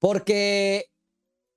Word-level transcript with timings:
Porque 0.00 0.90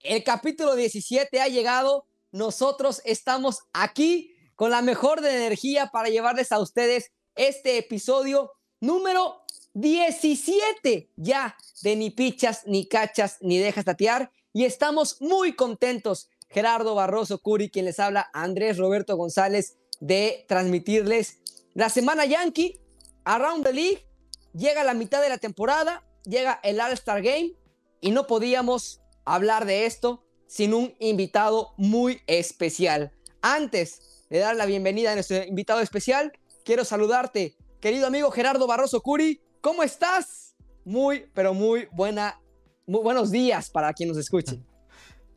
el 0.01 0.23
capítulo 0.23 0.75
17 0.75 1.41
ha 1.41 1.47
llegado. 1.47 2.05
Nosotros 2.31 3.01
estamos 3.05 3.59
aquí 3.71 4.35
con 4.55 4.69
la 4.69 4.81
mejor 4.81 5.21
de 5.21 5.35
energía 5.35 5.87
para 5.87 6.09
llevarles 6.09 6.51
a 6.51 6.59
ustedes 6.59 7.11
este 7.35 7.77
episodio 7.77 8.51
número 8.79 9.41
17 9.73 11.09
ya 11.15 11.55
de 11.81 11.95
ni 11.95 12.09
pichas, 12.11 12.63
ni 12.65 12.85
cachas, 12.85 13.37
ni 13.41 13.57
dejas 13.57 13.85
tatear. 13.85 14.31
Y 14.51 14.65
estamos 14.65 15.21
muy 15.21 15.55
contentos. 15.55 16.29
Gerardo 16.49 16.93
Barroso 16.95 17.39
Curi, 17.39 17.69
quien 17.69 17.85
les 17.85 17.99
habla, 17.99 18.29
Andrés 18.33 18.77
Roberto 18.77 19.15
González, 19.15 19.77
de 20.03 20.43
transmitirles 20.49 21.39
la 21.73 21.87
semana 21.87 22.25
Yankee, 22.25 22.81
Around 23.23 23.65
the 23.65 23.73
League. 23.73 24.05
Llega 24.53 24.83
la 24.83 24.93
mitad 24.93 25.21
de 25.21 25.29
la 25.29 25.37
temporada, 25.37 26.03
llega 26.25 26.59
el 26.61 26.81
All-Star 26.81 27.21
Game 27.21 27.53
y 28.01 28.11
no 28.11 28.27
podíamos 28.27 29.01
hablar 29.23 29.65
de 29.65 29.85
esto 29.85 30.25
sin 30.45 30.73
un 30.73 30.93
invitado 30.99 31.73
muy 31.77 32.21
especial. 32.27 33.13
Antes 33.41 34.25
de 34.29 34.39
dar 34.39 34.57
la 34.57 34.65
bienvenida 34.65 35.13
a 35.13 35.15
nuestro 35.15 35.41
invitado 35.41 35.79
especial, 35.79 36.33
quiero 36.65 36.83
saludarte, 36.83 37.55
querido 37.79 38.05
amigo 38.05 38.29
Gerardo 38.29 38.67
Barroso 38.67 39.01
Curi. 39.01 39.41
¿Cómo 39.61 39.83
estás? 39.83 40.55
Muy, 40.83 41.31
pero 41.33 41.53
muy 41.53 41.87
buena, 41.93 42.41
muy 42.85 43.01
buenos 43.01 43.31
días 43.31 43.69
para 43.69 43.93
quien 43.93 44.09
nos 44.09 44.17
escuche. 44.17 44.61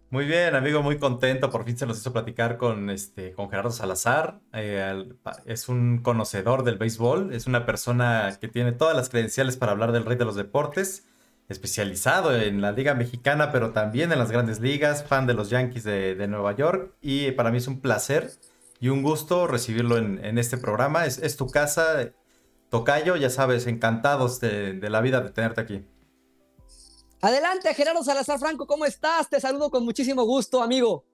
Muy 0.09 0.25
bien, 0.25 0.55
amigo, 0.55 0.83
muy 0.85 0.99
contento. 0.99 1.51
Por 1.51 1.65
fin 1.65 1.77
se 1.77 1.85
nos 1.85 1.99
hizo 1.99 2.13
platicar 2.13 2.59
con, 2.59 2.91
este, 2.91 3.33
con 3.33 3.51
Gerardo 3.51 3.73
Salazar. 3.73 4.39
Eh, 4.53 5.05
es 5.47 5.69
un 5.69 5.99
conocedor 5.99 6.63
del 6.63 6.79
béisbol, 6.79 7.33
es 7.33 7.49
una 7.49 7.67
persona 7.67 8.37
que 8.41 8.47
tiene 8.47 8.71
todas 8.71 8.97
las 8.97 9.09
credenciales 9.09 9.57
para 9.57 9.73
hablar 9.73 9.91
del 9.91 10.05
rey 10.05 10.17
de 10.17 10.25
los 10.25 10.37
deportes, 10.37 11.09
especializado 11.49 12.37
en 12.37 12.61
la 12.61 12.71
Liga 12.71 12.95
Mexicana, 12.95 13.51
pero 13.51 13.73
también 13.73 14.13
en 14.13 14.21
las 14.21 14.31
grandes 14.31 14.61
ligas, 14.61 15.05
fan 15.05 15.27
de 15.27 15.35
los 15.35 15.51
Yankees 15.51 15.83
de, 15.83 16.27
Nueva 16.29 16.55
York. 16.55 16.95
Y 17.01 17.33
para 17.33 17.51
mí 17.51 17.59
es 17.59 17.67
un 17.67 17.81
placer 17.81 18.31
y 18.79 18.91
un 18.91 19.03
gusto 19.03 19.49
recibirlo 19.49 19.97
en, 19.97 20.39
este 20.39 20.57
programa. 20.57 21.05
Es, 21.07 21.37
tu 21.37 21.49
casa, 21.49 22.13
Tocayo, 22.71 23.17
ya 23.17 23.31
sabes, 23.31 23.67
encantados 23.67 24.39
de 24.41 24.89
la 24.89 25.01
vida 25.01 25.21
de 25.21 25.31
tenerte 25.31 25.61
aquí. 25.61 25.85
Adelante, 27.23 27.73
Gerardo 27.75 28.03
Salazar 28.05 28.39
Franco, 28.39 28.67
¿cómo 28.67 28.85
estás? 28.85 29.29
Te 29.31 29.41
saludo 29.41 29.71
con 29.71 29.85
muchísimo 29.85 30.25
gusto, 30.25 30.63
amigo. 30.63 31.05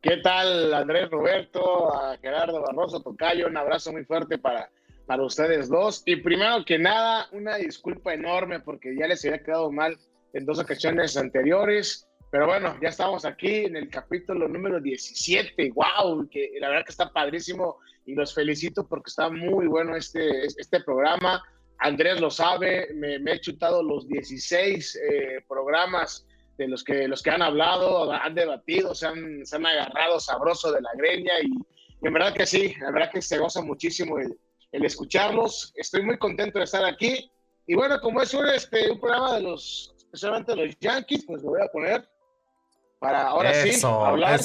¿Qué 0.00 0.18
tal, 0.18 0.72
Andrés 0.72 1.10
Roberto, 1.10 1.90
Gerardo 2.22 2.62
Barroso 2.62 3.00
Tocayo? 3.00 3.48
Un 3.48 3.56
abrazo 3.56 3.90
muy 3.90 4.04
fuerte 4.04 4.38
para, 4.38 4.70
para 5.06 5.24
ustedes 5.24 5.68
dos. 5.68 6.02
Y 6.06 6.16
primero 6.16 6.64
que 6.64 6.78
nada, 6.78 7.28
una 7.32 7.56
disculpa 7.56 8.14
enorme 8.14 8.60
porque 8.60 8.94
ya 8.96 9.08
les 9.08 9.24
había 9.24 9.42
quedado 9.42 9.72
mal 9.72 9.98
en 10.32 10.46
dos 10.46 10.60
ocasiones 10.60 11.16
anteriores. 11.16 12.06
Pero 12.30 12.46
bueno, 12.46 12.76
ya 12.80 12.90
estamos 12.90 13.24
aquí 13.24 13.64
en 13.64 13.74
el 13.74 13.88
capítulo 13.88 14.46
número 14.46 14.80
17. 14.80 15.72
¡Wow! 15.72 16.28
Que 16.30 16.52
la 16.60 16.68
verdad 16.68 16.84
que 16.84 16.92
está 16.92 17.12
padrísimo 17.12 17.78
y 18.06 18.14
los 18.14 18.32
felicito 18.32 18.86
porque 18.86 19.08
está 19.08 19.28
muy 19.28 19.66
bueno 19.66 19.96
este, 19.96 20.46
este 20.46 20.80
programa. 20.80 21.42
Andrés 21.78 22.20
lo 22.20 22.30
sabe, 22.30 22.88
me, 22.94 23.16
he 23.16 23.40
chutado 23.40 23.82
los 23.82 24.08
16 24.08 24.96
eh, 24.96 25.44
programas 25.48 26.26
de 26.56 26.66
los 26.66 26.82
que, 26.82 27.06
los 27.06 27.22
que 27.22 27.30
han 27.30 27.42
hablado, 27.42 28.12
han 28.12 28.34
debatido, 28.34 28.94
se 28.94 29.06
han, 29.06 29.46
se 29.46 29.56
han 29.56 29.66
agarrado 29.66 30.18
sabroso 30.18 30.72
de 30.72 30.80
la 30.80 30.90
greña 30.96 31.32
y, 31.42 31.52
en 32.06 32.12
verdad 32.12 32.34
que 32.34 32.46
sí, 32.46 32.74
la 32.80 32.90
verdad 32.90 33.10
que 33.10 33.22
se 33.22 33.38
goza 33.38 33.62
muchísimo 33.62 34.18
el, 34.18 34.36
escucharlos. 34.70 35.72
Estoy 35.76 36.02
muy 36.02 36.18
contento 36.18 36.58
de 36.58 36.64
estar 36.64 36.84
aquí. 36.84 37.30
Y 37.66 37.74
bueno, 37.74 38.00
como 38.00 38.22
es 38.22 38.32
un, 38.34 38.46
este, 38.48 38.90
un 38.90 39.00
programa 39.00 39.34
de 39.34 39.42
los, 39.42 39.94
especialmente 39.98 40.54
de 40.54 40.66
los 40.66 40.78
Yankees, 40.78 41.24
pues 41.26 41.42
lo 41.42 41.50
voy 41.50 41.62
a 41.62 41.68
poner 41.68 42.08
para 42.98 43.28
ahora 43.28 43.54
sí 43.54 43.80
hablar 43.84 44.40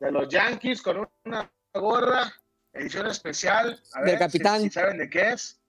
de 0.00 0.12
los 0.12 0.28
Yankees 0.28 0.82
con 0.82 1.08
una 1.24 1.50
gorra, 1.74 2.32
edición 2.72 3.06
especial. 3.06 3.80
A 3.94 4.02
ver 4.02 4.18
capitán. 4.18 4.62
si 4.62 4.70
saben 4.70 4.98
de 4.98 5.08
qué 5.08 5.30
es. 5.30 5.59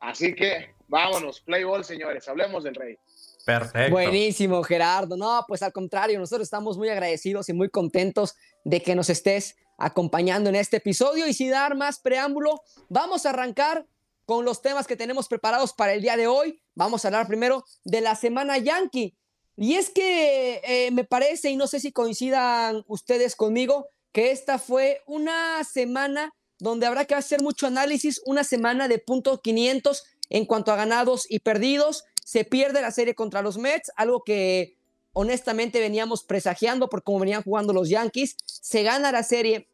Así 0.00 0.34
que 0.34 0.74
vámonos, 0.86 1.40
play 1.40 1.64
ball, 1.64 1.84
señores, 1.84 2.28
hablemos 2.28 2.64
del 2.64 2.74
rey. 2.74 2.98
Perfecto. 3.44 3.92
Buenísimo, 3.92 4.62
Gerardo. 4.62 5.16
No, 5.16 5.44
pues 5.48 5.62
al 5.62 5.72
contrario, 5.72 6.18
nosotros 6.18 6.46
estamos 6.46 6.76
muy 6.76 6.90
agradecidos 6.90 7.48
y 7.48 7.54
muy 7.54 7.70
contentos 7.70 8.34
de 8.64 8.82
que 8.82 8.94
nos 8.94 9.08
estés 9.08 9.56
acompañando 9.78 10.50
en 10.50 10.56
este 10.56 10.76
episodio. 10.76 11.26
Y 11.26 11.32
sin 11.32 11.50
dar 11.50 11.74
más 11.74 11.98
preámbulo, 11.98 12.60
vamos 12.88 13.24
a 13.24 13.30
arrancar 13.30 13.86
con 14.26 14.44
los 14.44 14.60
temas 14.60 14.86
que 14.86 14.96
tenemos 14.96 15.28
preparados 15.28 15.72
para 15.72 15.94
el 15.94 16.02
día 16.02 16.16
de 16.16 16.26
hoy. 16.26 16.60
Vamos 16.74 17.04
a 17.04 17.08
hablar 17.08 17.26
primero 17.26 17.64
de 17.84 18.02
la 18.02 18.14
semana 18.14 18.58
Yankee. 18.58 19.16
Y 19.56 19.74
es 19.74 19.88
que 19.88 20.60
eh, 20.62 20.90
me 20.90 21.04
parece, 21.04 21.50
y 21.50 21.56
no 21.56 21.66
sé 21.66 21.80
si 21.80 21.90
coincidan 21.90 22.84
ustedes 22.86 23.34
conmigo, 23.34 23.88
que 24.12 24.30
esta 24.30 24.58
fue 24.58 25.02
una 25.06 25.64
semana 25.64 26.34
donde 26.58 26.86
habrá 26.86 27.04
que 27.04 27.14
hacer 27.14 27.42
mucho 27.42 27.66
análisis, 27.66 28.20
una 28.26 28.44
semana 28.44 28.88
de 28.88 28.98
punto 28.98 29.40
500 29.40 30.04
en 30.30 30.44
cuanto 30.44 30.72
a 30.72 30.76
ganados 30.76 31.26
y 31.28 31.40
perdidos. 31.40 32.04
Se 32.24 32.44
pierde 32.44 32.82
la 32.82 32.90
serie 32.90 33.14
contra 33.14 33.42
los 33.42 33.58
Mets, 33.58 33.90
algo 33.96 34.22
que 34.22 34.76
honestamente 35.12 35.80
veníamos 35.80 36.22
presagiando 36.22 36.88
por 36.88 37.02
cómo 37.02 37.20
venían 37.20 37.42
jugando 37.42 37.72
los 37.72 37.88
Yankees. 37.88 38.36
Se 38.44 38.82
gana 38.82 39.12
la 39.12 39.22
serie 39.22 39.68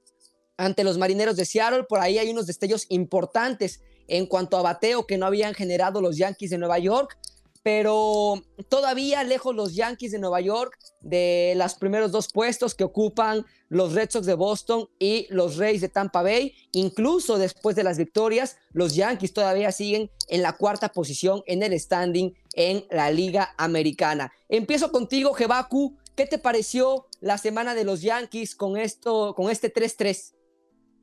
ante 0.56 0.84
los 0.84 0.98
Marineros 0.98 1.36
de 1.36 1.46
Seattle, 1.46 1.84
por 1.84 1.98
ahí 1.98 2.18
hay 2.18 2.30
unos 2.30 2.46
destellos 2.46 2.86
importantes 2.88 3.80
en 4.06 4.26
cuanto 4.26 4.56
a 4.56 4.62
bateo 4.62 5.06
que 5.06 5.18
no 5.18 5.26
habían 5.26 5.54
generado 5.54 6.00
los 6.00 6.16
Yankees 6.16 6.50
de 6.50 6.58
Nueva 6.58 6.78
York 6.78 7.18
pero 7.64 8.44
todavía 8.69 9.25
lejos 9.25 9.54
los 9.54 9.75
Yankees 9.75 10.12
de 10.12 10.19
Nueva 10.19 10.42
York 10.42 10.78
de 11.00 11.54
los 11.56 11.75
primeros 11.75 12.12
dos 12.12 12.28
puestos 12.30 12.75
que 12.75 12.84
ocupan 12.84 13.47
los 13.70 13.94
Red 13.94 14.10
Sox 14.10 14.26
de 14.26 14.34
Boston 14.34 14.86
y 14.98 15.26
los 15.30 15.56
Rays 15.56 15.80
de 15.80 15.88
Tampa 15.88 16.22
Bay. 16.22 16.54
Incluso 16.72 17.38
después 17.38 17.75
de 17.75 17.82
las 17.82 17.97
victorias, 17.97 18.58
los 18.72 18.94
Yankees 18.94 19.32
todavía 19.32 19.72
siguen 19.72 20.10
en 20.28 20.42
la 20.42 20.52
cuarta 20.52 20.91
posición 20.91 21.42
en 21.47 21.62
el 21.62 21.78
standing 21.80 22.34
en 22.52 22.84
la 22.91 23.10
Liga 23.10 23.54
Americana. 23.56 24.31
Empiezo 24.50 24.92
contigo, 24.92 25.32
Jebaku. 25.32 25.96
¿Qué 26.14 26.26
te 26.26 26.38
pareció 26.38 27.06
la 27.20 27.38
semana 27.38 27.75
de 27.75 27.84
los 27.84 28.02
Yankees 28.02 28.54
con, 28.54 28.76
esto, 28.76 29.34
con 29.34 29.50
este 29.50 29.72
3-3? 29.72 30.33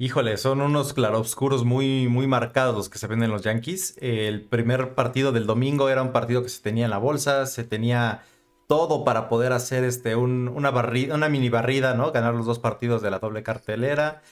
Híjole, 0.02 0.38
son 0.38 0.62
unos 0.62 0.94
claroscuros 0.94 1.64
muy, 1.64 2.08
muy 2.08 2.26
marcados 2.26 2.76
los 2.76 2.90
que 2.90 2.98
se 2.98 3.06
ven 3.06 3.22
en 3.22 3.30
los 3.30 3.44
Yankees. 3.44 3.98
El 4.02 4.42
primer 4.42 4.96
partido 4.96 5.32
del 5.32 5.46
domingo 5.46 5.90
era 5.90 6.02
un 6.02 6.12
partido 6.12 6.42
que 6.42 6.50
se 6.50 6.60
tenía 6.64 6.86
en 6.86 6.90
la 6.90 6.98
bolsa, 6.98 7.46
se 7.46 7.64
tenía 7.64 8.24
todo 8.66 9.04
para 9.04 9.30
poder 9.30 9.54
hacer 9.54 9.84
este, 9.84 10.16
una, 10.16 10.72
mini 11.30 11.50
barrida, 11.50 11.94
¿no? 11.94 12.12
Ganar 12.12 12.34
los 12.34 12.48
dos 12.48 12.58
partidos 12.58 13.04
de 13.04 13.12
la 13.12 13.20
doble 13.20 13.44
cartelera. 13.44 14.24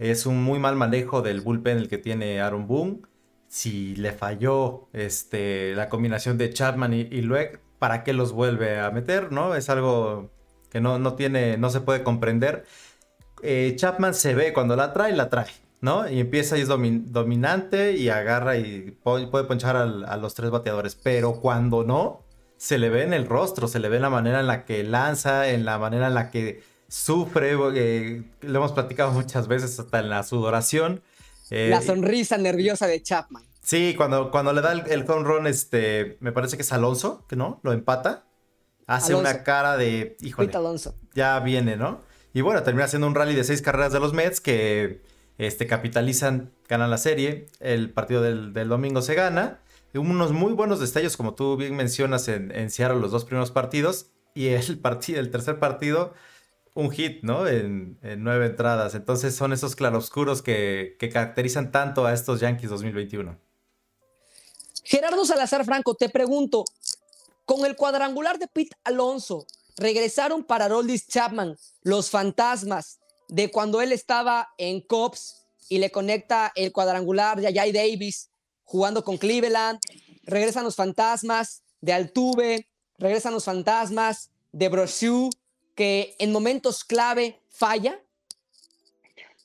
Es 0.00 0.26
un 0.26 0.42
muy 0.42 0.58
mal 0.58 0.74
manejo 0.74 1.22
del 1.22 1.40
bullpen 1.40 1.78
el 1.78 1.88
que 1.88 1.98
tiene 1.98 2.40
Aaron 2.40 2.66
Boone. 2.66 3.02
Si 3.46 3.94
le 3.94 4.10
falló 4.10 4.88
este, 4.92 5.76
la 5.76 5.88
combinación 5.88 6.36
de 6.36 6.52
Chapman 6.52 6.94
y, 6.94 7.02
y 7.02 7.30
¿para 7.78 8.02
qué 8.02 8.12
los 8.12 8.32
vuelve 8.32 8.80
a 8.80 8.90
meter? 8.90 9.30
¿no? 9.30 9.54
Es 9.54 9.70
algo 9.70 10.32
que 10.68 10.80
no, 10.80 10.98
no, 10.98 11.14
tiene, 11.14 11.58
no 11.58 11.70
se 11.70 11.80
puede 11.80 12.02
comprender. 12.02 12.64
Eh, 13.42 13.74
Chapman 13.76 14.14
se 14.14 14.34
ve 14.34 14.52
cuando 14.52 14.76
la 14.76 14.92
trae, 14.92 15.12
la 15.14 15.28
trae, 15.28 15.50
¿no? 15.80 16.08
Y 16.08 16.20
empieza 16.20 16.56
y 16.56 16.62
es 16.62 16.68
dominante 16.68 17.92
y 17.92 18.08
agarra 18.08 18.56
y 18.56 18.96
puede 19.02 19.44
ponchar 19.44 19.76
a 19.76 20.16
los 20.16 20.34
tres 20.34 20.50
bateadores. 20.50 20.94
Pero 20.94 21.40
cuando 21.40 21.84
no, 21.84 22.22
se 22.62 22.78
le 22.78 22.90
ve 22.90 23.02
en 23.02 23.12
el 23.12 23.26
rostro, 23.26 23.66
se 23.66 23.80
le 23.80 23.88
ve 23.88 23.96
en 23.96 24.02
la 24.02 24.10
manera 24.10 24.38
en 24.38 24.46
la 24.46 24.64
que 24.64 24.84
lanza, 24.84 25.48
en 25.48 25.64
la 25.64 25.80
manera 25.80 26.06
en 26.06 26.14
la 26.14 26.30
que 26.30 26.62
sufre. 26.86 27.56
Eh, 27.74 28.22
lo 28.42 28.58
hemos 28.60 28.70
platicado 28.70 29.10
muchas 29.12 29.48
veces, 29.48 29.80
hasta 29.80 29.98
en 29.98 30.08
la 30.08 30.22
sudoración. 30.22 31.02
Eh, 31.50 31.68
la 31.70 31.82
sonrisa 31.82 32.38
nerviosa 32.38 32.86
de 32.86 33.02
Chapman. 33.02 33.42
Sí, 33.60 33.94
cuando, 33.96 34.30
cuando 34.30 34.52
le 34.52 34.60
da 34.60 34.74
el, 34.74 35.10
home 35.10 35.24
run, 35.24 35.48
este, 35.48 36.18
me 36.20 36.30
parece 36.30 36.56
que 36.56 36.62
es 36.62 36.72
Alonso, 36.72 37.26
que 37.28 37.34
no, 37.34 37.58
lo 37.64 37.72
empata. 37.72 38.26
Hace 38.86 39.16
una 39.16 39.42
cara 39.42 39.76
de, 39.76 40.16
híjole, 40.20 40.52
Alonso. 40.54 40.94
ya 41.14 41.40
viene, 41.40 41.76
¿no? 41.76 42.00
Y 42.32 42.40
bueno, 42.40 42.62
termina 42.62 42.88
siendo 42.88 43.06
un 43.06 43.14
rally 43.14 43.34
de 43.34 43.44
seis 43.44 43.62
carreras 43.62 43.92
de 43.92 44.00
los 44.00 44.12
Mets 44.12 44.40
que 44.40 45.02
este, 45.38 45.66
capitalizan, 45.66 46.52
ganan 46.68 46.90
la 46.90 46.98
serie. 46.98 47.46
El 47.60 47.90
partido 47.90 48.22
del, 48.22 48.68
domingo 48.68 49.02
se 49.02 49.14
gana. 49.14 49.60
Unos 49.94 50.32
muy 50.32 50.52
buenos 50.54 50.80
destellos, 50.80 51.16
como 51.16 51.34
tú 51.34 51.56
bien 51.56 51.76
mencionas, 51.76 52.28
en, 52.28 52.50
en 52.52 52.70
Seattle 52.70 53.00
los 53.00 53.10
dos 53.10 53.24
primeros 53.24 53.50
partidos. 53.50 54.06
Y 54.34 54.48
el, 54.48 54.78
partido, 54.82 55.20
el 55.20 55.30
tercer 55.30 55.58
partido, 55.58 56.14
un 56.74 56.90
hit, 56.90 57.22
¿no? 57.22 57.46
En, 57.46 57.98
nueve 58.18 58.46
entradas. 58.46 58.94
Entonces 58.94 59.34
son 59.34 59.52
esos 59.52 59.76
claroscuros 59.76 60.40
que, 60.40 60.96
que 60.98 61.10
caracterizan 61.10 61.70
tanto 61.70 62.06
a 62.06 62.14
estos 62.14 62.40
Yankees 62.40 62.70
2021. 62.70 63.38
Gerardo 64.84 65.24
Salazar 65.24 65.64
Franco, 65.64 65.94
te 65.94 66.08
pregunto, 66.08 66.64
con 67.44 67.64
el 67.66 67.76
cuadrangular 67.76 68.38
de 68.38 68.48
Pete 68.48 68.76
Alonso, 68.84 69.46
regresaron 69.76 70.44
para 70.44 70.68
Roldis 70.68 71.06
Chapman, 71.06 71.56
los 71.82 72.10
fantasmas 72.10 73.00
de 73.28 73.50
cuando 73.50 73.80
él 73.80 73.92
estaba 73.92 74.52
en 74.58 74.80
Cops 74.80 75.46
y 75.68 75.78
le 75.78 75.90
conecta 75.90 76.52
el 76.54 76.72
cuadrangular 76.72 77.40
de 77.40 77.48
Ajay 77.48 77.72
Davis 77.72 78.30
jugando 78.64 79.04
con 79.04 79.16
Cleveland. 79.16 79.78
Regresan 80.24 80.64
los 80.64 80.76
fantasmas 80.76 81.62
de 81.80 81.92
Altuve, 81.92 82.68
regresan 82.98 83.32
los 83.32 83.44
fantasmas 83.44 84.30
de 84.52 84.68
Brochu, 84.68 85.30
que 85.74 86.14
en 86.18 86.32
momentos 86.32 86.84
clave 86.84 87.40
falla. 87.48 88.00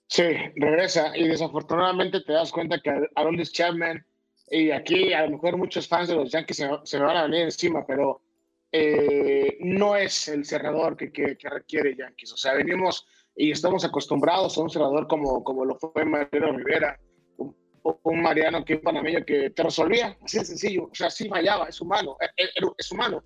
Sí, 0.07 0.23
regresa 0.55 1.17
y 1.17 1.27
desafortunadamente 1.27 2.21
te 2.21 2.33
das 2.33 2.51
cuenta 2.51 2.79
que 2.79 3.09
Aroldis 3.15 3.51
Chapman 3.51 4.05
y 4.49 4.71
aquí 4.71 5.13
a 5.13 5.25
lo 5.25 5.31
mejor 5.31 5.57
muchos 5.57 5.87
fans 5.87 6.07
de 6.07 6.15
los 6.15 6.31
Yankees 6.31 6.57
se, 6.83 6.99
me 6.99 7.05
van 7.05 7.17
a 7.17 7.23
venir 7.23 7.41
encima, 7.41 7.85
pero 7.85 8.21
eh, 8.79 9.57
no 9.61 9.95
es 9.95 10.27
el 10.27 10.45
cerrador 10.45 10.95
que, 10.95 11.37
requiere 11.41 11.95
Yankees. 11.95 12.33
O 12.33 12.37
sea, 12.37 12.53
venimos 12.53 13.07
y 13.35 13.51
estamos 13.51 13.83
acostumbrados 13.83 14.57
a 14.57 14.61
un 14.61 14.69
cerrador 14.69 15.07
como, 15.07 15.43
como 15.43 15.65
lo 15.65 15.75
fue 15.79 16.05
Mariano 16.05 16.57
Rivera, 16.57 16.99
un, 17.37 17.55
un 17.81 18.21
Mariano 18.21 18.63
que 18.63 18.75
un 18.75 18.81
panameño 18.81 19.25
que 19.25 19.49
te 19.49 19.63
resolvía, 19.63 20.15
así 20.23 20.37
de 20.39 20.45
sencillo. 20.45 20.89
O 20.91 20.95
sea, 20.95 21.09
sí 21.09 21.27
fallaba, 21.27 21.67
es 21.67 21.81
humano, 21.81 22.17
eh, 22.21 22.27
eh, 22.37 22.65
es, 22.77 22.91
humano. 22.91 23.23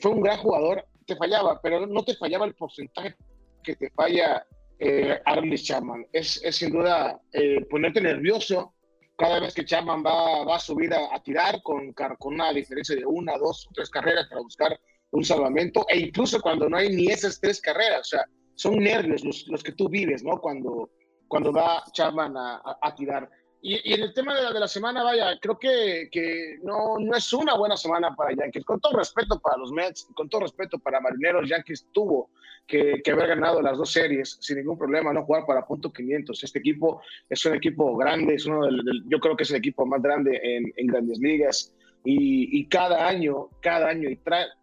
fue 0.00 0.10
un 0.10 0.22
gran 0.22 0.38
jugador, 0.38 0.86
te 1.06 1.16
fallaba, 1.16 1.60
pero 1.62 1.86
no 1.86 2.02
te 2.02 2.14
fallaba 2.14 2.46
el 2.46 2.54
porcentaje 2.54 3.14
que 3.62 3.76
te 3.76 3.90
falla 3.90 4.46
eh, 4.78 5.20
Chapman. 5.56 6.06
Es, 6.12 6.42
es, 6.42 6.56
sin 6.56 6.72
duda 6.72 7.20
ponerte 7.68 8.00
nervioso 8.00 8.74
cada 9.18 9.40
vez 9.40 9.52
que 9.52 9.64
Chapman 9.64 10.02
va, 10.06 10.44
va 10.44 10.56
a 10.56 10.60
subir 10.60 10.94
a, 10.94 11.20
tirar 11.20 11.60
con, 11.62 11.92
con 11.92 12.34
una 12.34 12.52
diferencia 12.52 12.94
de 12.94 13.04
una, 13.04 13.36
dos 13.36 13.66
o 13.68 13.72
tres 13.74 13.90
carreras 13.90 14.28
para 14.28 14.40
buscar 14.40 14.80
un 15.10 15.24
salvamento, 15.24 15.84
e 15.88 15.98
incluso 15.98 16.40
cuando 16.40 16.68
no 16.68 16.76
hay 16.76 16.94
ni 16.94 17.08
esas 17.08 17.40
tres 17.40 17.60
carreras, 17.60 18.00
o 18.00 18.04
sea, 18.04 18.24
son 18.54 18.76
nervios 18.76 19.24
los, 19.24 19.46
los 19.48 19.62
que 19.62 19.72
tú 19.72 19.88
vives, 19.88 20.22
¿no? 20.22 20.40
Cuando, 20.40 20.90
cuando 21.26 21.52
va 21.52 21.82
Chapman 21.92 22.36
a, 22.36 22.78
a 22.80 22.94
tirar. 22.94 23.28
Y, 23.60 23.92
en 23.92 24.02
el 24.02 24.14
tema 24.14 24.34
de 24.34 24.42
la, 24.42 24.52
de 24.52 24.60
la 24.60 24.68
semana, 24.68 25.02
vaya, 25.02 25.38
creo 25.40 25.58
que, 25.58 26.08
que, 26.12 26.58
no, 26.62 26.98
no 26.98 27.16
es 27.16 27.32
una 27.32 27.56
buena 27.56 27.76
semana 27.76 28.14
para 28.14 28.34
Yankees. 28.34 28.64
Con 28.64 28.80
todo 28.80 28.96
respeto 28.96 29.40
para 29.40 29.56
los 29.56 29.72
Mets, 29.72 30.08
con 30.14 30.28
todo 30.28 30.42
respeto 30.42 30.78
para 30.78 31.00
Marineros, 31.00 31.48
Yankees 31.48 31.88
tuvo 31.92 32.30
que, 32.66 33.00
que, 33.02 33.10
haber 33.10 33.28
ganado 33.28 33.60
las 33.60 33.76
dos 33.76 33.90
series 33.90 34.38
sin 34.40 34.58
ningún 34.58 34.78
problema, 34.78 35.12
no 35.12 35.24
jugar 35.24 35.44
para 35.44 35.66
punto 35.66 35.92
500. 35.92 36.44
Este 36.44 36.58
equipo 36.60 37.02
es 37.28 37.44
un 37.46 37.54
equipo 37.54 37.96
grande, 37.96 38.34
es 38.34 38.46
uno 38.46 38.64
del, 38.64 39.04
yo 39.06 39.18
creo 39.18 39.36
que 39.36 39.42
es 39.42 39.50
el 39.50 39.56
equipo 39.56 39.84
más 39.86 40.02
grande 40.02 40.38
en, 40.42 40.72
en 40.76 40.86
grandes 40.86 41.18
ligas. 41.18 41.74
Y, 42.04 42.60
y, 42.60 42.68
cada 42.68 43.08
año, 43.08 43.48
cada 43.60 43.88
año 43.88 44.08
y 44.08 44.20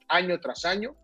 año 0.08 0.40
tras 0.40 0.64
año, 0.64 0.96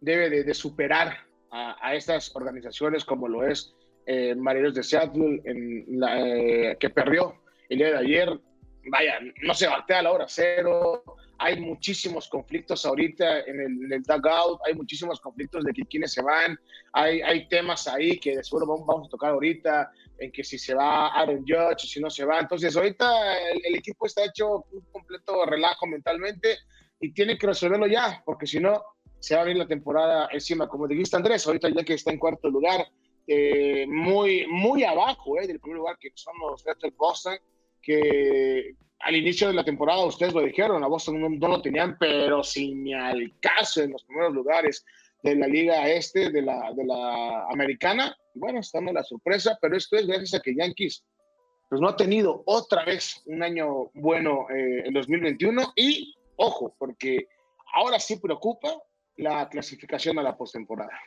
debe 0.00 0.30
de, 0.30 0.44
de 0.44 0.54
superar 0.54 1.18
a, 1.50 1.76
a 1.86 1.94
estas 1.94 2.34
organizaciones 2.34 3.04
como 3.04 3.28
lo 3.28 3.46
es 3.46 3.74
eh, 4.06 4.34
Marineros 4.34 4.74
de 4.74 4.82
Seattle, 4.82 5.40
en 5.44 5.84
la, 5.98 6.20
eh, 6.20 6.76
que 6.78 6.90
perdió 6.90 7.40
el 7.68 7.78
día 7.78 7.88
de 7.88 7.98
ayer. 7.98 8.40
Vaya, 8.86 9.18
no 9.42 9.54
se 9.54 9.66
batea 9.66 10.00
a 10.00 10.02
la 10.02 10.12
hora 10.12 10.26
cero. 10.28 11.02
Hay 11.38 11.60
muchísimos 11.60 12.28
conflictos 12.28 12.86
ahorita 12.86 13.40
en 13.40 13.60
el, 13.60 13.92
en 13.92 14.02
dugout, 14.02 14.60
hay 14.66 14.74
muchísimos 14.74 15.20
conflictos 15.20 15.64
de 15.64 15.72
que 15.72 15.82
quienes 15.82 16.12
se 16.12 16.22
van. 16.22 16.58
Hay, 16.92 17.22
hay 17.22 17.48
temas 17.48 17.88
ahí 17.88 18.18
que 18.18 18.36
de 18.36 18.44
seguro 18.44 18.66
vamos, 18.66 19.08
a 19.08 19.10
tocar 19.10 19.30
ahorita, 19.32 19.90
en 20.18 20.30
que 20.30 20.44
si 20.44 20.58
se 20.58 20.74
va 20.74 21.08
Aaron 21.08 21.44
Judge, 21.46 21.86
si 21.86 22.00
no 22.00 22.08
se 22.08 22.24
va. 22.24 22.40
Entonces, 22.40 22.76
ahorita 22.76 23.06
el, 23.50 23.74
equipo 23.74 24.06
está 24.06 24.24
hecho 24.24 24.64
un 24.70 24.84
completo 24.92 25.44
relajo 25.44 25.86
mentalmente 25.86 26.58
y 27.00 27.12
tiene 27.12 27.36
que 27.36 27.48
resolverlo 27.48 27.86
ya, 27.86 28.22
porque 28.24 28.46
si 28.46 28.60
no, 28.60 28.82
se 29.18 29.34
va 29.34 29.40
a 29.40 29.44
venir 29.44 29.58
la 29.58 29.68
temporada 29.68 30.28
encima. 30.30 30.68
Como 30.68 30.86
dijiste, 30.86 31.16
Andrés, 31.16 31.46
ahorita 31.46 31.68
ya 31.70 31.82
que 31.82 31.94
está 31.94 32.12
en 32.12 32.18
cuarto 32.18 32.48
lugar, 32.48 32.86
eh, 33.26 33.86
muy, 33.86 34.46
muy 34.46 34.84
abajo 34.84 35.38
eh, 35.38 35.46
del 35.46 35.60
primer 35.60 35.78
lugar, 35.78 35.98
que 35.98 36.10
son 36.14 36.34
los 36.40 36.64
Red 36.64 36.92
Boston, 36.96 37.36
que 37.80 38.74
al 39.00 39.16
inicio 39.16 39.48
de 39.48 39.54
la 39.54 39.64
temporada 39.64 40.04
ustedes 40.04 40.32
lo 40.32 40.42
dijeron, 40.42 40.82
a 40.82 40.88
Boston 40.88 41.38
no, 41.38 41.48
lo 41.48 41.62
tenían, 41.62 41.96
pero 41.98 42.42
sin 42.42 42.94
al 42.94 43.32
caso 43.40 43.82
en 43.82 43.92
los 43.92 44.04
primeros 44.04 44.32
lugares 44.32 44.84
de 45.22 45.36
la 45.36 45.46
liga 45.46 45.88
este, 45.88 46.30
de 46.30 46.42
la, 46.42 46.72
de 46.74 46.84
la 46.84 47.46
americana. 47.50 48.16
Bueno, 48.34 48.60
estamos 48.60 48.88
en 48.88 48.96
la 48.96 49.04
sorpresa, 49.04 49.58
pero 49.60 49.76
esto 49.76 49.96
es 49.96 50.06
gracias 50.06 50.34
a 50.34 50.40
que 50.40 50.54
Yankees 50.54 51.04
pues 51.68 51.80
no 51.80 51.88
ha 51.88 51.96
tenido 51.96 52.42
otra 52.46 52.84
vez 52.84 53.22
un 53.26 53.42
año 53.42 53.90
bueno 53.94 54.46
eh, 54.50 54.82
en 54.86 54.92
2021 54.92 55.72
y 55.76 56.14
ojo, 56.36 56.74
porque 56.78 57.26
ahora 57.74 57.98
sí 57.98 58.16
preocupa 58.16 58.74
la 59.16 59.48
clasificación 59.48 60.18
a 60.18 60.22
la 60.22 60.36
postemporada. 60.36 60.98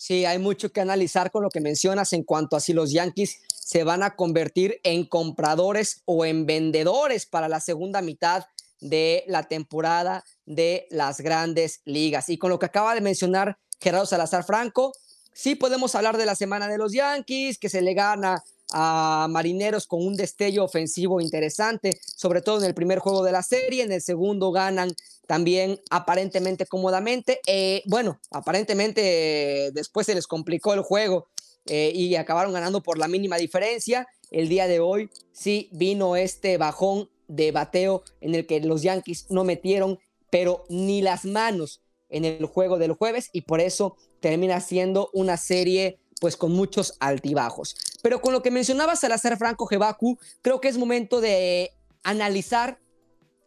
Sí, 0.00 0.24
hay 0.24 0.38
mucho 0.38 0.70
que 0.70 0.80
analizar 0.80 1.32
con 1.32 1.42
lo 1.42 1.50
que 1.50 1.60
mencionas 1.60 2.12
en 2.12 2.22
cuanto 2.22 2.54
a 2.54 2.60
si 2.60 2.72
los 2.72 2.92
Yankees 2.92 3.40
se 3.48 3.82
van 3.82 4.04
a 4.04 4.14
convertir 4.14 4.80
en 4.84 5.04
compradores 5.04 6.02
o 6.04 6.24
en 6.24 6.46
vendedores 6.46 7.26
para 7.26 7.48
la 7.48 7.58
segunda 7.58 8.00
mitad 8.00 8.46
de 8.80 9.24
la 9.26 9.42
temporada 9.48 10.24
de 10.46 10.86
las 10.90 11.20
grandes 11.20 11.80
ligas. 11.84 12.28
Y 12.28 12.38
con 12.38 12.50
lo 12.50 12.60
que 12.60 12.66
acaba 12.66 12.94
de 12.94 13.00
mencionar 13.00 13.58
Gerardo 13.80 14.06
Salazar 14.06 14.44
Franco, 14.44 14.92
sí 15.32 15.56
podemos 15.56 15.96
hablar 15.96 16.16
de 16.16 16.26
la 16.26 16.36
semana 16.36 16.68
de 16.68 16.78
los 16.78 16.92
Yankees, 16.92 17.58
que 17.58 17.68
se 17.68 17.82
le 17.82 17.94
gana 17.94 18.44
a 18.72 19.26
Marineros 19.30 19.86
con 19.86 20.06
un 20.06 20.16
destello 20.16 20.64
ofensivo 20.64 21.20
interesante, 21.20 21.98
sobre 22.16 22.42
todo 22.42 22.58
en 22.58 22.64
el 22.64 22.74
primer 22.74 22.98
juego 22.98 23.22
de 23.22 23.32
la 23.32 23.42
serie, 23.42 23.82
en 23.82 23.92
el 23.92 24.02
segundo 24.02 24.52
ganan 24.52 24.94
también 25.26 25.80
aparentemente 25.90 26.66
cómodamente. 26.66 27.40
Eh, 27.46 27.82
bueno, 27.86 28.18
aparentemente 28.30 29.70
después 29.72 30.06
se 30.06 30.14
les 30.14 30.26
complicó 30.26 30.74
el 30.74 30.80
juego 30.80 31.28
eh, 31.66 31.92
y 31.94 32.14
acabaron 32.16 32.52
ganando 32.52 32.82
por 32.82 32.98
la 32.98 33.08
mínima 33.08 33.36
diferencia. 33.36 34.06
El 34.30 34.48
día 34.48 34.66
de 34.66 34.80
hoy 34.80 35.10
sí 35.32 35.68
vino 35.72 36.16
este 36.16 36.56
bajón 36.56 37.10
de 37.28 37.52
bateo 37.52 38.02
en 38.20 38.34
el 38.34 38.46
que 38.46 38.60
los 38.60 38.82
Yankees 38.82 39.26
no 39.28 39.44
metieron, 39.44 39.98
pero 40.30 40.64
ni 40.68 41.02
las 41.02 41.24
manos 41.24 41.82
en 42.08 42.24
el 42.24 42.46
juego 42.46 42.78
del 42.78 42.92
jueves 42.92 43.28
y 43.32 43.42
por 43.42 43.60
eso 43.60 43.96
termina 44.20 44.60
siendo 44.60 45.10
una 45.12 45.36
serie 45.36 45.98
pues 46.20 46.36
con 46.36 46.52
muchos 46.52 46.94
altibajos. 47.00 47.76
Pero 48.02 48.20
con 48.20 48.32
lo 48.32 48.42
que 48.42 48.50
mencionaba 48.50 48.96
Salazar 48.96 49.36
Franco 49.38 49.66
Jebaku, 49.66 50.18
creo 50.42 50.60
que 50.60 50.68
es 50.68 50.78
momento 50.78 51.20
de 51.20 51.72
analizar 52.02 52.80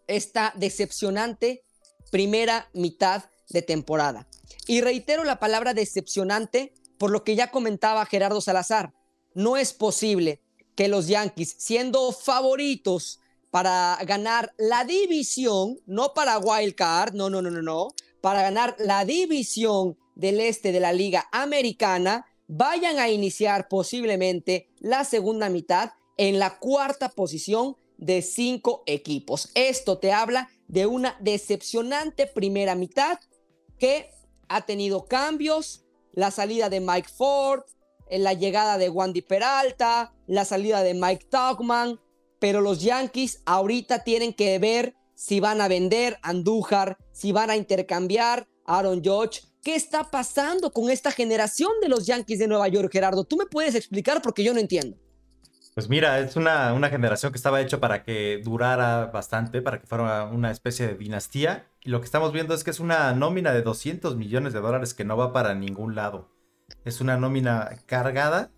esta 0.08 0.54
decepcionante 0.56 1.64
primera 2.12 2.70
mitad 2.74 3.26
de 3.50 3.62
temporada. 3.62 4.28
Y 4.68 4.82
reitero 4.82 5.24
la 5.24 5.40
palabra 5.40 5.74
decepcionante 5.74 6.74
por 6.98 7.12
lo 7.12 7.24
que 7.24 7.36
ya 7.36 7.50
comentaba 7.50 8.06
Gerardo 8.06 8.42
Salazar. 8.42 8.94
No 9.34 9.58
es 9.58 9.74
posible 9.74 10.42
que 10.76 10.88
los 10.88 11.08
Yankees, 11.08 11.56
siendo 11.58 12.12
favoritos 12.12 13.20
para 13.50 13.98
ganar 14.06 14.54
la 14.58 14.86
división, 14.86 15.80
no 15.86 16.14
para 16.14 16.38
Wild 16.38 16.76
Card, 16.76 17.14
no, 17.14 17.30
no, 17.30 17.42
no, 17.42 17.50
no, 17.50 17.62
no, 17.62 17.90
para 18.22 18.42
ganar 18.42 18.76
la 18.80 19.04
división 19.04 19.98
del 20.16 20.40
este 20.40 20.72
de 20.72 20.80
la 20.80 20.94
Liga 20.94 21.28
Americana, 21.32 22.26
vayan 22.54 23.00
a 23.00 23.10
iniciar 23.10 23.70
posiblemente 23.70 24.68
la 24.80 25.06
segunda 25.06 25.50
mitad 25.50 25.92
en 26.18 26.38
la 26.38 26.60
cuarta 26.60 27.08
posición 27.08 27.78
de 27.98 28.22
cinco 28.22 28.84
equipos. 28.88 29.50
Esto 29.56 30.00
te 30.00 30.12
habla 30.12 30.50
de 30.68 30.86
una 30.86 31.16
decepcionante 31.22 32.28
primera 32.28 32.76
mitad 32.76 33.20
que 33.80 34.12
ha 34.50 34.66
tenido 34.66 35.06
cambios, 35.06 35.86
la 36.12 36.30
salida 36.30 36.70
de 36.70 36.82
Mike 36.82 37.08
Ford, 37.16 37.64
la 38.10 38.34
llegada 38.34 38.78
de 38.78 38.90
Wandy 38.90 39.22
Peralta, 39.22 40.14
la 40.28 40.44
salida 40.44 40.84
de 40.84 40.94
Mike 40.94 41.28
Tauchman, 41.30 42.02
pero 42.40 42.60
los 42.60 42.82
Yankees 42.82 43.42
ahorita 43.46 44.04
tienen 44.04 44.34
que 44.34 44.60
ver 44.60 44.94
si 45.16 45.40
van 45.40 45.62
a 45.62 45.70
vender 45.70 46.20
Andújar, 46.22 46.98
si 47.14 47.32
van 47.32 47.50
a 47.50 47.56
intercambiar 47.56 48.50
Aaron 48.66 49.02
Judge. 49.02 49.44
¿Qué 49.64 49.76
está 49.76 50.10
pasando 50.10 50.72
con 50.72 50.90
esta 50.90 51.12
generación 51.12 51.72
de 51.84 51.90
los 51.90 52.08
Yankees 52.08 52.40
de 52.40 52.48
Nueva 52.48 52.68
York, 52.68 52.92
Gerardo? 52.92 53.26
¿Tú 53.26 53.38
me 53.38 53.46
puedes 53.46 53.76
explicar 53.76 54.20
porque 54.24 54.44
yo 54.44 54.54
no 54.56 54.60
entiendo? 54.60 54.98
Pues 55.76 55.88
mira, 55.88 56.20
es 56.20 56.36
una, 56.36 56.74
una, 56.74 56.90
generación 56.90 57.32
que 57.32 57.38
estaba 57.38 57.62
hecha 57.62 57.80
para 57.80 58.04
que 58.04 58.42
durara 58.44 59.06
bastante, 59.06 59.62
para 59.62 59.80
que 59.80 59.86
fuera 59.86 60.26
una 60.26 60.50
especie 60.50 60.88
de 60.88 60.96
dinastía. 60.96 61.68
Y 61.84 61.92
lo 61.92 62.00
que 62.00 62.06
estamos 62.06 62.34
viendo 62.34 62.56
es 62.56 62.64
que 62.64 62.72
es 62.72 62.80
una 62.80 63.14
nómina 63.14 63.54
de 63.54 63.62
200 63.62 64.16
millones 64.16 64.52
de 64.52 64.62
dólares 64.62 64.96
que 64.96 65.06
no 65.06 65.16
va 65.16 65.32
para 65.32 65.54
ningún 65.54 65.94
lado. 65.94 66.32
Es 66.84 67.00
una 67.00 67.18
nómina 67.18 67.70
cargada, 67.86 68.52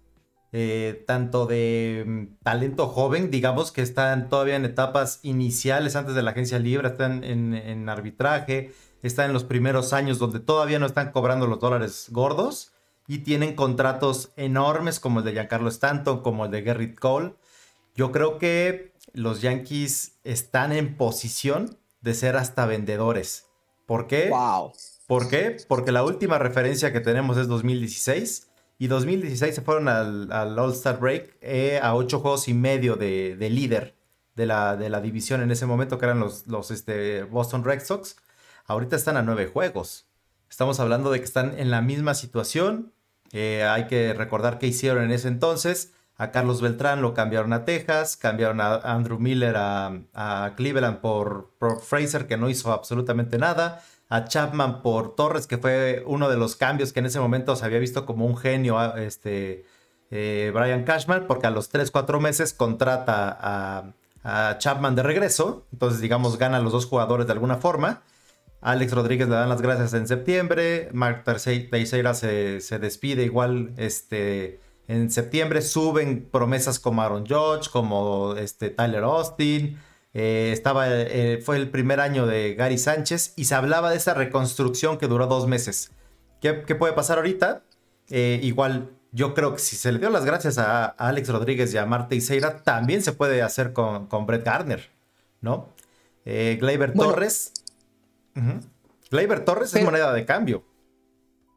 eh, 0.54 1.04
tanto 1.06 1.46
de 1.46 2.06
mm, 2.08 2.44
talento 2.44 2.88
joven, 2.88 3.30
digamos 3.30 3.74
que 3.74 3.82
están 3.82 4.30
todavía 4.30 4.56
en 4.56 4.64
etapas 4.64 5.20
iniciales 5.22 5.98
antes 5.98 6.16
de 6.16 6.24
la 6.24 6.32
agencia 6.32 6.60
libre, 6.60 6.88
están 6.88 7.26
en, 7.26 7.54
en 7.54 7.90
arbitraje, 7.90 8.72
están 9.08 9.28
en 9.28 9.34
los 9.34 9.44
primeros 9.44 9.94
años 9.94 10.20
donde 10.20 10.40
todavía 10.40 10.80
no 10.80 10.86
están 10.86 11.12
cobrando 11.12 11.48
los 11.48 11.60
dólares 11.60 12.08
gordos 12.10 12.74
y 13.08 13.20
tienen 13.20 13.56
contratos 13.56 14.32
enormes 14.38 15.00
como 15.00 15.20
el 15.20 15.26
de 15.26 15.34
Giancarlo 15.34 15.70
Stanton, 15.70 16.22
como 16.22 16.46
el 16.46 16.52
de 16.52 16.64
Gerrit 16.64 16.98
Cole. 16.98 17.36
Yo 17.96 18.12
creo 18.12 18.40
que 18.40 18.94
los 19.14 19.42
Yankees 19.42 20.20
están 20.24 20.72
en 20.72 20.96
posición 20.96 21.78
de 22.02 22.14
ser 22.14 22.38
hasta 22.38 22.66
vendedores. 22.66 23.46
¿Por 23.86 24.08
qué? 24.08 24.30
Wow. 24.30 24.72
¿Por 25.08 25.30
qué? 25.30 25.58
Porque 25.68 25.92
la 25.92 26.04
última 26.04 26.40
referencia 26.40 26.94
que 26.94 27.02
tenemos 27.02 27.38
es 27.38 27.48
2016 27.48 28.50
y 28.80 28.88
2016 28.88 29.56
se 29.56 29.62
fueron 29.62 29.88
al, 29.88 30.58
All-Star 30.58 31.00
Break 31.00 31.38
eh, 31.42 31.80
a 31.82 31.94
ocho 31.96 32.20
juegos 32.20 32.48
y 32.48 32.54
medio 32.54 32.96
de, 32.96 33.36
líder 33.40 33.96
de 34.36 34.46
la, 34.46 34.76
de 34.78 34.90
la, 34.90 35.02
división 35.02 35.42
en 35.42 35.52
ese 35.52 35.66
momento, 35.66 35.98
que 35.98 36.06
eran 36.06 36.20
los, 36.20 36.48
los 36.48 36.72
este, 36.72 37.24
Boston 37.24 37.64
Red 37.64 37.84
Sox. 37.84 38.16
Ahorita 38.66 38.96
están 38.96 39.18
a 39.18 39.22
nueve 39.22 39.48
juegos. 39.48 40.08
Estamos 40.50 40.80
hablando 40.80 41.12
de 41.12 41.20
que 41.20 41.26
están 41.26 41.58
en 41.60 41.72
la 41.72 41.82
misma 41.82 42.14
situación. 42.14 42.94
Eh, 43.32 43.64
hay 43.64 43.88
que 43.88 44.14
recordar 44.14 44.60
qué 44.60 44.68
hicieron 44.68 45.04
en 45.04 45.12
ese 45.12 45.28
entonces. 45.28 45.94
A 46.16 46.32
Carlos 46.32 46.62
Beltrán 46.62 47.02
lo 47.02 47.14
cambiaron 47.14 47.54
a 47.54 47.66
Texas, 47.66 48.18
cambiaron 48.18 48.62
a 48.62 48.76
Andrew 48.76 49.20
Miller 49.20 49.56
a, 49.58 50.54
Cleveland 50.56 51.00
por, 51.00 51.52
por, 51.58 51.82
Fraser, 51.82 52.28
que 52.28 52.38
no 52.38 52.50
hizo 52.50 52.72
absolutamente 52.72 53.38
nada 53.38 53.84
a 54.10 54.26
Chapman 54.26 54.84
por 54.84 55.16
Torres, 55.16 55.48
que 55.48 55.58
fue 55.58 56.04
uno 56.06 56.30
de 56.30 56.38
los 56.38 56.56
cambios 56.56 56.94
que 56.94 57.00
en 57.00 57.08
ese 57.08 57.20
momento 57.20 57.56
se 57.56 57.66
había 57.66 57.80
visto 57.80 58.06
como 58.06 58.28
un 58.28 58.38
genio, 58.38 58.96
este, 58.96 59.66
eh, 60.12 60.52
Brian 60.54 60.84
Cashman, 60.84 61.26
porque 61.26 61.48
a 61.48 61.50
los 61.50 61.70
3, 61.70 61.90
4 61.90 62.20
meses 62.20 62.54
contrata 62.54 63.38
a, 63.42 63.94
Chapman 64.58 64.96
de 64.96 65.04
regreso, 65.04 65.66
entonces 65.74 66.00
digamos 66.00 66.38
gana 66.38 66.60
los 66.60 66.72
dos 66.72 66.86
jugadores 66.86 67.28
de 67.28 67.34
alguna 67.34 67.58
forma. 67.58 68.04
Alex 68.64 68.94
Rodríguez 68.94 69.28
le 69.28 69.36
dan 69.36 69.50
las 69.50 69.62
gracias 69.62 69.94
en 69.94 70.08
septiembre, 70.08 70.90
Mark 70.94 71.24
Teixeira 71.26 72.14
se, 72.14 72.62
se 72.62 72.80
despide 72.80 73.24
igual 73.24 73.74
este, 73.78 74.60
en 74.88 75.12
septiembre, 75.12 75.62
suben 75.62 76.28
promesas 76.32 76.80
como 76.80 77.02
Aaron 77.02 77.26
Judge, 77.26 77.70
como 77.70 78.36
este, 78.38 78.70
Tyler 78.70 79.04
Austin, 79.04 79.78
eh, 80.14 80.52
estaba, 80.54 80.86
eh, 80.90 81.42
fue 81.44 81.58
el 81.58 81.70
primer 81.70 82.00
año 82.00 82.26
de 82.26 82.54
Gary 82.54 82.78
Sánchez 82.78 83.34
y 83.36 83.46
se 83.46 83.56
hablaba 83.56 83.90
de 83.90 83.98
esa 83.98 84.14
reconstrucción 84.14 84.98
que 84.98 85.08
duró 85.08 85.28
dos 85.28 85.48
meses. 85.48 85.92
¿Qué, 86.40 86.54
puede 86.54 86.94
pasar 86.94 87.18
ahorita? 87.18 87.64
Eh, 88.10 88.40
igual, 88.44 88.92
yo 89.12 89.34
creo 89.34 89.54
que 89.54 89.60
si 89.60 89.76
se 89.76 89.92
le 89.92 90.00
dio 90.00 90.10
las 90.10 90.26
gracias 90.26 90.58
a, 90.58 90.86
Alex 90.86 91.30
Rodríguez 91.30 91.74
y 91.74 91.78
a 91.78 91.86
Marta 91.86 92.16
Iseira, 92.16 92.64
también 92.64 93.02
se 93.02 93.14
puede 93.14 93.42
hacer 93.42 93.74
con, 93.74 94.08
con 94.08 94.26
Brett 94.26 94.44
Gardner, 94.44 94.90
¿no? 95.42 95.70
Gleyber 96.26 96.94
Torres. 96.94 97.52
Gleyber 99.10 99.46
Torres 99.46 99.74
es 99.74 99.84
moneda 99.84 100.14
de 100.14 100.26
cambio. 100.26 100.64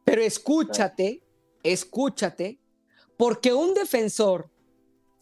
Pero 0.04 0.23
escúchate, 0.23 1.23
escúchate, 1.62 2.61
porque 3.16 3.52
un 3.52 3.75
defensor 3.75 4.50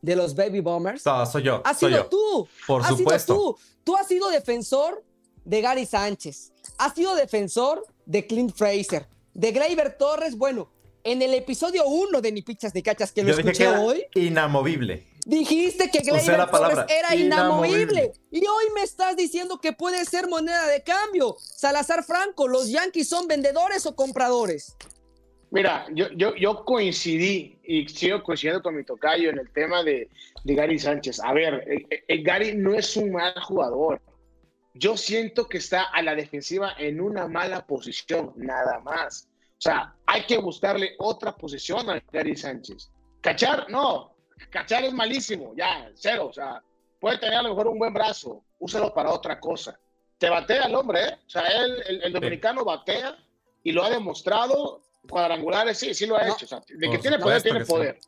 de 0.03 0.17
los 0.17 0.35
Baby 0.35 0.61
Bombers. 0.61 1.05
No, 1.07 1.25
soy 1.25 1.43
yo. 1.45 1.63
Has 1.65 1.79
sido 1.79 2.07
tú. 2.07 2.47
Por 2.67 2.85
supuesto. 2.85 3.35
tú. 3.35 3.59
Tú 3.85 3.97
has 3.97 4.07
sido 4.07 4.29
defensor 4.29 5.03
de 5.45 5.61
Gary 5.61 5.87
Sánchez. 5.87 6.53
Has 6.79 6.95
sido 6.95 7.15
defensor 7.15 7.85
de 8.05 8.27
Clint 8.27 8.55
Fraser. 8.55 9.09
De 9.33 9.53
Gleyber 9.53 9.97
Torres. 9.97 10.37
Bueno, 10.37 10.71
en 11.03 11.23
el 11.23 11.35
episodio 11.35 11.87
1 11.87 12.21
de 12.21 12.33
Ni 12.33 12.43
Pichas 12.43 12.75
ni 12.75 12.83
Cachas 12.83 13.13
que 13.13 13.23
lo 13.23 13.31
escuché 13.31 13.69
hoy. 13.69 14.05
Inamovible. 14.15 15.07
Dijiste 15.25 15.91
que 15.91 16.01
Gleyber 16.01 16.51
Torres 16.51 16.85
era 16.89 17.15
inamovible. 17.15 18.13
Y 18.31 18.39
hoy 18.47 18.65
me 18.75 18.83
estás 18.83 19.17
diciendo 19.17 19.59
que 19.59 19.73
puede 19.73 20.05
ser 20.05 20.29
moneda 20.29 20.67
de 20.67 20.83
cambio. 20.83 21.37
Salazar 21.39 22.05
Franco, 22.05 22.47
¿los 22.47 22.69
Yankees 22.71 23.09
son 23.09 23.27
vendedores 23.27 23.87
o 23.87 23.97
compradores? 23.97 24.77
Mira, 25.51 25.87
yo, 25.95 26.09
yo, 26.17 26.35
yo 26.35 26.65
coincidí 26.65 27.59
y 27.63 27.89
sigo 27.89 28.23
coincidiendo 28.23 28.63
con 28.63 28.77
mi 28.77 28.85
tocayo 28.85 29.31
en 29.31 29.39
el 29.39 29.51
tema 29.51 29.83
de, 29.83 30.11
de 30.43 30.55
Gary 30.55 30.79
Sánchez. 30.79 31.21
A 31.21 31.33
ver, 31.33 31.55
eh, 31.69 31.87
eh, 31.91 32.05
eh, 32.09 32.23
Gary 32.23 32.55
no 32.57 32.75
es 32.75 32.97
un 32.97 33.13
mal 33.13 33.35
jugador. 33.41 34.03
Yo 34.75 34.97
siento 34.97 35.47
que 35.47 35.59
está 35.59 35.85
a 35.85 36.03
la 36.03 36.17
defensiva 36.17 36.73
en 36.77 37.01
una 37.01 37.29
mala 37.29 37.65
posición, 37.65 38.33
nada 38.37 38.81
más. 38.81 39.29
O 39.53 39.61
sea, 39.61 39.95
hay 40.07 40.27
que 40.27 40.39
buscarle 40.39 40.97
otra 40.99 41.37
posición 41.37 41.89
a 41.89 42.03
Gary 42.13 42.37
Sánchez. 42.37 42.91
Cachar, 43.21 43.71
no. 43.71 44.14
Cachar 44.51 44.85
es 44.85 44.93
malísimo, 44.93 45.55
ya, 45.57 45.91
cero. 45.95 46.27
O 46.29 46.33
sea, 46.33 46.63
puede 47.01 47.19
tener 47.19 47.39
a 47.39 47.43
lo 47.43 47.51
mejor 47.51 47.69
un 47.69 47.79
buen 47.79 47.93
brazo, 47.93 48.45
úsalo 48.59 48.93
para 48.93 49.11
otra 49.11 49.41
cosa. 49.41 49.79
Te 50.19 50.31
batea 50.31 50.65
el 50.65 50.75
hombre, 50.75 51.09
¿eh? 51.09 51.19
O 51.27 51.31
sea, 51.31 51.43
él, 51.43 51.83
el, 51.87 52.03
el 52.05 52.13
dominicano 52.13 52.65
batea 52.65 53.17
y 53.63 53.73
lo 53.73 53.83
ha 53.83 53.91
demostrado 53.91 54.83
cuadrangulares, 55.09 55.79
sí, 55.79 55.95
sí 55.95 56.07
lo 56.07 56.17
ha 56.17 56.29
hecho. 56.29 56.47
de 56.69 56.91
que 56.91 56.99
tiene 56.99 57.19
poder, 57.19 57.43
tiene 57.43 57.65
poder. 57.65 57.99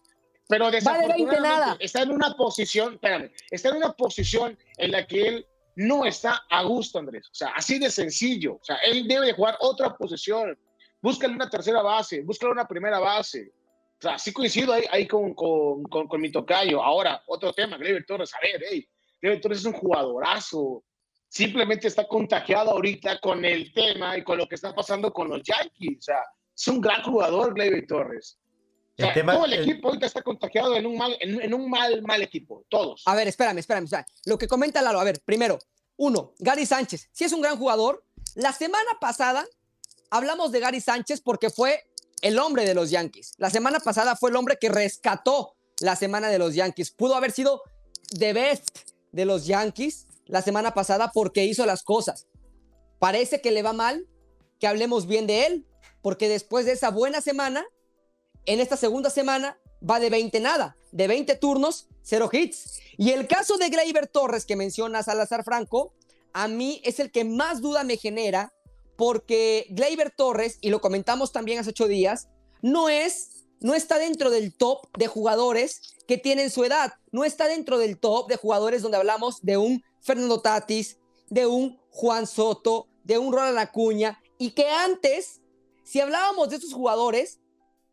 Pero 0.48 0.70
desafortunadamente 0.70 1.84
está 1.84 2.02
en 2.02 2.10
una 2.12 2.34
posición, 2.34 2.94
espérame, 2.94 3.32
está 3.50 3.70
en 3.70 3.76
una 3.76 3.92
posición 3.92 4.56
en 4.76 4.92
la 4.92 5.06
que 5.06 5.28
él 5.28 5.46
no 5.76 6.06
está 6.06 6.44
a 6.48 6.62
gusto, 6.62 6.98
Andrés. 6.98 7.26
O 7.30 7.34
sea, 7.34 7.48
así 7.48 7.78
de 7.78 7.90
sencillo. 7.90 8.54
O 8.54 8.64
sea, 8.64 8.76
él 8.76 9.08
debe 9.08 9.26
de 9.26 9.32
jugar 9.32 9.56
otra 9.60 9.94
posición. 9.96 10.56
Búscale 11.02 11.34
una 11.34 11.50
tercera 11.50 11.82
base, 11.82 12.22
búscale 12.22 12.52
una 12.52 12.66
primera 12.66 12.98
base. 12.98 13.52
O 13.98 14.02
sea, 14.02 14.18
sí 14.18 14.32
coincido 14.32 14.72
ahí, 14.74 14.84
ahí 14.90 15.06
con, 15.06 15.34
con, 15.34 15.84
con, 15.84 16.20
mi 16.20 16.30
tocayo. 16.30 16.82
Ahora, 16.82 17.22
otro 17.26 17.52
tema, 17.52 17.78
Gleyber 17.78 18.04
Torres. 18.04 18.34
A 18.34 18.38
ver, 18.42 18.62
hey, 18.70 18.86
Gleyber 19.20 19.40
Torres 19.40 19.60
es 19.60 19.64
un 19.64 19.72
jugadorazo. 19.72 20.84
Simplemente 21.28 21.88
está 21.88 22.06
contagiado 22.06 22.72
ahorita 22.72 23.18
con 23.20 23.44
el 23.44 23.72
tema 23.72 24.18
y 24.18 24.22
con 24.22 24.36
lo 24.36 24.46
que 24.46 24.54
está 24.54 24.74
pasando 24.74 25.12
con 25.12 25.28
los 25.28 25.42
Yankees. 25.42 25.98
O 25.98 26.02
sea, 26.02 26.20
es 26.54 26.68
un 26.68 26.80
gran 26.80 27.02
jugador, 27.02 27.54
Gleyber 27.54 27.86
Torres. 27.86 28.38
todo 28.96 29.44
el, 29.46 29.52
equipo 29.54 29.88
ahorita 29.88 30.06
está 30.06 30.22
contagiado 30.22 30.76
en 30.76 30.86
un 30.86 30.98
mal, 30.98 31.16
en, 31.20 31.54
un 31.54 31.70
mal, 31.70 32.02
mal 32.02 32.20
equipo, 32.20 32.66
todos. 32.68 33.02
A 33.06 33.14
ver, 33.14 33.28
espérame, 33.28 33.58
espérame. 33.58 33.88
lo 34.26 34.36
que 34.36 34.46
comenta 34.46 34.82
Lalo, 34.82 35.00
a 35.00 35.04
ver, 35.04 35.22
primero, 35.24 35.58
uno, 35.96 36.34
Gary 36.38 36.66
Sánchez, 36.66 37.08
si 37.12 37.24
es 37.24 37.32
un 37.32 37.40
gran 37.40 37.56
jugador. 37.56 38.04
La 38.34 38.52
semana 38.52 38.90
pasada 39.00 39.46
hablamos 40.10 40.52
de 40.52 40.60
Gary 40.60 40.80
Sánchez 40.80 41.22
porque 41.22 41.48
fue 41.48 41.82
el 42.22 42.38
hombre 42.38 42.64
de 42.64 42.74
los 42.74 42.90
Yankees. 42.90 43.34
La 43.38 43.50
semana 43.50 43.80
pasada 43.80 44.16
fue 44.16 44.30
el 44.30 44.36
hombre 44.36 44.58
que 44.60 44.68
rescató 44.68 45.56
la 45.80 45.96
semana 45.96 46.28
de 46.28 46.38
los 46.38 46.54
Yankees. 46.54 46.90
Pudo 46.90 47.14
haber 47.14 47.32
sido 47.32 47.62
the 48.18 48.32
best 48.32 48.68
de 49.12 49.24
los 49.24 49.46
Yankees 49.46 50.06
la 50.26 50.42
semana 50.42 50.74
pasada 50.74 51.10
porque 51.12 51.44
hizo 51.44 51.66
las 51.66 51.82
cosas. 51.82 52.26
Parece 52.98 53.40
que 53.40 53.50
le 53.50 53.62
va 53.62 53.72
mal 53.72 54.08
que 54.58 54.66
hablemos 54.66 55.06
bien 55.06 55.26
de 55.26 55.46
él, 55.46 55.66
porque 56.02 56.28
después 56.28 56.66
de 56.66 56.72
esa 56.72 56.90
buena 56.90 57.20
semana, 57.20 57.66
en 58.46 58.60
esta 58.60 58.76
segunda 58.76 59.10
semana 59.10 59.58
va 59.88 60.00
de 60.00 60.10
20 60.10 60.40
nada, 60.40 60.76
de 60.92 61.08
20 61.08 61.36
turnos, 61.36 61.88
cero 62.02 62.30
hits. 62.32 62.80
Y 62.96 63.10
el 63.10 63.26
caso 63.26 63.58
de 63.58 63.68
Gleyber 63.68 64.06
Torres 64.06 64.46
que 64.46 64.56
menciona 64.56 65.02
Salazar 65.02 65.44
Franco, 65.44 65.94
a 66.32 66.48
mí 66.48 66.80
es 66.84 67.00
el 67.00 67.10
que 67.10 67.24
más 67.24 67.60
duda 67.60 67.84
me 67.84 67.96
genera, 67.96 68.54
porque 68.96 69.66
Gleyber 69.70 70.10
Torres, 70.10 70.58
y 70.60 70.70
lo 70.70 70.80
comentamos 70.80 71.32
también 71.32 71.58
hace 71.58 71.70
ocho 71.70 71.88
días, 71.88 72.28
no 72.62 72.88
es, 72.88 73.44
no 73.60 73.74
está 73.74 73.98
dentro 73.98 74.30
del 74.30 74.54
top 74.54 74.86
de 74.96 75.06
jugadores 75.06 75.80
que 76.06 76.18
tienen 76.18 76.50
su 76.50 76.64
edad, 76.64 76.94
no 77.12 77.24
está 77.24 77.48
dentro 77.48 77.78
del 77.78 77.98
top 77.98 78.28
de 78.28 78.36
jugadores 78.36 78.82
donde 78.82 78.96
hablamos 78.96 79.42
de 79.42 79.56
un 79.56 79.82
Fernando 80.00 80.40
Tatis, 80.40 80.98
de 81.28 81.46
un 81.46 81.78
Juan 81.90 82.26
Soto, 82.26 82.88
de 83.04 83.18
un 83.18 83.32
Ronald 83.32 83.58
Acuña, 83.58 84.20
y 84.38 84.50
que 84.50 84.68
antes 84.68 85.40
si 85.86 86.00
hablábamos 86.00 86.48
de 86.48 86.56
estos 86.56 86.74
jugadores, 86.74 87.38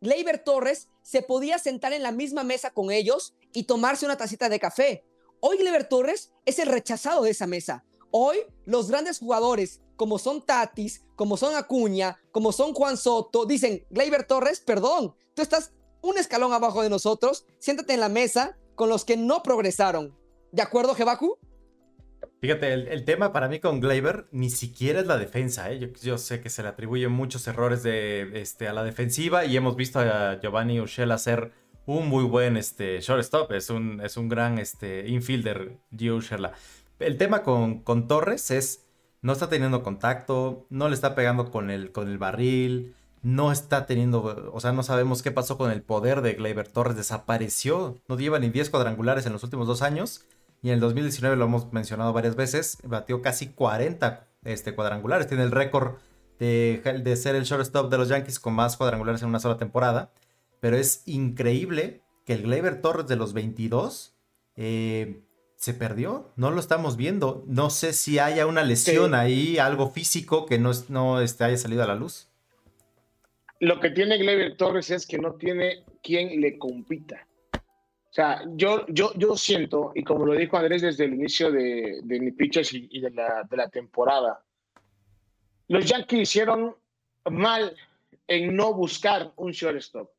Gleyber 0.00 0.42
Torres 0.42 0.88
se 1.02 1.22
podía 1.22 1.60
sentar 1.60 1.92
en 1.92 2.02
la 2.02 2.10
misma 2.10 2.42
mesa 2.42 2.70
con 2.70 2.90
ellos 2.90 3.36
y 3.52 3.64
tomarse 3.64 4.04
una 4.04 4.16
tacita 4.16 4.48
de 4.48 4.58
café. 4.58 5.04
Hoy 5.38 5.58
Gleyber 5.58 5.88
Torres 5.88 6.32
es 6.44 6.58
el 6.58 6.66
rechazado 6.66 7.22
de 7.22 7.30
esa 7.30 7.46
mesa. 7.46 7.84
Hoy 8.10 8.38
los 8.64 8.90
grandes 8.90 9.20
jugadores, 9.20 9.80
como 9.96 10.18
son 10.18 10.42
Tatis, 10.42 11.04
como 11.16 11.36
son 11.36 11.54
Acuña, 11.56 12.18
como 12.32 12.52
son 12.52 12.74
Juan 12.74 12.96
Soto, 12.96 13.46
dicen, 13.46 13.84
Gleyber 13.90 14.26
Torres, 14.26 14.60
perdón, 14.60 15.14
tú 15.34 15.42
estás 15.42 15.72
un 16.00 16.18
escalón 16.18 16.52
abajo 16.52 16.82
de 16.82 16.90
nosotros, 16.90 17.46
siéntate 17.58 17.94
en 17.94 18.00
la 18.00 18.08
mesa 18.08 18.58
con 18.74 18.88
los 18.88 19.04
que 19.04 19.16
no 19.16 19.42
progresaron. 19.42 20.16
¿De 20.52 20.62
acuerdo, 20.62 20.94
Jebaku? 20.94 21.38
Fíjate, 22.40 22.74
el, 22.74 23.04
tema 23.04 23.32
para 23.32 23.48
mí 23.48 23.58
con 23.58 23.80
Gleyber 23.80 24.26
ni 24.30 24.50
siquiera 24.50 25.00
es 25.00 25.06
la 25.06 25.16
defensa. 25.16 25.72
¿eh? 25.72 25.92
Yo, 26.02 26.18
sé 26.18 26.42
que 26.42 26.50
se 26.50 26.62
le 26.62 26.68
atribuyen 26.68 27.10
muchos 27.10 27.46
errores 27.46 27.82
de, 27.82 28.38
este, 28.40 28.68
a 28.68 28.74
la 28.74 28.84
defensiva 28.84 29.46
y 29.46 29.56
hemos 29.56 29.76
visto 29.76 29.98
a 30.00 30.38
Giovanni 30.40 30.78
Urshela 30.78 31.14
hacer 31.14 31.52
un 31.86 32.06
muy 32.06 32.24
buen 32.24 32.58
este, 32.58 33.00
shortstop. 33.00 33.50
Es 33.52 33.70
un, 33.70 34.00
es 34.02 34.18
un 34.18 34.28
gran 34.28 34.58
este, 34.58 35.08
infielder, 35.08 35.78
Gio 35.96 36.16
Urshela. 36.16 36.52
El 36.98 37.16
tema 37.16 37.42
con, 37.42 37.80
con, 37.82 38.06
Torres 38.08 38.50
es, 38.50 38.83
no 39.24 39.32
está 39.32 39.48
teniendo 39.48 39.82
contacto, 39.82 40.66
no 40.68 40.90
le 40.90 40.94
está 40.94 41.14
pegando 41.14 41.50
con 41.50 41.70
el, 41.70 41.92
con 41.92 42.10
el 42.10 42.18
barril, 42.18 42.94
no 43.22 43.52
está 43.52 43.86
teniendo, 43.86 44.50
o 44.52 44.60
sea, 44.60 44.72
no 44.72 44.82
sabemos 44.82 45.22
qué 45.22 45.30
pasó 45.30 45.56
con 45.56 45.70
el 45.70 45.80
poder 45.80 46.20
de 46.20 46.34
Gleyber 46.34 46.68
Torres. 46.68 46.94
Desapareció, 46.94 47.96
no 48.06 48.18
lleva 48.18 48.38
ni 48.38 48.50
10 48.50 48.68
cuadrangulares 48.68 49.24
en 49.24 49.32
los 49.32 49.42
últimos 49.42 49.66
dos 49.66 49.80
años 49.80 50.26
y 50.60 50.68
en 50.68 50.74
el 50.74 50.80
2019 50.80 51.36
lo 51.36 51.46
hemos 51.46 51.72
mencionado 51.72 52.12
varias 52.12 52.36
veces, 52.36 52.76
batió 52.84 53.22
casi 53.22 53.46
40 53.46 54.28
este, 54.44 54.74
cuadrangulares. 54.74 55.26
Tiene 55.26 55.44
el 55.44 55.52
récord 55.52 55.94
de, 56.38 56.82
de, 57.02 57.16
ser 57.16 57.34
el 57.34 57.44
shortstop 57.44 57.90
de 57.90 57.96
los 57.96 58.10
Yankees 58.10 58.38
con 58.38 58.52
más 58.52 58.76
cuadrangulares 58.76 59.22
en 59.22 59.30
una 59.30 59.40
sola 59.40 59.56
temporada. 59.56 60.12
Pero 60.60 60.76
es 60.76 61.02
increíble 61.06 62.02
que 62.26 62.34
el 62.34 62.42
Gleyber 62.42 62.82
Torres 62.82 63.06
de 63.06 63.16
los 63.16 63.32
22 63.32 64.18
eh, 64.56 65.22
se 65.64 65.72
perdió. 65.72 66.30
No 66.36 66.50
lo 66.50 66.60
estamos 66.60 66.98
viendo. 66.98 67.42
No 67.46 67.70
sé 67.70 67.94
si 67.94 68.18
haya 68.18 68.46
una 68.46 68.62
lesión 68.62 69.14
ahí, 69.14 69.56
algo 69.56 69.88
físico 69.88 70.44
que 70.44 70.58
no, 70.58 70.72
no 70.90 71.22
este, 71.22 71.44
haya 71.44 71.56
salido 71.56 71.82
a 71.82 71.86
la 71.86 71.94
luz. 71.94 72.28
lo 73.60 73.80
que 73.80 73.88
tiene 73.88 74.18
Gleyber 74.18 74.58
Torres 74.58 74.90
es 74.90 75.06
que 75.06 75.16
no 75.16 75.36
tiene 75.36 75.84
quien 76.02 76.38
le 76.38 76.58
compita. 76.58 77.26
O 77.54 78.12
sea, 78.12 78.42
yo, 78.56 78.84
yo, 78.88 79.14
yo 79.16 79.36
siento, 79.36 79.92
y 79.94 80.04
como 80.04 80.26
lo 80.26 80.34
dijo 80.34 80.58
Andrés 80.58 80.82
desde 80.82 81.06
el 81.06 81.14
inicio 81.14 81.50
de, 81.50 82.00
de 82.02 82.20
mi 82.20 82.30
pitches 82.32 82.74
y, 82.74 83.00
de, 83.00 83.10
la, 83.12 83.44
de 83.48 83.56
la 83.56 83.70
temporada, 83.70 84.44
los 85.68 85.86
Yankees 85.86 86.20
hicieron 86.28 86.76
mal 87.30 87.74
en 88.28 88.54
no 88.54 88.74
buscar 88.74 89.32
un 89.36 89.52
shortstop. 89.52 90.10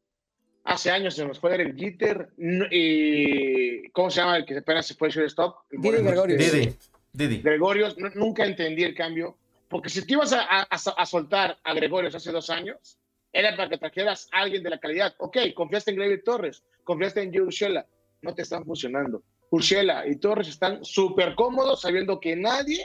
Hace 0.65 0.89
años 0.89 1.13
se 1.13 1.23
nos 1.23 1.39
fue 1.39 1.55
el 1.61 1.75
Jeter 1.75 2.29
y 2.71 3.87
¿cómo 3.91 4.09
se 4.09 4.19
llama 4.19 4.37
el 4.37 4.45
que 4.45 4.57
apenas 4.57 4.87
se 4.87 4.95
fue 4.95 5.09
el 5.09 5.13
shortstop? 5.13 5.57
Didi 5.69 5.97
Gregorius. 6.01 6.39
Didi. 6.39 6.75
Didi. 7.13 7.41
Gregorius, 7.43 7.95
nunca 8.15 8.45
entendí 8.45 8.83
el 8.83 8.95
cambio, 8.95 9.37
porque 9.69 9.89
si 9.89 10.03
te 10.05 10.13
ibas 10.13 10.33
a, 10.33 10.63
a, 10.63 11.05
soltar 11.05 11.59
a 11.63 11.73
Gregorius 11.75 12.15
hace 12.15 12.31
dos 12.31 12.49
años, 12.49 12.97
era 13.31 13.55
para 13.55 13.69
que 13.69 13.77
trajeras 13.77 14.27
a 14.31 14.39
alguien 14.39 14.63
de 14.63 14.71
la 14.71 14.79
calidad. 14.79 15.13
Ok, 15.19 15.37
confiaste 15.55 15.91
en 15.91 15.97
Gleyber 15.97 16.23
Torres, 16.23 16.63
confiaste 16.83 17.21
en 17.21 17.31
Joe 17.31 17.43
Urshela, 17.43 17.85
no 18.23 18.33
te 18.33 18.41
están 18.41 18.65
funcionando. 18.65 19.21
Urshela 19.51 20.07
y 20.07 20.15
Torres 20.15 20.47
están 20.47 20.83
súper 20.83 21.35
cómodos 21.35 21.81
sabiendo 21.81 22.19
que 22.19 22.35
nadie 22.35 22.83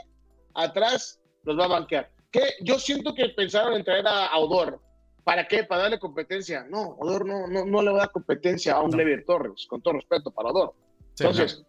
atrás 0.55 1.19
los 1.45 1.59
va 1.59 1.65
a 1.65 1.69
banquear. 1.69 2.11
Que 2.31 2.43
yo 2.61 2.79
siento 2.79 3.15
que 3.15 3.31
pensaron 3.31 3.73
en 3.75 3.85
traer 3.85 4.07
a 4.07 4.37
Odor, 4.39 4.81
¿Para 5.25 5.47
qué? 5.47 5.65
¿Para 5.65 5.83
darle 5.83 5.99
competencia? 5.99 6.65
No, 6.69 6.97
Odor 6.99 7.27
no, 7.27 7.47
no, 7.47 7.65
no 7.65 7.83
le 7.83 7.91
va 7.91 7.97
a 7.97 8.00
dar 8.00 8.12
competencia 8.12 8.75
a 8.75 8.83
un 8.83 8.91
no. 8.91 9.25
Torres, 9.27 9.67
con 9.69 9.83
todo 9.83 9.95
respeto 9.95 10.31
para 10.31 10.50
Odor. 10.50 10.75
Entonces, 11.19 11.65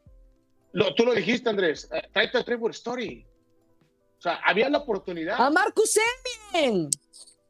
lo, 0.74 0.94
tú 0.96 1.06
lo 1.06 1.14
dijiste, 1.14 1.50
Andrés, 1.50 1.90
eh, 1.92 2.02
tráete 2.14 2.38
a 2.38 2.44
Trevor 2.44 2.72
Story. 2.72 3.26
O 4.18 4.22
sea, 4.22 4.40
había 4.46 4.70
la 4.70 4.80
oportunidad. 4.80 5.36
A 5.40 5.50
Marcus 5.50 5.98
Semien. 6.54 6.90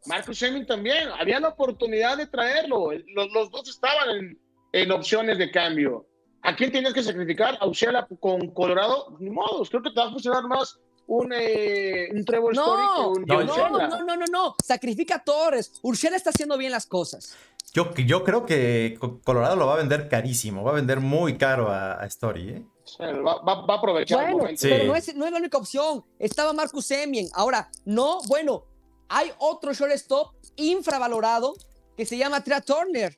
Marcus 0.05 0.39
Semien 0.39 0.65
también. 0.65 1.09
Había 1.19 1.39
la 1.39 1.49
oportunidad 1.49 2.17
de 2.17 2.27
traerlo. 2.27 2.91
Los, 3.13 3.31
los 3.33 3.51
dos 3.51 3.69
estaban 3.69 4.09
en, 4.09 4.39
en, 4.71 4.91
opciones 4.91 5.37
de 5.37 5.51
cambio. 5.51 6.07
¿A 6.43 6.55
quién 6.55 6.71
tienes 6.71 6.93
que 6.93 7.03
sacrificar? 7.03 7.57
A 7.59 7.67
Ushela 7.67 8.07
con 8.19 8.47
Colorado. 8.53 9.17
Ni 9.19 9.29
modo, 9.29 9.63
creo 9.65 9.83
que 9.83 9.91
te 9.91 9.99
va 9.99 10.07
a 10.07 10.11
funcionar 10.11 10.43
más 10.45 10.79
un, 11.07 11.33
eh, 11.33 12.09
un 12.13 12.23
Trevor 12.25 12.55
no, 12.55 12.61
Story 12.61 13.17
un 13.17 13.25
no, 13.25 13.43
no, 13.43 13.69
no, 13.69 14.05
no, 14.05 14.15
no, 14.15 14.25
no, 14.25 14.55
sacrifica 14.63 15.15
a 15.15 15.23
Torres. 15.23 15.73
Urshela 15.81 16.15
está 16.15 16.29
haciendo 16.29 16.57
bien 16.57 16.71
las 16.71 16.85
cosas. 16.85 17.35
Yo, 17.73 17.93
yo 17.95 18.23
creo 18.23 18.45
que 18.45 18.99
Colorado 19.23 19.55
lo 19.55 19.67
va 19.67 19.75
a 19.75 19.77
vender 19.77 20.09
carísimo, 20.09 20.63
va 20.63 20.71
a 20.71 20.75
vender 20.75 20.99
muy 20.99 21.37
caro 21.37 21.71
a, 21.71 22.05
Story, 22.05 22.49
¿eh? 22.49 22.65
Va, 22.99 23.41
va, 23.41 23.73
a 23.73 23.77
aprovechar 23.77 24.33
bueno, 24.33 24.49
Pero 24.61 24.85
no 24.85 24.95
es, 24.95 25.15
no 25.15 25.25
es 25.25 25.31
la 25.31 25.37
única 25.37 25.57
opción. 25.57 26.03
Estaba 26.19 26.51
Marcus 26.51 26.85
Semien. 26.85 27.29
Ahora, 27.33 27.69
no, 27.85 28.19
bueno, 28.27 28.65
hay 29.07 29.31
otro 29.39 29.73
shortstop 29.73 30.33
infravalorado 30.57 31.53
que 31.95 32.05
se 32.05 32.17
llama 32.17 32.43
Trea 32.43 32.59
Turner. 32.59 33.17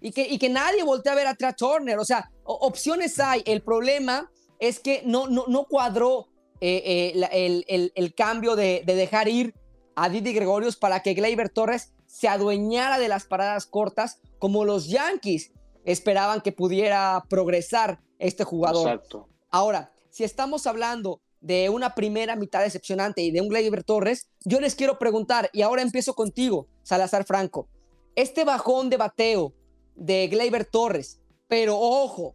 Y 0.00 0.10
que, 0.12 0.26
y 0.26 0.38
que 0.38 0.48
nadie 0.48 0.82
voltea 0.82 1.12
a 1.12 1.16
ver 1.16 1.26
a 1.28 1.34
Trea 1.34 1.52
Turner. 1.52 1.98
O 1.98 2.04
sea, 2.04 2.30
opciones 2.42 3.20
hay. 3.20 3.42
El 3.44 3.62
problema 3.62 4.30
es 4.58 4.80
que 4.80 5.02
no, 5.04 5.28
no, 5.28 5.44
no 5.46 5.64
cuadró 5.64 6.28
eh, 6.60 7.14
eh, 7.32 7.92
el, 7.94 8.14
cambio 8.14 8.54
de, 8.54 8.82
dejar 8.84 9.28
ir 9.28 9.54
a 9.94 10.08
Didi 10.08 10.32
Gregorius 10.32 10.76
para 10.76 11.00
que 11.00 11.14
Gleyber 11.14 11.48
Torres 11.48 11.92
se 12.06 12.28
adueñara 12.28 12.98
de 12.98 13.08
las 13.08 13.24
paradas 13.24 13.66
cortas 13.66 14.20
como 14.38 14.64
los 14.64 14.88
Yankees 14.88 15.52
esperaban 15.84 16.40
que 16.40 16.52
pudiera 16.52 17.24
progresar 17.28 18.00
este 18.18 18.44
jugador. 18.44 19.02
Ahora, 19.50 19.92
si 20.10 20.24
estamos 20.24 20.66
hablando 20.66 21.20
de 21.40 21.70
una 21.70 21.94
primera 21.94 22.36
mitad 22.36 22.60
decepcionante 22.60 23.22
y 23.22 23.30
de 23.30 23.40
un 23.40 23.48
Gleyber 23.48 23.82
Torres, 23.82 24.28
yo 24.44 24.60
les 24.60 24.74
quiero 24.74 24.98
preguntar, 24.98 25.48
y 25.52 25.62
ahora 25.62 25.82
empiezo 25.82 26.14
contigo, 26.14 26.68
Salazar 26.82 27.24
Franco, 27.24 27.68
este 28.14 28.44
bajón 28.44 28.90
de 28.90 28.98
bateo 28.98 29.54
de 29.94 30.28
Gleyber 30.28 30.66
Torres, 30.66 31.20
pero 31.48 31.78
ojo, 31.78 32.34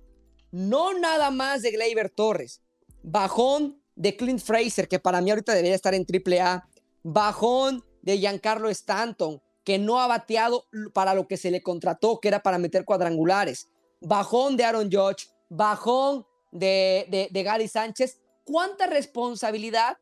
no 0.52 0.98
nada 0.98 1.30
más 1.30 1.62
de 1.62 1.72
Gleyber 1.72 2.10
Torres, 2.10 2.64
bajón 3.04 3.82
de 3.96 4.16
Clint 4.16 4.42
Fraser, 4.42 4.88
que 4.88 5.00
para 5.00 5.22
mí 5.22 5.30
ahorita 5.30 5.54
debería 5.54 5.76
estar 5.76 5.94
en 5.94 6.06
AAA, 6.06 6.68
bajón 7.04 7.84
de 8.02 8.18
Giancarlo 8.18 8.70
Stanton, 8.70 9.42
que 9.64 9.80
no 9.80 10.00
ha 10.00 10.08
bateado 10.08 10.66
para 10.94 11.14
lo 11.14 11.28
que 11.28 11.38
se 11.38 11.52
le 11.52 11.64
contrató, 11.64 12.20
que 12.20 12.28
era 12.28 12.44
para 12.44 12.58
meter 12.58 12.86
cuadrangulares, 12.86 13.70
bajón 14.00 14.58
de 14.58 14.64
Aaron 14.64 14.92
Judge, 14.92 15.28
bajón 15.50 16.26
de, 16.52 17.30
de, 17.32 17.44
Gary 17.44 17.68
Sánchez. 17.68 18.22
¿Cuánta 18.44 18.86
responsabilidad 18.86 19.98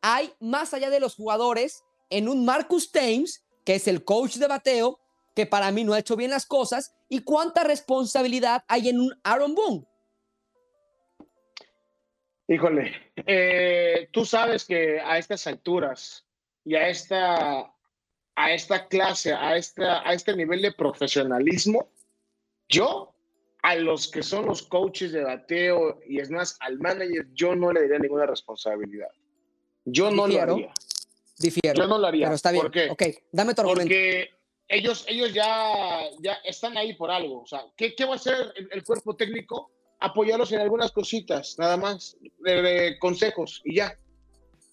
hay 0.00 0.32
más 0.38 0.72
allá 0.72 0.90
de 0.90 1.00
los 1.00 1.16
jugadores 1.16 1.82
en 2.10 2.28
un 2.28 2.44
Marcus 2.44 2.92
Thames, 2.92 3.44
que 3.64 3.74
es 3.74 3.88
el 3.88 4.04
coach 4.04 4.36
de 4.36 4.46
bateo, 4.46 5.00
que 5.34 5.46
para 5.46 5.70
mí 5.72 5.84
no 5.84 5.94
ha 5.94 5.98
hecho 5.98 6.16
bien 6.16 6.30
las 6.30 6.46
cosas, 6.46 6.94
y 7.08 7.20
cuánta 7.20 7.64
responsabilidad 7.64 8.62
hay 8.68 8.88
en 8.88 9.00
un 9.00 9.12
Aaron 9.24 9.54
Boone, 9.54 9.86
Híjole, 12.50 12.94
eh, 13.26 14.08
tú 14.10 14.24
sabes 14.24 14.64
que 14.64 14.98
a 15.00 15.18
estas 15.18 15.46
alturas 15.46 16.24
y 16.64 16.76
a 16.76 16.88
esta, 16.88 17.70
a 18.36 18.52
esta 18.52 18.88
clase, 18.88 19.34
a, 19.34 19.56
esta, 19.58 20.08
a 20.08 20.14
este 20.14 20.34
nivel 20.34 20.62
de 20.62 20.72
profesionalismo, 20.72 21.90
yo 22.66 23.14
a 23.62 23.74
los 23.74 24.08
que 24.08 24.22
son 24.22 24.46
los 24.46 24.62
coaches 24.62 25.12
de 25.12 25.24
bateo 25.24 26.00
y 26.06 26.20
es 26.20 26.30
más, 26.30 26.56
al 26.60 26.78
manager, 26.78 27.26
yo 27.34 27.54
no 27.54 27.70
le 27.70 27.82
daría 27.82 27.98
ninguna 27.98 28.24
responsabilidad. 28.24 29.10
Yo 29.84 30.10
no 30.10 30.26
lo 30.26 30.40
haría. 30.40 30.72
Difiero. 31.38 31.82
Yo 31.82 31.86
no 31.86 31.98
lo 31.98 32.06
haría. 32.06 32.26
Pero 32.26 32.36
está 32.36 32.50
bien. 32.50 32.62
¿Por 32.62 32.70
qué? 32.70 32.88
Ok, 32.88 33.02
dame 33.30 33.54
tu 33.54 33.60
argumento. 33.60 33.88
Porque 33.88 34.30
ellos, 34.68 35.04
ellos 35.06 35.34
ya, 35.34 36.00
ya 36.20 36.34
están 36.44 36.78
ahí 36.78 36.94
por 36.94 37.10
algo. 37.10 37.42
O 37.42 37.46
sea, 37.46 37.66
¿qué, 37.76 37.94
qué 37.94 38.06
va 38.06 38.14
a 38.14 38.16
hacer 38.16 38.54
el 38.70 38.82
cuerpo 38.84 39.16
técnico? 39.16 39.70
Apoyarlos 40.00 40.52
en 40.52 40.60
algunas 40.60 40.92
cositas, 40.92 41.56
nada 41.58 41.76
más, 41.76 42.16
de, 42.40 42.96
consejos 43.00 43.60
y 43.64 43.76
ya. 43.76 43.98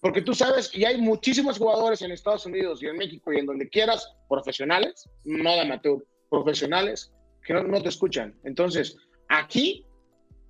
Porque 0.02 0.22
tú 0.22 0.36
sabes, 0.36 0.70
y 0.74 0.86
hay 0.86 1.00
muchísimos 1.02 1.58
jugadores 1.58 2.02
en 2.02 2.12
Estados 2.12 2.46
Unidos 2.46 2.82
y 2.84 2.88
en 2.88 2.98
México 2.98 3.34
y 3.34 3.40
en 3.40 3.48
donde 3.48 3.68
quieras, 3.70 4.08
profesionales, 4.30 5.10
no 5.24 5.52
de 5.52 5.62
amateur, 5.62 6.06
profesionales, 6.30 7.12
que 7.44 7.54
no, 7.54 7.82
te 7.82 7.90
escuchan. 7.90 8.36
Entonces, 8.44 8.98
aquí 9.30 9.86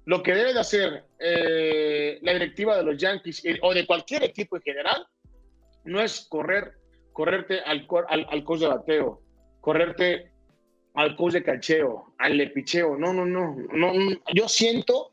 lo 0.06 0.22
que 0.24 0.34
debe 0.36 0.54
de 0.54 0.60
hacer 0.60 1.06
eh, 1.20 2.20
la 2.22 2.34
directiva 2.34 2.78
de 2.78 2.84
los 2.84 2.98
Yankees 2.98 3.46
eh, 3.46 3.58
o 3.62 3.74
de 3.74 3.86
cualquier 3.86 4.24
equipo 4.24 4.58
en 4.58 4.62
general 4.62 5.08
no 5.86 6.02
es 6.02 6.28
correr, 6.30 6.74
correrte 7.14 7.62
al, 7.62 7.88
al, 8.10 8.28
al 8.30 8.44
coach 8.44 8.60
de 8.60 8.68
bateo, 8.68 9.22
correrte 9.62 10.35
al 10.96 11.16
coach 11.16 11.34
de 11.34 11.44
cacheo, 11.44 12.14
al 12.18 12.38
lepicheo. 12.38 12.98
No, 12.98 13.14
no, 13.14 13.26
no, 13.26 13.56
no. 13.74 13.94
Yo 14.34 14.48
siento 14.48 15.12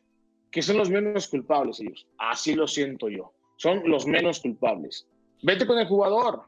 que 0.50 0.62
son 0.62 0.76
los 0.76 0.90
menos 0.90 1.28
culpables 1.28 1.80
ellos. 1.80 2.06
Así 2.18 2.54
lo 2.54 2.66
siento 2.66 3.08
yo. 3.08 3.32
Son 3.56 3.82
los 3.86 4.06
menos 4.06 4.40
culpables. 4.40 5.06
Vete 5.42 5.66
con 5.66 5.78
el 5.78 5.86
jugador, 5.86 6.42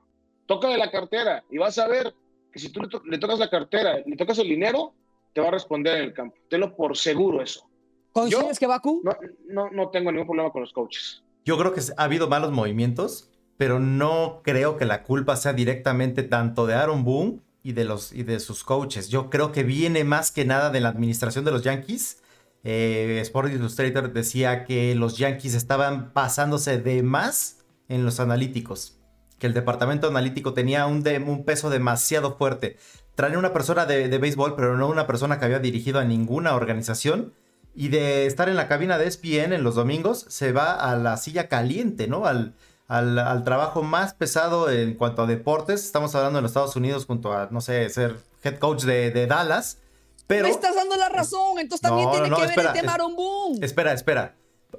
toca 0.47 0.69
de 0.69 0.79
la 0.79 0.91
cartera 0.91 1.45
y 1.51 1.59
vas 1.59 1.79
a 1.79 1.89
ver 1.89 2.15
que 2.53 2.59
si 2.61 2.71
tú 2.71 2.81
le, 3.05 3.19
tocas 3.19 3.39
la 3.39 3.51
cartera, 3.51 3.99
le 4.07 4.17
tocas 4.17 4.39
el 4.39 4.49
dinero, 4.49 4.93
te 5.33 5.41
va 5.41 5.49
a 5.49 5.51
responder 5.51 5.97
en 5.97 6.05
el 6.05 6.13
campo. 6.13 6.37
Tenlo 6.49 6.77
por 6.77 6.97
seguro 6.97 7.43
eso. 7.43 7.69
¿Coincides 8.13 8.61
que 8.61 8.69
Baku? 8.69 9.03
No, 9.03 9.17
no, 9.49 9.71
no 9.71 9.91
tengo 9.91 10.13
ningún 10.13 10.29
problema 10.29 10.51
con 10.51 10.61
los 10.61 10.73
coaches. 10.73 11.25
Yo 11.45 11.59
creo 11.59 11.75
que 11.75 11.81
ha 11.97 12.05
habido 12.05 12.29
malos 12.29 12.53
movimientos, 12.53 13.31
pero 13.57 13.81
no 13.81 14.41
creo 14.45 14.77
que 14.77 14.85
la 14.85 15.03
culpa 15.03 15.35
sea 15.35 15.53
directamente 15.53 16.23
tanto 16.23 16.67
de 16.67 16.75
Aaron 16.75 17.03
Boone 17.03 17.41
y 17.65 17.73
de, 17.73 17.85
los, 17.85 18.13
y 18.13 18.23
de 18.23 18.39
sus 18.39 18.63
coaches. 18.63 19.09
Yo 19.09 19.31
creo 19.31 19.51
que 19.51 19.65
viene 19.65 20.05
más 20.05 20.31
que 20.31 20.45
nada 20.45 20.69
de 20.71 20.81
la 20.81 20.91
administración 20.91 21.47
de 21.47 21.51
los 21.51 21.65
Yankees. 21.65 22.19
Eh, 22.63 23.19
Sport 23.23 23.53
Illustrator 23.53 24.13
decía 24.13 24.65
que 24.65 24.95
los 24.95 25.17
Yankees 25.17 25.55
estaban 25.55 26.13
pasándose 26.13 26.79
de 26.79 27.03
más 27.03 27.65
en 27.89 28.05
los 28.05 28.21
analíticos, 28.21 28.99
que 29.39 29.47
el 29.47 29.55
departamento 29.55 30.09
analítico 30.09 30.53
tenía 30.53 30.87
un, 30.87 31.03
un 31.27 31.45
peso 31.47 31.71
demasiado 31.71 32.37
fuerte. 32.37 32.77
Traen 33.15 33.39
una 33.39 33.55
persona 33.55 33.87
de, 33.87 34.09
de, 34.09 34.19
béisbol, 34.19 34.57
pero 34.57 34.77
no 34.77 34.89
una 34.89 35.07
persona 35.07 35.39
que 35.39 35.47
había 35.47 35.59
dirigido 35.59 35.99
a 35.99 36.05
ninguna 36.05 36.55
organización. 36.55 37.33
Y 37.75 37.89
de 37.89 38.27
estar 38.27 38.49
en 38.49 38.57
la 38.57 38.69
cabina 38.69 38.99
de 38.99 39.07
ESPN 39.07 39.53
en 39.53 39.65
los 39.65 39.75
domingos, 39.75 40.27
se 40.29 40.53
va 40.53 40.75
a 40.75 40.95
la 40.97 41.17
silla 41.17 41.49
caliente, 41.49 42.07
¿no? 42.09 42.27
Al, 42.27 42.55
al, 42.89 43.45
trabajo 43.45 43.83
más 43.83 44.15
pesado 44.15 44.71
en 44.71 44.95
cuanto 44.95 45.23
a 45.23 45.27
deportes. 45.27 45.85
Estamos 45.85 46.15
hablando 46.15 46.39
en 46.39 46.43
los 46.43 46.51
Estados 46.51 46.77
Unidos 46.77 47.07
junto 47.07 47.33
a, 47.33 47.49
no 47.51 47.61
sé, 47.61 47.89
ser 47.91 48.17
head 48.43 48.59
coach 48.59 48.85
de, 48.85 49.27
Dallas. 49.27 49.79
Pero... 50.27 50.45
Me 50.45 50.51
estás 50.51 50.75
dando 50.75 50.97
la 50.97 51.09
razón, 51.09 51.59
entonces 51.59 51.83
también 51.83 52.11
tiene 52.11 52.31
que 52.31 52.47
ver 52.47 52.67
el 52.67 52.73
tema 52.73 52.95
Aaron 52.95 53.17
Boone. 53.17 53.65
Espera, 53.65 53.93
espera. 53.93 54.37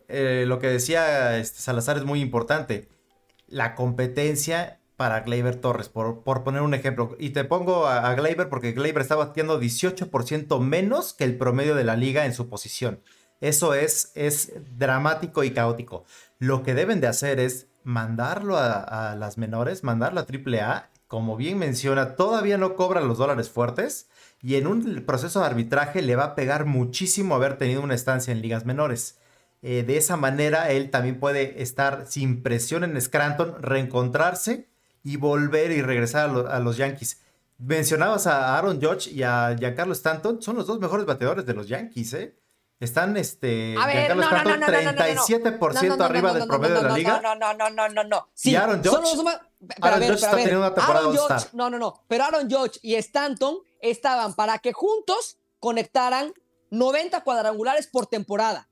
Eh, 0.08 0.46
lo 0.48 0.60
que 0.60 0.68
decía 0.68 1.38
este, 1.38 1.60
Salazar 1.60 1.98
es 1.98 2.04
muy 2.04 2.22
importante. 2.22 2.90
La 3.48 3.76
competencia 3.76 4.80
para 4.98 5.22
Gleyber 5.22 5.56
Torres, 5.56 5.90
por, 5.90 6.24
por, 6.24 6.44
poner 6.44 6.62
un 6.62 6.74
ejemplo. 6.74 7.16
Y 7.20 7.32
te 7.32 7.44
pongo 7.44 7.86
a, 7.86 8.10
a 8.10 8.16
Gleyber 8.16 8.50
porque 8.50 8.72
Gleyber 8.72 9.02
está 9.02 9.16
batiendo 9.16 9.60
18% 9.60 10.60
menos 10.60 11.14
que 11.14 11.26
el 11.26 11.38
promedio 11.38 11.76
de 11.76 11.84
la 11.84 11.96
liga 11.96 12.26
en 12.26 12.34
su 12.34 12.50
posición. 12.50 13.02
Eso 13.42 13.74
es, 13.74 14.12
es 14.16 14.54
dramático 14.78 15.44
y 15.44 15.52
caótico. 15.52 16.06
Lo 16.40 16.64
que 16.64 16.74
deben 16.74 17.02
de 17.02 17.08
hacer 17.08 17.40
es 17.40 17.68
mandarlo 17.86 18.58
a, 18.58 19.16
las 19.16 19.38
menores, 19.38 19.84
mandarlo 19.84 20.20
a 20.20 20.26
AAA 20.26 20.90
como 21.08 21.38
bien 21.38 21.60
menciona, 21.60 22.16
todavía 22.16 22.58
no 22.58 22.76
cobra 22.76 23.00
los 23.00 23.20
dólares 23.20 23.50
fuertes 23.50 24.10
y 24.42 24.56
en 24.56 24.68
un 24.68 25.04
proceso 25.06 25.40
de 25.40 25.46
arbitraje 25.46 26.02
le 26.02 26.16
va 26.16 26.24
a 26.26 26.36
pegar 26.36 26.66
muchísimo 26.66 27.36
haber 27.36 27.58
tenido 27.58 27.82
una 27.82 27.94
estancia 27.94 28.32
en 28.32 28.42
ligas 28.42 28.66
menores. 28.66 29.20
Eh, 29.62 29.84
de 29.84 29.98
esa 29.98 30.18
manera 30.18 30.72
él 30.72 30.90
también 30.90 31.20
puede 31.20 31.62
estar 31.62 32.08
sin 32.08 32.42
presión 32.44 32.84
en 32.84 33.00
Scranton, 33.00 33.56
reencontrarse 33.62 34.68
y 35.04 35.18
volver 35.18 35.72
y 35.72 35.82
regresar 35.82 36.30
a, 36.30 36.60
los 36.60 36.78
Yankees. 36.78 37.22
Mencionabas 37.60 38.26
a 38.26 38.58
Aaron 38.58 38.82
Judge 38.82 39.12
y 39.12 39.22
a 39.24 39.56
Giancarlo 39.58 39.94
Stanton, 39.94 40.42
son 40.42 40.56
los 40.56 40.66
dos 40.66 40.80
mejores 40.80 41.06
bateadores 41.06 41.46
de 41.46 41.54
los 41.54 41.68
Yankees, 41.68 42.14
¿eh? 42.14 42.36
Están, 42.80 43.16
este, 43.16 43.74
a 43.80 43.88
ver, 43.88 44.16
no, 44.16 44.30
no, 44.30 44.44
no, 44.44 44.58
no, 44.58 44.68
37% 44.68 46.02
arriba 46.04 46.34
del 46.34 46.46
promedio 46.46 46.76
de 46.76 46.84
la 46.84 46.98
liga. 46.98 47.22
No, 47.22 47.34
no, 47.34 47.54
no, 47.54 47.70
no, 47.70 47.88
no, 47.88 48.04
no. 48.04 48.28
Sí, 48.34 48.52
y 48.52 48.56
Aaron 48.56 48.84
Judge, 48.84 49.24
más... 49.24 49.40
Aaron 49.80 50.04
está 50.04 50.32
teniendo 50.32 50.60
una 50.60 50.74
temporada 50.74 51.06
Aaron 51.08 51.48
No, 51.54 51.70
no, 51.70 51.80
no. 51.80 52.04
Pero 52.10 52.26
Aaron 52.26 52.52
Judge 52.52 52.80
y 52.82 52.96
Stanton 52.96 53.60
estaban 53.80 54.34
para 54.34 54.60
que 54.60 54.74
juntos 54.74 55.38
conectaran 55.60 56.34
90 56.70 57.24
cuadrangulares 57.24 57.88
por 57.88 58.08
temporada. 58.08 58.68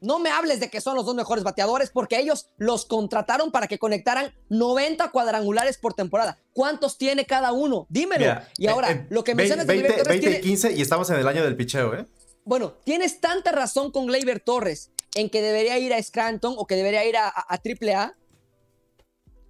No 0.00 0.18
me 0.18 0.30
hables 0.30 0.58
de 0.58 0.70
que 0.70 0.80
son 0.80 0.96
los 0.96 1.04
dos 1.04 1.14
mejores 1.14 1.44
bateadores 1.44 1.90
porque 1.90 2.18
ellos 2.18 2.48
los 2.56 2.86
contrataron 2.86 3.52
para 3.52 3.68
que 3.68 3.78
conectaran 3.78 4.34
90 4.48 5.10
cuadrangulares 5.10 5.76
por 5.76 5.92
temporada. 5.92 6.38
¿Cuántos 6.54 6.96
tiene 6.96 7.26
cada 7.26 7.52
uno? 7.52 7.86
Dímelo. 7.90 8.40
y 8.56 8.66
ahora, 8.66 8.90
eh, 8.90 9.06
lo 9.10 9.22
que 9.22 9.34
mencionas 9.34 9.66
20, 9.66 9.92
de 9.92 10.02
20 10.02 10.30
y 10.30 10.40
15 10.40 10.72
y 10.72 10.80
estamos 10.80 11.08
en 11.10 11.16
el 11.16 11.28
año 11.28 11.44
del 11.44 11.56
picheo, 11.56 11.94
¿eh? 11.94 12.06
Bueno, 12.44 12.72
tienes 12.84 13.20
tanta 13.20 13.52
razón 13.52 13.92
con 13.92 14.06
Gleyber 14.06 14.40
Torres 14.40 14.90
en 15.14 15.30
que 15.30 15.42
debería 15.42 15.78
ir 15.78 15.92
a 15.92 16.02
Scranton 16.02 16.54
o 16.56 16.66
que 16.66 16.74
debería 16.74 17.04
ir 17.04 17.16
a, 17.16 17.28
a, 17.28 17.54
AAA, 17.54 18.14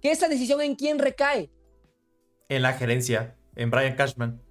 que 0.01 0.11
esa 0.11 0.27
decisión 0.27 0.61
en 0.61 0.75
quién 0.75 0.99
recae. 0.99 1.49
En 2.49 2.61
la 2.61 2.73
gerencia, 2.73 3.35
en 3.55 3.71
Brian 3.71 3.95
Cashman. 3.95 4.41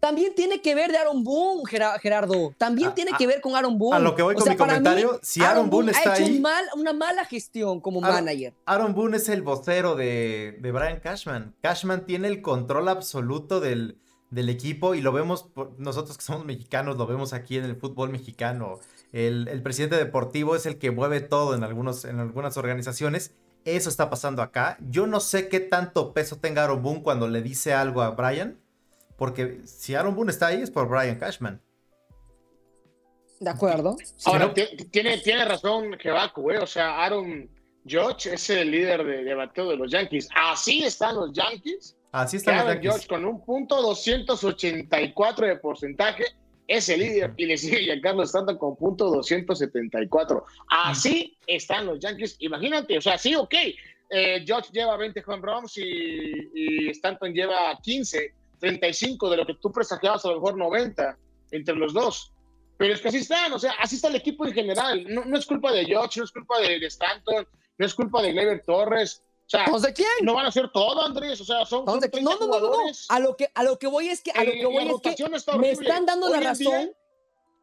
También 0.00 0.34
tiene 0.34 0.60
que 0.60 0.74
ver 0.74 0.90
de 0.92 0.98
Aaron 0.98 1.24
Boone, 1.24 1.62
Gerardo. 1.66 2.52
También 2.58 2.94
tiene 2.94 3.12
que 3.16 3.26
ver 3.26 3.40
con 3.40 3.56
Aaron 3.56 3.78
Boone. 3.78 3.96
A 3.96 4.00
lo 4.00 4.14
que 4.14 4.22
voy 4.22 4.34
con 4.34 4.46
mi 4.46 4.56
comentario, 4.56 5.18
si 5.22 5.42
Aaron, 5.42 5.70
Boone, 5.70 5.92
está 5.92 6.12
ha 6.12 6.16
hecho 6.18 6.26
ahí. 6.26 6.42
una 6.74 6.92
mala 6.92 7.24
gestión 7.24 7.80
como 7.80 8.02
manager. 8.02 8.52
Aaron 8.66 8.94
Boone 8.94 9.16
es 9.16 9.30
el 9.30 9.40
vocero 9.40 9.94
de, 9.94 10.58
de 10.60 10.72
Brian 10.72 11.00
Cashman. 11.00 11.54
Cashman 11.62 12.04
tiene 12.04 12.28
el 12.28 12.42
control 12.42 12.88
absoluto 12.90 13.60
del, 13.60 13.98
del 14.34 14.48
equipo 14.48 14.96
y 14.96 15.00
lo 15.00 15.12
vemos, 15.12 15.46
nosotros 15.78 16.18
que 16.18 16.24
somos 16.24 16.44
mexicanos, 16.44 16.96
lo 16.96 17.06
vemos 17.06 17.32
aquí 17.32 17.56
en 17.56 17.64
el 17.64 17.76
fútbol 17.76 18.10
mexicano. 18.10 18.80
El, 19.12 19.62
presidente 19.62 19.96
deportivo 19.96 20.56
es 20.56 20.66
el 20.66 20.78
que 20.78 20.90
mueve 20.90 21.20
todo 21.20 21.54
en, 21.54 21.62
algunos, 21.62 22.04
en 22.04 22.18
algunas 22.18 22.56
organizaciones. 22.56 23.32
Eso 23.64 23.88
está 23.88 24.10
pasando 24.10 24.42
acá. 24.42 24.76
Yo 24.80 25.06
no 25.06 25.20
sé 25.20 25.48
qué 25.48 25.60
tanto 25.60 26.12
peso 26.12 26.36
tenga 26.36 26.64
Aaron 26.64 26.82
Boone 26.82 27.02
cuando 27.02 27.28
le 27.28 27.42
dice 27.42 27.74
algo 27.74 28.02
a 28.02 28.10
Brian, 28.10 28.58
porque 29.16 29.60
si 29.64 29.94
Aaron 29.94 30.16
Boone 30.16 30.32
está 30.32 30.48
ahí 30.48 30.60
es 30.60 30.70
por 30.70 30.88
Brian 30.88 31.16
Cashman. 31.16 31.62
De 33.38 33.50
acuerdo. 33.50 33.96
Ahora, 34.24 34.52
tiene, 34.52 35.18
tiene 35.18 35.44
razón 35.44 35.96
Jebaco, 35.98 36.50
¿eh? 36.50 36.58
O 36.58 36.66
sea, 36.66 37.04
Aaron 37.04 37.48
George 37.86 38.34
es 38.34 38.50
el 38.50 38.72
líder 38.72 39.04
de, 39.04 39.22
de 39.22 39.34
bateo 39.34 39.68
de 39.70 39.76
los 39.76 39.92
Yankees. 39.92 40.28
Así 40.34 40.84
están 40.84 41.14
los 41.14 41.32
Yankees 41.32 41.96
Así 42.14 42.36
está 42.36 42.60
Aaron 42.60 42.80
George 42.80 43.08
con 43.08 43.24
un 43.24 43.44
punto 43.44 43.82
284 43.82 45.48
de 45.48 45.56
porcentaje 45.56 46.24
es 46.68 46.88
el 46.88 47.00
líder 47.00 47.34
y 47.36 47.46
le 47.46 47.56
sigue 47.56 47.80
Giancarlo 47.80 48.22
Stanton 48.22 48.56
con 48.56 48.76
punto 48.76 49.10
274. 49.10 50.44
Así 50.70 51.36
están 51.48 51.86
los 51.86 51.98
Yankees. 51.98 52.36
Imagínate, 52.38 52.96
o 52.96 53.00
sea, 53.00 53.18
sí, 53.18 53.34
ok. 53.34 53.54
Eh, 54.10 54.44
George 54.46 54.70
lleva 54.72 54.96
20 54.96 55.24
home 55.26 55.42
runs 55.42 55.76
y, 55.76 56.88
Stanton 56.90 57.34
lleva 57.34 57.76
15, 57.82 58.32
35 58.60 59.30
de 59.30 59.36
lo 59.36 59.44
que 59.44 59.54
tú 59.54 59.72
presagiabas 59.72 60.24
a 60.24 60.28
lo 60.28 60.34
mejor 60.36 60.56
90 60.56 61.18
entre 61.50 61.74
los 61.74 61.92
dos. 61.92 62.32
Pero 62.78 62.94
es 62.94 63.00
que 63.00 63.08
así 63.08 63.18
están, 63.18 63.52
o 63.52 63.58
sea, 63.58 63.72
así 63.80 63.96
está 63.96 64.06
el 64.06 64.14
equipo 64.14 64.46
en 64.46 64.52
general. 64.52 65.04
No, 65.08 65.36
es 65.36 65.46
culpa 65.46 65.72
de 65.72 65.84
George, 65.84 66.20
no 66.20 66.26
es 66.26 66.30
culpa 66.30 66.60
de, 66.60 66.78
de 66.78 66.86
Stanton, 66.86 67.44
no 67.76 67.86
es 67.86 67.92
culpa 67.92 68.22
de 68.22 68.30
Gleyber 68.30 68.62
Torres, 68.64 69.20
o 69.46 69.78
sea, 69.78 69.88
¿de 69.88 69.92
quién? 69.92 70.08
No 70.22 70.34
van 70.34 70.46
a 70.46 70.48
hacer 70.48 70.70
todo, 70.72 71.02
Andrés. 71.02 71.40
O 71.40 71.44
sea, 71.44 71.64
son, 71.66 71.86
son 71.86 72.00
no, 72.22 72.38
no, 72.38 72.46
no, 72.46 72.60
no, 72.60 72.76
A 73.08 73.20
lo 73.20 73.36
que 73.36 73.50
a 73.54 73.62
lo 73.62 73.78
que 73.78 73.86
voy 73.86 74.08
es 74.08 74.22
que 74.22 74.30
a 74.30 74.44
lo 74.44 74.52
que 74.52 74.66
voy 74.66 74.88
es 75.04 75.16
que 75.16 75.58
me 75.58 75.70
están 75.70 76.06
dando 76.06 76.28
la 76.28 76.40
razón 76.40 76.92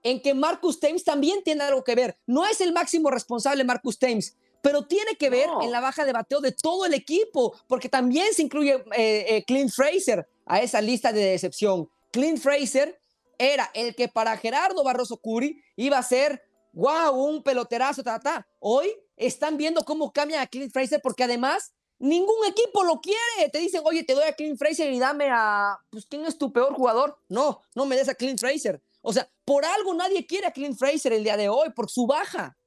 en 0.03 0.21
que 0.21 0.33
Marcus 0.33 0.79
Thames 0.79 1.03
también 1.03 1.43
tiene 1.43 1.63
algo 1.63 1.83
que 1.83 1.95
ver. 1.95 2.17
No 2.25 2.45
es 2.45 2.61
el 2.61 2.73
máximo 2.73 3.09
responsable 3.09 3.63
Marcus 3.63 3.99
Thames, 3.99 4.37
pero 4.61 4.83
tiene 4.83 5.15
que 5.15 5.29
ver 5.29 5.49
en 5.61 5.71
la 5.71 5.79
baja 5.79 6.05
de 6.05 6.13
bateo 6.13 6.41
de 6.41 6.51
todo 6.51 6.85
el 6.85 6.93
equipo, 6.93 7.55
porque 7.67 7.89
también 7.89 8.33
se 8.33 8.43
incluye 8.43 8.83
eh, 8.95 9.25
eh, 9.27 9.43
Clint 9.45 9.71
Fraser 9.71 10.27
a 10.45 10.61
esa 10.61 10.81
lista 10.81 11.11
de 11.11 11.25
decepción. 11.25 11.89
Clint 12.11 12.39
Fraser 12.39 12.99
era 13.37 13.69
el 13.73 13.95
que 13.95 14.07
para 14.07 14.37
Gerardo 14.37 14.83
Barroso 14.83 15.17
Curi 15.17 15.63
iba 15.75 15.97
a 15.97 16.03
ser, 16.03 16.43
wow, 16.73 17.11
un 17.13 17.41
peloterazo, 17.41 18.03
ta, 18.03 18.19
ta. 18.19 18.47
Hoy 18.59 18.95
están 19.21 19.57
viendo 19.57 19.84
cómo 19.84 20.12
cambia 20.12 20.41
a 20.41 20.47
Clint 20.47 20.73
Fraser 20.73 20.99
porque 21.01 21.23
además 21.23 21.73
ningún 21.99 22.45
equipo 22.47 22.84
lo 22.84 22.99
quiere. 22.99 23.49
Te 23.51 23.60
dicen, 23.60 23.81
oye, 23.86 24.03
te 24.03 24.13
doy 24.13 24.25
a 24.25 24.34
Clint 24.34 24.57
Fraser 24.57 24.91
y 24.91 24.99
dame 24.99 25.29
a, 25.31 25.77
pues, 25.89 26.05
¿quién 26.07 26.25
es 26.25 26.38
tu 26.38 26.51
peor 26.51 26.73
jugador? 26.73 27.17
No, 27.29 27.62
no 27.75 27.86
me 27.86 27.95
des 27.95 28.10
a 28.10 28.15
Clint 28.15 28.39
Fraser. 28.39 28.81
O 29.01 29.13
sea, 29.13 29.29
por 29.45 29.65
algo 29.65 29.93
nadie 29.93 30.25
quiere 30.25 30.47
a 30.47 30.51
Clint 30.51 30.77
Fraser 30.77 31.13
el 31.13 31.23
día 31.23 31.38
de 31.38 31.49
hoy, 31.49 31.69
por 31.71 31.89
su 31.89 32.07
baja. 32.07 32.57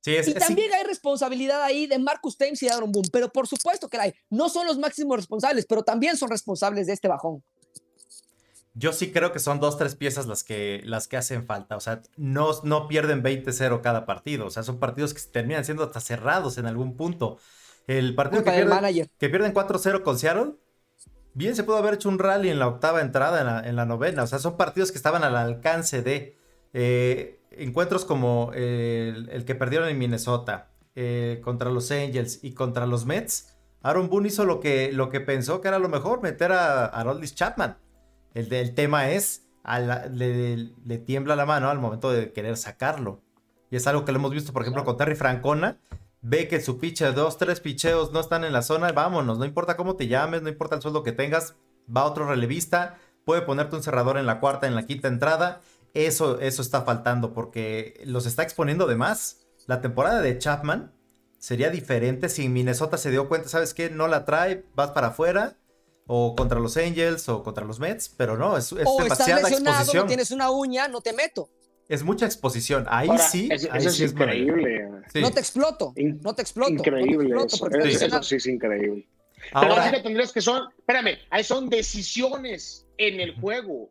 Sí, 0.00 0.14
es, 0.14 0.28
y 0.28 0.34
también 0.34 0.72
hay 0.72 0.84
responsabilidad 0.84 1.62
ahí 1.62 1.86
de 1.86 1.98
Marcus 1.98 2.36
Thames 2.36 2.62
y 2.62 2.66
de 2.66 2.72
Aaron 2.72 2.92
Boone, 2.92 3.08
pero 3.12 3.32
por 3.32 3.48
supuesto 3.48 3.88
que 3.88 3.96
la 3.96 4.04
hay. 4.04 4.14
No 4.30 4.48
son 4.48 4.66
los 4.66 4.78
máximos 4.78 5.16
responsables, 5.16 5.66
pero 5.66 5.82
también 5.82 6.16
son 6.16 6.30
responsables 6.30 6.86
de 6.86 6.92
este 6.92 7.08
bajón 7.08 7.42
yo 8.78 8.92
sí 8.92 9.10
creo 9.10 9.32
que 9.32 9.38
son 9.38 9.58
dos, 9.58 9.78
tres 9.78 9.94
piezas 9.94 10.26
las 10.26 10.44
que, 10.44 10.82
las 10.84 11.08
que 11.08 11.16
hacen 11.16 11.46
falta. 11.46 11.76
O 11.76 11.80
sea, 11.80 12.02
no, 12.16 12.50
no 12.62 12.88
pierden 12.88 13.22
20-0 13.22 13.80
cada 13.80 14.04
partido. 14.04 14.46
O 14.46 14.50
sea, 14.50 14.62
son 14.62 14.78
partidos 14.78 15.14
que 15.14 15.20
terminan 15.32 15.64
siendo 15.64 15.82
hasta 15.82 16.00
cerrados 16.00 16.58
en 16.58 16.66
algún 16.66 16.94
punto. 16.94 17.38
El 17.86 18.14
partido 18.14 18.44
que 18.44 18.50
pierden, 18.50 19.10
que 19.18 19.28
pierden, 19.30 19.54
4-0 19.54 20.02
con 20.02 20.18
Seattle, 20.18 20.56
bien 21.32 21.56
se 21.56 21.64
pudo 21.64 21.78
haber 21.78 21.94
hecho 21.94 22.10
un 22.10 22.18
rally 22.18 22.50
en 22.50 22.58
la 22.58 22.68
octava 22.68 23.00
entrada, 23.00 23.66
en 23.66 23.76
la, 23.76 23.86
novena. 23.86 24.24
O 24.24 24.26
sea, 24.26 24.38
son 24.38 24.58
partidos 24.58 24.92
que 24.92 24.98
estaban 24.98 25.24
al 25.24 25.36
alcance 25.36 26.02
de 26.02 26.36
eh, 26.74 27.40
encuentros 27.52 28.04
como 28.04 28.50
el, 28.54 29.44
que 29.46 29.54
perdieron 29.54 29.88
en 29.88 29.96
Minnesota 29.96 30.68
eh, 30.94 31.40
contra 31.42 31.70
los 31.70 31.90
Angels 31.90 32.40
y 32.42 32.52
contra 32.52 32.84
los 32.84 33.06
Mets. 33.06 33.54
Aaron 33.82 34.10
Boone 34.10 34.28
hizo 34.28 34.44
lo 34.44 34.60
que, 34.60 34.92
lo 34.92 35.08
que 35.08 35.20
pensó 35.20 35.62
que 35.62 35.68
era 35.68 35.78
lo 35.78 35.88
mejor, 35.88 36.20
meter 36.20 36.52
a, 36.52 36.86
a 36.86 37.20
Chapman. 37.22 37.78
El, 38.36 38.74
tema 38.74 39.08
es, 39.08 39.46
le, 40.12 40.98
tiembla 40.98 41.36
la 41.36 41.46
mano 41.46 41.70
al 41.70 41.78
momento 41.78 42.10
de 42.10 42.34
querer 42.34 42.58
sacarlo. 42.58 43.22
Y 43.70 43.76
es 43.76 43.86
algo 43.86 44.04
que 44.04 44.12
lo 44.12 44.18
hemos 44.18 44.32
visto, 44.32 44.52
por 44.52 44.60
ejemplo, 44.60 44.84
con 44.84 44.98
Terry 44.98 45.14
Francona. 45.14 45.78
Ve 46.20 46.46
que 46.46 46.60
su 46.60 46.78
piche, 46.78 47.10
dos, 47.12 47.38
tres 47.38 47.60
picheos 47.60 48.12
no 48.12 48.20
están 48.20 48.44
en 48.44 48.52
la 48.52 48.60
zona, 48.60 48.92
vámonos, 48.92 49.38
no 49.38 49.46
importa 49.46 49.76
cómo 49.76 49.96
te 49.96 50.06
llames, 50.06 50.42
no 50.42 50.50
importa 50.50 50.74
el 50.74 50.82
sueldo 50.82 51.02
que 51.02 51.12
tengas, 51.12 51.54
va 51.94 52.04
otro 52.04 52.26
relevista, 52.26 52.98
puede 53.24 53.42
ponerte 53.42 53.76
un 53.76 53.82
cerrador 53.82 54.18
en 54.18 54.26
la 54.26 54.38
cuarta, 54.38 54.66
en 54.66 54.74
la 54.74 54.86
quinta 54.86 55.08
entrada. 55.08 55.62
Eso, 55.94 56.38
eso 56.40 56.60
está 56.60 56.82
faltando 56.82 57.32
porque 57.32 58.02
los 58.04 58.26
está 58.26 58.42
exponiendo 58.42 58.86
de 58.86 58.96
más. 58.96 59.46
La 59.66 59.80
temporada 59.80 60.20
de 60.20 60.36
Chapman 60.36 60.92
sería 61.38 61.70
diferente 61.70 62.28
si 62.28 62.50
Minnesota 62.50 62.98
se 62.98 63.10
dio 63.10 63.28
cuenta, 63.28 63.48
¿sabes 63.48 63.72
qué? 63.72 63.88
No 63.88 64.08
la 64.08 64.26
trae, 64.26 64.66
vas 64.74 64.90
para 64.90 65.08
afuera 65.08 65.56
o 66.06 66.34
contra 66.36 66.60
los 66.60 66.76
Angels 66.76 67.28
o 67.28 67.42
contra 67.42 67.64
los 67.64 67.80
Mets, 67.80 68.08
pero 68.08 68.36
no, 68.36 68.56
es, 68.56 68.72
es 68.72 68.86
o 68.86 69.02
demasiada 69.02 69.36
estás 69.36 69.50
lesionado, 69.50 69.76
exposición. 69.76 70.04
No 70.04 70.08
tienes 70.08 70.30
una 70.30 70.50
uña, 70.50 70.88
no 70.88 71.00
te 71.00 71.12
meto. 71.12 71.50
Es 71.88 72.02
mucha 72.02 72.26
exposición. 72.26 72.84
Ahí 72.88 73.08
sí, 73.30 73.48
eso, 73.50 73.68
ahí 73.70 73.86
es 73.86 74.00
increíble. 74.00 74.88
No 75.14 75.30
te 75.30 75.40
exploto, 75.40 75.94
no 75.96 76.34
te 76.34 76.42
exploto. 76.42 76.72
Increíble. 76.72 77.34
eso, 77.44 78.22
sí 78.22 78.36
es 78.36 78.46
increíble. 78.46 79.06
Pero 79.52 79.72
Ahora, 79.74 79.90
que 79.92 80.00
tendrías 80.00 80.32
que 80.32 80.40
son, 80.40 80.68
espérame, 80.78 81.18
ahí 81.30 81.44
son 81.44 81.68
decisiones 81.68 82.86
en 82.98 83.20
el 83.20 83.38
juego. 83.40 83.90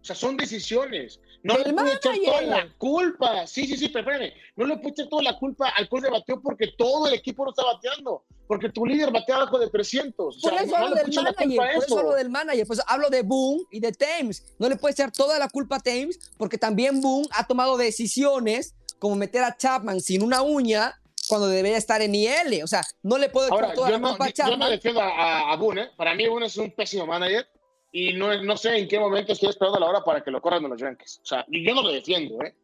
O 0.00 0.04
sea, 0.04 0.14
son 0.14 0.36
decisiones. 0.36 1.20
No 1.42 1.56
le 1.56 1.72
puede 1.72 1.94
echar 1.94 2.14
toda 2.24 2.42
la 2.42 2.68
culpa. 2.76 3.46
Sí, 3.46 3.66
sí, 3.66 3.76
sí, 3.76 3.88
pero 3.88 4.10
espérame. 4.10 4.32
No 4.56 4.66
le 4.66 4.76
puede 4.76 4.90
echar 4.90 5.08
toda 5.08 5.22
la 5.22 5.38
culpa 5.38 5.70
al 5.70 5.88
coach 5.88 6.02
de 6.02 6.10
bateo 6.10 6.40
porque 6.42 6.68
todo 6.76 7.06
el 7.08 7.14
equipo 7.14 7.44
no 7.44 7.50
está 7.50 7.64
bateando. 7.64 8.24
Porque 8.46 8.68
tu 8.68 8.84
líder 8.84 9.12
batea 9.12 9.36
abajo 9.36 9.58
de 9.58 9.70
300. 9.70 10.40
Por 10.42 10.54
eso 10.54 10.76
hablo 10.76 10.96
del 10.96 11.12
manager. 11.14 11.56
Por 11.56 11.84
eso 11.84 11.98
hablo 11.98 12.14
del 12.14 12.30
manager. 12.30 12.66
Pues 12.66 12.82
hablo 12.86 13.08
de 13.08 13.22
Boone 13.22 13.62
y 13.70 13.80
de 13.80 13.92
Thames. 13.92 14.54
No 14.58 14.68
le 14.68 14.76
puede 14.76 14.92
echar 14.92 15.12
toda 15.12 15.38
la 15.38 15.48
culpa 15.48 15.76
a 15.76 15.80
Thames 15.80 16.18
porque 16.36 16.58
también 16.58 17.00
Boone 17.00 17.28
ha 17.32 17.46
tomado 17.46 17.76
decisiones 17.76 18.74
como 18.98 19.14
meter 19.14 19.44
a 19.44 19.56
Chapman 19.56 20.00
sin 20.00 20.22
una 20.22 20.42
uña 20.42 21.00
cuando 21.28 21.46
debería 21.46 21.78
estar 21.78 22.02
en 22.02 22.14
IL. 22.14 22.62
O 22.64 22.66
sea, 22.66 22.82
no 23.02 23.16
le 23.18 23.30
puedo 23.30 23.46
echar 23.46 23.72
toda 23.72 23.90
la 23.90 24.00
culpa 24.00 24.26
a 24.26 24.32
Chapman. 24.32 24.58
Yo 24.58 24.64
no 24.64 24.70
defiendo 24.70 25.00
a, 25.00 25.52
a 25.52 25.56
Boone. 25.56 25.82
¿eh? 25.82 25.90
Para 25.96 26.14
mí 26.14 26.26
Boone 26.28 26.46
es 26.46 26.56
un 26.56 26.70
pésimo 26.72 27.06
manager 27.06 27.46
y 27.92 28.12
no, 28.12 28.42
no 28.42 28.56
sé 28.56 28.76
en 28.76 28.88
qué 28.88 28.98
momento 28.98 29.32
estoy 29.32 29.48
esperando 29.48 29.80
la 29.80 29.86
hora 29.86 30.04
para 30.04 30.22
que 30.22 30.30
lo 30.30 30.40
corran 30.40 30.62
de 30.62 30.68
los 30.68 30.80
Yankees. 30.80 31.20
O 31.22 31.26
sea, 31.26 31.44
yo 31.48 31.74
no 31.74 31.82
lo 31.82 31.90
defiendo, 31.90 32.40
¿eh? 32.42 32.54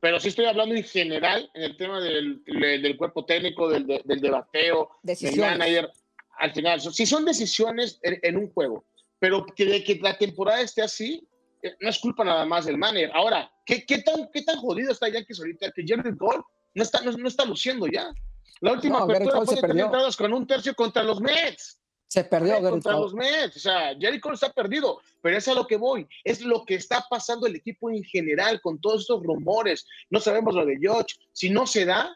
Pero 0.00 0.18
sí 0.18 0.28
estoy 0.28 0.46
hablando 0.46 0.74
en 0.74 0.82
general 0.82 1.48
en 1.54 1.62
el 1.62 1.76
tema 1.76 2.00
del, 2.00 2.42
del 2.44 2.96
cuerpo 2.96 3.24
técnico, 3.24 3.68
del, 3.68 3.86
del 3.86 4.20
debateo, 4.20 4.90
del 5.02 5.36
manager. 5.38 5.92
al 6.38 6.52
final, 6.52 6.80
si 6.80 7.06
son 7.06 7.24
decisiones 7.24 8.00
en, 8.02 8.36
un 8.36 8.50
juego, 8.52 8.84
pero 9.20 9.46
que, 9.46 9.84
que 9.84 10.00
la 10.02 10.18
temporada 10.18 10.60
esté 10.60 10.82
así, 10.82 11.24
eh, 11.62 11.76
no 11.80 11.88
es 11.88 12.00
culpa 12.00 12.24
nada 12.24 12.44
más 12.44 12.64
del 12.64 12.78
manager. 12.78 13.12
Ahora, 13.14 13.48
¿qué, 13.64 13.86
qué, 13.86 13.98
tan, 13.98 14.28
qué 14.32 14.42
tan 14.42 14.56
jodido 14.56 14.90
está 14.90 15.08
Yankees 15.08 15.38
ahorita 15.38 15.70
que 15.70 15.84
Jerry 15.86 16.16
Cole 16.16 16.42
no 16.74 16.82
está, 16.82 17.00
no, 17.02 17.28
está 17.28 17.44
luciendo 17.44 17.86
ya? 17.86 18.12
La 18.60 18.72
última 18.72 18.98
no, 18.98 19.04
apertura 19.04 19.42
fue 19.42 19.54
de 19.54 19.80
entradas 19.82 20.16
con 20.16 20.32
un 20.32 20.48
tercio 20.48 20.74
contra 20.74 21.04
los 21.04 21.20
Mets. 21.20 21.78
Se 22.12 22.24
perdió 22.24 22.60
Gary 22.60 22.70
contra 22.70 22.92
los 22.92 23.14
Mets. 23.14 23.56
O 23.56 23.60
sea, 23.60 23.96
Jerry 23.98 24.20
Cole 24.20 24.34
está 24.34 24.52
perdido, 24.52 25.00
pero 25.20 25.36
es 25.36 25.48
a 25.48 25.54
lo 25.54 25.66
que 25.66 25.76
voy. 25.76 26.06
Es 26.24 26.42
lo 26.42 26.64
que 26.64 26.74
está 26.74 27.06
pasando 27.08 27.46
el 27.46 27.56
equipo 27.56 27.90
en 27.90 28.04
general 28.04 28.60
con 28.60 28.80
todos 28.80 29.02
estos 29.02 29.22
rumores. 29.22 29.86
No 30.10 30.20
sabemos 30.20 30.54
lo 30.54 30.66
de 30.66 30.76
George. 30.78 31.16
Si 31.32 31.48
no 31.48 31.66
se 31.66 31.84
da, 31.84 32.14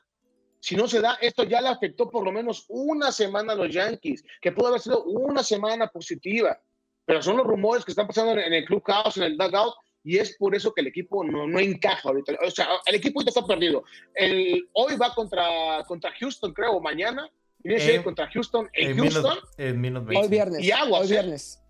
si 0.61 0.77
no 0.77 0.87
se 0.87 1.01
da, 1.01 1.17
esto 1.21 1.45
ya 1.45 1.61
le 1.61 1.69
afectó 1.69 2.11
por 2.11 2.25
lo 2.25 2.33
menos 2.33 2.67
una 2.69 3.11
semana 3.11 3.55
a 3.55 3.57
los 3.57 3.73
Yankees, 3.73 4.23
que 4.41 4.53
pudo 4.53 4.69
haber 4.69 4.81
sido 4.81 5.05
una 5.05 5.43
semana 5.43 5.89
positiva 5.89 6.61
pero 7.07 7.23
son 7.23 7.37
los 7.39 7.47
rumores 7.47 7.85
que 7.85 7.93
están 7.93 8.09
pasando 8.09 8.33
en 8.33 8.53
el 8.53 8.65
clubhouse, 8.65 9.17
en 9.17 9.23
el 9.23 9.39
dugout, 9.39 9.75
y 10.03 10.19
es 10.19 10.37
por 10.37 10.55
eso 10.55 10.75
que 10.75 10.83
el 10.83 10.89
equipo 10.89 11.25
no, 11.25 11.47
no 11.47 11.59
encaja 11.59 12.09
ahorita. 12.09 12.35
O 12.45 12.51
sea, 12.51 12.69
el 12.85 12.97
equipo 12.97 13.23
ya 13.23 13.29
está 13.29 13.47
perdido. 13.47 13.85
El, 14.15 14.69
hoy 14.73 14.97
va 14.97 15.15
contra, 15.15 15.85
contra 15.87 16.13
Houston, 16.13 16.53
creo, 16.53 16.81
mañana. 16.81 17.31
Viene 17.67 17.95
eh, 17.97 18.03
contra 18.03 18.29
Houston 18.31 18.69
en, 18.73 18.97
Houston. 18.97 19.39
hoy 19.59 20.29
viernes. 20.29 20.63
Y 20.63 20.71
aguas. 20.71 21.03
Hoy 21.03 21.07
¿eh? 21.09 21.11
viernes. 21.11 21.63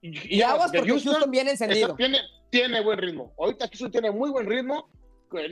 Y, 0.00 0.42
aguas 0.42 0.70
porque 0.72 0.90
Houston, 0.90 1.30
viene 1.30 1.52
encendido. 1.52 1.96
tiene, 1.96 2.20
tiene 2.50 2.80
buen 2.82 2.98
ritmo. 2.98 3.32
Ahorita 3.38 3.66
Houston 3.66 3.90
tiene 3.90 4.10
muy 4.10 4.30
buen 4.30 4.46
ritmo. 4.46 4.90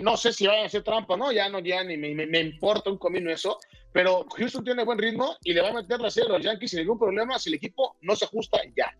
No 0.00 0.16
sé 0.16 0.32
si 0.32 0.46
van 0.46 0.60
a 0.60 0.66
hacer 0.66 0.82
trampa, 0.82 1.16
¿no? 1.16 1.32
Ya 1.32 1.48
no, 1.48 1.58
ya 1.58 1.84
ni 1.84 1.96
me, 1.96 2.14
me, 2.14 2.40
importa 2.40 2.90
un 2.90 2.98
comino 2.98 3.30
eso. 3.30 3.58
Pero 3.92 4.26
Houston 4.36 4.64
tiene 4.64 4.84
buen 4.84 4.98
ritmo 4.98 5.36
y 5.42 5.52
le 5.52 5.62
va 5.62 5.70
a 5.70 5.72
meter 5.72 6.00
la 6.00 6.10
serie 6.10 6.30
a 6.30 6.32
los 6.34 6.44
Yankees 6.44 6.70
sin 6.70 6.80
ningún 6.80 6.98
problema 6.98 7.38
si 7.38 7.50
el 7.50 7.56
equipo 7.56 7.96
no 8.02 8.14
se 8.16 8.26
ajusta 8.26 8.58
ya. 8.76 8.94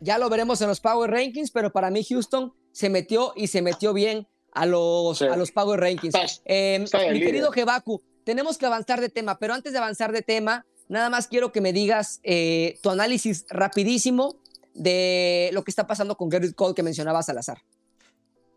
Ya 0.00 0.18
lo 0.18 0.28
veremos 0.30 0.60
en 0.62 0.68
los 0.68 0.80
Power 0.80 1.10
Rankings, 1.10 1.50
pero 1.50 1.70
para 1.72 1.90
mí 1.90 2.02
Houston 2.04 2.54
se 2.72 2.88
metió 2.88 3.32
y 3.36 3.48
se 3.48 3.60
metió 3.62 3.92
bien 3.92 4.26
a 4.52 4.66
los, 4.66 5.22
a 5.22 5.36
los 5.36 5.52
Power 5.52 5.78
Rankings. 5.80 6.42
Em, 6.44 6.84
mi 7.12 7.20
querido 7.20 7.52
Jebaku, 7.52 8.02
tenemos 8.30 8.58
que 8.58 8.66
avanzar 8.66 9.00
de 9.00 9.08
tema, 9.08 9.40
pero 9.40 9.54
antes 9.54 9.72
de 9.72 9.78
avanzar 9.78 10.12
de 10.12 10.22
tema, 10.22 10.64
nada 10.88 11.10
más 11.10 11.26
quiero 11.26 11.50
que 11.50 11.60
me 11.60 11.72
digas 11.72 12.20
eh, 12.22 12.78
tu 12.80 12.90
análisis 12.90 13.44
rapidísimo 13.50 14.36
de 14.72 15.50
lo 15.52 15.64
que 15.64 15.72
está 15.72 15.88
pasando 15.88 16.16
con 16.16 16.28
Garrett 16.28 16.54
Cole 16.54 16.76
que 16.76 16.84
mencionaba 16.84 17.24
Salazar. 17.24 17.58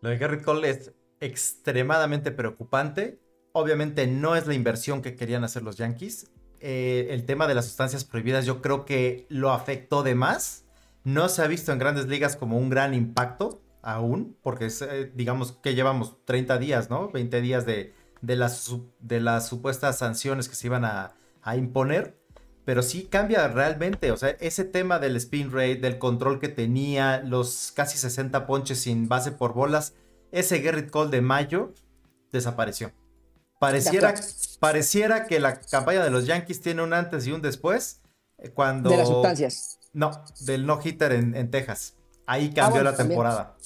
Lo 0.00 0.10
de 0.10 0.18
Garrett 0.18 0.44
Cole 0.44 0.70
es 0.70 0.92
extremadamente 1.18 2.30
preocupante. 2.30 3.18
Obviamente 3.50 4.06
no 4.06 4.36
es 4.36 4.46
la 4.46 4.54
inversión 4.54 5.02
que 5.02 5.16
querían 5.16 5.42
hacer 5.42 5.64
los 5.64 5.76
Yankees. 5.76 6.30
Eh, 6.60 7.08
el 7.10 7.26
tema 7.26 7.48
de 7.48 7.56
las 7.56 7.64
sustancias 7.64 8.04
prohibidas 8.04 8.46
yo 8.46 8.62
creo 8.62 8.84
que 8.84 9.26
lo 9.28 9.50
afectó 9.50 10.04
de 10.04 10.14
más 10.14 10.66
no 11.02 11.28
se 11.28 11.42
ha 11.42 11.48
visto 11.48 11.72
en 11.72 11.80
grandes 11.80 12.06
ligas 12.06 12.36
como 12.36 12.58
un 12.58 12.70
gran 12.70 12.94
impacto 12.94 13.60
aún, 13.82 14.36
porque 14.40 14.68
eh, 14.68 15.10
digamos 15.16 15.50
que 15.50 15.74
llevamos 15.74 16.24
30 16.26 16.58
días, 16.58 16.90
¿no? 16.90 17.10
20 17.10 17.40
días 17.40 17.66
de, 17.66 17.92
de, 18.24 18.36
las, 18.36 18.74
de 19.00 19.20
las 19.20 19.48
supuestas 19.48 19.98
sanciones 19.98 20.48
que 20.48 20.54
se 20.54 20.66
iban 20.66 20.84
a, 20.84 21.14
imponer. 21.56 22.16
Pero 22.64 22.82
sí 22.82 23.04
cambia 23.04 23.46
realmente, 23.48 24.10
o 24.10 24.16
sea, 24.16 24.30
ese 24.40 24.64
tema 24.64 24.98
del 24.98 25.16
spin 25.16 25.52
rate, 25.52 25.76
del 25.76 25.98
control 25.98 26.40
que 26.40 26.48
tenía, 26.48 27.18
los 27.18 27.72
casi 27.74 27.98
60 27.98 28.46
ponches 28.46 28.80
sin 28.80 29.06
base 29.06 29.32
por 29.32 29.52
bolas, 29.52 29.92
ese 30.32 30.60
Garrett 30.60 30.90
Cole 30.90 31.10
de 31.10 31.20
mayo 31.20 31.74
desapareció. 32.32 32.92
Pareciera, 33.60 34.14
pareciera 34.60 35.26
que 35.26 35.40
la 35.40 35.60
campaña 35.60 36.02
de 36.02 36.10
los 36.10 36.26
Yankees 36.26 36.62
tiene 36.62 36.82
un 36.82 36.94
antes 36.94 37.26
y 37.26 37.32
un 37.32 37.42
después. 37.42 38.00
Eh, 38.38 38.48
cuando, 38.48 38.88
de 38.88 38.96
las 38.96 39.08
sustancias. 39.08 39.78
No, 39.92 40.24
del 40.40 40.64
no 40.64 40.80
hitter 40.82 41.12
en, 41.12 41.50
Texas. 41.50 41.96
Ahí 42.26 42.50
cambió 42.50 42.80
ah, 42.80 42.84
la 42.84 42.96
temporada. 42.96 43.56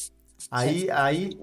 Ahí, 0.51 0.88
ahí 0.92 1.38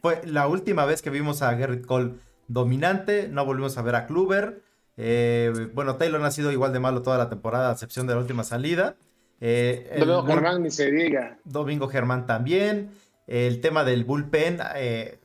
fue 0.00 0.22
la 0.24 0.46
última 0.46 0.84
vez 0.84 1.02
que 1.02 1.10
vimos 1.10 1.42
a 1.42 1.52
Garrett 1.54 1.84
Cole 1.84 2.14
dominante. 2.50 3.28
No 3.28 3.44
volvimos 3.44 3.78
a 3.78 3.82
ver 3.82 3.94
a 3.94 4.06
Kluber. 4.06 4.62
Eh, 4.96 5.70
bueno, 5.72 5.96
Taylor 5.96 6.22
ha 6.24 6.30
sido 6.30 6.52
igual 6.52 6.72
de 6.72 6.80
malo 6.80 7.02
toda 7.02 7.16
la 7.16 7.30
temporada, 7.30 7.70
a 7.70 7.72
excepción 7.72 8.06
de 8.06 8.14
la 8.14 8.20
última 8.20 8.44
salida. 8.44 8.96
Eh, 9.40 9.96
Domingo 9.98 10.26
Germán 10.26 10.62
ni 10.62 10.70
se 10.70 10.90
diga. 10.90 11.38
Domingo 11.44 11.88
Germán 11.88 12.26
también. 12.26 12.90
el 13.26 13.60
tema 13.60 13.84
del 13.84 14.04
bullpen. 14.04 14.58
Eh, 14.74 15.18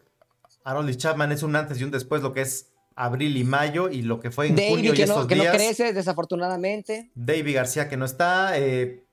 Chapman 0.97 1.31
es 1.31 1.43
un 1.43 1.55
antes 1.55 1.79
y 1.81 1.83
un 1.83 1.91
después, 1.91 2.21
lo 2.21 2.31
que 2.31 2.41
es 2.41 2.71
abril 2.95 3.35
y 3.35 3.43
mayo 3.43 3.89
y 3.89 4.03
lo 4.03 4.19
que 4.19 4.31
fue 4.31 4.47
en 4.47 4.57
junio 4.57 4.93
y 4.95 5.01
estos 5.01 5.27
que 5.27 5.35
días. 5.35 5.47
no 5.47 5.53
crece, 5.53 5.93
desafortunadamente. 5.93 7.11
David 7.15 7.55
García 7.55 7.89
que 7.89 7.97
no 7.97 8.05
está. 8.05 8.57
Eh, 8.57 9.03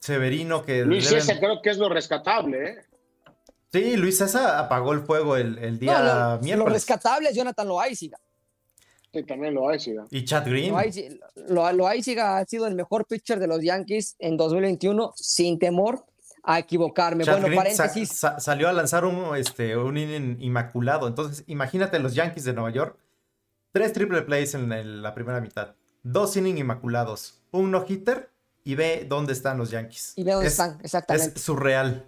Severino 0.00 0.64
que... 0.64 0.84
Luis 0.84 1.08
César 1.08 1.38
creo 1.40 1.60
que 1.60 1.70
es 1.70 1.78
lo 1.78 1.88
rescatable, 1.88 2.68
¿eh? 2.70 2.87
Sí, 3.72 3.96
Luis 3.96 4.18
César 4.18 4.56
apagó 4.56 4.92
el 4.92 5.00
fuego 5.00 5.36
el, 5.36 5.78
día 5.78 6.38
no, 6.40 6.56
lo, 6.56 6.64
Lo 6.64 6.66
rescatable 6.66 7.28
es 7.28 7.36
Jonathan 7.36 7.68
Loaiziga. 7.68 8.18
Sí, 9.12 9.22
también 9.24 9.54
Loaiziga. 9.54 10.06
Y 10.10 10.24
Chad 10.24 10.46
Green. 10.46 10.74
Loaiziga 11.48 12.38
ha 12.38 12.44
sido 12.44 12.66
el 12.66 12.74
mejor 12.74 13.06
pitcher 13.06 13.38
de 13.38 13.46
los 13.46 13.62
Yankees 13.62 14.16
en 14.18 14.36
2021, 14.36 15.12
sin 15.16 15.58
temor 15.58 16.04
a 16.42 16.58
equivocarme. 16.58 17.24
bueno, 17.24 17.54
paréntesis. 17.54 18.24
salió 18.38 18.68
a 18.68 18.72
lanzar 18.72 19.04
un, 19.04 19.36
este, 19.36 19.76
un 19.76 19.96
inning 19.96 20.36
inmaculado. 20.40 21.06
Entonces, 21.06 21.44
imagínate 21.46 21.98
los 21.98 22.14
Yankees 22.14 22.44
de 22.44 22.54
Nueva 22.54 22.70
York. 22.70 22.98
Tres 23.72 23.92
triple 23.92 24.22
plays 24.22 24.54
en 24.54 25.02
la 25.02 25.14
primera 25.14 25.40
mitad. 25.40 25.74
Dos 26.02 26.36
innings 26.36 26.60
inmaculados. 26.60 27.42
Un 27.50 27.70
no-hitter 27.70 28.30
y 28.64 28.74
ve 28.74 29.06
dónde 29.08 29.32
están 29.32 29.58
los 29.58 29.70
Yankees. 29.70 30.14
Y 30.16 30.24
ve 30.24 30.32
dónde 30.32 30.48
están, 30.48 30.78
exactamente. 30.82 31.38
Es 31.38 31.42
surreal. 31.42 32.07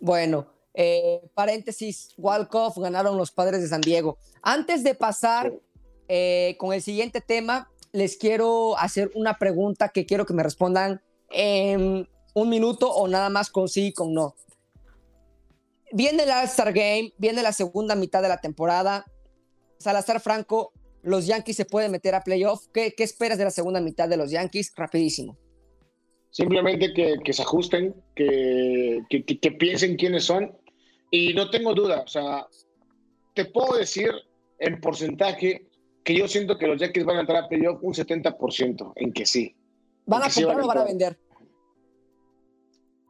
Bueno, 0.00 0.46
eh, 0.74 1.20
paréntesis, 1.34 2.12
Walkoff 2.16 2.78
ganaron 2.78 3.16
los 3.16 3.30
padres 3.30 3.62
de 3.62 3.68
San 3.68 3.80
Diego. 3.80 4.18
Antes 4.42 4.82
de 4.82 4.94
pasar 4.94 5.52
eh, 6.08 6.56
con 6.58 6.72
el 6.72 6.82
siguiente 6.82 7.20
tema, 7.20 7.70
les 7.92 8.16
quiero 8.16 8.76
hacer 8.76 9.10
una 9.14 9.38
pregunta 9.38 9.90
que 9.90 10.04
quiero 10.04 10.26
que 10.26 10.34
me 10.34 10.42
respondan 10.42 11.00
en 11.30 12.08
un 12.34 12.48
minuto 12.48 12.90
o 12.90 13.06
nada 13.06 13.30
más 13.30 13.50
con 13.50 13.68
sí 13.68 13.86
y 13.86 13.92
con 13.92 14.12
no. 14.12 14.34
Viene 15.92 16.24
el 16.24 16.30
All-Star 16.30 16.72
Game, 16.72 17.14
viene 17.18 17.42
la 17.42 17.52
segunda 17.52 17.94
mitad 17.94 18.20
de 18.20 18.28
la 18.28 18.40
temporada. 18.40 19.06
Salazar 19.78 20.20
Franco, 20.20 20.72
los 21.02 21.26
Yankees 21.26 21.56
se 21.56 21.64
pueden 21.64 21.92
meter 21.92 22.16
a 22.16 22.24
playoff. 22.24 22.66
¿Qué, 22.72 22.94
¿Qué, 22.96 23.04
esperas 23.04 23.38
de 23.38 23.44
la 23.44 23.50
segunda 23.50 23.80
mitad 23.80 24.08
de 24.08 24.16
los 24.16 24.32
Yankees? 24.32 24.72
Rapidísimo. 24.74 25.38
Simplemente 26.34 26.92
que, 26.92 27.32
se 27.32 27.42
ajusten, 27.42 27.94
que, 28.16 29.04
que, 29.08 29.52
piensen 29.52 29.94
quiénes 29.94 30.24
son. 30.24 30.52
Y 31.08 31.32
no 31.32 31.48
tengo 31.48 31.74
duda, 31.74 32.00
o 32.00 32.08
sea, 32.08 32.48
te 33.34 33.44
puedo 33.44 33.78
decir 33.78 34.10
en 34.58 34.80
porcentaje 34.80 35.68
que 36.02 36.18
yo 36.18 36.26
siento 36.26 36.58
que 36.58 36.66
los 36.66 36.80
Yankees 36.80 37.04
van 37.04 37.18
a 37.18 37.20
entrar 37.20 37.44
a 37.44 37.48
playoff 37.48 37.78
un 37.82 37.94
70% 37.94 38.94
en 38.96 39.12
que 39.12 39.26
sí. 39.26 39.54
¿Van 40.06 40.24
a 40.24 40.28
comprar 40.28 40.60
o 40.60 40.66
van 40.66 40.78
a 40.78 40.84
vender? 40.84 41.16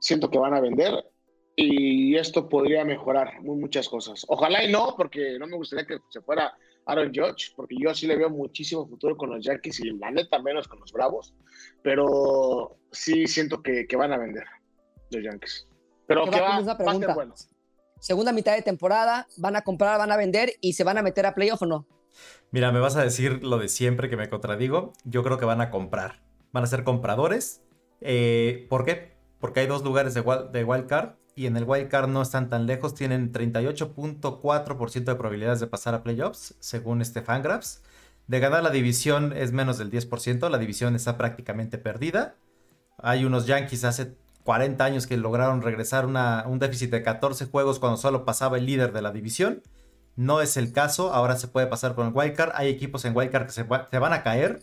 Siento 0.01 0.31
que 0.31 0.39
van 0.39 0.53
a 0.53 0.61
vender 0.61 0.93
y 1.57 2.17
esto 2.17 2.47
podría 2.47 2.85
mejorar 2.85 3.41
muchas 3.41 3.89
cosas. 3.89 4.27
Ojalá 4.29 4.65
y 4.65 4.71
no, 4.71 4.95
porque 4.99 5.39
no 5.39 5.47
me 5.47 5.57
gustaría 5.57 5.87
que 5.87 5.97
se 6.11 6.21
fuera 6.21 6.55
Aaron 6.87 7.13
Judge, 7.15 7.53
porque 7.57 7.77
yo 7.79 7.95
sí 7.95 8.07
le 8.07 8.17
veo 8.17 8.31
muchísimo 8.31 8.87
futuro 8.87 9.17
con 9.17 9.31
los 9.31 9.45
Yankees 9.45 9.81
y 9.81 9.91
la 9.91 10.11
neta 10.11 10.39
menos 10.39 10.69
con 10.69 10.81
los 10.81 10.93
Bravos, 10.93 11.35
pero 11.83 12.79
sí 12.93 13.27
siento 13.27 13.63
que, 13.63 13.87
van 13.97 14.13
a 14.13 14.19
vender 14.19 14.45
los 15.11 15.25
Yankees. 15.25 15.67
Pero 16.07 16.25
que 16.25 16.41
va, 16.41 16.57
a 16.57 16.99
ser 16.99 17.15
bueno. 17.15 17.35
Segunda 17.99 18.33
mitad 18.33 18.55
de 18.55 18.63
temporada, 18.63 19.27
¿van 19.39 19.57
a 19.57 19.63
comprar, 19.63 19.99
van 19.99 20.13
a 20.13 20.17
vender 20.17 20.53
y 20.61 20.75
se 20.75 20.85
van 20.85 20.99
a 20.99 21.03
meter 21.03 21.25
a 21.25 21.35
playoff 21.35 21.63
o 21.63 21.67
no? 21.67 21.87
Mira, 22.51 22.71
me 22.71 22.81
vas 22.81 22.97
a 22.97 23.03
decir 23.03 23.43
lo 23.43 23.59
de 23.59 23.69
siempre 23.69 24.11
que 24.11 24.17
me 24.17 24.29
contradigo. 24.29 24.93
Yo 25.05 25.23
creo 25.23 25.39
que 25.39 25.47
van 25.47 25.61
a 25.61 25.71
comprar. 25.71 26.23
Van 26.53 26.65
a 26.65 26.67
ser 26.67 26.85
compradores. 26.85 27.65
Eh, 28.01 28.67
¿Por 28.69 28.85
qué? 28.85 29.17
Porque 29.41 29.61
hay 29.61 29.67
dos 29.67 29.83
lugares 29.83 30.15
de, 30.15 30.23
de 30.53 30.65
wild 30.65 30.87
card 30.87 31.15
y 31.37 31.47
en 31.47 31.57
el 31.57 31.65
wild 31.65 31.89
card 31.89 32.09
no 32.09 32.23
están 32.23 32.49
tan 32.49 32.67
lejos, 32.67 32.95
tienen 32.95 33.33
38.4% 33.33 35.05
de 35.05 35.15
probabilidades 35.15 35.61
de 35.61 35.67
pasar 35.67 35.95
a 35.95 36.03
playoffs, 36.03 36.55
según 36.61 37.03
este 37.03 37.23
Fangraphs. 37.23 37.83
De 38.27 38.41
ganar 38.41 38.63
la 38.63 38.71
división 38.71 39.33
es 39.37 39.53
menos 39.53 39.79
del 39.79 39.91
10%, 39.91 40.49
la 40.49 40.59
división 40.59 40.95
está 40.95 41.19
prácticamente 41.19 41.77
perdida. 41.79 42.37
Hay 42.99 43.25
unos 43.25 43.47
Yankees 43.47 43.85
hace 43.85 44.17
40 44.45 44.85
años 44.85 45.07
que 45.07 45.17
lograron 45.17 45.63
regresar 45.63 46.07
un 46.07 46.59
déficit 46.59 46.91
de 46.91 47.03
14 47.03 47.47
juegos 47.47 47.79
cuando 47.79 47.97
solo 47.97 48.25
pasaba 48.25 48.59
el 48.59 48.67
líder 48.67 48.93
de 48.93 49.03
la 49.03 49.11
división. 49.11 49.63
No 50.17 50.41
es 50.41 50.57
el 50.57 50.73
caso, 50.73 51.13
ahora 51.13 51.37
se 51.37 51.49
puede 51.49 51.67
pasar 51.67 51.95
con 51.95 52.07
el 52.07 52.13
wildcard. 52.15 52.53
Hay 52.55 52.69
equipos 52.69 53.05
en 53.05 53.17
wildcard 53.17 53.47
que 53.47 53.53
se, 53.53 53.65
van 53.65 54.13
a 54.13 54.23
caer. 54.23 54.61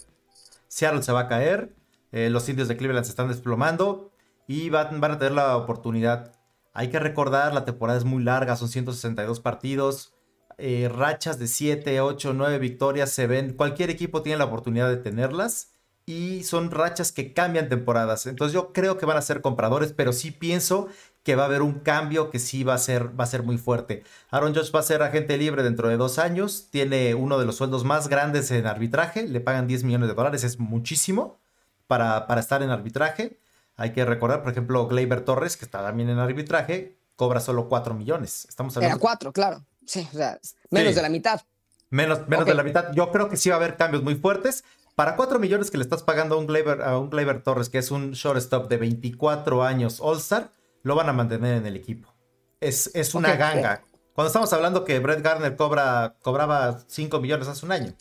Seattle 0.67 1.03
se 1.03 1.11
va 1.11 1.21
a 1.21 1.27
caer. 1.27 1.75
Eh, 2.11 2.29
los 2.29 2.47
indios 2.47 2.67
de 2.67 2.77
Cleveland 2.77 3.05
se 3.05 3.11
están 3.11 3.27
desplomando. 3.27 4.11
Y 4.47 4.69
van 4.69 5.03
a 5.03 5.17
tener 5.17 5.33
la 5.33 5.57
oportunidad 5.57 6.31
hay 6.73 6.89
que 6.89 6.99
recordar, 6.99 7.53
la 7.53 7.65
temporada 7.65 7.97
es 7.97 8.05
muy 8.05 8.23
larga, 8.23 8.55
son 8.55 8.69
162 8.69 9.39
partidos. 9.39 10.13
Eh, 10.57 10.89
rachas 10.93 11.39
de 11.39 11.47
7, 11.47 12.01
8, 12.01 12.33
9 12.33 12.59
victorias 12.59 13.11
se 13.11 13.27
ven. 13.27 13.53
Cualquier 13.53 13.89
equipo 13.89 14.21
tiene 14.21 14.37
la 14.37 14.45
oportunidad 14.45 14.89
de 14.89 14.97
tenerlas. 14.97 15.69
y 16.07 16.43
son 16.43 16.71
rachas 16.71 17.11
que 17.11 17.31
cambian 17.31 17.69
temporadas. 17.69 18.25
Entonces 18.25 18.53
yo 18.53 18.73
creo 18.73 18.97
que 18.97 19.05
van 19.05 19.17
a 19.17 19.21
ser 19.21 19.39
compradores, 19.41 19.93
pero 19.93 20.13
sí 20.13 20.31
pienso 20.31 20.87
que 21.23 21.35
va 21.35 21.43
a 21.43 21.45
haber 21.45 21.61
un 21.61 21.79
cambio 21.79 22.31
que 22.31 22.39
sí 22.39 22.63
va 22.63 22.73
a 22.73 22.77
ser, 22.79 23.17
va 23.17 23.23
a 23.23 23.27
ser 23.27 23.43
muy 23.43 23.57
fuerte. 23.57 24.03
Aaron 24.31 24.53
Judge 24.53 24.71
va 24.73 24.79
a 24.79 24.83
ser 24.83 25.03
agente 25.03 25.37
libre 25.37 25.63
dentro 25.63 25.87
de 25.87 25.97
dos 25.97 26.17
años, 26.19 26.67
tiene 26.71 27.13
uno 27.15 27.37
de 27.37 27.45
los 27.45 27.55
sueldos 27.57 27.83
más 27.85 28.07
grandes 28.07 28.49
en 28.51 28.65
arbitraje, 28.65 29.27
le 29.27 29.41
pagan 29.41 29.67
10 29.67 29.83
millones 29.83 30.09
de 30.09 30.15
dólares, 30.15 30.43
es 30.43 30.59
muchísimo 30.59 31.39
para, 31.87 32.27
para 32.27 32.41
estar 32.41 32.63
en 32.63 32.71
arbitraje. 32.71 33.40
Hay 33.81 33.93
que 33.93 34.05
recordar, 34.05 34.43
por 34.43 34.51
ejemplo, 34.51 34.87
Gleyber 34.87 35.21
Torres, 35.21 35.57
que 35.57 35.65
está 35.65 35.81
también 35.81 36.09
en 36.09 36.19
arbitraje, 36.19 36.99
cobra 37.15 37.39
solo 37.39 37.67
4 37.67 37.95
millones. 37.95 38.45
Estamos 38.47 38.77
hablando... 38.77 38.95
Era 38.95 39.01
4, 39.01 39.33
claro. 39.33 39.65
Sí, 39.87 40.07
o 40.13 40.15
sea, 40.15 40.39
menos 40.69 40.93
de 40.93 41.01
la 41.01 41.09
mitad. 41.09 41.41
Menos, 41.89 42.27
menos 42.27 42.45
de 42.45 42.53
la 42.53 42.63
mitad. 42.63 42.93
Yo 42.93 43.11
creo 43.11 43.27
que 43.27 43.37
sí 43.37 43.49
va 43.49 43.55
a 43.55 43.57
haber 43.57 43.77
cambios 43.77 44.03
muy 44.03 44.15
fuertes. 44.15 44.63
Para 44.93 45.15
4 45.15 45.39
millones 45.39 45.71
que 45.71 45.77
le 45.77 45.83
estás 45.83 46.03
pagando 46.03 46.35
a 46.35 46.37
un 46.37 46.45
Gleyber, 46.45 46.83
a 46.83 46.99
un 46.99 47.09
Gleyber 47.09 47.41
Torres, 47.41 47.69
que 47.69 47.79
es 47.79 47.89
un 47.89 48.11
shortstop 48.11 48.69
de 48.69 48.77
24 48.77 49.63
años 49.63 49.99
All-Star, 49.99 50.51
lo 50.83 50.93
van 50.93 51.09
a 51.09 51.13
mantener 51.13 51.57
en 51.57 51.65
el 51.65 51.75
equipo. 51.75 52.13
Es, 52.59 52.91
es 52.93 53.15
una 53.15 53.35
ganga. 53.35 53.83
Cuando 54.13 54.27
estamos 54.27 54.53
hablando 54.53 54.85
que 54.85 54.99
Brett 54.99 55.23
Garner 55.23 55.55
cobra, 55.55 56.17
cobraba 56.21 56.79
5 56.85 57.19
millones 57.19 57.47
hace 57.47 57.65
un 57.65 57.71
año. 57.71 57.93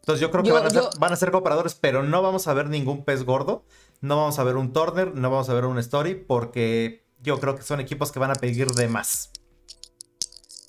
Entonces 0.00 0.20
yo 0.20 0.30
creo 0.30 0.44
que 0.44 0.52
van, 0.52 0.64
a 0.64 0.70
ser, 0.70 0.84
van, 1.00 1.12
a 1.12 1.16
ser, 1.16 1.32
compradores, 1.32 1.74
pero 1.74 2.04
no 2.04 2.22
vamos 2.22 2.46
a 2.46 2.54
ver 2.54 2.68
ningún 2.68 3.04
pez 3.04 3.24
gordo. 3.24 3.64
No 4.00 4.16
vamos 4.16 4.38
a 4.38 4.44
ver 4.44 4.56
un 4.56 4.72
Turner, 4.72 5.14
no 5.14 5.30
vamos 5.30 5.48
a 5.48 5.54
ver 5.54 5.64
un 5.64 5.78
Story, 5.78 6.14
porque 6.14 7.06
yo 7.20 7.40
creo 7.40 7.56
que 7.56 7.62
son 7.62 7.80
equipos 7.80 8.12
que 8.12 8.18
van 8.18 8.30
a 8.30 8.34
pedir 8.34 8.68
de 8.72 8.88
más. 8.88 9.30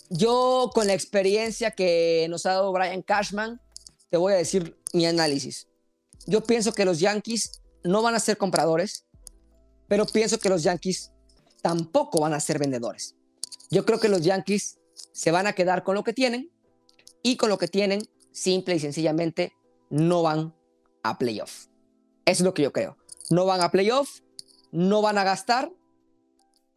Yo, 0.10 0.72
con 0.74 0.88
la 0.88 0.94
experiencia 0.94 1.72
que 1.72 2.28
nos 2.30 2.46
ha 2.46 2.54
dado 2.54 2.72
Brian 2.72 3.02
Cashman, 3.02 3.62
te 4.10 4.18
voy 4.18 4.34
a 4.34 4.38
decir 4.38 4.78
mi 4.94 5.06
análisis. 5.06 5.68
Yo 6.26 6.44
pienso 6.44 6.74
que 6.74 6.86
los 6.86 7.00
Yankees 7.00 7.62
no 7.84 8.02
van 8.02 8.16
a 8.16 8.20
ser 8.20 8.38
compradores, 8.38 9.06
pero 9.88 10.06
pienso 10.06 10.40
que 10.40 10.50
los 10.50 10.64
Yankees 10.64 11.12
tampoco 11.62 12.22
van 12.22 12.34
a 12.34 12.40
ser 12.40 12.60
vendedores. 12.60 13.16
Yo 13.70 13.86
creo 13.86 14.00
que 14.00 14.10
los 14.10 14.22
Yankees 14.22 14.80
se 15.12 15.32
van 15.32 15.48
a 15.48 15.54
quedar 15.54 15.84
con 15.84 15.96
lo 15.96 16.04
que 16.04 16.14
tienen 16.14 16.52
y 17.24 17.38
con 17.38 17.50
lo 17.50 17.58
que 17.58 17.68
tienen, 17.68 18.08
simple 18.32 18.76
y 18.76 18.80
sencillamente, 18.80 19.54
no 19.90 20.22
van 20.22 20.56
a 21.04 21.18
playoff. 21.18 21.68
Eso 22.26 22.42
es 22.42 22.42
lo 22.42 22.54
que 22.54 22.64
yo 22.64 22.72
creo. 22.72 22.98
No 23.30 23.46
van 23.46 23.62
a 23.62 23.72
playoff, 23.72 24.20
no 24.72 25.02
van 25.02 25.18
a 25.18 25.24
gastar, 25.24 25.72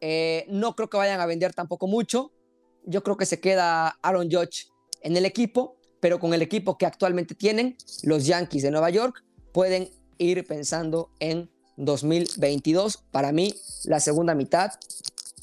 eh, 0.01 0.45
no 0.49 0.75
creo 0.75 0.89
que 0.89 0.97
vayan 0.97 1.21
a 1.21 1.25
vender 1.25 1.53
tampoco 1.53 1.87
mucho. 1.87 2.31
Yo 2.85 3.03
creo 3.03 3.15
que 3.15 3.25
se 3.25 3.39
queda 3.39 3.99
Aaron 4.01 4.29
Judge 4.29 4.67
en 5.01 5.15
el 5.15 5.25
equipo, 5.25 5.77
pero 5.99 6.19
con 6.19 6.33
el 6.33 6.41
equipo 6.41 6.77
que 6.77 6.85
actualmente 6.85 7.35
tienen, 7.35 7.77
los 8.03 8.25
Yankees 8.25 8.63
de 8.63 8.71
Nueva 8.71 8.89
York 8.89 9.23
pueden 9.53 9.89
ir 10.17 10.45
pensando 10.45 11.11
en 11.19 11.49
2022. 11.77 12.97
Para 13.11 13.31
mí, 13.31 13.53
la 13.85 13.99
segunda 13.99 14.33
mitad 14.33 14.71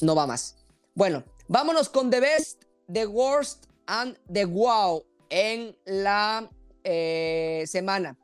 no 0.00 0.14
va 0.14 0.26
más. 0.26 0.56
Bueno, 0.94 1.24
vámonos 1.46 1.88
con 1.88 2.10
The 2.10 2.20
Best, 2.20 2.64
The 2.92 3.06
Worst 3.06 3.66
and 3.86 4.18
The 4.32 4.44
Wow 4.44 5.04
en 5.30 5.76
la 5.84 6.50
eh, 6.82 7.64
semana. 7.66 8.16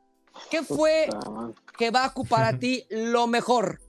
¿Qué 0.49 0.63
fue 0.63 1.07
que 1.77 1.91
va 1.91 2.05
a 2.05 2.07
ocupar 2.07 2.43
a 2.43 2.53
ti 2.59 2.85
lo 2.89 3.27
mejor 3.27 3.81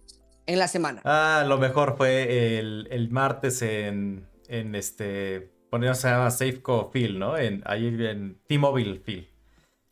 en 0.46 0.58
la 0.58 0.68
semana? 0.68 1.02
Ah, 1.04 1.44
lo 1.46 1.58
mejor 1.58 1.96
fue 1.96 2.58
el, 2.58 3.08
martes 3.10 3.62
en, 3.62 4.28
en 4.48 4.74
este, 4.74 5.52
poniéndose 5.70 6.02
se 6.02 6.08
llama 6.08 6.30
Safeco 6.30 6.90
Field, 6.92 7.18
¿no? 7.18 7.36
En, 7.36 7.62
ahí 7.66 7.86
en 7.86 8.40
T-Mobile 8.46 9.00
Field 9.00 9.36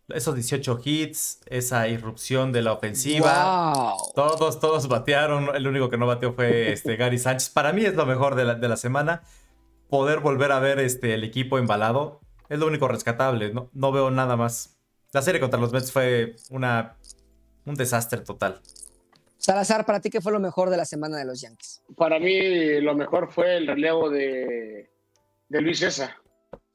esos 0.09 0.35
18 0.35 0.81
hits, 0.85 1.41
esa 1.47 1.89
irrupción 1.89 2.53
de 2.53 2.63
la 2.63 2.73
ofensiva. 2.73 3.95
Todos, 4.15 4.61
todos 4.61 4.89
batearon. 4.89 5.55
El 5.55 5.67
único 5.67 5.89
que 5.89 5.97
no 5.97 6.07
bateó 6.07 6.35
fue 6.35 6.73
este, 6.73 6.97
Gary 6.99 7.19
Sánchez. 7.19 7.51
Para 7.51 7.73
mí 7.73 7.85
es 7.85 7.95
lo 7.95 8.05
mejor 8.05 8.35
de 8.35 8.45
la, 8.45 8.55
de 8.55 8.69
la, 8.69 8.77
semana. 8.77 9.23
Poder 9.89 10.21
volver 10.21 10.53
a 10.53 10.59
ver 10.59 10.79
este, 10.79 11.15
el 11.15 11.25
equipo 11.25 11.59
embalado 11.59 12.21
es 12.49 12.59
lo 12.59 12.67
único 12.67 12.89
rescatable. 12.89 13.53
No, 13.53 13.71
no 13.73 13.93
veo 13.93 14.11
nada 14.11 14.37
más. 14.37 14.77
La 15.13 15.23
serie 15.23 15.41
contra 15.41 15.61
los 15.61 15.73
Mets 15.73 15.93
fue 15.93 16.37
una, 16.51 16.97
un 17.67 17.75
desastre 17.75 18.21
total. 18.21 18.61
Salazar, 19.39 19.85
¿para 19.85 20.01
ti 20.01 20.11
qué 20.11 20.21
fue 20.21 20.33
lo 20.33 20.41
mejor 20.41 20.71
de 20.71 20.77
la 20.77 20.85
semana 20.85 21.19
de 21.19 21.25
los 21.25 21.41
Yankees? 21.41 21.83
Para 21.97 22.19
mí 22.19 22.81
lo 22.81 22.95
mejor 22.95 23.31
fue 23.31 23.59
el 23.59 23.67
relevo 23.67 24.09
de, 24.09 24.91
de 25.49 25.61
Luis 25.61 25.81
César. 25.81 26.17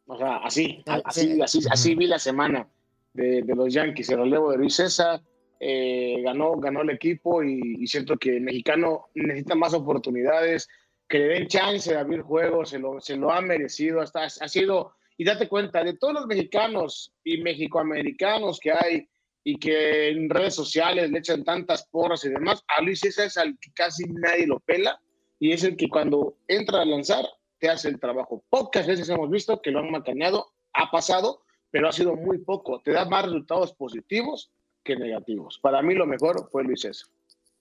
O 0.05 0.17
sea, 0.17 0.37
así, 0.37 0.83
ah, 0.87 1.01
así, 1.05 1.41
así, 1.41 1.59
así 1.69 1.95
vi 1.95 2.07
la 2.07 2.19
semana 2.19 2.67
de, 3.13 3.43
los 3.55 3.73
Yankees, 3.73 4.09
el 4.09 4.19
relevo 4.19 4.51
de 4.51 4.57
Luis 4.57 4.75
César, 4.75 5.21
eh, 5.59 6.21
ganó, 6.23 6.57
ganó 6.57 6.81
el 6.81 6.89
equipo 6.91 7.43
y, 7.43 7.85
siento 7.87 8.17
que 8.17 8.37
el 8.37 8.41
mexicano 8.41 9.07
necesita 9.13 9.55
más 9.55 9.73
oportunidades, 9.73 10.67
que 11.07 11.19
le 11.19 11.27
den 11.27 11.47
chance 11.47 11.91
de 11.91 11.97
abrir 11.97 12.21
juegos, 12.21 12.69
se 12.69 12.79
lo, 12.79 12.99
se 13.01 13.17
lo 13.17 13.31
ha 13.31 13.41
merecido, 13.41 14.01
hasta 14.01 14.23
ha 14.23 14.47
sido, 14.47 14.93
y 15.17 15.25
date 15.25 15.47
cuenta, 15.47 15.83
de 15.83 15.97
todos 15.97 16.13
los 16.13 16.27
mexicanos 16.27 17.13
y 17.23 17.41
mexicoamericanos 17.41 18.59
que 18.59 18.71
hay 18.71 19.09
y 19.49 19.57
que 19.57 20.09
en 20.09 20.29
redes 20.29 20.53
sociales 20.53 21.09
le 21.09 21.17
echan 21.17 21.43
tantas 21.43 21.87
porras 21.87 22.23
y 22.23 22.29
demás, 22.29 22.63
a 22.67 22.83
Luis 22.83 22.99
César 22.99 23.25
es 23.25 23.35
al 23.35 23.57
que 23.59 23.71
casi 23.73 24.03
nadie 24.07 24.45
lo 24.45 24.59
pela 24.59 25.01
y 25.39 25.53
es 25.53 25.63
el 25.63 25.75
que 25.75 25.89
cuando 25.89 26.37
entra 26.47 26.83
a 26.83 26.85
lanzar 26.85 27.25
te 27.57 27.67
hace 27.67 27.87
el 27.89 27.99
trabajo. 27.99 28.43
Pocas 28.47 28.85
veces 28.85 29.09
hemos 29.09 29.27
visto 29.31 29.59
que 29.59 29.71
lo 29.71 29.79
han 29.79 29.89
macaneado, 29.89 30.51
ha 30.73 30.91
pasado, 30.91 31.41
pero 31.71 31.89
ha 31.89 31.91
sido 31.91 32.15
muy 32.15 32.37
poco. 32.37 32.79
Te 32.83 32.91
da 32.91 33.05
más 33.05 33.25
resultados 33.25 33.73
positivos 33.73 34.51
que 34.83 34.95
negativos. 34.95 35.57
Para 35.59 35.81
mí 35.81 35.95
lo 35.95 36.05
mejor 36.05 36.47
fue 36.51 36.63
Luis 36.63 36.81
César. 36.81 37.09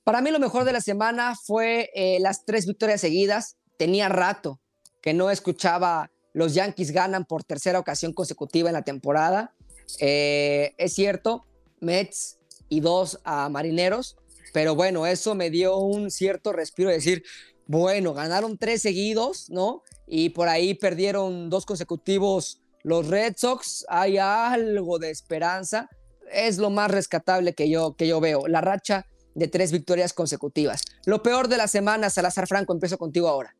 Para 0.04 0.20
mí 0.20 0.30
lo 0.30 0.38
mejor 0.38 0.64
de 0.64 0.74
la 0.74 0.82
semana 0.82 1.36
fue 1.42 1.90
eh, 1.94 2.18
las 2.20 2.44
tres 2.44 2.66
victorias 2.66 3.00
seguidas. 3.00 3.56
Tenía 3.78 4.10
rato 4.10 4.60
que 5.00 5.14
no 5.14 5.30
escuchaba 5.30 6.10
los 6.34 6.52
Yankees 6.52 6.90
ganan 6.90 7.24
por 7.24 7.44
tercera 7.44 7.78
ocasión 7.78 8.12
consecutiva 8.12 8.68
en 8.68 8.74
la 8.74 8.82
temporada. 8.82 9.54
Eh, 10.00 10.74
es 10.76 10.92
cierto, 10.92 11.46
Mets 11.80 12.38
y 12.68 12.80
dos 12.80 13.20
a 13.24 13.48
Marineros, 13.48 14.16
pero 14.52 14.74
bueno, 14.74 15.06
eso 15.06 15.34
me 15.34 15.50
dio 15.50 15.76
un 15.78 16.10
cierto 16.10 16.52
respiro 16.52 16.90
de 16.90 16.96
decir, 16.96 17.22
bueno, 17.66 18.14
ganaron 18.14 18.58
tres 18.58 18.82
seguidos, 18.82 19.50
¿no? 19.50 19.82
Y 20.06 20.30
por 20.30 20.48
ahí 20.48 20.74
perdieron 20.74 21.50
dos 21.50 21.66
consecutivos 21.66 22.62
los 22.82 23.06
Red 23.08 23.34
Sox, 23.36 23.84
hay 23.88 24.18
algo 24.18 24.98
de 24.98 25.10
esperanza. 25.10 25.88
Es 26.32 26.58
lo 26.58 26.70
más 26.70 26.90
rescatable 26.90 27.54
que 27.54 27.68
yo, 27.68 27.94
que 27.96 28.06
yo 28.06 28.20
veo. 28.20 28.46
La 28.48 28.60
racha 28.60 29.06
de 29.34 29.48
tres 29.48 29.72
victorias 29.72 30.12
consecutivas. 30.12 30.82
Lo 31.04 31.22
peor 31.22 31.48
de 31.48 31.56
la 31.56 31.68
semana, 31.68 32.10
Salazar 32.10 32.46
Franco, 32.46 32.72
empiezo 32.72 32.98
contigo 32.98 33.28
ahora. 33.28 33.54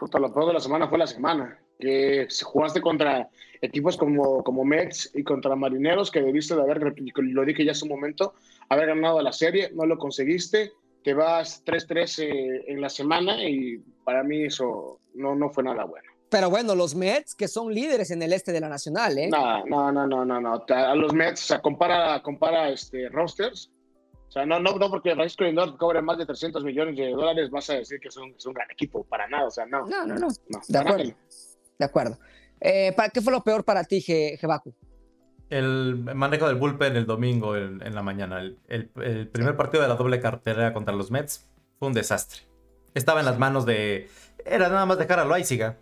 lo 0.00 0.32
peor 0.32 0.46
de 0.46 0.52
la 0.54 0.60
semana 0.60 0.88
fue 0.88 0.98
la 0.98 1.06
semana. 1.06 1.58
Que 1.78 2.28
jugaste 2.42 2.80
contra 2.80 3.28
equipos 3.60 3.96
como, 3.96 4.42
como 4.42 4.64
Mets 4.64 5.10
y 5.14 5.22
contra 5.22 5.54
Marineros, 5.56 6.10
que 6.10 6.22
debiste 6.22 6.54
de 6.54 6.62
haber, 6.62 6.94
lo 7.14 7.44
dije 7.44 7.64
ya 7.64 7.72
hace 7.72 7.84
un 7.84 7.90
momento, 7.90 8.34
haber 8.68 8.86
ganado 8.86 9.20
la 9.20 9.32
serie, 9.32 9.70
no 9.74 9.86
lo 9.86 9.98
conseguiste, 9.98 10.72
te 11.02 11.14
vas 11.14 11.64
3-3 11.64 12.22
eh, 12.22 12.64
en 12.68 12.80
la 12.80 12.88
semana 12.88 13.42
y 13.44 13.78
para 14.04 14.22
mí 14.22 14.44
eso 14.44 15.00
no, 15.14 15.34
no 15.34 15.50
fue 15.50 15.64
nada 15.64 15.84
bueno. 15.84 16.10
Pero 16.30 16.48
bueno, 16.48 16.76
los 16.76 16.94
Mets, 16.94 17.34
que 17.34 17.48
son 17.48 17.74
líderes 17.74 18.10
en 18.12 18.22
el 18.22 18.32
este 18.32 18.52
de 18.52 18.60
la 18.60 18.68
Nacional, 18.68 19.18
¿eh? 19.18 19.28
No, 19.28 19.64
no, 19.64 19.90
no, 19.90 20.06
no, 20.06 20.24
no, 20.24 20.40
no. 20.40 20.64
A 20.68 20.94
los 20.94 21.12
Mets, 21.12 21.42
o 21.42 21.46
sea, 21.46 21.60
compara, 21.60 22.22
compara 22.22 22.68
este, 22.70 23.08
rosters. 23.08 23.70
O 24.28 24.30
sea, 24.30 24.46
no, 24.46 24.60
no, 24.60 24.74
no 24.74 24.88
porque 24.88 25.12
Francisco 25.12 25.42
Lindor 25.42 25.76
cobre 25.76 26.00
más 26.02 26.16
de 26.18 26.26
300 26.26 26.62
millones 26.62 26.96
de 26.96 27.10
dólares, 27.10 27.50
vas 27.50 27.68
a 27.70 27.74
decir 27.74 27.98
que 27.98 28.08
es 28.08 28.16
un, 28.16 28.30
es 28.30 28.46
un 28.46 28.52
gran 28.52 28.70
equipo. 28.70 29.02
Para 29.02 29.26
nada, 29.26 29.46
o 29.46 29.50
sea, 29.50 29.66
no. 29.66 29.84
No, 29.86 30.06
no, 30.06 30.14
no. 30.14 30.28
de 30.68 30.78
acuerdo. 30.78 31.12
De 31.78 31.84
acuerdo. 31.84 32.18
Eh, 32.60 32.92
¿para, 32.96 33.08
¿Qué 33.08 33.20
fue 33.20 33.32
lo 33.32 33.42
peor 33.42 33.64
para 33.64 33.84
ti, 33.84 34.00
Jebaku? 34.00 34.74
El 35.48 35.96
manejo 36.14 36.46
del 36.46 36.56
bullpen 36.56 36.96
el 36.96 37.06
domingo 37.06 37.56
en, 37.56 37.94
la 37.94 38.02
mañana. 38.02 38.40
El, 38.40 38.58
el, 38.68 39.28
primer 39.28 39.56
partido 39.56 39.82
de 39.82 39.88
la 39.88 39.96
doble 39.96 40.20
cartera 40.20 40.72
contra 40.72 40.94
los 40.94 41.10
Mets 41.10 41.48
fue 41.78 41.88
un 41.88 41.94
desastre. 41.94 42.42
Estaba 42.94 43.20
en 43.20 43.26
las 43.26 43.38
manos 43.38 43.66
de. 43.66 44.08
Era 44.44 44.68
nada 44.68 44.86
más 44.86 44.98
dejar 44.98 45.18
a 45.18 45.24
Loaiziga 45.24 45.78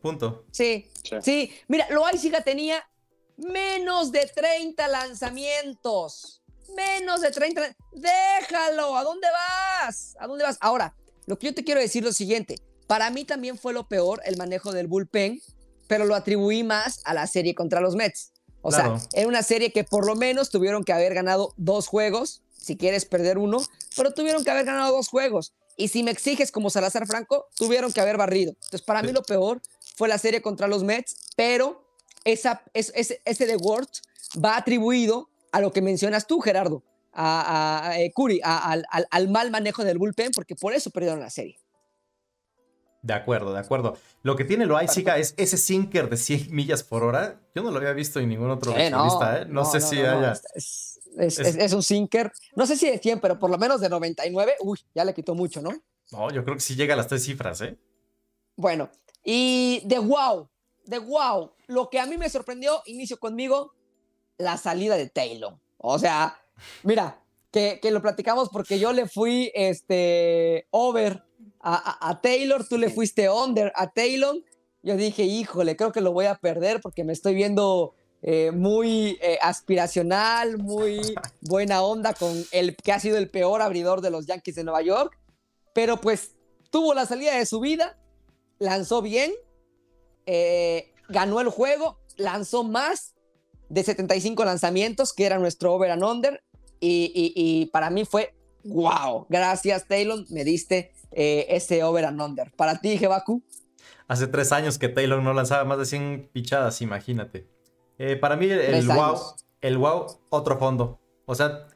Punto. 0.00 0.44
Sí, 0.52 0.88
sí. 1.22 1.52
Mira, 1.68 1.86
Loaiziga 1.90 2.40
tenía 2.42 2.88
menos 3.36 4.12
de 4.12 4.30
30 4.32 4.86
lanzamientos. 4.88 6.42
Menos 6.76 7.22
de 7.22 7.30
30. 7.30 7.76
Déjalo. 7.92 8.96
¿A 8.96 9.02
dónde 9.02 9.26
vas? 9.32 10.16
¿A 10.20 10.26
dónde 10.26 10.44
vas? 10.44 10.58
Ahora, 10.60 10.94
lo 11.26 11.38
que 11.38 11.46
yo 11.46 11.54
te 11.54 11.64
quiero 11.64 11.80
decir 11.80 12.02
es 12.02 12.06
lo 12.06 12.12
siguiente. 12.12 12.56
Para 12.86 13.10
mí 13.10 13.24
también 13.24 13.58
fue 13.58 13.72
lo 13.72 13.88
peor 13.88 14.20
el 14.24 14.36
manejo 14.36 14.72
del 14.72 14.86
bullpen, 14.86 15.40
pero 15.86 16.04
lo 16.04 16.14
atribuí 16.14 16.62
más 16.62 17.00
a 17.04 17.14
la 17.14 17.26
serie 17.26 17.54
contra 17.54 17.80
los 17.80 17.96
Mets. 17.96 18.32
O 18.62 18.72
sea, 18.72 19.00
era 19.12 19.28
una 19.28 19.42
serie 19.42 19.70
que 19.70 19.84
por 19.84 20.06
lo 20.06 20.16
menos 20.16 20.50
tuvieron 20.50 20.82
que 20.82 20.92
haber 20.92 21.14
ganado 21.14 21.54
dos 21.56 21.86
juegos, 21.86 22.42
si 22.60 22.76
quieres 22.76 23.04
perder 23.04 23.38
uno, 23.38 23.58
pero 23.96 24.12
tuvieron 24.12 24.42
que 24.42 24.50
haber 24.50 24.64
ganado 24.64 24.96
dos 24.96 25.08
juegos. 25.08 25.54
Y 25.76 25.88
si 25.88 26.02
me 26.02 26.10
exiges 26.10 26.50
como 26.50 26.68
Salazar 26.70 27.06
Franco, 27.06 27.46
tuvieron 27.54 27.92
que 27.92 28.00
haber 28.00 28.16
barrido. 28.16 28.52
Entonces, 28.54 28.82
para 28.82 29.02
mí 29.02 29.12
lo 29.12 29.22
peor 29.22 29.62
fue 29.96 30.08
la 30.08 30.18
serie 30.18 30.42
contra 30.42 30.66
los 30.66 30.82
Mets, 30.82 31.16
pero 31.36 31.84
esa, 32.24 32.62
ese, 32.74 33.20
ese 33.24 33.46
de 33.46 33.56
Word 33.56 33.88
va 34.44 34.56
atribuido 34.56 35.28
a 35.52 35.60
lo 35.60 35.72
que 35.72 35.80
mencionas 35.80 36.26
tú, 36.26 36.40
Gerardo, 36.40 36.82
a, 37.12 37.90
a, 37.90 38.00
eh, 38.00 38.12
al 39.10 39.28
mal 39.28 39.50
manejo 39.50 39.84
del 39.84 39.98
bullpen, 39.98 40.32
porque 40.34 40.56
por 40.56 40.74
eso 40.74 40.90
perdieron 40.90 41.20
la 41.20 41.30
serie. 41.30 41.58
De 43.06 43.12
acuerdo, 43.12 43.52
de 43.52 43.60
acuerdo. 43.60 43.96
Lo 44.22 44.34
que 44.34 44.44
tiene 44.44 44.66
Loaiziga 44.66 45.16
es 45.16 45.34
ese 45.36 45.56
sinker 45.56 46.10
de 46.10 46.16
100 46.16 46.48
millas 46.50 46.82
por 46.82 47.04
hora. 47.04 47.40
Yo 47.54 47.62
no 47.62 47.70
lo 47.70 47.78
había 47.78 47.92
visto 47.92 48.18
en 48.18 48.28
ningún 48.28 48.50
otro 48.50 48.76
eh, 48.76 48.90
no, 48.90 49.06
¿eh? 49.32 49.46
No, 49.46 49.64
sé 49.64 49.80
si 49.80 50.00
haya. 50.00 50.32
Es, 50.56 51.00
es, 51.38 51.72
un 51.72 51.84
sinker, 51.84 52.32
no 52.56 52.66
sé 52.66 52.76
si 52.76 52.90
de 52.90 52.98
100, 52.98 53.20
pero 53.20 53.38
por 53.38 53.48
lo 53.48 53.58
menos 53.58 53.80
de 53.80 53.88
99. 53.88 54.54
Uy, 54.60 54.80
ya 54.92 55.04
le 55.04 55.14
quitó 55.14 55.36
mucho, 55.36 55.62
¿no? 55.62 55.70
No, 56.10 56.32
yo 56.32 56.42
creo 56.42 56.56
que 56.56 56.60
sí 56.60 56.74
llega 56.74 56.94
a 56.94 56.96
las 56.96 57.06
tres 57.06 57.22
cifras, 57.22 57.60
¿eh? 57.60 57.78
Bueno, 58.56 58.90
y 59.22 59.82
de 59.84 60.00
wow, 60.00 60.48
de 60.84 60.98
wow. 60.98 61.52
Lo 61.68 61.88
que 61.88 62.00
a 62.00 62.06
mí 62.06 62.18
me 62.18 62.28
sorprendió, 62.28 62.82
inicio 62.86 63.20
conmigo, 63.20 63.72
la 64.36 64.56
salida 64.56 64.96
de 64.96 65.08
Taylor. 65.08 65.60
O 65.78 65.96
sea, 66.00 66.36
mira, 66.82 67.22
que, 67.52 67.78
que 67.80 67.92
lo 67.92 68.02
platicamos 68.02 68.48
porque 68.48 68.80
yo 68.80 68.92
le 68.92 69.06
fui 69.06 69.52
este, 69.54 70.66
over 70.72 71.25
a, 71.68 72.20
Taylor, 72.22 72.66
tú 72.66 72.78
le 72.78 72.90
fuiste 72.90 73.28
under 73.28 73.72
a 73.74 73.90
Taylor. 73.90 74.36
Yo 74.82 74.96
dije, 74.96 75.24
híjole, 75.24 75.76
creo 75.76 75.90
que 75.90 76.00
lo 76.00 76.12
voy 76.12 76.26
a 76.26 76.36
perder 76.36 76.80
porque 76.80 77.02
me 77.02 77.12
estoy 77.12 77.34
viendo 77.34 77.94
eh, 78.22 78.52
muy 78.52 79.18
eh, 79.20 79.38
aspiracional, 79.42 80.58
muy 80.58 81.00
buena 81.40 81.82
onda 81.82 82.14
con 82.14 82.44
el 82.52 82.76
que 82.76 82.92
ha 82.92 83.00
sido 83.00 83.18
el 83.18 83.30
peor 83.30 83.62
abridor 83.62 84.00
de 84.00 84.10
los 84.10 84.26
Yankees 84.26 84.54
de 84.54 84.62
Nueva 84.62 84.82
York. 84.82 85.18
Pero 85.74 86.00
pues 86.00 86.36
tuvo 86.70 86.94
la 86.94 87.04
salida 87.04 87.36
de 87.36 87.46
su 87.46 87.58
vida, 87.58 87.98
lanzó 88.60 89.02
bien, 89.02 89.32
eh, 90.26 90.94
ganó 91.08 91.40
el 91.40 91.48
juego, 91.48 91.98
lanzó 92.16 92.62
más 92.62 93.14
de 93.68 93.82
75 93.82 94.44
lanzamientos, 94.44 95.12
que 95.12 95.26
era 95.26 95.40
nuestro 95.40 95.74
over 95.74 95.90
and 95.90 96.04
under. 96.04 96.42
y 96.78 97.66
para 97.72 97.90
mí 97.90 98.04
fue 98.04 98.36
wow, 98.66 99.26
gracias 99.28 99.86
Taylor, 99.86 100.24
me 100.30 100.44
diste 100.44 100.92
eh, 101.12 101.46
ese 101.48 101.82
over 101.84 102.04
and 102.04 102.20
under. 102.20 102.50
Para 102.52 102.78
ti, 102.78 102.98
Jebaku. 102.98 103.42
Hace 104.08 104.26
tres 104.28 104.52
años 104.52 104.78
que 104.78 104.88
Taylor 104.88 105.22
no 105.22 105.32
lanzaba 105.32 105.64
más 105.64 105.78
de 105.78 105.86
100 105.86 106.30
pichadas, 106.32 106.80
imagínate. 106.80 107.48
Eh, 107.98 108.16
para 108.16 108.36
mí, 108.36 108.46
el 108.46 108.86
wow, 108.86 109.16
el 109.60 109.78
wow, 109.78 110.06
otro 110.30 110.58
fondo. 110.58 111.00
O 111.24 111.34
sea, 111.34 111.66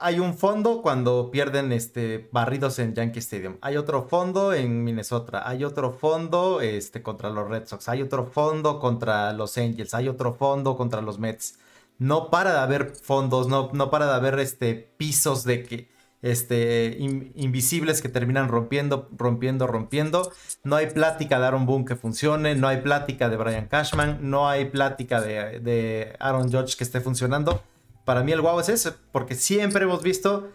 hay 0.00 0.18
un 0.18 0.34
fondo 0.36 0.82
cuando 0.82 1.30
pierden 1.30 1.72
este, 1.72 2.28
barridos 2.32 2.78
en 2.78 2.94
Yankee 2.94 3.20
Stadium. 3.20 3.58
Hay 3.60 3.76
otro 3.76 4.08
fondo 4.08 4.52
en 4.52 4.82
Minnesota. 4.82 5.48
Hay 5.48 5.64
otro 5.64 5.92
fondo 5.92 6.60
este, 6.60 7.02
contra 7.02 7.30
los 7.30 7.48
Red 7.48 7.66
Sox. 7.66 7.88
Hay 7.88 8.02
otro 8.02 8.26
fondo 8.26 8.80
contra 8.80 9.32
los 9.32 9.56
Angels. 9.58 9.94
Hay 9.94 10.08
otro 10.08 10.34
fondo 10.34 10.76
contra 10.76 11.00
los 11.00 11.18
Mets. 11.18 11.58
No 11.98 12.30
para 12.30 12.52
de 12.52 12.58
haber 12.58 12.96
fondos, 12.96 13.46
no, 13.46 13.70
no 13.72 13.90
para 13.90 14.06
de 14.06 14.14
haber 14.14 14.40
este, 14.40 14.74
pisos 14.74 15.44
de 15.44 15.62
que 15.62 15.91
este, 16.22 16.96
invisibles 17.34 18.00
que 18.00 18.08
terminan 18.08 18.48
rompiendo, 18.48 19.08
rompiendo, 19.16 19.66
rompiendo. 19.66 20.32
No 20.62 20.76
hay 20.76 20.86
plática 20.86 21.40
de 21.40 21.46
Aaron 21.46 21.66
Boone 21.66 21.84
que 21.84 21.96
funcione, 21.96 22.54
no 22.54 22.68
hay 22.68 22.80
plática 22.80 23.28
de 23.28 23.36
Brian 23.36 23.66
Cashman, 23.66 24.30
no 24.30 24.48
hay 24.48 24.66
plática 24.66 25.20
de, 25.20 26.16
Aaron 26.20 26.50
Judge 26.50 26.76
que 26.76 26.84
esté 26.84 27.00
funcionando. 27.00 27.62
Para 28.04 28.22
mí 28.22 28.32
el 28.32 28.40
guau 28.40 28.58
es 28.60 28.68
ese, 28.68 28.92
porque 29.10 29.34
siempre 29.34 29.84
hemos 29.84 30.02
visto, 30.02 30.50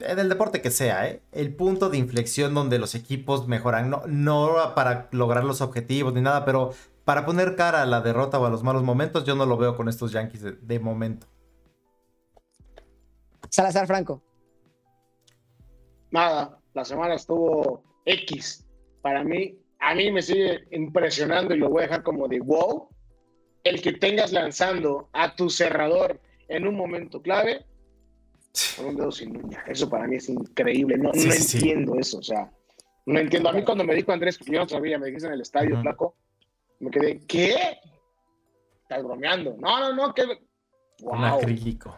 en 0.00 0.18
el 0.18 0.28
deporte 0.28 0.62
que 0.62 0.70
sea, 0.70 1.06
¿eh? 1.08 1.22
el 1.32 1.54
punto 1.54 1.90
de 1.90 1.98
inflexión 1.98 2.54
donde 2.54 2.78
los 2.78 2.94
equipos 2.94 3.48
mejoran, 3.48 3.90
no, 3.90 4.02
no 4.06 4.74
para 4.74 5.08
lograr 5.12 5.44
los 5.44 5.60
objetivos 5.60 6.14
ni 6.14 6.22
nada, 6.22 6.44
pero 6.44 6.72
para 7.04 7.26
poner 7.26 7.56
cara 7.56 7.82
a 7.82 7.86
la 7.86 8.00
derrota 8.00 8.38
o 8.38 8.46
a 8.46 8.50
los 8.50 8.62
malos 8.62 8.82
momentos, 8.82 9.24
yo 9.24 9.34
no 9.34 9.44
lo 9.44 9.56
veo 9.56 9.76
con 9.76 9.88
estos 9.88 10.12
Yankees 10.12 10.42
de 10.66 10.80
momento. 10.80 11.26
Salazar 13.48 13.86
Franco 13.86 14.22
nada, 16.12 16.58
la 16.74 16.84
semana 16.84 17.14
estuvo 17.14 17.82
X. 18.04 18.66
Para 19.02 19.24
mí, 19.24 19.58
a 19.80 19.94
mí 19.94 20.12
me 20.12 20.22
sigue 20.22 20.64
impresionando 20.70 21.54
y 21.54 21.58
lo 21.58 21.68
voy 21.68 21.80
a 21.80 21.86
dejar 21.86 22.02
como 22.02 22.28
de 22.28 22.40
wow. 22.40 22.88
El 23.64 23.80
que 23.80 23.92
tengas 23.92 24.32
lanzando 24.32 25.08
a 25.12 25.34
tu 25.34 25.50
cerrador 25.50 26.20
en 26.48 26.66
un 26.66 26.76
momento 26.76 27.20
clave 27.22 27.64
con 28.76 28.86
un 28.86 28.96
dedo 28.96 29.12
sin 29.12 29.36
uña. 29.36 29.64
Eso 29.66 29.88
para 29.88 30.06
mí 30.06 30.16
es 30.16 30.28
increíble. 30.28 30.98
No, 30.98 31.10
no 31.12 31.32
entiendo 31.32 31.98
eso. 31.98 32.18
O 32.18 32.22
sea, 32.22 32.50
no 33.06 33.18
entiendo. 33.18 33.48
A 33.48 33.52
mí 33.52 33.62
cuando 33.64 33.84
me 33.84 33.94
dijo 33.94 34.12
Andrés, 34.12 34.38
yo 34.38 34.60
no 34.60 34.68
sabía, 34.68 34.98
me 34.98 35.06
dijiste 35.06 35.26
en 35.26 35.34
el 35.34 35.40
estadio, 35.40 35.80
flaco, 35.80 36.16
me 36.80 36.90
quedé, 36.90 37.20
¿qué? 37.26 37.78
Estás 38.82 39.02
bromeando. 39.02 39.56
No, 39.58 39.80
no, 39.80 39.94
no, 39.94 40.14
que. 40.14 40.24
Wow. 41.02 41.40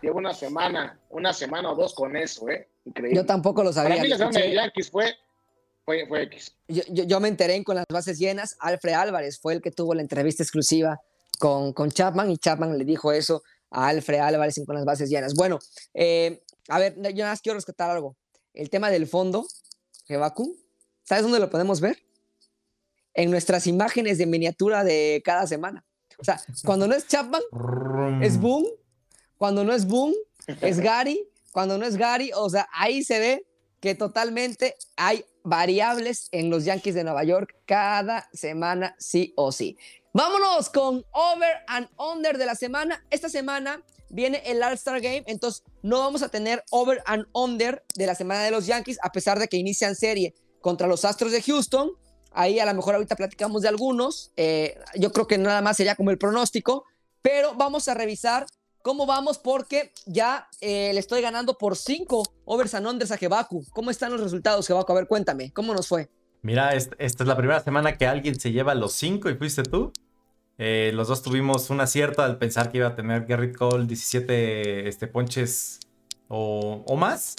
Llevo 0.01 0.19
una 0.19 0.33
semana, 0.33 0.99
una 1.11 1.35
semana 1.35 1.73
o 1.73 1.75
dos 1.75 1.95
con 1.95 2.17
eso, 2.17 2.49
¿eh? 2.49 2.71
Yo 3.13 3.27
tampoco 3.27 3.63
lo 3.63 3.71
sabía. 3.73 3.97
Para 3.97 4.03
mí 4.03 4.09
la 4.09 4.65
Yankees 4.65 4.91
fue, 4.91 5.15
fue, 5.85 6.07
fue 6.07 6.23
X. 6.23 6.57
Yo, 6.69 6.83
yo, 6.89 7.21
me 7.21 7.29
enteré 7.29 7.63
con 7.65 7.77
las 7.77 7.85
bases 7.87 8.19
llenas. 8.19 8.57
Alfred 8.61 8.95
Álvarez 8.95 9.39
fue 9.39 9.53
el 9.53 9.61
que 9.61 9.71
tuvo 9.71 9.95
la 9.95 10.01
entrevista 10.01 10.43
exclusiva 10.43 11.01
con, 11.39 11.75
con 11.75 11.91
Chapman 11.91 12.31
y 12.31 12.39
Chapman 12.39 12.79
le 12.79 12.85
dijo 12.87 13.13
eso 13.13 13.43
a 13.71 13.89
Alfred 13.89 14.21
Álvarez 14.21 14.61
con 14.67 14.75
las 14.75 14.87
bases 14.87 15.11
llenas. 15.11 15.35
Bueno, 15.35 15.59
eh, 15.93 16.43
a 16.69 16.79
ver, 16.79 16.95
yo 16.97 17.25
nada 17.25 17.33
más 17.33 17.43
quiero 17.43 17.57
rescatar 17.57 17.91
algo. 17.91 18.17
El 18.55 18.71
tema 18.71 18.91
del 18.91 19.07
fondo, 19.07 19.47
Jebaku, 20.07 20.57
¿sabes 21.03 21.25
dónde 21.25 21.41
lo 21.41 21.51
podemos 21.51 21.83
ver? 21.83 21.99
En 23.13 23.31
nuestras 23.31 23.67
imágenes 23.67 24.17
de 24.17 24.25
miniatura 24.25 24.83
de 24.83 25.21
cada 25.25 25.47
semana. 25.47 25.85
O 26.19 26.25
sea, 26.25 26.41
cuando 26.65 26.87
no 26.87 26.95
es 26.95 27.07
Chapman, 27.07 27.43
es 28.23 28.41
Boom. 28.41 28.65
Cuando 29.45 29.63
no 29.63 29.75
es 29.75 29.87
Boom, 29.87 30.15
es 30.63 30.81
Gary 30.81 31.29
cuando 31.53 31.77
no 31.77 31.85
es 31.85 31.99
Gary, 31.99 32.31
o 32.35 32.49
sea, 32.49 32.67
ahí 32.73 33.05
se 33.05 33.19
ve 33.19 33.47
que 33.79 33.95
totalmente 33.95 34.75
hay 34.97 35.27
variables 35.43 36.29
en 36.33 36.49
los 36.49 36.65
Yankees 36.65 36.95
de 36.95 37.05
Nueva 37.05 37.25
York 37.25 37.55
cada 37.67 38.27
semana, 38.33 38.97
sí 38.99 39.35
o 39.37 39.53
sí. 39.53 39.77
Vámonos 40.15 40.71
con 40.71 41.05
over 41.13 41.57
and 41.67 41.91
under 41.99 42.39
de 42.39 42.47
la 42.47 42.55
semana. 42.55 43.05
Esta 43.11 43.29
semana 43.29 43.85
viene 44.09 44.41
el 44.47 44.63
All-Star 44.63 45.03
Game, 45.03 45.25
entonces 45.27 45.63
no 45.83 45.99
vamos 45.99 46.23
a 46.23 46.31
tener 46.31 46.65
over 46.71 47.03
and 47.05 47.27
under 47.35 47.85
de 47.97 48.07
la 48.07 48.15
semana 48.15 48.45
de 48.45 48.51
los 48.51 48.65
Yankees, 48.65 48.99
a 49.03 49.13
pesar 49.13 49.39
de 49.39 49.47
que 49.47 49.59
inician 49.59 49.95
serie 49.95 50.35
contra 50.63 50.87
los 50.87 51.05
Astros 51.05 51.33
de 51.33 51.43
Houston. 51.43 51.91
Ahí 52.33 52.61
a 52.61 52.65
lo 52.65 52.73
mejor 52.73 52.95
ahorita 52.95 53.15
platicamos 53.15 53.61
de 53.61 53.69
algunos. 53.69 54.33
Eh, 54.39 54.79
yo 54.95 55.13
creo 55.13 55.27
que 55.27 55.37
nada 55.37 55.61
más 55.61 55.77
sería 55.77 55.97
como 55.97 56.11
el 56.11 56.17
pronóstico, 56.17 56.87
pero 57.21 57.55
vamos 57.57 57.89
a 57.89 57.95
revisar 57.95 58.47
¿Cómo 58.85 59.07
vamos? 59.07 59.39
Porque 59.39 59.95
ya 60.05 60.47
eh, 60.61 60.91
le 60.93 61.01
estoy 61.01 61.23
ganando 61.23 61.57
por 61.57 61.75
5 61.75 62.23
overs 62.45 62.75
and 62.75 62.87
unders 62.87 63.13
a 63.13 63.17
Jebaku. 63.17 63.65
¿Cómo 63.71 63.91
están 63.91 64.13
los 64.13 64.21
resultados, 64.21 64.67
Jebaku? 64.67 64.93
A 64.93 64.97
ver, 64.97 65.07
cuéntame, 65.07 65.51
¿cómo 65.55 65.73
nos 65.73 65.89
fue? 65.89 66.11
Mira, 66.43 66.75
esta 66.75 66.95
es 66.99 67.27
la 67.27 67.35
primera 67.35 67.61
semana 67.61 67.97
que 67.97 68.07
alguien 68.07 68.39
se 68.39 68.53
lleva 68.53 68.75
los 68.75 68.93
5 68.93 69.31
y 69.31 69.37
fuiste 69.37 69.63
tú. 69.63 69.91
Eh, 70.59 70.91
los 70.93 71.09
dos 71.09 71.23
tuvimos 71.23 71.71
un 71.71 71.81
acierto 71.81 72.21
al 72.21 72.37
pensar 72.37 72.71
que 72.71 72.77
iba 72.77 72.89
a 72.89 72.95
tener 72.95 73.25
Garrett 73.25 73.57
Cole 73.57 73.87
17 73.87 74.87
este, 74.87 75.07
ponches 75.07 75.81
o, 76.29 76.85
más. 76.99 77.37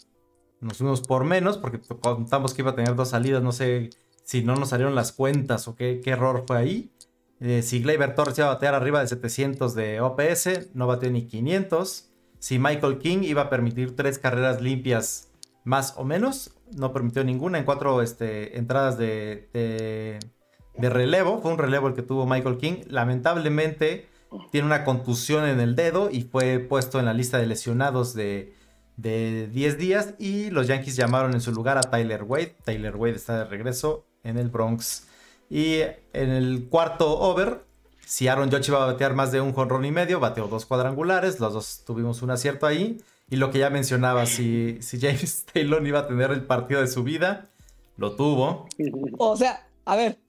Nos 0.62 0.80
fuimos 0.80 1.02
por 1.02 1.26
menos 1.26 1.60
porque 1.60 1.80
contamos 2.02 2.56
que 2.56 2.64
iba 2.64 2.72
a 2.72 2.76
tener 2.76 2.96
dos 2.96 3.10
salidas. 3.10 3.44
No 3.44 3.52
sé 3.52 3.92
si 4.24 4.44
no 4.44 4.56
nos 4.56 4.70
salieron 4.70 4.96
las 4.96 5.12
cuentas 5.12 5.68
o 5.68 5.76
qué, 5.76 6.02
qué 6.04 6.10
error 6.10 6.44
fue 6.48 6.58
ahí. 6.58 6.92
Eh, 7.40 7.62
si 7.62 7.82
Gleyber 7.82 8.16
Torres 8.16 8.38
iba 8.38 8.48
a 8.48 8.54
batear 8.54 8.76
arriba 8.76 9.02
de 9.02 9.08
700 9.08 9.76
de 9.76 10.00
OPS, 10.02 10.74
no 10.74 10.88
bateó 10.88 11.12
ni 11.12 11.28
500. 11.28 12.10
Si 12.40 12.60
Michael 12.60 13.00
King 13.00 13.20
iba 13.24 13.44
a 13.44 13.50
permitir 13.50 13.96
tres 13.96 14.20
carreras 14.20 14.62
limpias 14.62 15.32
más 15.64 15.96
o 15.98 16.04
menos, 16.04 16.52
no 16.72 16.94
permitió 16.94 17.24
ninguna 17.24 17.58
en 17.58 17.66
cuatro 17.66 18.02
este, 18.02 18.58
entradas 18.58 18.98
de, 18.98 19.50
de, 20.78 20.90
relevo. 20.90 21.42
Fue 21.42 21.52
un 21.52 21.58
relevo 21.58 21.88
el 21.88 21.94
que 21.94 22.04
tuvo 22.04 22.26
Michael 22.26 22.58
King. 22.58 22.84
Lamentablemente 22.88 24.08
tiene 24.52 24.68
una 24.68 24.84
contusión 24.84 25.46
en 25.46 25.60
el 25.60 25.76
dedo 25.76 26.10
y 26.12 26.22
fue 26.22 26.60
puesto 26.60 27.00
en 27.00 27.06
la 27.06 27.14
lista 27.14 27.38
de 27.38 27.48
lesionados 27.48 28.14
de, 28.14 28.54
de 28.98 29.48
10 29.48 29.78
días. 29.78 30.14
Y 30.20 30.52
los 30.52 30.68
Yankees 30.68 30.96
llamaron 30.96 31.34
en 31.34 31.42
su 31.42 31.52
lugar 31.52 31.78
a 31.78 31.82
Tyler 31.82 32.24
Wade. 32.24 32.56
Tyler 32.64 32.96
Wade 32.96 33.16
está 33.16 33.40
de 33.40 33.46
regreso 33.46 34.06
en 34.24 34.38
el 34.38 34.50
Bronx. 34.50 35.08
Y 35.50 35.82
en 36.14 36.30
el 36.32 36.68
cuarto 36.70 37.20
over, 37.20 37.64
si 38.06 38.28
Aaron 38.28 38.52
Judge 38.52 38.70
iba 38.70 38.84
a 38.84 38.88
batear 38.88 39.14
más 39.14 39.32
de 39.32 39.42
un 39.42 39.54
jonrón 39.54 39.86
y 39.86 39.92
medio, 39.92 40.20
bateó 40.20 40.48
dos 40.48 40.66
cuadrangulares, 40.66 41.40
los 41.40 41.54
dos 41.54 41.84
tuvimos 41.86 42.22
un 42.22 42.32
acierto 42.32 42.66
ahí. 42.66 43.02
Y 43.30 43.38
lo 43.38 43.50
que 43.50 43.60
ya 43.60 43.70
mencionaba, 43.70 44.26
si, 44.28 44.78
si 44.82 45.00
James 45.00 45.46
Taylor 45.54 45.86
iba 45.86 46.00
a 46.00 46.08
tener 46.08 46.32
el 46.32 46.44
partido 46.44 46.82
de 46.82 46.88
su 46.88 47.04
vida, 47.04 47.50
lo 47.98 48.16
tuvo. 48.16 48.68
O 49.18 49.36
sea, 49.36 49.68
a 49.86 49.96
ver, 49.96 50.20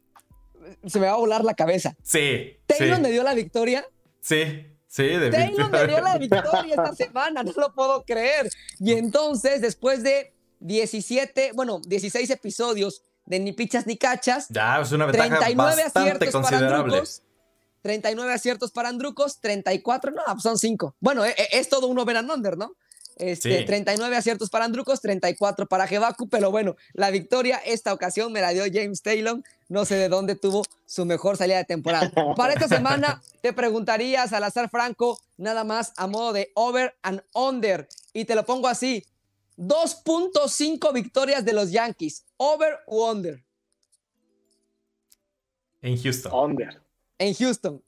se 0.87 0.99
me 0.99 1.07
va 1.07 1.13
a 1.13 1.17
volar 1.17 1.45
la 1.45 1.55
cabeza. 1.55 1.97
Sí. 2.03 2.57
¿Taylor 2.67 3.01
me 3.01 3.11
dio 3.11 3.23
la 3.23 3.35
victoria? 3.35 3.87
Sí. 4.21 4.67
Sí, 4.89 5.09
Taylor 5.31 5.71
me 5.71 5.87
dio 5.87 6.01
la 6.01 6.17
victoria 6.17 6.75
esta 6.75 6.95
semana, 6.97 7.43
no 7.43 7.53
lo 7.55 7.75
puedo 7.75 8.03
creer. 8.05 8.49
Y 8.79 8.93
entonces, 8.93 9.61
después 9.61 10.03
de 10.03 10.33
17, 10.61 11.53
bueno, 11.55 11.81
16 11.87 12.31
episodios 12.31 13.03
de 13.27 13.41
ni 13.41 13.53
pichas 13.53 13.87
ni 13.87 13.97
cachas. 13.97 14.47
Ya, 14.49 14.81
es 14.81 14.93
una 14.93 15.07
ventaja 15.07 15.39
bastante 15.55 16.33
considerable. 16.33 17.03
39 17.83 18.33
aciertos 18.33 18.73
para 18.73 18.89
Andrucos, 18.89 19.41
34, 19.41 20.11
no, 20.11 20.23
pues 20.27 20.43
son 20.43 20.59
5. 20.59 20.97
Bueno, 20.99 21.25
e, 21.25 21.31
e, 21.31 21.49
es, 21.53 21.69
todo 21.69 21.87
un 21.87 21.99
over 21.99 22.17
and 22.17 22.29
under, 22.29 22.57
¿no? 22.57 22.73
Este, 23.17 23.63
39 23.63 24.15
aciertos 24.17 24.51
para 24.51 24.65
Andrucos, 24.65 25.01
34 25.01 25.67
para 25.67 25.87
Jebaku, 25.87 26.29
pero 26.29 26.51
bueno, 26.51 26.77
la 26.93 27.11
victoria 27.11 27.57
esta 27.65 27.93
ocasión 27.93 28.33
me 28.33 28.41
la 28.41 28.51
dio 28.51 28.65
James 28.71 29.03
Taylor. 29.03 29.41
No 29.69 29.85
sé 29.85 29.95
de 29.95 30.09
dónde 30.09 30.35
tuvo 30.35 30.65
su 30.85 31.07
mejor 31.07 31.37
salida 31.37 31.57
de 31.57 31.65
temporada. 31.65 32.11
Para 32.37 32.53
esta 32.53 32.69
semana 32.69 33.23
te 33.41 33.53
preguntaría, 33.53 34.27
Salazar 34.27 34.69
Franco, 34.69 35.19
nada 35.39 35.65
más 35.65 35.93
a 35.97 36.07
modo 36.09 36.33
de 36.33 36.51
over 36.55 36.97
and 37.03 37.23
under. 37.33 37.89
Y 38.13 38.27
te 38.27 38.35
lo 38.35 38.45
pongo 38.45 38.69
así: 38.69 39.07
2.5 39.57 40.93
victorias 40.93 41.45
de 41.45 41.53
los 41.53 41.71
Yankees. 41.71 42.25
¿Over 42.37 42.79
o 42.87 43.11
under? 43.11 43.43
En 45.83 45.97
Houston. 45.97 46.33
Under. 46.33 46.83
En 47.19 47.35
Houston. 47.35 47.83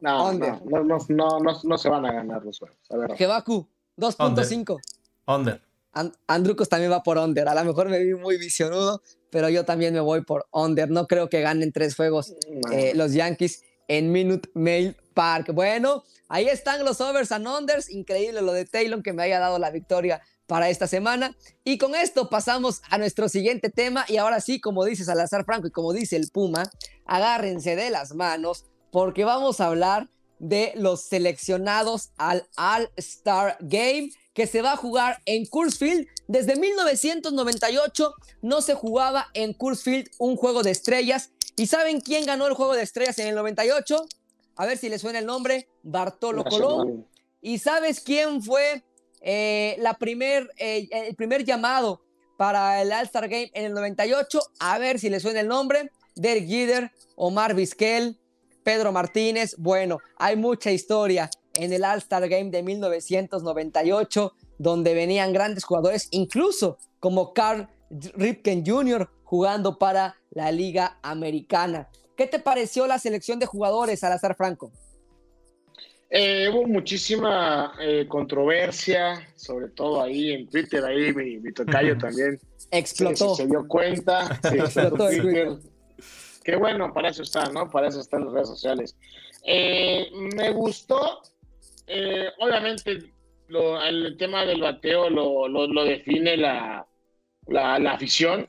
No, 0.00 0.32
no, 0.32 0.60
no, 0.66 0.98
no, 1.08 1.38
no, 1.64 1.78
se 1.78 1.88
van 1.88 2.04
a 2.04 2.12
ganar 2.12 2.44
los 2.44 2.58
juegos. 2.58 2.78
A 2.90 2.96
ver. 2.96 3.16
Jebaku, 3.16 3.66
2.5. 3.96 4.78
Under. 5.26 5.62
Andrucos 6.26 6.68
también 6.68 6.92
va 6.92 7.02
por 7.02 7.18
under. 7.18 7.48
A 7.48 7.54
lo 7.54 7.64
mejor 7.64 7.88
me 7.88 7.98
vi 8.00 8.14
muy 8.14 8.36
visionudo, 8.36 9.00
pero 9.30 9.48
yo 9.48 9.64
también 9.64 9.94
me 9.94 10.00
voy 10.00 10.22
por 10.22 10.46
under. 10.50 10.90
No 10.90 11.06
creo 11.06 11.28
que 11.28 11.40
ganen 11.40 11.72
tres 11.72 11.94
juegos 11.94 12.34
eh, 12.72 12.92
los 12.94 13.12
Yankees 13.12 13.62
en 13.88 14.12
Minute 14.12 14.50
Mail 14.54 14.96
Park. 15.14 15.52
Bueno, 15.52 16.04
ahí 16.28 16.48
están 16.48 16.84
los 16.84 17.00
overs 17.00 17.32
and 17.32 17.46
unders. 17.46 17.88
Increíble 17.88 18.42
lo 18.42 18.52
de 18.52 18.64
Taylor 18.66 19.02
que 19.02 19.12
me 19.12 19.22
haya 19.22 19.38
dado 19.38 19.58
la 19.58 19.70
victoria 19.70 20.20
para 20.46 20.68
esta 20.68 20.86
semana. 20.86 21.36
Y 21.64 21.78
con 21.78 21.94
esto 21.94 22.28
pasamos 22.28 22.82
a 22.90 22.98
nuestro 22.98 23.28
siguiente 23.28 23.70
tema. 23.70 24.04
Y 24.08 24.16
ahora 24.16 24.40
sí, 24.40 24.60
como 24.60 24.84
dice 24.84 25.04
Salazar 25.04 25.44
Franco 25.44 25.68
y 25.68 25.70
como 25.70 25.92
dice 25.92 26.16
el 26.16 26.30
Puma, 26.30 26.64
agárrense 27.06 27.76
de 27.76 27.90
las 27.90 28.14
manos 28.14 28.64
porque 28.90 29.24
vamos 29.24 29.60
a 29.60 29.66
hablar 29.66 30.08
de 30.38 30.72
los 30.76 31.02
seleccionados 31.02 32.10
al 32.16 32.46
All-Star 32.56 33.56
Game 33.60 34.10
que 34.34 34.46
se 34.46 34.62
va 34.62 34.72
a 34.72 34.76
jugar 34.76 35.22
en 35.26 35.46
Coors 35.46 35.78
Field. 35.78 36.06
Desde 36.26 36.56
1998 36.56 38.14
no 38.42 38.60
se 38.60 38.74
jugaba 38.74 39.28
en 39.32 39.54
Coors 39.54 39.82
Field 39.82 40.10
un 40.18 40.36
juego 40.36 40.62
de 40.62 40.72
estrellas. 40.72 41.30
¿Y 41.56 41.68
saben 41.68 42.00
quién 42.00 42.26
ganó 42.26 42.46
el 42.46 42.54
juego 42.54 42.74
de 42.74 42.82
estrellas 42.82 43.18
en 43.20 43.28
el 43.28 43.36
98? 43.36 44.06
A 44.56 44.66
ver 44.66 44.76
si 44.76 44.88
les 44.88 45.00
suena 45.00 45.20
el 45.20 45.26
nombre, 45.26 45.68
Bartolo 45.82 46.44
Colón. 46.44 47.06
¿Y 47.40 47.58
sabes 47.58 48.00
quién 48.00 48.42
fue 48.42 48.84
eh, 49.26 49.76
la 49.78 49.94
primer, 49.94 50.50
eh, 50.58 50.86
el 50.92 51.16
primer 51.16 51.44
llamado 51.44 52.02
para 52.36 52.82
el 52.82 52.92
All-Star 52.92 53.26
Game 53.26 53.50
en 53.54 53.64
el 53.64 53.72
98? 53.72 54.38
A 54.60 54.78
ver 54.78 54.98
si 54.98 55.08
les 55.08 55.22
suena 55.22 55.40
el 55.40 55.48
nombre. 55.48 55.90
Derek 56.14 56.46
Jeter, 56.46 56.92
Omar 57.16 57.54
Vizquel, 57.54 58.20
Pedro 58.62 58.92
Martínez. 58.92 59.56
Bueno, 59.56 59.98
hay 60.18 60.36
mucha 60.36 60.70
historia 60.70 61.30
en 61.54 61.72
el 61.72 61.84
All-Star 61.84 62.28
Game 62.28 62.50
de 62.50 62.62
1998, 62.62 64.34
donde 64.58 64.92
venían 64.92 65.32
grandes 65.32 65.64
jugadores, 65.64 66.08
incluso 66.10 66.76
como 67.00 67.32
Carl 67.32 67.68
Ripken 67.90 68.64
Jr. 68.66 69.08
jugando 69.24 69.78
para 69.78 70.16
la 70.30 70.52
Liga 70.52 70.98
Americana. 71.02 71.88
¿Qué 72.14 72.26
te 72.26 72.38
pareció 72.38 72.86
la 72.86 72.98
selección 72.98 73.38
de 73.38 73.46
jugadores, 73.46 74.00
Salazar 74.00 74.36
Franco? 74.36 74.70
Eh, 76.16 76.48
hubo 76.48 76.68
muchísima 76.68 77.74
eh, 77.80 78.06
controversia, 78.06 79.28
sobre 79.34 79.68
todo 79.70 80.00
ahí 80.00 80.30
en 80.30 80.48
Twitter, 80.48 80.84
ahí 80.84 81.12
mi, 81.12 81.52
tocayo 81.52 81.98
también 81.98 82.38
explotó. 82.70 83.34
Se, 83.34 83.48
dio 83.48 83.66
cuenta, 83.66 84.38
explotó 84.52 85.08
Twitter. 85.08 85.48
Qué 86.44 86.54
bueno, 86.54 86.92
para 86.94 87.08
eso 87.08 87.24
está, 87.24 87.48
¿no? 87.48 87.68
Para 87.68 87.88
eso 87.88 88.00
están 88.00 88.26
las 88.26 88.32
redes 88.32 88.48
sociales. 88.48 88.96
Eh, 89.44 90.08
me 90.36 90.50
gustó, 90.52 91.20
eh, 91.88 92.28
obviamente, 92.38 93.12
el 93.48 94.16
tema 94.16 94.46
del 94.46 94.60
bateo 94.60 95.10
lo, 95.10 95.48
lo, 95.48 95.84
define 95.84 96.36
la, 96.36 96.86
la, 97.48 97.92
afición, 97.92 98.48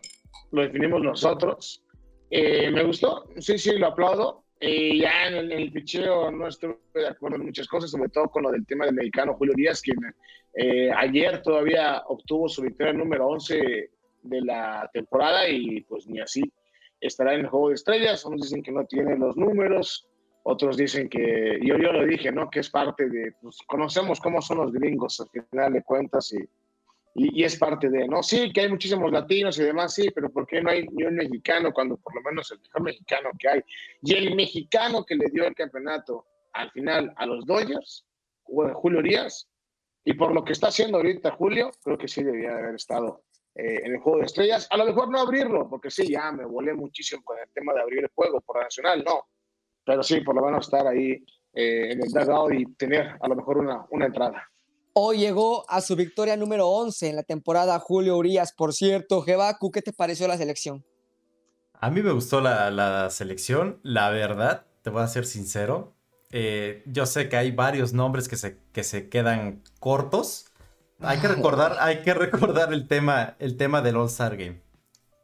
lo 0.51 0.61
definimos 0.61 1.01
nosotros. 1.01 1.84
Eh, 2.30 2.70
me 2.70 2.84
gustó, 2.84 3.28
sí, 3.39 3.57
sí, 3.57 3.78
lo 3.78 3.88
aplaudo. 3.88 4.45
Ya 4.60 5.28
en 5.28 5.36
el, 5.36 5.51
en 5.51 5.74
picheo 5.74 6.32
no 6.32 6.47
estoy 6.47 6.76
de 6.93 7.08
acuerdo 7.08 7.38
en 7.38 7.45
muchas 7.45 7.68
cosas, 7.68 7.91
sobre 7.91 8.10
todo 8.10 8.30
con 8.30 8.43
lo 8.43 8.51
del 8.51 8.66
tema 8.66 8.86
del 8.86 8.95
mexicano 8.95 9.36
Julio 9.36 9.53
Díaz, 9.56 9.82
quien 9.82 9.97
ayer 10.95 11.41
todavía 11.41 12.03
obtuvo 12.08 12.47
su 12.47 12.62
victoria 12.62 12.93
número 12.93 13.28
11 13.28 13.89
de 14.24 14.41
la 14.41 14.89
temporada 14.93 15.47
y 15.49 15.82
pues 15.82 16.08
ni 16.08 16.20
así 16.20 16.41
estará 16.99 17.34
en 17.34 17.41
el 17.41 17.47
juego 17.47 17.70
de 17.70 17.76
estrellas, 17.76 18.26
unos 18.26 18.41
dicen 18.41 18.64
que 18.64 18.72
no 18.72 18.86
tiene 18.86 19.18
los 19.18 19.38
números, 19.38 20.08
otros 20.43 20.78
dicen 20.78 21.10
que, 21.10 21.60
yo, 21.62 21.78
yo 21.78 21.91
lo 21.91 22.06
dije, 22.06 22.32
¿no? 22.32 22.49
Que 22.49 22.60
es 22.60 22.70
parte 22.70 23.10
de, 23.10 23.34
pues 23.41 23.58
conocemos 23.68 24.20
cómo 24.20 24.41
son 24.41 24.60
los 24.60 24.72
gringos 24.72 25.20
al 25.20 25.30
final 25.30 25.74
de 25.74 25.84
cuentas 25.84 26.34
y, 26.34 26.38
y, 27.18 27.43
es 27.43 27.57
parte 27.57 27.89
de, 27.89 28.07
¿no? 28.07 28.22
Sí, 28.22 28.51
que 28.51 28.61
hay 28.61 28.70
muchísimos 28.70 29.09
latinos 29.09 29.57
y 29.57 29.63
demás, 29.63 29.93
sí, 29.93 30.11
pero 30.13 30.30
¿por 30.30 30.45
qué 30.45 30.61
no 30.61 30.70
hay 30.70 30.86
ni 30.88 31.05
un 31.05 31.16
mexicano 31.16 31.72
cuando 31.72 31.95
por 31.95 32.13
lo 32.13 32.22
menos 32.22 32.51
el 32.51 32.59
mejor 32.59 32.82
mexicano 32.84 33.30
que 33.39 33.47
hay? 33.47 33.61
Y 34.01 34.13
el 34.16 34.36
mexicano 34.36 35.05
que 35.05 35.16
le 35.16 35.28
dio 35.32 35.47
el 35.47 35.55
campeonato 35.55 36.28
al 36.53 36.70
final 36.72 37.13
a 37.16 37.26
los 37.26 37.45
Dodgers, 37.45 38.05
Julio 38.43 39.01
Díaz, 39.01 39.49
y 40.03 40.13
por 40.13 40.34
lo 40.34 40.43
que 40.43 40.51
está 40.51 40.68
haciendo 40.68 40.97
ahorita 40.97 41.32
Julio, 41.32 41.72
creo 41.82 41.97
que 41.97 42.07
sí 42.07 42.22
debía 42.22 42.51
haber 42.51 42.76
estado 42.76 43.24
eh, 43.55 43.82
en 43.86 43.93
el 43.93 43.99
juego 43.99 44.20
de 44.20 44.26
estrellas. 44.26 44.68
A 44.70 44.78
lo 44.78 44.86
mejor 44.86 45.09
no 45.09 45.20
abrirlo, 45.20 45.70
porque 45.70 45.89
sí, 45.89 46.09
ya 46.09 46.34
me 46.34 46.45
volé 46.45 46.74
muchísimo 46.74 47.24
con 47.24 47.39
el 47.39 47.49
tema 47.53 47.74
de 47.74 47.82
abrir 47.82 47.99
el 47.99 48.11
juego 48.13 48.41
por 48.41 48.57
la 48.57 48.63
nacional, 48.63 49.03
no. 49.05 49.30
Pero 49.86 50.03
sí, 50.03 50.20
por 50.20 50.36
lo 50.36 50.41
menos 50.41 50.66
estar 50.66 50.86
ahí 50.86 51.24
eh, 51.53 51.91
en 51.91 52.03
el 52.03 52.09
dugout 52.09 52.53
y 52.53 52.66
tener 52.76 53.18
a 53.20 53.28
lo 53.30 53.36
mejor 53.36 53.59
una, 53.59 53.86
una 53.89 54.05
entrada. 54.05 54.51
Hoy 54.98 55.18
llegó 55.18 55.70
a 55.70 55.82
su 55.82 55.98
victoria 55.98 56.38
número 56.38 56.70
11 56.70 57.10
en 57.10 57.18
la 57.18 57.24
temporada 57.24 57.78
Julio 57.80 58.16
Urias. 58.16 58.54
Por 58.54 58.74
cierto, 58.74 59.22
Jebaku, 59.22 59.70
¿qué 59.70 59.82
te 59.82 59.91
pareció 59.91 60.26
la 60.26 60.38
selección? 60.38 60.86
A 61.74 61.89
mí 61.89 62.02
me 62.02 62.14
gustó 62.14 62.39
la, 62.39 62.72
la 62.72 63.10
selección, 63.10 63.82
la 63.84 64.10
verdad, 64.10 64.66
te 64.84 64.89
voy 64.89 65.04
a 65.04 65.08
ser 65.08 65.26
sincero. 65.26 65.93
Eh, 66.32 66.82
yo 66.86 67.06
sé 67.06 67.28
que 67.28 67.36
hay 67.36 67.52
varios 67.52 67.91
nombres 67.91 68.30
que 68.30 68.38
se, 68.38 68.58
que 68.72 68.86
se 68.86 69.10
quedan 69.10 69.64
cortos, 69.82 70.46
hay 71.00 71.20
que 71.20 71.28
recordar, 71.28 71.76
hay 71.82 72.02
que 72.02 72.14
recordar 72.14 72.72
el 72.72 72.88
tema, 72.88 73.36
el 73.39 73.58
tema 73.58 73.82
del 73.82 73.98
All-Star 73.98 74.38
Game. 74.38 74.62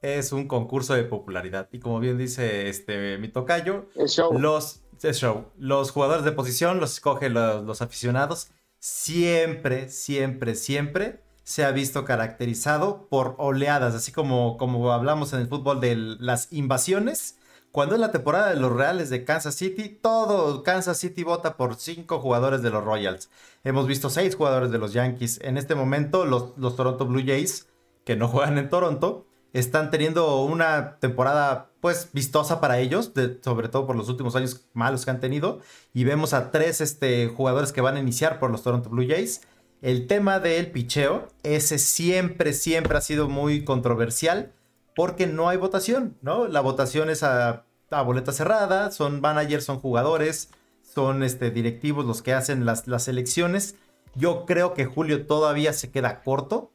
Es 0.02 0.34
un 0.34 0.50
concurso 0.50 0.96
de 0.96 1.04
popularidad. 1.04 1.70
Y 1.72 1.80
como 1.80 2.02
bien 2.02 2.18
dice 2.18 2.68
este, 2.68 3.18
mi 3.20 3.30
tocayo, 3.30 3.88
Los, 4.32 4.82
show. 5.14 5.46
los 5.58 5.92
jugadores 5.92 6.26
de 6.26 6.34
posición 6.34 6.80
los 6.80 6.94
escogen 6.94 7.34
los, 7.34 7.82
aficionados. 7.82 8.50
Siempre, 8.82 9.90
siempre, 9.90 10.56
siempre 10.56 11.24
se 11.44 11.64
ha 11.64 11.72
visto 11.72 12.04
caracterizado 12.04 13.08
por 13.10 13.36
oleadas, 13.38 13.96
así 13.96 14.12
como, 14.12 14.58
como 14.58 14.92
hablamos 14.92 15.34
en 15.34 15.40
el 15.40 15.48
fútbol 15.48 15.80
de 15.80 15.96
las 15.96 16.52
invasiones 16.52 17.38
cuando 17.72 17.96
es 17.96 18.02
la 18.02 18.12
temporada 18.12 18.50
de 18.50 18.60
los 18.60 18.74
Reales 18.74 19.10
de 19.10 19.24
Kansas 19.24 19.56
City, 19.56 19.88
todo 19.88 20.62
Kansas 20.62 20.98
City 20.98 21.24
vota 21.24 21.56
por 21.56 21.76
cinco 21.76 22.20
jugadores 22.20 22.62
de 22.62 22.70
los 22.70 22.84
Royals. 22.84 23.30
Hemos 23.64 23.88
visto 23.88 24.10
seis 24.10 24.36
jugadores 24.36 24.72
de 24.72 24.78
los 24.78 24.92
Yankees. 24.92 25.40
En 25.42 25.58
este 25.58 25.74
momento, 25.74 26.26
los, 26.26 26.58
los 26.58 26.76
Toronto 26.76 27.06
Blue 27.06 27.24
Jays, 27.26 27.70
que 28.04 28.18
no 28.18 28.28
juegan 28.28 28.58
en 28.58 28.70
Toronto, 28.70 29.26
están 29.54 29.92
teniendo 29.92 30.44
una 30.44 30.98
temporada 31.00 31.72
pues 31.82 32.10
vistosa 32.14 32.62
para 32.62 32.80
ellos, 32.80 33.12
sobre 33.42 33.68
todo 33.68 33.88
por 33.88 33.96
los 33.96 34.08
últimos 34.08 34.36
años 34.36 34.66
malos 34.74 35.04
que 35.04 35.12
han 35.12 35.20
tenido. 35.20 35.60
Y 35.94 36.04
vemos 36.04 36.34
a 36.34 36.52
tres 36.52 36.80
este, 36.80 37.28
jugadores 37.28 37.72
que 37.72 37.82
van 37.82 37.98
a 37.98 38.00
iniciar 38.00 38.40
por 38.40 38.52
los 38.52 38.64
Toronto 38.64 38.90
Blue 38.90 39.08
Jays. 39.08 39.42
El 39.82 40.08
tema 40.08 40.40
del 40.40 40.72
picheo, 40.72 41.28
ese 41.44 41.80
siempre, 41.80 42.54
siempre 42.54 42.98
ha 42.98 43.02
sido 43.02 43.28
muy 43.28 43.66
controversial 43.66 44.54
porque 44.96 45.26
no 45.26 45.50
hay 45.50 45.58
votación, 45.58 46.18
¿no? 46.22 46.48
La 46.48 46.62
votación 46.62 47.10
es 47.10 47.24
a, 47.24 47.66
boleta 48.06 48.32
cerrada, 48.32 48.92
son 48.92 49.22
managers, 49.22 49.66
son 49.66 49.80
jugadores, 49.80 50.52
son 50.84 51.24
este, 51.24 51.50
directivos 51.50 52.06
los 52.06 52.22
que 52.22 52.34
hacen 52.34 52.66
las, 52.66 52.88
las 52.88 53.08
elecciones. 53.08 53.76
Yo 54.14 54.46
creo 54.46 54.74
que 54.74 54.86
Julio 54.86 55.26
todavía 55.26 55.74
se 55.74 55.90
queda 55.90 56.22
corto. 56.22 56.72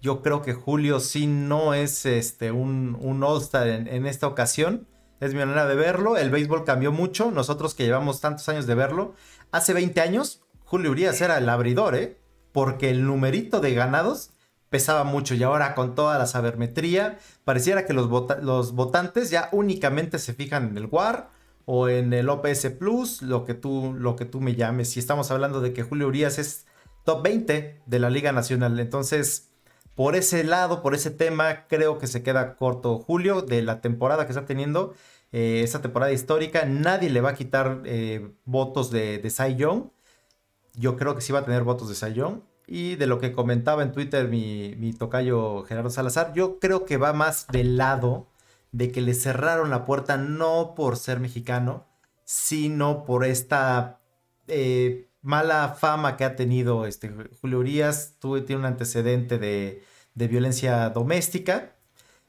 Yo 0.00 0.22
creo 0.22 0.40
que 0.42 0.54
Julio 0.54 0.98
sí 1.00 1.26
no 1.26 1.74
es 1.74 2.06
este, 2.06 2.52
un, 2.52 2.96
un 3.00 3.22
All-Star 3.22 3.68
en, 3.68 4.06
esta 4.06 4.26
ocasión. 4.26 4.86
Es 5.20 5.34
mi 5.34 5.40
manera 5.40 5.66
de 5.66 5.74
verlo. 5.74 6.16
El 6.16 6.30
béisbol 6.30 6.64
cambió 6.64 6.90
mucho. 6.90 7.30
Nosotros 7.30 7.74
que 7.74 7.84
llevamos 7.84 8.20
tantos 8.20 8.48
años 8.48 8.66
de 8.66 8.74
verlo. 8.74 9.14
Hace 9.52 9.74
20 9.74 10.00
años, 10.00 10.42
Julio 10.64 10.90
Urias 10.90 11.20
era 11.20 11.36
el 11.36 11.48
abridor, 11.48 11.94
¿eh? 11.94 12.18
Porque 12.52 12.88
el 12.88 13.04
numerito 13.04 13.60
de 13.60 13.74
ganados 13.74 14.30
pesaba 14.70 15.04
mucho 15.04 15.34
y 15.34 15.42
ahora 15.42 15.74
con 15.74 15.94
toda 15.94 16.16
la 16.16 16.26
sabermetría 16.26 17.18
pareciera 17.44 17.84
que 17.84 17.92
los, 17.92 18.08
los 18.42 18.72
votantes 18.72 19.30
ya 19.30 19.48
únicamente 19.52 20.18
se 20.18 20.32
fijan 20.32 20.68
en 20.68 20.78
el 20.78 20.86
WAR 20.86 21.30
o 21.66 21.88
en 21.88 22.12
el 22.12 22.28
OPS 22.28 22.70
Plus, 22.78 23.20
lo 23.20 23.44
que 23.44 23.54
tú, 23.54 23.94
lo 23.98 24.16
que 24.16 24.24
tú 24.24 24.40
me 24.40 24.54
llames. 24.54 24.90
Si 24.90 25.00
estamos 25.00 25.30
hablando 25.30 25.60
de 25.60 25.72
que 25.72 25.82
Julio 25.82 26.08
Urias 26.08 26.38
es 26.38 26.66
top 27.04 27.22
20 27.22 27.82
de 27.84 27.98
la 27.98 28.10
Liga 28.10 28.32
Nacional, 28.32 28.78
entonces 28.80 29.49
por 30.00 30.16
ese 30.16 30.44
lado, 30.44 30.80
por 30.80 30.94
ese 30.94 31.10
tema, 31.10 31.66
creo 31.66 31.98
que 31.98 32.06
se 32.06 32.22
queda 32.22 32.56
corto 32.56 32.98
Julio 33.00 33.42
de 33.42 33.60
la 33.60 33.82
temporada 33.82 34.24
que 34.24 34.32
está 34.32 34.46
teniendo. 34.46 34.94
eh, 35.30 35.60
esta 35.62 35.82
temporada 35.82 36.10
histórica. 36.10 36.64
Nadie 36.64 37.10
le 37.10 37.20
va 37.20 37.30
a 37.30 37.34
quitar 37.34 37.82
eh, 37.84 38.32
votos 38.46 38.90
de, 38.90 39.18
de 39.18 39.28
Cy 39.28 39.56
Young. 39.56 39.90
Yo 40.72 40.96
creo 40.96 41.14
que 41.14 41.20
sí 41.20 41.34
va 41.34 41.40
a 41.40 41.44
tener 41.44 41.64
votos 41.64 41.90
de 41.90 41.94
Cy 41.94 42.14
Young. 42.14 42.40
Y 42.66 42.96
de 42.96 43.06
lo 43.06 43.18
que 43.18 43.32
comentaba 43.32 43.82
en 43.82 43.92
Twitter 43.92 44.26
mi, 44.26 44.74
mi 44.78 44.94
tocayo 44.94 45.64
Gerardo 45.64 45.90
Salazar, 45.90 46.32
yo 46.32 46.58
creo 46.60 46.86
que 46.86 46.96
va 46.96 47.12
más 47.12 47.46
del 47.48 47.76
lado 47.76 48.26
de 48.72 48.90
que 48.90 49.02
le 49.02 49.12
cerraron 49.12 49.68
la 49.68 49.84
puerta 49.84 50.16
no 50.16 50.72
por 50.74 50.96
ser 50.96 51.20
mexicano, 51.20 51.86
sino 52.24 53.04
por 53.04 53.26
esta 53.26 54.00
eh, 54.48 55.10
mala 55.20 55.76
fama 55.78 56.16
que 56.16 56.24
ha 56.24 56.36
tenido 56.36 56.86
este 56.86 57.12
Julio 57.42 57.58
Urias. 57.58 58.14
tiene 58.46 58.60
un 58.60 58.64
antecedente 58.64 59.36
de, 59.38 59.89
de, 60.14 60.28
violencia 60.28 60.90
doméstica. 60.90 61.76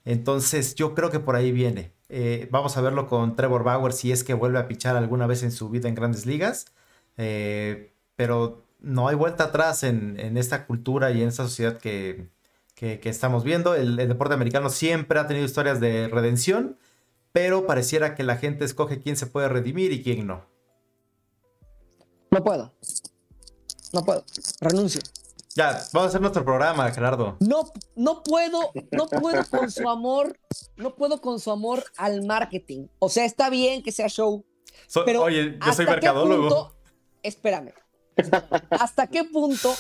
Entonces 0.06 0.76
yo 0.76 0.96
creo 0.96 1.10
que 1.12 1.20
por 1.20 1.36
ahí 1.36 1.52
viene. 1.52 1.94
Eh, 2.10 2.48
vamos 2.52 2.76
a 2.78 2.82
verlo 2.82 3.08
con 3.08 3.36
Trevor 3.36 3.64
Bauer 3.64 3.94
si 3.94 4.12
es 4.12 4.24
que 4.24 4.34
vuelve 4.34 4.60
a 4.60 4.68
pichar 4.68 4.96
alguna 4.96 5.28
vez 5.28 5.44
en 5.44 5.52
su 5.52 5.70
vida 5.70 5.88
en 5.88 5.96
grandes 5.96 6.26
ligas. 6.26 6.66
Eh, 7.18 7.94
pero 8.16 8.66
no 8.80 9.08
hay 9.08 9.16
vuelta 9.16 9.46
atrás 9.46 9.84
en, 9.84 10.38
esta 10.38 10.66
cultura 10.66 11.12
y 11.12 11.22
en 11.22 11.30
esta 11.30 11.44
sociedad 11.44 11.78
que, 11.78 12.30
estamos 12.76 13.44
viendo. 13.44 13.76
El, 13.76 13.96
deporte 13.96 14.34
americano 14.34 14.70
siempre 14.70 15.20
ha 15.20 15.28
tenido 15.28 15.46
historias 15.46 15.80
de 15.80 16.08
redención, 16.08 16.78
pero 17.32 17.66
pareciera 17.68 18.16
que 18.16 18.24
la 18.24 18.38
gente 18.38 18.66
escoge 18.66 19.00
quién 19.00 19.16
se 19.18 19.28
puede 19.28 19.50
redimir 19.50 19.92
y 19.92 20.04
quién 20.04 20.26
no. 20.28 20.46
No 22.32 22.44
puedo. 22.44 22.74
No 23.94 24.04
puedo. 24.04 24.24
Renuncio. 24.62 25.02
Ya, 25.56 25.84
vamos 25.92 26.08
a 26.08 26.10
hacer 26.10 26.22
nuestro 26.22 26.46
programa, 26.46 26.90
Gerardo. 26.92 27.38
No, 27.40 27.64
no 27.96 28.24
puedo, 28.24 28.72
no 28.92 29.08
puedo 29.08 29.44
con 29.50 29.70
su 29.72 29.90
amor, 29.90 30.40
no 30.78 30.96
puedo 30.96 31.20
con 31.22 31.40
su 31.40 31.52
amor 31.52 31.84
al 31.98 32.26
marketing. 32.26 32.88
O 33.00 33.10
sea, 33.10 33.26
está 33.26 33.50
bien 33.50 33.84
que 33.84 33.92
sea 33.92 34.08
show. 34.08 34.46
pero 35.06 35.24
oye, 35.24 35.58
yo 35.66 35.74
soy 35.74 35.86
mercadólogo. 35.86 36.74
espérame. 37.24 37.74
¿Hasta 38.72 39.08
qué 39.08 39.24
punto 39.24 39.74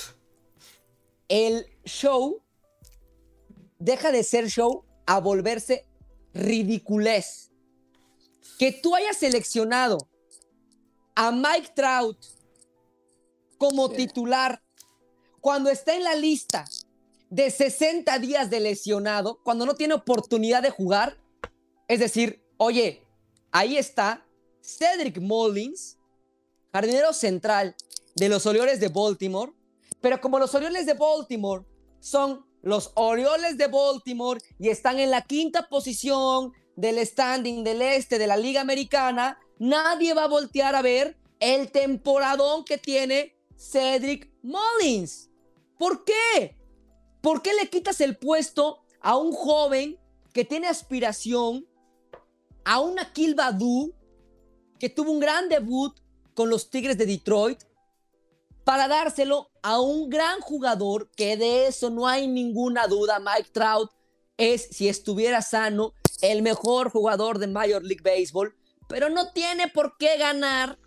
el 1.28 1.65
show 1.86 2.41
deja 3.80 4.11
de 4.11 4.24
ser 4.24 4.47
show 4.47 4.86
a 5.05 5.19
volverse 5.19 5.88
ridiculez? 6.34 7.51
Que 8.57 8.72
tú 8.72 8.95
hayas 8.95 9.17
seleccionado 9.17 9.97
a 11.15 11.32
Mike 11.32 11.72
Trout 11.76 12.17
como 13.57 13.89
titular 13.89 14.61
cuando 15.42 15.70
está 15.70 15.96
en 15.96 16.04
la 16.04 16.16
lista 16.16 16.66
de 17.30 17.50
60 17.50 18.20
días 18.20 18.50
de 18.50 18.60
lesionado, 18.60 19.42
cuando 19.44 19.66
no 19.66 19.76
tiene 19.76 19.96
oportunidad 19.96 20.62
de 20.62 20.70
jugar, 20.70 21.18
es 21.88 22.00
decir, 22.00 22.44
oye, 22.58 23.04
ahí 23.52 23.78
está 23.78 24.26
Cedric 24.62 25.20
Mullins, 25.20 25.98
jardinero 26.72 27.14
central, 27.14 27.76
de 28.16 28.30
los 28.30 28.46
Orioles 28.46 28.80
de 28.80 28.89
Baltimore, 28.89 29.54
pero 30.00 30.20
como 30.22 30.39
los 30.39 30.54
Orioles 30.54 30.86
de 30.86 30.94
Baltimore 30.94 31.66
son 32.00 32.46
los 32.62 32.92
Orioles 32.96 33.58
de 33.58 33.68
Baltimore 33.68 34.42
y 34.60 34.70
están 34.70 35.00
en 35.00 35.10
la 35.10 35.22
quinta 35.24 35.70
posición 35.70 36.54
del 36.76 37.06
standing 37.06 37.64
del 37.64 37.82
este 37.82 38.20
de 38.20 38.28
la 38.28 38.38
Liga 38.38 38.62
Americana, 38.62 39.39
nadie 39.58 40.14
va 40.14 40.26
a 40.26 40.28
voltear 40.28 40.76
a 40.76 40.82
ver 40.82 41.18
el 41.39 41.72
temporadón 41.72 42.64
que 42.66 42.78
tiene 42.78 43.36
Cedric 43.58 44.30
Mullins. 44.44 45.31
¿Por 45.82 46.06
qué? 46.06 46.56
¿Por 47.22 47.42
qué 47.42 47.56
le 47.56 47.68
quitas 47.68 48.02
el 48.02 48.16
puesto 48.16 48.84
a 49.00 49.18
un 49.18 49.32
joven 49.32 50.00
que 50.32 50.46
tiene 50.46 50.68
aspiración, 50.68 51.68
a 52.64 52.80
un 52.82 53.00
Akil 53.00 53.34
Badu, 53.34 53.92
que 54.78 54.90
tuvo 54.90 55.12
un 55.12 55.20
gran 55.20 55.50
debut 55.50 56.00
con 56.36 56.52
los 56.52 56.70
Tigres 56.70 57.00
de 57.00 57.08
Detroit, 57.08 57.64
para 58.64 58.88
dárselo 58.88 59.50
a 59.64 59.82
un 59.82 60.12
gran 60.12 60.40
jugador 60.42 61.10
que 61.16 61.36
de 61.36 61.66
eso 61.66 61.90
no 61.90 62.08
hay 62.08 62.28
ninguna 62.28 62.86
duda. 62.86 63.18
Mike 63.18 63.50
Trout 63.52 63.90
es, 64.38 64.68
si 64.70 64.88
estuviera 64.88 65.42
sano, 65.42 65.96
el 66.22 66.44
mejor 66.44 66.92
jugador 66.92 67.40
de 67.40 67.48
Major 67.48 67.82
League 67.82 68.04
Baseball, 68.04 68.56
pero 68.88 69.10
no 69.10 69.32
tiene 69.32 69.68
por 69.68 69.98
qué 69.98 70.18
ganar 70.20 70.78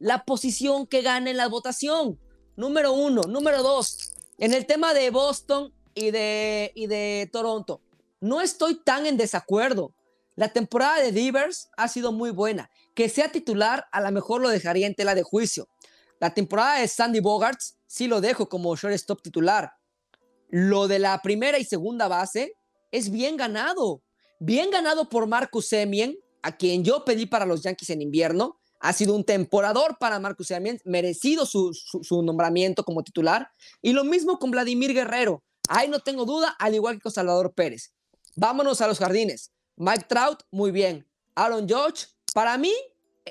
la 0.00 0.24
posición 0.24 0.88
que 0.88 1.02
gane 1.02 1.30
en 1.30 1.36
la 1.36 1.46
votación. 1.46 2.18
Número 2.56 2.92
uno. 2.92 3.22
Número 3.22 3.62
dos, 3.62 4.11
en 4.42 4.52
el 4.54 4.66
tema 4.66 4.92
de 4.92 5.10
Boston 5.10 5.72
y 5.94 6.10
de, 6.10 6.72
y 6.74 6.88
de 6.88 7.30
Toronto, 7.32 7.80
no 8.20 8.40
estoy 8.40 8.74
tan 8.74 9.06
en 9.06 9.16
desacuerdo. 9.16 9.94
La 10.34 10.52
temporada 10.52 10.98
de 11.00 11.12
Divers 11.12 11.70
ha 11.76 11.86
sido 11.86 12.10
muy 12.10 12.32
buena. 12.32 12.68
Que 12.96 13.08
sea 13.08 13.30
titular, 13.30 13.86
a 13.92 14.00
lo 14.00 14.10
mejor 14.10 14.40
lo 14.40 14.48
dejaría 14.48 14.88
en 14.88 14.96
tela 14.96 15.14
de 15.14 15.22
juicio. 15.22 15.68
La 16.18 16.34
temporada 16.34 16.80
de 16.80 16.88
Sandy 16.88 17.20
Bogarts 17.20 17.78
sí 17.86 18.08
lo 18.08 18.20
dejo 18.20 18.48
como 18.48 18.74
shortstop 18.74 19.22
titular. 19.22 19.74
Lo 20.48 20.88
de 20.88 20.98
la 20.98 21.22
primera 21.22 21.60
y 21.60 21.64
segunda 21.64 22.08
base 22.08 22.56
es 22.90 23.12
bien 23.12 23.36
ganado. 23.36 24.02
Bien 24.40 24.70
ganado 24.70 25.08
por 25.08 25.28
Marcus 25.28 25.68
Semien, 25.68 26.18
a 26.42 26.56
quien 26.56 26.82
yo 26.82 27.04
pedí 27.04 27.26
para 27.26 27.46
los 27.46 27.62
Yankees 27.62 27.90
en 27.90 28.02
invierno. 28.02 28.58
Ha 28.82 28.92
sido 28.92 29.14
un 29.14 29.22
temporador 29.22 29.96
para 29.98 30.18
Marcus 30.18 30.48
Semien, 30.48 30.80
merecido 30.84 31.46
su, 31.46 31.72
nombramiento 32.24 32.82
como 32.82 33.04
titular. 33.04 33.48
Y 33.80 33.92
lo 33.92 34.02
mismo 34.02 34.40
con 34.40 34.50
Vladimir 34.50 34.92
Guerrero. 34.92 35.44
Ahí 35.68 35.88
no 35.88 36.00
tengo 36.00 36.24
duda, 36.24 36.56
al 36.58 36.74
igual 36.74 36.96
que 36.96 37.02
con 37.02 37.12
Salvador 37.12 37.54
Pérez. 37.54 37.92
Vámonos 38.34 38.80
a 38.80 38.88
los 38.88 38.98
jardines. 38.98 39.52
Mike 39.76 40.06
Trout, 40.08 40.42
muy 40.50 40.72
bien. 40.72 41.06
Aaron 41.36 41.68
George, 41.68 42.06
para 42.34 42.58
mí, 42.58 42.72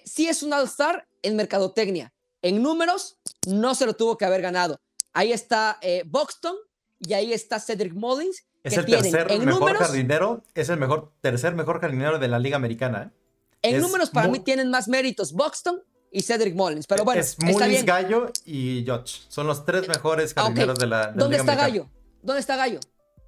sí 0.05 0.29
es 0.29 0.41
un 0.41 0.53
All-Star 0.53 1.05
en 1.21 1.35
mercadotecnia. 1.35 2.13
En 2.41 2.63
números, 2.63 3.17
no 3.45 3.75
se 3.75 3.85
lo 3.85 3.93
tuvo 3.93 4.17
que 4.17 4.23
haber 4.23 4.41
ganado. 4.41 4.79
Ahí 5.11 5.33
está 5.33 5.79
eh, 5.81 6.03
Buxton 6.05 6.55
y 6.97 7.11
ahí 7.11 7.33
está 7.33 7.59
Cedric 7.59 7.93
Mullins. 7.93 8.45
Es 8.63 8.77
el 8.77 8.85
tercer 8.85 9.27
mejor 9.43 9.75
jardinero, 9.75 10.43
es 10.55 10.69
el 10.69 10.77
mejor, 10.77 11.11
tercer 11.19 11.55
mejor 11.55 11.81
jardinero 11.81 12.19
de 12.19 12.29
la 12.29 12.39
Liga 12.39 12.55
Americana. 12.55 13.11
¿eh? 13.11 13.20
En 13.61 13.79
números, 13.79 14.09
para 14.09 14.27
mí 14.27 14.39
tienen 14.39 14.69
más 14.69 14.87
méritos 14.87 15.33
Buxton 15.33 15.81
y 16.11 16.21
Cedric 16.21 16.55
Mullins. 16.55 16.87
Pero 16.87 17.03
bueno, 17.05 17.21
es 17.21 17.37
Mullins, 17.39 17.85
Gallo 17.85 18.31
y 18.45 18.83
George. 18.85 19.21
Son 19.27 19.47
los 19.47 19.65
tres 19.65 19.87
mejores 19.87 20.33
jardineros 20.33 20.77
de 20.77 20.87
la, 20.87 21.07
de 21.07 21.19
¿Dónde 21.19 21.37
está 21.37 21.55
Gallo? 21.55 21.87
¿Dónde 22.21 22.39
está 22.39 22.55
Gallo? 22.55 22.79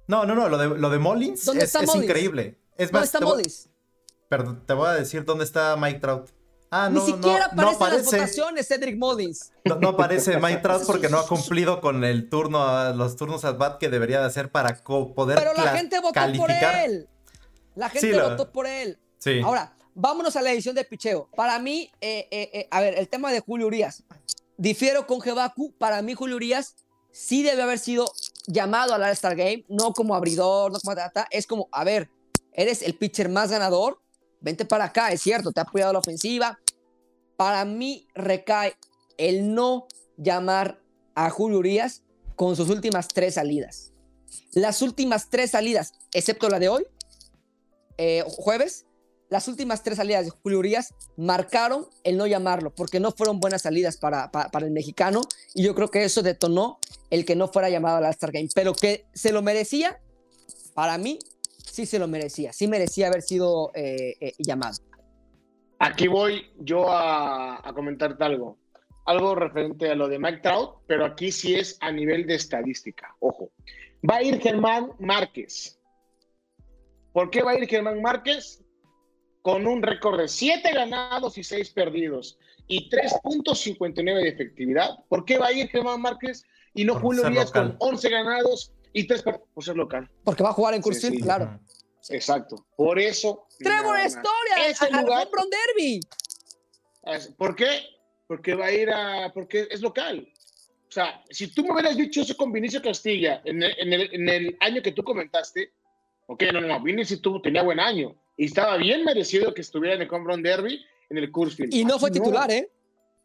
No, 0.06 0.26
no, 0.26 0.34
no. 0.34 0.48
Lo 0.48 0.58
de, 0.58 0.68
lo 0.78 0.90
de 0.90 0.98
Mullins 0.98 1.48
es, 1.48 1.74
increíble. 1.94 2.58
Es 2.76 2.90
¿Dónde 2.90 3.06
está 3.06 3.20
Mullins? 3.20 3.68
Pero 4.28 4.56
te 4.58 4.74
voy 4.74 4.88
a 4.88 4.92
decir 4.92 5.24
dónde 5.24 5.44
está 5.44 5.76
Mike 5.76 6.00
Trout. 6.00 6.30
Ah, 6.70 6.90
Ni 6.90 7.00
siquiera 7.00 7.44
aparece 7.46 7.84
en 7.84 7.92
las 7.92 8.04
votaciones 8.04 8.66
Cedric 8.66 8.98
Mullins. 8.98 9.52
No, 9.64 9.90
aparece 9.90 10.38
Mike 10.38 10.60
Trout 10.60 10.82
porque 10.86 11.08
no 11.08 11.18
ha 11.18 11.26
cumplido 11.26 11.80
con 11.80 12.02
el 12.02 12.28
turno, 12.28 12.92
los 12.94 13.14
turnos 13.16 13.44
at 13.44 13.56
bat 13.56 13.78
que 13.78 13.88
debería 13.88 14.20
de 14.20 14.26
hacer 14.26 14.50
para 14.50 14.82
poder 14.82 15.38
Pero 15.38 15.54
la 15.54 15.68
gente 15.76 16.00
votó 16.00 16.20
por 16.36 16.50
él. 16.50 17.08
La 17.76 17.90
gente 17.90 18.20
votó 18.20 18.50
por 18.50 18.66
él. 18.66 18.98
Sí. 19.18 19.40
Ahora, 19.40 19.73
vámonos 19.94 20.36
a 20.36 20.42
la 20.42 20.52
edición 20.52 20.74
de 20.74 20.84
picheo. 20.84 21.28
Para 21.36 21.58
mí, 21.58 21.90
eh, 22.00 22.28
eh, 22.30 22.50
eh, 22.52 22.68
a 22.70 22.80
ver, 22.80 22.98
el 22.98 23.08
tema 23.08 23.32
de 23.32 23.40
Julio 23.40 23.66
Urias. 23.66 24.04
Difiero 24.56 25.06
con 25.06 25.20
Jebaku. 25.20 25.72
Para 25.78 26.02
mí, 26.02 26.14
Julio 26.14 26.36
Urias 26.36 26.76
sí 27.12 27.42
debe 27.42 27.62
haber 27.62 27.78
sido 27.78 28.12
llamado 28.46 28.94
al 28.94 29.02
All-Star 29.02 29.36
Game, 29.36 29.64
no 29.68 29.92
como 29.92 30.14
abridor, 30.14 30.72
no 30.72 30.80
como 30.80 30.96
tata. 30.96 31.26
Es 31.30 31.46
como, 31.46 31.68
a 31.72 31.84
ver, 31.84 32.10
eres 32.52 32.82
el 32.82 32.96
pitcher 32.96 33.28
más 33.28 33.50
ganador, 33.50 34.00
vente 34.40 34.64
para 34.64 34.86
acá, 34.86 35.12
es 35.12 35.22
cierto, 35.22 35.52
te 35.52 35.60
ha 35.60 35.62
apoyado 35.62 35.92
la 35.92 36.00
ofensiva, 36.00 36.58
para 37.36 37.64
mí 37.64 38.06
recae 38.14 38.76
el 39.16 39.54
no 39.54 39.86
llamar 40.16 40.80
a 41.14 41.30
Julio 41.30 41.58
Urias 41.58 42.02
con 42.36 42.56
sus 42.56 42.68
últimas 42.68 43.08
tres 43.08 43.34
salidas. 43.34 43.92
Las 44.52 44.82
últimas 44.82 45.30
tres 45.30 45.52
salidas, 45.52 45.92
excepto 46.12 46.48
la 46.48 46.58
de 46.58 46.68
hoy, 46.68 46.86
eh, 47.96 48.24
jueves, 48.26 48.86
las 49.30 49.48
últimas 49.48 49.82
tres 49.82 49.96
salidas 49.96 50.24
de 50.24 50.30
Julio 50.30 50.58
Urias 50.58 50.94
marcaron 51.16 51.86
el 52.04 52.16
no 52.16 52.26
llamarlo, 52.26 52.74
porque 52.74 53.00
no 53.00 53.10
fueron 53.12 53.40
buenas 53.40 53.62
salidas 53.62 53.96
para, 53.96 54.30
para, 54.30 54.66
el 54.66 54.72
mexicano, 54.72 55.22
y 55.54 55.64
yo 55.64 55.74
creo 55.74 55.90
que 55.90 56.04
eso 56.04 56.22
detonó 56.22 56.78
el 57.10 57.24
que 57.24 57.36
no 57.36 57.48
fuera 57.48 57.70
llamado 57.70 57.96
al 57.98 58.04
All-Star 58.04 58.32
Game, 58.32 58.48
pero 58.54 58.74
que 58.74 59.06
se 59.12 59.32
lo 59.32 59.42
merecía, 59.42 59.98
para 60.74 60.98
mí, 60.98 61.18
sí 61.70 61.86
se 61.86 61.98
lo 61.98 62.06
merecía, 62.06 62.52
sí 62.52 62.68
merecía 62.68 63.08
haber 63.08 63.22
sido 63.22 63.72
eh, 63.74 64.16
eh, 64.20 64.32
llamado. 64.38 64.76
Aquí 65.78 66.08
voy 66.08 66.50
yo 66.60 66.86
a, 66.88 67.60
comentarte 67.74 68.24
algo. 68.24 68.58
Algo 69.06 69.34
referente 69.34 69.90
a 69.90 69.94
lo 69.94 70.08
de 70.08 70.18
Mike 70.18 70.38
Trout, 70.38 70.76
pero 70.86 71.04
aquí 71.04 71.30
sí 71.30 71.54
es 71.54 71.76
a 71.80 71.92
nivel 71.92 72.26
de 72.26 72.36
estadística. 72.36 73.14
Ojo. 73.20 73.50
Va 74.08 74.16
a 74.16 74.22
ir 74.22 74.40
Germán 74.40 74.92
Márquez. 74.98 75.78
¿Por 77.12 77.30
qué 77.30 77.42
va 77.42 77.50
a 77.50 77.58
ir 77.58 77.68
Germán 77.68 78.00
Márquez? 78.00 78.63
Con 79.44 79.66
un 79.66 79.82
récord 79.82 80.18
de 80.18 80.26
7 80.26 80.72
ganados 80.72 81.36
y 81.36 81.44
6 81.44 81.68
perdidos 81.74 82.38
y 82.66 82.88
3.59 82.88 84.02
de 84.22 84.28
efectividad. 84.30 84.88
¿Por 85.10 85.26
qué 85.26 85.36
va 85.36 85.48
a 85.48 85.52
ir 85.52 85.68
Germán 85.68 86.00
Márquez 86.00 86.44
y 86.72 86.86
no 86.86 86.94
Julio 86.94 87.28
Díaz 87.28 87.50
con 87.52 87.76
11 87.78 88.08
ganados 88.08 88.72
y 88.94 89.06
3 89.06 89.22
por 89.52 89.62
ser 89.62 89.76
local? 89.76 90.08
Porque 90.24 90.42
va 90.42 90.48
a 90.48 90.54
jugar 90.54 90.72
en 90.72 90.80
Cursil, 90.80 91.20
claro. 91.20 91.60
Exacto. 92.08 92.64
Por 92.74 92.98
eso. 92.98 93.46
Trevor 93.58 93.98
Story 94.00 94.50
Ese 94.66 94.86
al 94.86 95.02
lugar- 95.02 95.28
Derby. 95.76 96.00
¿Por 97.36 97.54
qué? 97.54 97.82
Porque 98.26 98.54
va 98.54 98.64
a 98.64 98.72
ir 98.72 98.88
a. 98.88 99.30
Porque 99.34 99.68
es 99.70 99.82
local. 99.82 100.26
O 100.88 100.90
sea, 100.90 101.22
si 101.28 101.48
tú 101.48 101.64
me 101.64 101.72
hubieras 101.74 101.98
dicho 101.98 102.22
eso 102.22 102.34
con 102.34 102.50
Vinicio 102.50 102.80
Castilla 102.80 103.42
en 103.44 103.62
el, 103.62 103.78
en 103.78 103.92
el- 103.92 104.08
en 104.14 104.28
el 104.30 104.56
año 104.60 104.80
que 104.80 104.92
tú 104.92 105.04
comentaste, 105.04 105.70
ok, 106.28 106.44
no, 106.50 106.62
no, 106.62 106.68
no, 106.68 106.80
Vinicio 106.80 107.20
tuvo, 107.20 107.42
tenía 107.42 107.62
buen 107.62 107.78
año 107.78 108.14
y 108.36 108.46
estaba 108.46 108.76
bien 108.76 109.04
merecido 109.04 109.54
que 109.54 109.60
estuviera 109.60 109.94
en 109.94 110.02
el 110.02 110.08
Run 110.08 110.42
Derby 110.42 110.84
en 111.10 111.18
el 111.18 111.30
Coors-Field. 111.30 111.72
Y 111.72 111.84
no 111.84 111.98
fue 111.98 112.10
Aquí 112.10 112.18
titular, 112.18 112.50
¿eh? 112.50 112.70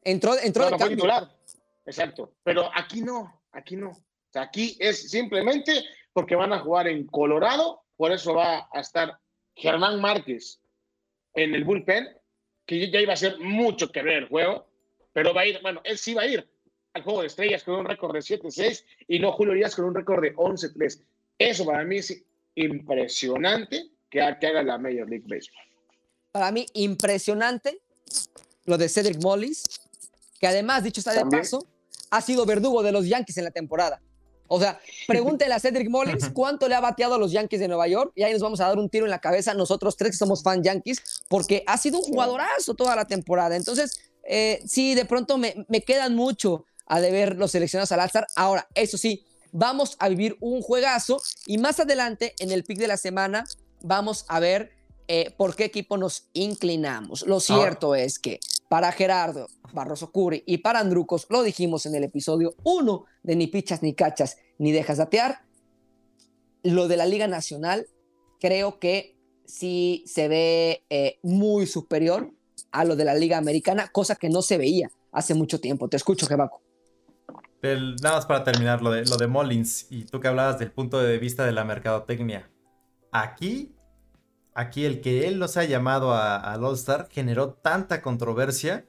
Entró, 0.04 0.38
entró 0.40 0.66
No, 0.66 0.72
no 0.72 0.80
fue 0.80 0.90
titular. 0.90 1.30
Exacto. 1.86 2.34
Pero 2.44 2.70
aquí 2.74 3.02
no, 3.02 3.42
aquí 3.52 3.76
no. 3.76 3.90
O 3.90 4.32
sea, 4.32 4.44
aquí 4.44 4.78
es 4.80 5.10
simplemente 5.10 5.84
porque 6.14 6.36
van 6.36 6.54
a 6.54 6.60
jugar 6.60 6.88
en 6.88 7.08
Colorado, 7.08 7.82
por 7.98 8.12
eso 8.12 8.34
va 8.34 8.70
a 8.72 8.80
estar 8.80 9.18
Germán 9.56 10.00
Márquez 10.00 10.60
en 11.34 11.56
el 11.56 11.64
bullpen, 11.64 12.08
que 12.66 12.90
ya 12.90 13.02
iba 13.02 13.14
a 13.14 13.18
ser 13.18 13.40
mucho 13.40 13.92
que 13.92 14.04
ver 14.04 14.24
el 14.24 14.28
juego, 14.28 14.68
pero 15.14 15.34
va 15.34 15.42
a 15.42 15.48
ir, 15.48 15.60
bueno, 15.62 15.82
él 15.84 15.98
sí 15.98 16.14
va 16.14 16.24
a 16.24 16.28
ir 16.28 16.48
al 16.94 17.04
juego 17.04 17.22
de 17.22 17.28
estrellas 17.28 17.64
con 17.64 17.76
un 17.76 17.86
récord 17.86 18.14
de 18.14 18.20
7-6 18.20 18.86
y 19.08 19.20
no 19.20 19.32
Julio 19.32 19.54
Díaz 19.54 19.76
con 19.76 19.86
un 19.86 19.96
récord 19.96 20.22
de 20.22 20.36
11-3. 20.36 21.04
Eso 21.38 21.66
para 21.66 21.84
mí 21.84 21.98
es 21.98 22.24
impresionante 22.56 23.90
que, 24.10 24.20
que 24.40 24.48
haga 24.48 24.64
la 24.64 24.78
Major 24.78 25.10
League 25.10 25.26
Baseball. 25.28 25.64
Para 26.32 26.52
mí, 26.52 26.66
impresionante 26.74 27.82
lo 28.66 28.78
de 28.78 28.88
Cedric 28.90 29.22
Mullins, 29.22 29.64
que 30.40 30.48
además, 30.48 30.84
dicho 30.84 31.02
está 31.02 31.12
de 31.12 31.20
También. 31.20 31.42
paso, 31.42 31.66
ha 32.12 32.22
sido 32.22 32.46
verdugo 32.46 32.84
de 32.84 32.92
los 32.92 33.08
Yankees 33.08 33.38
en 33.38 33.46
la 33.46 33.52
temporada. 33.52 34.02
O 34.48 34.60
sea, 34.60 34.80
pregúntele 35.08 35.54
a 35.54 35.60
Cedric 35.60 35.90
Mullins 35.90 36.30
cuánto 36.34 36.68
le 36.68 36.74
ha 36.74 36.80
bateado 36.80 37.16
a 37.16 37.18
los 37.20 37.32
Yankees 37.32 37.60
de 37.60 37.68
Nueva 37.68 37.88
York 37.88 38.12
y 38.16 38.24
ahí 38.24 38.34
nos 38.34 38.42
vamos 38.42 38.60
a 38.60 38.68
dar 38.68 38.80
un 38.80 38.90
tiro 38.90 39.06
en 39.06 39.12
la 39.12 39.20
cabeza 39.20 39.54
nosotros 39.54 39.96
tres 39.96 40.12
que 40.12 40.18
somos 40.18 40.42
fan 40.42 40.64
Yankees, 40.64 41.24
porque 41.28 41.64
ha 41.68 41.78
sido 41.78 42.00
un 42.00 42.06
jugadorazo 42.06 42.74
toda 42.74 42.96
la 42.96 43.06
temporada. 43.06 43.56
Entonces, 43.56 44.02
eh, 44.24 44.62
sí, 44.66 44.96
de 44.96 45.06
pronto 45.06 45.38
me, 45.38 45.54
me 45.68 45.82
quedan 45.82 46.16
mucho 46.16 46.66
a 46.88 47.00
deber 47.00 47.36
los 47.36 47.52
seleccionados 47.52 47.92
al 47.92 48.00
alzar. 48.00 48.26
Ahora, 48.36 48.68
eso 48.74 48.98
sí, 48.98 49.24
vamos 49.52 49.96
a 50.00 50.10
vivir 50.10 50.36
un 50.40 50.62
juegazo 50.62 51.22
y 51.46 51.60
más 51.60 51.80
adelante, 51.80 52.34
en 52.40 52.52
el 52.52 52.64
pick 52.64 52.80
de 52.80 52.88
la 52.88 52.98
semana, 52.98 53.46
vamos 53.82 54.26
a 54.28 54.40
ver 54.40 54.72
eh, 55.08 55.34
por 55.38 55.56
qué 55.56 55.66
equipo 55.66 55.98
nos 55.98 56.30
inclinamos. 56.34 57.26
Lo 57.26 57.40
cierto 57.40 57.96
es 57.96 58.20
que 58.20 58.40
para 58.70 58.92
Gerardo 58.92 59.48
Barroso 59.74 60.12
Curi 60.12 60.44
y 60.46 60.60
para 60.60 60.80
Andrucos, 60.80 61.26
lo 61.30 61.42
dijimos 61.42 61.86
en 61.86 61.96
el 61.96 62.04
episodio 62.04 62.54
1 62.64 63.06
de 63.24 63.36
Ni 63.36 63.48
Pichas 63.48 63.82
ni 63.82 63.94
Cachas 63.94 64.38
ni 64.58 64.72
Dejas 64.72 64.98
Datear, 64.98 65.42
lo 66.64 66.88
de 66.88 66.98
la 66.98 67.06
Liga 67.06 67.28
Nacional 67.28 67.88
creo 68.40 68.80
que 68.80 69.16
sí 69.46 70.04
se 70.06 70.28
ve 70.28 70.84
eh, 70.90 71.20
muy 71.24 71.66
superior 71.66 72.32
a 72.72 72.86
lo 72.86 72.96
de 72.96 73.06
la 73.06 73.16
Liga 73.16 73.38
Americana, 73.38 73.88
cosa 73.92 74.16
que 74.16 74.30
no 74.30 74.42
se 74.42 74.58
veía 74.58 74.92
hace 75.12 75.34
mucho 75.34 75.60
tiempo. 75.60 75.90
Te 75.90 75.98
escucho, 75.98 76.28
Jebaco. 76.28 76.62
Nada 77.62 78.16
más 78.16 78.26
para 78.26 78.44
terminar 78.44 78.82
lo 78.82 78.92
de, 78.92 79.06
lo 79.06 79.18
de 79.18 79.28
Mullins 79.28 79.88
y 79.90 80.06
tú 80.06 80.20
que 80.20 80.28
hablabas 80.28 80.60
del 80.60 80.72
punto 80.72 81.00
de 81.00 81.18
vista 81.18 81.46
de 81.46 81.52
la 81.52 81.66
mercadotecnia. 81.66 82.50
Aquí, 83.12 83.76
aquí 84.54 84.86
el 84.86 85.02
que 85.02 85.28
él 85.28 85.40
nos 85.40 85.58
ha 85.58 85.64
llamado 85.64 86.14
al 86.14 86.64
All-Star 86.64 87.08
generó 87.12 87.54
tanta 87.54 88.02
controversia 88.02 88.86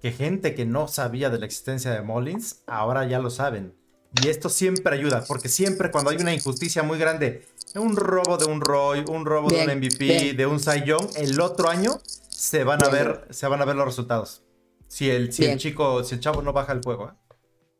que 0.00 0.12
gente 0.12 0.54
que 0.54 0.64
no 0.64 0.88
sabía 0.88 1.30
de 1.30 1.38
la 1.38 1.46
existencia 1.46 1.90
de 1.92 2.02
Mullins 2.02 2.62
ahora 2.66 3.06
ya 3.06 3.18
lo 3.18 3.30
saben. 3.30 3.74
Y 4.22 4.28
esto 4.28 4.48
siempre 4.48 4.96
ayuda, 4.96 5.24
porque 5.28 5.48
siempre 5.48 5.90
cuando 5.90 6.10
hay 6.10 6.16
una 6.16 6.34
injusticia 6.34 6.82
muy 6.82 6.98
grande, 6.98 7.46
un 7.76 7.94
robo 7.96 8.38
de 8.38 8.46
un 8.46 8.60
Roy, 8.60 9.04
un 9.08 9.24
robo 9.24 9.48
Bien, 9.48 9.66
de 9.66 9.72
un 9.72 9.78
MVP, 9.78 9.98
bien. 9.98 10.36
de 10.36 10.46
un 10.46 10.58
Cy 10.58 10.82
Young, 10.84 11.10
el 11.16 11.40
otro 11.40 11.68
año 11.68 12.00
se 12.28 12.64
van 12.64 12.82
a 12.82 12.88
ver, 12.88 13.26
se 13.30 13.46
van 13.46 13.62
a 13.62 13.64
ver 13.64 13.76
los 13.76 13.84
resultados. 13.84 14.42
Si 14.88 15.08
el, 15.08 15.32
si 15.32 15.44
el 15.44 15.58
chico, 15.58 16.02
si 16.02 16.16
el 16.16 16.20
chavo 16.20 16.42
no 16.42 16.52
baja 16.52 16.72
el 16.72 16.80
juego, 16.82 17.10
¿eh? 17.10 17.34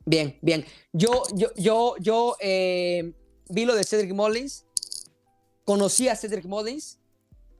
Bien, 0.06 0.38
bien. 0.40 0.64
Yo, 0.92 1.24
yo, 1.34 1.48
yo, 1.56 1.94
yo 1.98 2.36
eh, 2.40 3.12
vi 3.48 3.64
lo 3.64 3.74
de 3.74 3.84
Cedric 3.84 4.12
Mullins, 4.12 4.66
conocí 5.64 6.08
a 6.08 6.16
Cedric 6.16 6.44
Mullins 6.44 6.98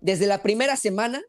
desde 0.01 0.27
la 0.27 0.43
primera 0.43 0.77
semana 0.77 1.23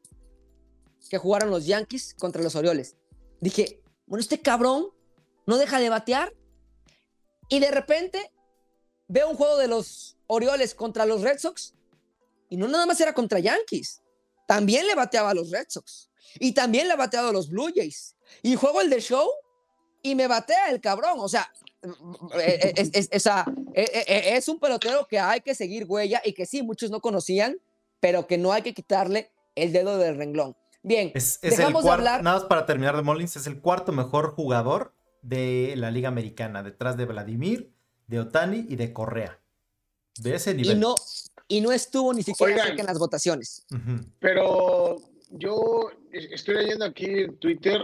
que 1.09 1.17
jugaron 1.17 1.49
los 1.49 1.65
Yankees 1.65 2.13
contra 2.13 2.41
los 2.41 2.55
Orioles. 2.55 2.95
Dije, 3.39 3.81
bueno, 4.05 4.21
este 4.21 4.41
cabrón 4.41 4.87
no 5.45 5.57
deja 5.57 5.79
de 5.79 5.89
batear. 5.89 6.33
Y 7.49 7.59
de 7.59 7.71
repente 7.71 8.31
veo 9.07 9.29
un 9.29 9.35
juego 9.35 9.57
de 9.57 9.67
los 9.67 10.17
Orioles 10.27 10.73
contra 10.73 11.05
los 11.05 11.21
Red 11.21 11.39
Sox 11.39 11.73
y 12.49 12.57
no 12.57 12.67
nada 12.67 12.85
más 12.85 12.99
era 13.01 13.13
contra 13.13 13.39
Yankees. 13.39 14.01
También 14.47 14.85
le 14.85 14.95
bateaba 14.95 15.29
a 15.29 15.33
los 15.33 15.51
Red 15.51 15.67
Sox. 15.69 16.09
Y 16.39 16.53
también 16.53 16.87
le 16.87 16.93
ha 16.93 16.97
bateado 16.97 17.29
a 17.29 17.33
los 17.33 17.49
Blue 17.49 17.71
Jays. 17.73 18.15
Y 18.41 18.55
juego 18.55 18.81
el 18.81 18.89
de 18.89 18.99
show 18.99 19.29
y 20.01 20.15
me 20.15 20.27
batea 20.27 20.69
el 20.69 20.81
cabrón. 20.81 21.15
O 21.19 21.29
sea, 21.29 21.51
eh, 22.39 22.73
es, 22.77 22.89
es- 22.93 23.09
esa- 23.11 23.45
eh, 23.73 23.85
eh, 24.07 24.23
es 24.35 24.47
un 24.47 24.59
pelotero 24.59 25.07
que 25.07 25.19
hay 25.19 25.41
que 25.41 25.55
seguir 25.55 25.85
huella 25.87 26.21
y 26.23 26.33
que 26.33 26.45
sí, 26.45 26.61
muchos 26.63 26.91
no 26.91 27.01
conocían, 27.01 27.57
pero 27.99 28.27
que 28.27 28.37
no 28.37 28.51
hay 28.51 28.61
que 28.61 28.73
quitarle 28.73 29.31
el 29.55 29.73
dedo 29.73 29.97
del 29.97 30.17
renglón. 30.17 30.55
Bien, 30.83 31.11
Es, 31.13 31.37
es 31.43 31.51
el 31.53 31.57
dejamos 31.57 31.83
de 31.83 31.89
hablar. 31.91 32.23
Nada 32.23 32.37
más 32.39 32.47
para 32.47 32.65
terminar 32.65 32.95
de 32.95 33.03
Mullins, 33.03 33.35
es 33.35 33.45
el 33.47 33.61
cuarto 33.61 33.91
mejor 33.91 34.31
jugador 34.31 34.93
de 35.21 35.73
la 35.77 35.91
Liga 35.91 36.07
Americana, 36.09 36.63
detrás 36.63 36.97
de 36.97 37.05
Vladimir, 37.05 37.71
de 38.07 38.19
Otani 38.19 38.65
y 38.67 38.75
de 38.75 38.91
Correa. 38.91 39.39
De 40.19 40.35
ese 40.35 40.51
y 40.51 40.55
nivel. 40.55 40.79
no, 40.79 40.95
y 41.47 41.61
no 41.61 41.71
estuvo 41.71 42.13
ni 42.13 42.23
siquiera 42.23 42.51
Oigan. 42.53 42.67
cerca 42.67 42.81
en 42.81 42.87
las 42.87 42.97
votaciones. 42.99 43.65
Pero 44.19 44.97
yo 45.29 45.89
estoy 46.11 46.55
leyendo 46.55 46.85
aquí 46.85 47.05
en 47.05 47.37
Twitter 47.37 47.81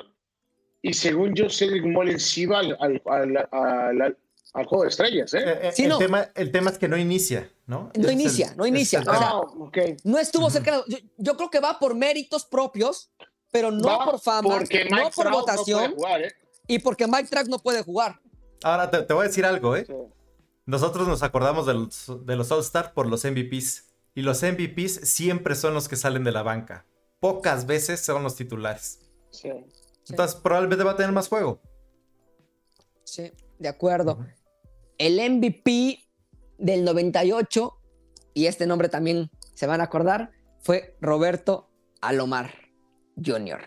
y 0.81 0.93
según 0.93 1.33
yo, 1.35 1.49
Cedric 1.49 1.83
Mullins 1.85 2.23
sí 2.23 2.45
va 2.45 2.59
al, 2.59 2.77
al, 2.79 3.01
al- 3.05 3.49
al- 3.51 4.17
al 4.53 4.65
juego 4.65 4.83
de 4.83 4.89
estrellas, 4.89 5.33
¿eh? 5.33 5.39
Eh, 5.45 5.59
eh, 5.63 5.71
Sí, 5.73 5.83
el, 5.83 5.89
no. 5.89 5.97
tema, 5.99 6.29
el 6.33 6.51
tema 6.51 6.71
es 6.71 6.77
que 6.77 6.87
no 6.87 6.97
inicia, 6.97 7.51
¿no? 7.67 7.91
No 7.95 8.07
es 8.07 8.13
inicia, 8.13 8.53
no 8.55 8.63
es 8.65 8.69
inicia. 8.69 8.99
el 8.99 9.09
O 9.09 9.11
sea. 9.13 9.29
Ah. 9.33 9.41
No 10.03 10.17
estuvo 10.17 10.49
cerca. 10.49 10.83
Yo, 10.87 10.97
yo 11.17 11.37
creo 11.37 11.49
que 11.51 11.59
va 11.59 11.77
por 11.77 11.93
méritos 11.95 12.45
propios, 12.45 13.11
pero 13.51 13.69
no 13.71 13.87
Va 13.87 14.05
por 14.05 14.19
fama, 14.19 14.49
porque 14.49 14.85
Mike 14.85 14.95
no 14.95 15.09
por 15.11 15.25
Trout 15.25 15.33
votación 15.41 15.91
No 15.91 15.95
puede 15.95 15.95
jugar, 15.95 16.21
¿eh? 16.23 16.31
y 16.67 16.79
porque 16.79 17.05
Mike 17.07 17.27
Track 17.29 17.47
no 17.47 17.59
puede 17.59 17.83
jugar. 17.83 18.19
Ahora 18.63 18.89
te, 18.89 19.01
te 19.03 19.13
voy 19.13 19.25
a 19.25 19.27
decir 19.27 19.45
algo, 19.45 19.75
¿eh? 19.75 19.85
Sí. 19.85 19.93
Nosotros 20.65 21.07
nos 21.07 21.21
acordamos 21.23 21.65
de 21.67 21.73
los, 21.75 22.25
de 22.25 22.35
los 22.35 22.51
All-Star 22.51 22.93
por 22.93 23.07
los 23.07 23.23
MVPs. 23.25 23.85
Y 24.15 24.21
los 24.23 24.41
MVPs 24.41 25.01
siempre 25.07 25.53
son 25.55 25.75
los 25.75 25.87
que 25.87 25.95
salen 25.95 26.23
de 26.23 26.31
la 26.31 26.41
banca. 26.41 26.85
Pocas 27.19 27.67
veces 27.67 27.99
son 27.99 28.23
los 28.23 28.35
titulares. 28.35 28.99
Sí. 29.29 29.51
Entonces 30.09 30.39
probablemente 30.41 30.83
va 30.83 30.91
a 30.91 30.95
tener 30.95 31.11
más 31.11 31.27
juego. 31.27 31.59
Sí, 33.03 33.31
de 33.59 33.67
acuerdo. 33.67 34.25
El 34.97 35.17
MVP 35.17 36.03
del 36.57 36.83
98, 36.83 37.77
y 38.33 38.47
este 38.47 38.65
nombre 38.65 38.89
también 38.89 39.29
se 39.53 39.67
van 39.67 39.81
a 39.81 39.85
acordar, 39.85 40.31
fue 40.61 40.97
Roberto 41.01 41.69
Alomar 42.01 42.53
Jr. 43.23 43.61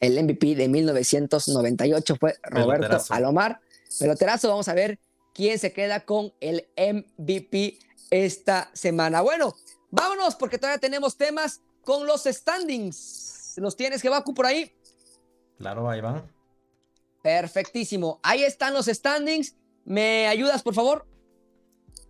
El 0.00 0.22
MVP 0.22 0.56
de 0.56 0.68
1998 0.68 2.16
fue 2.16 2.36
Roberto 2.42 2.72
Peloterazo. 2.72 3.14
Alomar. 3.14 3.60
Peloterazo, 3.98 4.48
vamos 4.48 4.68
a 4.68 4.74
ver 4.74 4.98
quién 5.32 5.58
se 5.58 5.72
queda 5.72 6.04
con 6.04 6.32
el 6.40 6.68
MVP 6.76 7.78
esta 8.10 8.70
semana. 8.72 9.20
Bueno, 9.20 9.54
vámonos 9.90 10.34
porque 10.34 10.58
todavía 10.58 10.80
tenemos 10.80 11.16
temas 11.16 11.60
con 11.84 12.06
los 12.06 12.24
standings. 12.24 13.54
¿Los 13.56 13.76
tienes, 13.76 14.02
Jebaku, 14.02 14.34
por 14.34 14.46
ahí? 14.46 14.72
Claro, 15.58 15.88
ahí 15.88 16.00
van. 16.00 16.30
Perfectísimo. 17.22 18.20
Ahí 18.22 18.42
están 18.42 18.74
los 18.74 18.86
standings. 18.86 19.56
¿Me 19.84 20.26
ayudas, 20.28 20.62
por 20.62 20.74
favor? 20.74 21.06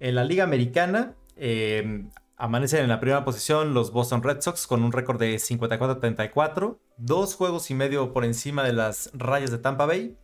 En 0.00 0.14
la 0.14 0.24
Liga 0.24 0.44
Americana 0.44 1.16
eh, 1.36 2.04
amanecen 2.36 2.80
en 2.82 2.88
la 2.88 3.00
primera 3.00 3.24
posición 3.24 3.72
los 3.72 3.92
Boston 3.92 4.22
Red 4.22 4.40
Sox 4.40 4.66
con 4.66 4.82
un 4.82 4.92
récord 4.92 5.18
de 5.18 5.36
54-34, 5.36 6.78
dos 6.96 7.34
juegos 7.34 7.70
y 7.70 7.74
medio 7.74 8.12
por 8.12 8.24
encima 8.24 8.64
de 8.64 8.72
las 8.72 9.10
rayas 9.14 9.50
de 9.50 9.58
Tampa 9.58 9.86
Bay, 9.86 10.16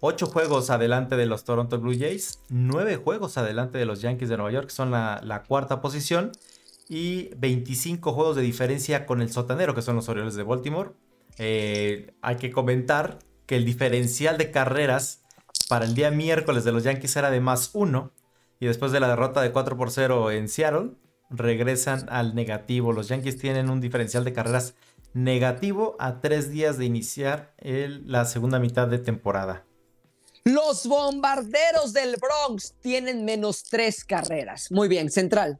ocho 0.00 0.26
juegos 0.26 0.70
adelante 0.70 1.16
de 1.16 1.26
los 1.26 1.44
Toronto 1.44 1.78
Blue 1.78 1.96
Jays, 1.96 2.40
nueve 2.48 2.96
juegos 2.96 3.38
adelante 3.38 3.78
de 3.78 3.86
los 3.86 4.00
Yankees 4.00 4.28
de 4.28 4.36
Nueva 4.38 4.50
York, 4.50 4.66
que 4.66 4.74
son 4.74 4.90
la, 4.90 5.20
la 5.22 5.44
cuarta 5.44 5.80
posición, 5.80 6.32
y 6.88 7.30
25 7.36 8.12
juegos 8.12 8.36
de 8.36 8.42
diferencia 8.42 9.06
con 9.06 9.22
el 9.22 9.30
sotanero, 9.30 9.74
que 9.74 9.82
son 9.82 9.96
los 9.96 10.08
Orioles 10.08 10.34
de 10.34 10.42
Baltimore. 10.42 10.90
Eh, 11.44 12.14
hay 12.22 12.36
que 12.36 12.52
comentar 12.52 13.18
que 13.46 13.56
el 13.56 13.64
diferencial 13.64 14.38
de 14.38 14.52
carreras 14.52 15.24
para 15.68 15.84
el 15.84 15.96
día 15.96 16.12
miércoles 16.12 16.62
de 16.62 16.70
los 16.70 16.84
Yankees 16.84 17.16
era 17.16 17.32
de 17.32 17.40
más 17.40 17.70
uno. 17.72 18.12
Y 18.60 18.66
después 18.66 18.92
de 18.92 19.00
la 19.00 19.08
derrota 19.08 19.42
de 19.42 19.50
4 19.50 19.76
por 19.76 19.90
0 19.90 20.30
en 20.30 20.48
Seattle, 20.48 20.92
regresan 21.30 22.06
al 22.10 22.36
negativo. 22.36 22.92
Los 22.92 23.08
Yankees 23.08 23.38
tienen 23.38 23.70
un 23.70 23.80
diferencial 23.80 24.22
de 24.22 24.32
carreras 24.32 24.74
negativo 25.14 25.96
a 25.98 26.20
tres 26.20 26.48
días 26.48 26.78
de 26.78 26.84
iniciar 26.84 27.56
la 27.58 28.24
segunda 28.24 28.60
mitad 28.60 28.86
de 28.86 29.00
temporada. 29.00 29.64
Los 30.44 30.86
bombarderos 30.86 31.92
del 31.92 32.16
Bronx 32.20 32.74
tienen 32.80 33.24
menos 33.24 33.64
tres 33.64 34.04
carreras. 34.04 34.70
Muy 34.70 34.86
bien, 34.86 35.10
central. 35.10 35.58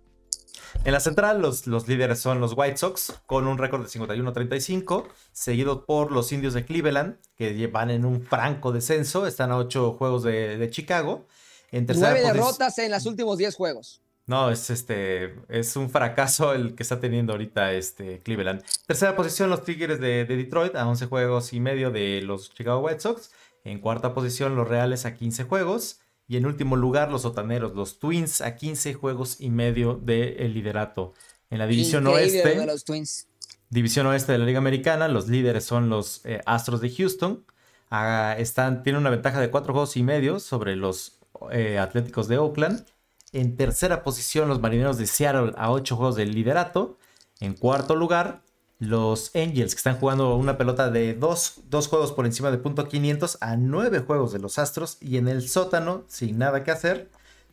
En 0.85 0.93
la 0.93 1.01
central, 1.01 1.41
los, 1.41 1.67
los 1.67 1.89
líderes 1.89 2.21
son 2.21 2.41
los 2.41 2.55
White 2.57 2.77
Sox, 2.77 3.21
con 3.27 3.47
un 3.47 3.59
récord 3.59 3.83
de 3.83 3.89
51-35, 3.89 5.07
seguido 5.33 5.85
por 5.85 6.13
los 6.13 6.33
Indios 6.33 6.55
de 6.55 6.65
Cleveland, 6.65 7.19
que 7.37 7.67
van 7.67 7.91
en 7.91 8.05
un 8.05 8.23
franco 8.23 8.73
descenso, 8.73 9.27
están 9.27 9.51
a 9.51 9.59
8 9.59 9.93
juegos 9.93 10.23
de, 10.23 10.69
Chicago. 10.71 11.27
En 11.71 11.87
Nueve 11.95 12.23
derrotas 12.23 12.79
en 12.79 12.91
los 12.91 13.07
últimos 13.07 13.39
10 13.39 13.55
juegos. 13.55 14.03
No, 14.27 14.51
es 14.51 14.71
este 14.71 15.35
es 15.49 15.75
un 15.75 15.91
fracaso 15.91 16.53
el 16.53 16.75
que 16.77 16.85
está 16.85 17.01
teniendo 17.01 17.33
ahorita 17.33 17.73
este 17.73 18.21
Cleveland. 18.21 18.63
Tercera 18.87 19.17
posición 19.17 19.51
los 19.51 19.65
Tigres 19.65 20.01
de, 20.01 20.25
de, 20.25 20.37
Detroit 20.37 20.77
a 20.77 20.87
11 20.87 21.07
juegos 21.07 21.53
y 21.53 21.61
medio 21.61 21.91
de 21.91 22.23
los 22.23 22.55
Chicago 22.55 22.81
White 22.81 23.01
Sox. 23.01 23.33
En 23.65 23.81
cuarta 23.81 24.15
posición 24.15 24.55
los 24.55 24.69
Reales 24.69 25.07
a 25.07 25.15
15 25.15 25.45
juegos. 25.45 26.02
Y 26.29 26.37
en 26.37 26.47
último 26.47 26.77
lugar, 26.77 27.11
los 27.11 27.23
sotaneros, 27.23 27.75
los 27.75 27.99
Twins, 27.99 28.41
a 28.41 28.57
15 28.57 28.95
juegos 28.95 29.41
y 29.41 29.51
medio 29.51 29.95
del 29.95 30.55
liderato. 30.55 31.14
En 31.51 31.59
la 31.59 31.66
división 31.66 32.07
oeste. 32.07 32.57
De 32.57 32.66
los 32.66 32.85
Twins. 32.85 33.27
División 33.68 34.07
oeste 34.07 34.33
de 34.33 34.39
la 34.39 34.45
Liga 34.45 34.59
Americana, 34.59 35.09
los 35.09 35.29
líderes 35.29 35.64
son 35.64 35.89
los 35.89 36.25
eh, 36.25 36.41
Astros 36.47 36.81
de 36.81 36.91
Houston. 36.91 37.45
Ah, 37.91 38.35
están, 38.39 38.83
tienen 38.83 39.01
una 39.01 39.11
ventaja 39.11 39.41
de 39.41 39.51
4 39.51 39.73
juegos 39.73 39.97
y 39.97 40.03
medio 40.03 40.41
sobre 40.41 40.77
los 40.77 41.18
eh, 41.51 41.79
Atléticos 41.79 42.29
de 42.29 42.39
Oakland. 42.39 42.87
En 43.33 43.57
tercera 43.57 44.03
posición, 44.03 44.49
los 44.49 44.61
Marineros 44.61 44.99
de 44.99 45.07
Seattle 45.07 45.53
a 45.57 45.70
8 45.70 45.97
juegos 45.97 46.16
del 46.16 46.35
liderato. 46.35 46.99
En 47.41 47.55
cuarto 47.55 47.97
lugar, 47.97 48.43
los 48.83 49.30
Angels, 49.37 49.76
que 49.76 49.78
están 49.78 49.97
jugando 49.97 50.35
una 50.35 50.59
pelota 50.59 50.91
de 50.91 51.14
dos, 51.14 51.61
juegos 51.89 52.11
por 52.11 52.26
encima 52.26 52.51
de 52.51 52.59
punto 52.59 52.89
500 52.89 53.39
a 53.41 53.57
nueve 53.57 54.01
juegos 54.01 54.33
de 54.33 54.41
los 54.41 54.59
Astros. 54.59 54.99
Y 55.01 55.18
en 55.18 55.28
el 55.28 55.49
sótano, 55.49 56.05
sin 56.09 56.37
nada 56.37 56.64
que 56.64 56.72
hacer, 56.72 57.09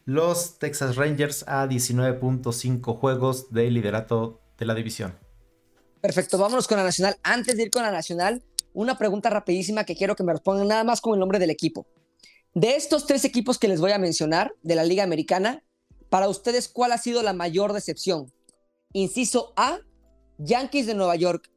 los 0.06 0.58
Texas 0.58 0.96
Rangers 0.96 1.46
a 1.48 1.68
19.5 1.68 2.98
juegos 2.98 3.54
de 3.54 3.70
liderato 3.70 4.42
de 4.58 4.66
la 4.66 4.74
división. 4.74 5.16
Perfecto, 6.02 6.40
vámonos 6.40 6.68
con 6.68 6.80
la 6.80 6.84
nacional. 6.84 7.18
Antes 7.22 7.58
de 7.58 7.64
ir 7.64 7.70
con 7.70 7.84
la 7.84 7.92
nacional, 7.92 8.42
una 8.74 8.98
pregunta 8.98 9.30
rapidísima 9.30 9.84
que 9.84 9.96
quiero 9.96 10.16
que 10.16 10.24
me 10.24 10.34
respondan 10.34 10.68
nada 10.68 10.84
más 10.84 11.00
con 11.00 11.14
el 11.14 11.20
nombre 11.20 11.38
del 11.38 11.52
equipo. 11.52 11.86
De 12.56 12.76
estos 12.76 13.06
tres 13.06 13.24
equipos 13.24 13.60
que 13.60 13.68
les 13.68 13.80
voy 13.80 13.92
a 13.92 14.00
mencionar 14.00 14.56
de 14.64 14.74
la 14.74 14.84
Liga 14.84 15.04
Americana, 15.04 15.64
para 16.10 16.28
ustedes, 16.28 16.70
¿cuál 16.70 16.92
ha 16.92 16.98
sido 16.98 17.22
la 17.22 17.34
mayor 17.34 17.74
decepción? 17.74 18.34
Inciso 18.94 19.54
A, 19.56 19.82
Yankees 20.40 20.88
de 20.88 20.96
Nueva 20.96 21.16
York. 21.16 21.52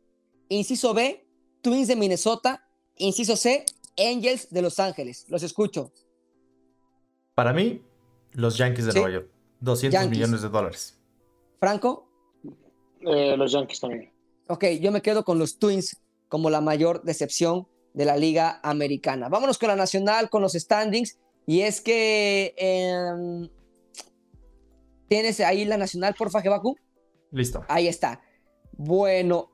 Inciso 0.49 0.93
B, 0.93 1.25
Twins 1.63 1.89
de 1.89 1.97
Minnesota. 1.97 2.69
Inciso 2.97 3.37
C, 3.37 3.65
Angels 3.99 4.51
de 4.51 4.63
Los 4.63 4.79
Ángeles. 4.79 5.25
Los 5.29 5.43
escucho. 5.43 5.93
Para 7.35 7.53
mí, 7.53 7.83
los 8.33 8.59
Yankees 8.59 8.87
de 8.87 8.93
Nueva 8.93 9.11
York. 9.11 9.31
200 9.61 10.09
millones 10.09 10.43
de 10.43 10.49
dólares. 10.49 10.99
¿Franco? 11.59 12.09
Eh, 13.01 13.37
los 13.37 13.53
Yankees 13.53 13.81
también. 13.81 14.13
Ok, 14.49 14.65
yo 14.81 14.93
me 14.93 15.01
quedo 15.01 15.25
con 15.25 15.39
los 15.39 15.59
Twins 15.59 15.97
como 16.29 16.51
la 16.51 16.61
mayor 16.61 17.03
decepción 17.03 17.69
de 17.95 18.05
la 18.05 18.17
Liga 18.17 18.61
Americana. 18.63 19.29
Vámonos 19.29 19.59
con 19.59 19.69
la 19.69 19.77
Nacional, 19.77 20.29
con 20.29 20.43
los 20.43 20.53
standings. 20.53 21.19
Y 21.47 21.61
es 21.61 21.81
que. 21.81 22.55
Em, 22.57 23.49
¿Tienes 25.09 25.41
ahí 25.41 25.65
la 25.65 25.77
Nacional, 25.77 26.15
por 26.19 26.31
Fajebaku? 26.31 26.77
Listo. 27.31 27.65
Ahí 27.69 27.87
está. 27.87 28.21
Bueno, 28.73 29.51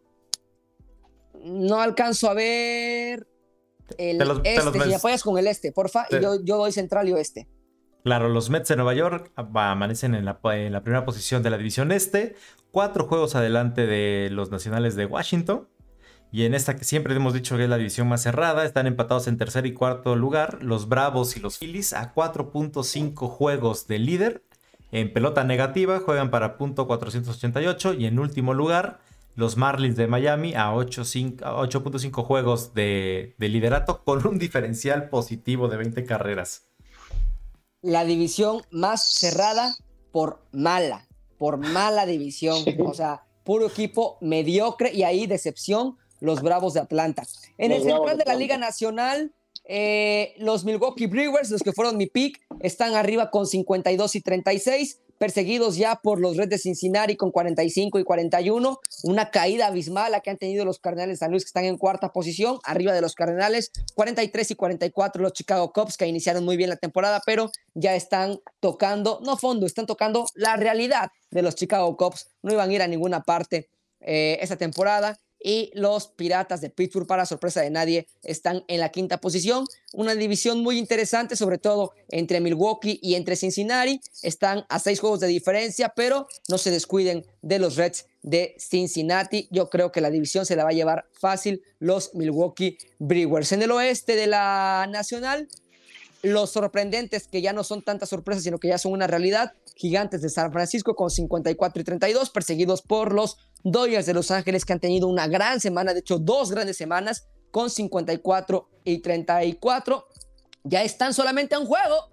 no 1.45 1.81
alcanzo 1.81 2.31
a 2.31 2.35
ver 2.35 3.27
el 3.97 4.21
este. 4.45 4.81
si 4.85 4.95
apoyas 4.95 5.23
con 5.23 5.39
el 5.39 5.47
este, 5.47 5.73
porfa, 5.73 6.07
y 6.11 6.21
yo, 6.21 6.43
yo 6.45 6.57
doy 6.59 6.73
central 6.73 7.09
y 7.09 7.13
oeste. 7.13 7.49
Claro, 8.05 8.29
los 8.29 8.49
Mets 8.49 8.69
de 8.69 8.77
Nueva 8.77 8.95
York 8.95 9.33
amanecen 9.37 10.15
en 10.15 10.25
la, 10.25 10.39
en 10.45 10.73
la, 10.73 10.83
primera 10.83 11.05
posición 11.05 11.43
de 11.43 11.51
la 11.51 11.59
división 11.59 11.93
este, 11.93 12.37
cuatro 12.71 13.07
juegos 13.07 13.35
adelante 13.35 13.87
de 13.87 14.31
los 14.31 14.51
nacionales 14.51 14.95
de 14.97 15.07
Washington. 15.07 15.69
Y 16.31 16.45
en 16.45 16.55
esta 16.55 16.77
que 16.77 16.85
siempre 16.85 17.15
hemos 17.15 17.33
dicho 17.33 17.57
que 17.57 17.65
es 17.65 17.71
la 17.71 17.79
división 17.79 18.09
más 18.09 18.23
cerrada, 18.23 18.65
están 18.65 18.87
empatados 18.87 19.29
en 19.29 19.39
tercer 19.39 19.65
y 19.67 19.73
cuarto 19.73 20.15
lugar 20.15 20.63
los 20.63 20.89
Bravos 20.89 21.37
y 21.37 21.41
los 21.41 21.59
Phillies 21.59 21.95
a 21.95 22.15
4.5 22.15 23.29
juegos 23.29 23.87
de 23.87 23.99
líder. 23.99 24.45
En 24.91 25.13
pelota 25.13 25.45
negativa 25.45 26.01
juegan 26.01 26.31
para 26.31 26.57
punto 26.57 26.87
488 26.87 27.95
y 27.95 28.07
en 28.07 28.19
último 28.19 28.55
lugar 28.55 29.01
los 29.39 29.57
Marlins 29.57 29.95
de 29.95 30.09
Miami 30.09 30.55
a 30.55 30.73
8.5 30.73 32.25
juegos 32.25 32.75
de, 32.75 33.37
liderato 33.39 34.03
con 34.03 34.27
un 34.27 34.37
diferencial 34.37 35.09
positivo 35.11 35.69
de 35.69 35.77
20 35.77 36.05
carreras. 36.05 36.65
La 37.81 38.05
división 38.05 38.63
más 38.73 39.05
cerrada 39.05 39.77
por 40.11 40.43
mala, 40.51 41.07
por 41.39 41.57
mala 41.57 42.05
división. 42.05 42.65
O 42.85 42.93
sea, 42.95 43.27
puro 43.45 43.69
equipo 43.69 44.19
mediocre 44.21 44.93
y 44.93 45.05
ahí 45.05 45.29
decepción 45.29 45.99
los 46.19 46.43
Bravos 46.43 46.75
de 46.75 46.81
Atlanta. 46.81 47.23
En 47.59 47.71
el 47.71 47.85
central 47.85 48.19
de 48.19 48.25
la 48.25 48.35
Liga 48.35 48.59
Nacional, 48.59 49.33
eh, 49.67 50.35
los 50.39 50.65
Milwaukee 50.65 51.07
Brewers, 51.07 51.51
los 51.51 51.63
que 51.63 51.73
fueron 51.73 51.97
mi 51.97 52.07
pick, 52.07 52.41
están 52.59 52.97
arriba 52.97 53.31
con 53.31 53.47
52 53.47 54.17
y 54.17 54.21
36 54.21 54.99
perseguidos 55.19 55.77
ya 55.77 55.97
por 55.97 56.21
los 56.21 56.37
Reds 56.37 56.51
de 56.51 56.59
Cincinnati 56.59 57.17
con 57.17 57.31
45 57.31 57.99
y 57.99 58.05
41. 58.05 58.79
Una 59.05 59.31
caída 59.31 59.67
abismal 59.67 60.13
la 60.13 60.21
que 60.21 60.31
han 60.31 60.39
tenido 60.39 60.65
los 60.65 60.79
Cardenales 60.79 61.19
de 61.19 61.25
San 61.25 61.31
Luis, 61.31 61.45
que 61.45 61.49
están 61.49 61.65
en 61.65 61.77
cuarta 61.77 62.13
posición, 62.13 62.59
arriba 62.65 62.93
de 62.93 63.01
los 63.01 63.15
Cardenales, 63.15 63.71
43 63.95 64.53
y 64.53 64.55
44 64.55 65.23
los 65.23 65.33
Chicago 65.33 65.73
Cubs, 65.73 65.97
que 65.97 66.07
iniciaron 66.07 66.45
muy 66.45 66.57
bien 66.57 66.71
la 66.71 66.77
temporada, 66.77 67.21
pero 67.27 67.51
ya 67.75 67.95
están 67.95 68.39
tocando, 68.61 69.21
no 69.25 69.37
fondo, 69.37 69.67
están 69.67 69.87
tocando 69.87 70.27
la 70.35 70.57
realidad 70.57 71.11
de 71.31 71.43
los 71.43 71.55
Chicago 71.55 71.97
Cubs. 71.97 72.29
No 72.43 72.53
iban 72.53 72.71
a 72.71 72.73
ir 72.73 72.83
a 72.83 72.89
ninguna 72.89 73.23
parte 73.23 73.69
eh, 74.01 74.39
esta 74.41 74.57
temporada 74.57 75.19
y 75.41 75.71
los 75.75 76.09
Piratas 76.09 76.61
de 76.61 76.71
Pittsburgh, 76.71 77.07
para 77.07 77.27
sorpresa 77.27 77.61
de 77.61 77.71
nadie, 77.71 78.07
están 78.23 78.65
en 78.69 78.81
la 78.81 78.91
quinta 78.91 79.21
posición. 79.21 79.65
Una 79.93 80.15
división 80.15 80.63
muy 80.63 80.79
interesante, 80.79 81.37
sobre 81.37 81.59
todo 81.59 81.93
entre 82.09 82.41
Milwaukee 82.41 82.99
y 83.03 83.15
entre 83.15 83.37
Cincinnati. 83.37 84.01
Están 84.23 84.65
a 84.69 84.79
seis 84.79 85.01
juegos 85.01 85.21
de 85.21 85.29
diferencia, 85.29 85.93
pero 85.95 86.27
no 86.49 86.59
se 86.59 86.71
descuiden 86.71 87.25
de 87.43 87.59
los 87.59 87.77
Reds 87.77 88.07
de 88.23 88.55
Cincinnati. 88.59 89.49
Yo 89.51 89.71
creo 89.71 89.93
que 89.93 90.01
la 90.01 90.11
división 90.11 90.45
se 90.45 90.57
la 90.57 90.65
va 90.65 90.71
a 90.71 90.75
llevar 90.75 91.07
fácil 91.13 91.63
los 91.79 92.15
Milwaukee 92.15 92.79
Brewers. 92.99 93.53
En 93.53 93.63
el 93.63 93.71
oeste 93.71 94.17
de 94.17 94.27
la 94.27 94.87
Nacional, 94.91 95.49
los 96.23 96.51
sorprendentes, 96.51 97.29
que 97.29 97.43
ya 97.43 97.53
no 97.53 97.65
son 97.65 97.83
tantas 97.83 98.09
sorpresas, 98.09 98.43
sino 98.43 98.59
que 98.59 98.69
ya 98.69 98.79
son 98.79 98.93
una 98.93 99.07
realidad, 99.07 99.55
gigantes 99.77 100.23
de 100.23 100.31
San 100.31 100.53
Francisco 100.53 100.95
con 100.95 101.11
54 101.11 101.81
y 101.81 101.85
32, 101.85 102.31
perseguidos 102.31 102.83
por 102.83 103.13
los 103.13 103.37
Dodgers 103.63 104.07
de 104.07 104.15
Los 104.15 104.31
Ángeles, 104.31 104.65
que 104.65 104.73
han 104.73 104.81
tenido 104.81 105.07
una 105.07 105.29
gran 105.29 105.61
semana, 105.61 105.95
de 105.95 106.01
hecho 106.01 106.19
dos 106.19 106.51
grandes 106.51 106.77
semanas, 106.77 107.27
con 107.51 107.71
54 107.71 108.69
y 108.85 108.99
34. 109.01 110.07
Ya 110.65 110.83
están 110.83 111.15
solamente 111.15 111.55
a 111.55 111.61
un 111.61 111.67
juego. 111.67 112.11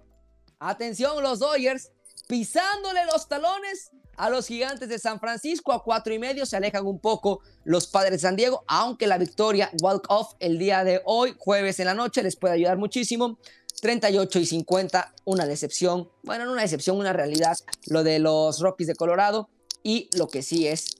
Atención 0.58 1.22
los 1.22 1.40
Dodgers, 1.40 1.90
pisándole 2.28 3.04
los 3.06 3.28
talones 3.28 3.90
a 4.16 4.30
los 4.30 4.46
gigantes 4.46 4.88
de 4.88 4.98
San 4.98 5.20
Francisco 5.20 5.72
a 5.72 5.82
cuatro 5.82 6.14
y 6.14 6.18
medio 6.18 6.46
se 6.46 6.56
alejan 6.56 6.86
un 6.86 6.98
poco 7.00 7.40
los 7.64 7.86
padres 7.86 8.12
de 8.12 8.18
San 8.20 8.36
Diego, 8.36 8.64
aunque 8.66 9.06
la 9.06 9.18
victoria 9.18 9.70
walk 9.82 10.06
off 10.08 10.34
el 10.40 10.58
día 10.58 10.84
de 10.84 11.02
hoy, 11.04 11.34
jueves 11.38 11.78
en 11.80 11.86
la 11.86 11.94
noche, 11.94 12.22
les 12.22 12.36
puede 12.36 12.54
ayudar 12.54 12.78
muchísimo. 12.78 13.38
38 13.80 14.38
y 14.38 14.46
50, 14.46 15.14
una 15.24 15.46
decepción. 15.46 16.10
Bueno, 16.22 16.44
no 16.44 16.52
una 16.52 16.62
decepción, 16.62 16.96
una 16.96 17.12
realidad. 17.12 17.56
Lo 17.86 18.02
de 18.02 18.18
los 18.18 18.60
Rockies 18.60 18.88
de 18.88 18.94
Colorado. 18.94 19.48
Y 19.82 20.08
lo 20.14 20.28
que 20.28 20.42
sí 20.42 20.66
es 20.66 20.96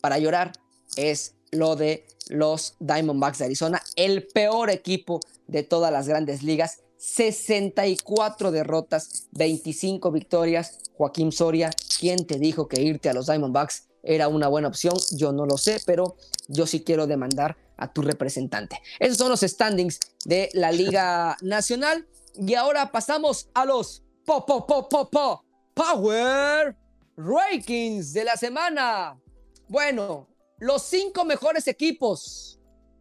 para 0.00 0.18
llorar 0.18 0.52
es 0.96 1.34
lo 1.50 1.76
de 1.76 2.06
los 2.28 2.74
Diamondbacks 2.78 3.38
de 3.38 3.44
Arizona, 3.46 3.82
el 3.96 4.26
peor 4.26 4.70
equipo 4.70 5.20
de 5.46 5.62
todas 5.62 5.92
las 5.92 6.08
grandes 6.08 6.42
ligas. 6.42 6.78
64 6.96 8.50
derrotas, 8.50 9.28
25 9.32 10.12
victorias. 10.12 10.78
Joaquín 10.96 11.32
Soria, 11.32 11.70
¿quién 11.98 12.26
te 12.26 12.38
dijo 12.38 12.68
que 12.68 12.82
irte 12.82 13.08
a 13.08 13.14
los 13.14 13.26
Diamondbacks 13.26 13.84
era 14.02 14.28
una 14.28 14.48
buena 14.48 14.68
opción? 14.68 14.94
Yo 15.12 15.32
no 15.32 15.46
lo 15.46 15.56
sé, 15.56 15.80
pero 15.86 16.16
yo 16.48 16.66
sí 16.66 16.80
quiero 16.80 17.06
demandar 17.06 17.56
a 17.78 17.92
tu 17.92 18.02
representante. 18.02 18.78
Esos 18.98 19.16
son 19.16 19.30
los 19.30 19.40
standings 19.40 19.98
de 20.24 20.50
la 20.52 20.70
Liga 20.72 21.36
Nacional. 21.40 22.06
Y 22.34 22.54
ahora 22.54 22.90
pasamos 22.90 23.50
a 23.54 23.64
los 23.64 24.02
po, 24.24 24.44
po, 24.46 24.66
po, 24.66 24.88
po, 24.88 25.44
Power 25.74 26.76
Rankings 27.16 28.12
de 28.12 28.24
la 28.24 28.36
semana. 28.36 29.20
Bueno, 29.68 30.28
los 30.58 30.82
cinco 30.82 31.24
mejores 31.24 31.66
equipos 31.68 32.60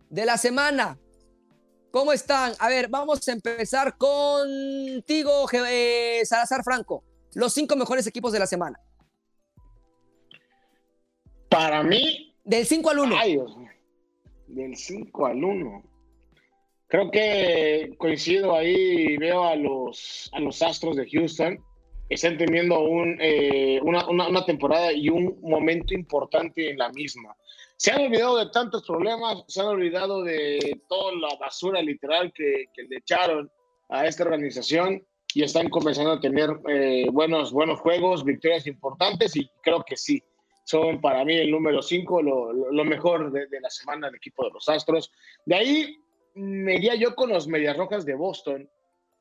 de 0.10 0.26
la 0.26 0.38
semana. 0.38 0.98
¿Cómo 1.92 2.14
están? 2.14 2.54
A 2.60 2.70
ver, 2.70 2.88
vamos 2.88 3.28
a 3.28 3.32
empezar 3.32 3.98
contigo, 3.98 5.48
eh, 5.68 6.22
Salazar 6.24 6.64
Franco. 6.64 7.04
Los 7.34 7.54
cinco 7.54 7.76
mejores 7.76 8.06
equipos 8.08 8.32
de 8.32 8.40
la 8.40 8.48
semana. 8.48 8.80
Para 11.50 11.84
mí. 11.84 12.36
Del 12.44 12.66
5 12.66 12.90
al 12.90 13.00
1. 13.00 13.16
Del 14.48 14.76
5 14.76 15.26
al 15.26 15.44
1. 15.44 15.84
Creo 16.90 17.12
que 17.12 17.94
coincido 18.00 18.56
ahí 18.56 18.76
y 18.76 19.18
veo 19.18 19.44
a 19.44 19.56
los, 19.56 20.28
a 20.34 20.40
los 20.40 20.60
Astros 20.64 20.96
de 20.96 21.08
Houston. 21.08 21.64
están 22.10 22.36
teniendo 22.40 22.80
un, 22.80 23.16
eh, 23.22 23.80
una, 23.84 24.08
una, 24.10 24.44
temporada 24.44 24.92
y 24.92 25.08
un 25.08 25.40
momento 25.42 25.94
importante 25.94 26.72
en 26.72 26.80
la 26.80 26.90
misma. 26.90 27.36
Se 27.78 27.92
han 27.92 28.02
olvidado 28.02 28.38
de 28.38 28.50
tantos 28.50 28.84
problemas, 28.88 29.44
se 29.48 29.62
han 29.62 29.68
olvidado 29.68 30.24
de 30.24 30.82
toda 30.90 31.14
la 31.14 31.36
basura 31.40 31.80
literal 31.84 32.34
que, 32.34 32.66
que 32.74 32.84
le 32.84 32.98
echaron 32.98 33.52
a 33.90 34.08
esta 34.08 34.24
organización 34.24 35.06
y 35.36 35.44
están 35.44 35.70
comenzando 35.70 36.14
a 36.14 36.20
tener 36.20 36.50
eh, 36.68 37.06
buenos, 37.12 37.54
buenos 37.54 37.80
juegos, 37.82 38.26
victorias 38.26 38.66
importantes 38.66 39.36
y 39.36 39.48
creo 39.62 39.84
que 39.84 39.96
sí, 39.96 40.24
son 40.64 41.00
para 41.02 41.24
mí 41.24 41.36
el 41.36 41.52
número 41.52 41.84
5, 41.84 42.22
lo, 42.24 42.52
lo, 42.52 42.84
mejor 42.84 43.32
de, 43.32 43.46
de, 43.46 43.62
la 43.62 43.70
semana 43.70 44.08
del 44.08 44.16
equipo 44.16 44.44
de 44.44 44.52
los 44.52 44.68
Astros. 44.68 45.12
De 45.46 45.56
ahí 45.56 45.96
me 46.36 46.76
iría 46.76 46.96
yo 46.96 47.16
con 47.16 47.30
los 47.30 47.48
Medias 47.48 47.78
Rojas 47.78 48.06
de 48.06 48.16
Boston, 48.16 48.70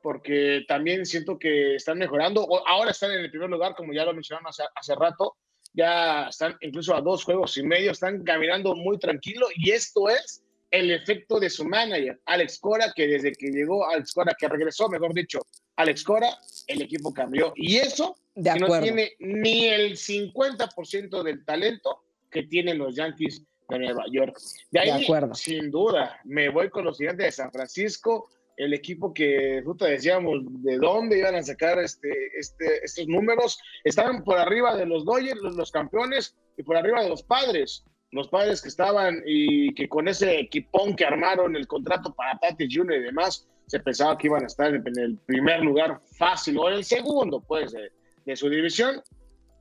porque 0.01 0.63
también 0.67 1.05
siento 1.05 1.37
que 1.37 1.75
están 1.75 1.97
mejorando. 1.97 2.47
Ahora 2.67 2.91
están 2.91 3.11
en 3.11 3.19
el 3.19 3.31
primer 3.31 3.49
lugar, 3.49 3.75
como 3.75 3.93
ya 3.93 4.05
lo 4.05 4.13
mencionaron 4.13 4.47
hace, 4.47 4.63
hace 4.75 4.95
rato, 4.95 5.35
ya 5.73 6.27
están 6.29 6.55
incluso 6.61 6.95
a 6.95 7.01
dos 7.01 7.23
juegos 7.23 7.57
y 7.57 7.63
medio, 7.63 7.91
están 7.91 8.23
caminando 8.23 8.75
muy 8.75 8.97
tranquilo 8.97 9.47
y 9.55 9.71
esto 9.71 10.09
es 10.09 10.43
el 10.71 10.91
efecto 10.91 11.39
de 11.39 11.49
su 11.49 11.65
manager, 11.65 12.19
Alex 12.25 12.59
Cora, 12.59 12.93
que 12.95 13.07
desde 13.07 13.31
que 13.31 13.47
llegó 13.47 13.87
Alex 13.87 14.13
Cora, 14.13 14.35
que 14.37 14.47
regresó, 14.47 14.87
mejor 14.87 15.13
dicho, 15.13 15.39
Alex 15.75 16.03
Cora, 16.03 16.37
el 16.67 16.81
equipo 16.81 17.13
cambió. 17.13 17.53
Y 17.55 17.77
eso 17.77 18.15
de 18.35 18.55
no 18.59 18.79
tiene 18.79 19.13
ni 19.19 19.67
el 19.67 19.97
50% 19.97 21.23
del 21.23 21.43
talento 21.43 22.03
que 22.29 22.43
tienen 22.43 22.77
los 22.77 22.95
Yankees 22.95 23.43
de 23.69 23.79
Nueva 23.79 24.03
York. 24.11 24.37
De 24.71 24.79
ahí, 24.79 25.07
sin 25.33 25.71
duda, 25.71 26.19
me 26.25 26.49
voy 26.49 26.69
con 26.69 26.85
los 26.85 26.97
gigantes 26.97 27.25
de 27.27 27.31
San 27.31 27.51
Francisco, 27.51 28.29
el 28.59 28.73
equipo 28.73 29.13
que 29.13 29.61
justo 29.63 29.85
decíamos 29.85 30.41
de 30.63 30.77
dónde 30.77 31.19
iban 31.19 31.35
a 31.35 31.41
sacar 31.41 31.79
este, 31.79 32.09
este, 32.37 32.83
estos 32.83 33.07
números. 33.07 33.57
Estaban 33.85 34.21
por 34.23 34.37
arriba 34.37 34.75
de 34.75 34.85
los 34.85 35.05
Dodgers, 35.05 35.39
los, 35.39 35.71
campeones, 35.71 36.35
y 36.57 36.63
por 36.63 36.75
arriba 36.75 37.01
de 37.01 37.09
los 37.09 37.23
padres. 37.23 37.85
Los 38.11 38.27
padres 38.27 38.61
que 38.61 38.67
estaban 38.67 39.21
y 39.25 39.73
que 39.75 39.87
con 39.87 40.09
ese 40.09 40.39
equipón 40.39 40.95
que 40.95 41.05
armaron 41.05 41.55
el 41.55 41.67
contrato 41.67 42.13
para 42.13 42.37
Tati 42.37 42.67
Jr. 42.69 42.97
y 42.97 43.03
demás, 43.03 43.47
se 43.67 43.79
pensaba 43.79 44.17
que 44.17 44.27
iban 44.27 44.43
a 44.43 44.47
estar 44.47 44.73
en 44.73 44.99
el 44.99 45.17
primer 45.25 45.61
lugar 45.61 46.01
fácil 46.17 46.57
o 46.57 46.67
en 46.67 46.75
el 46.75 46.83
segundo, 46.83 47.39
pues, 47.39 47.71
de, 47.71 47.91
de 48.25 48.35
su 48.35 48.49
división. 48.49 49.01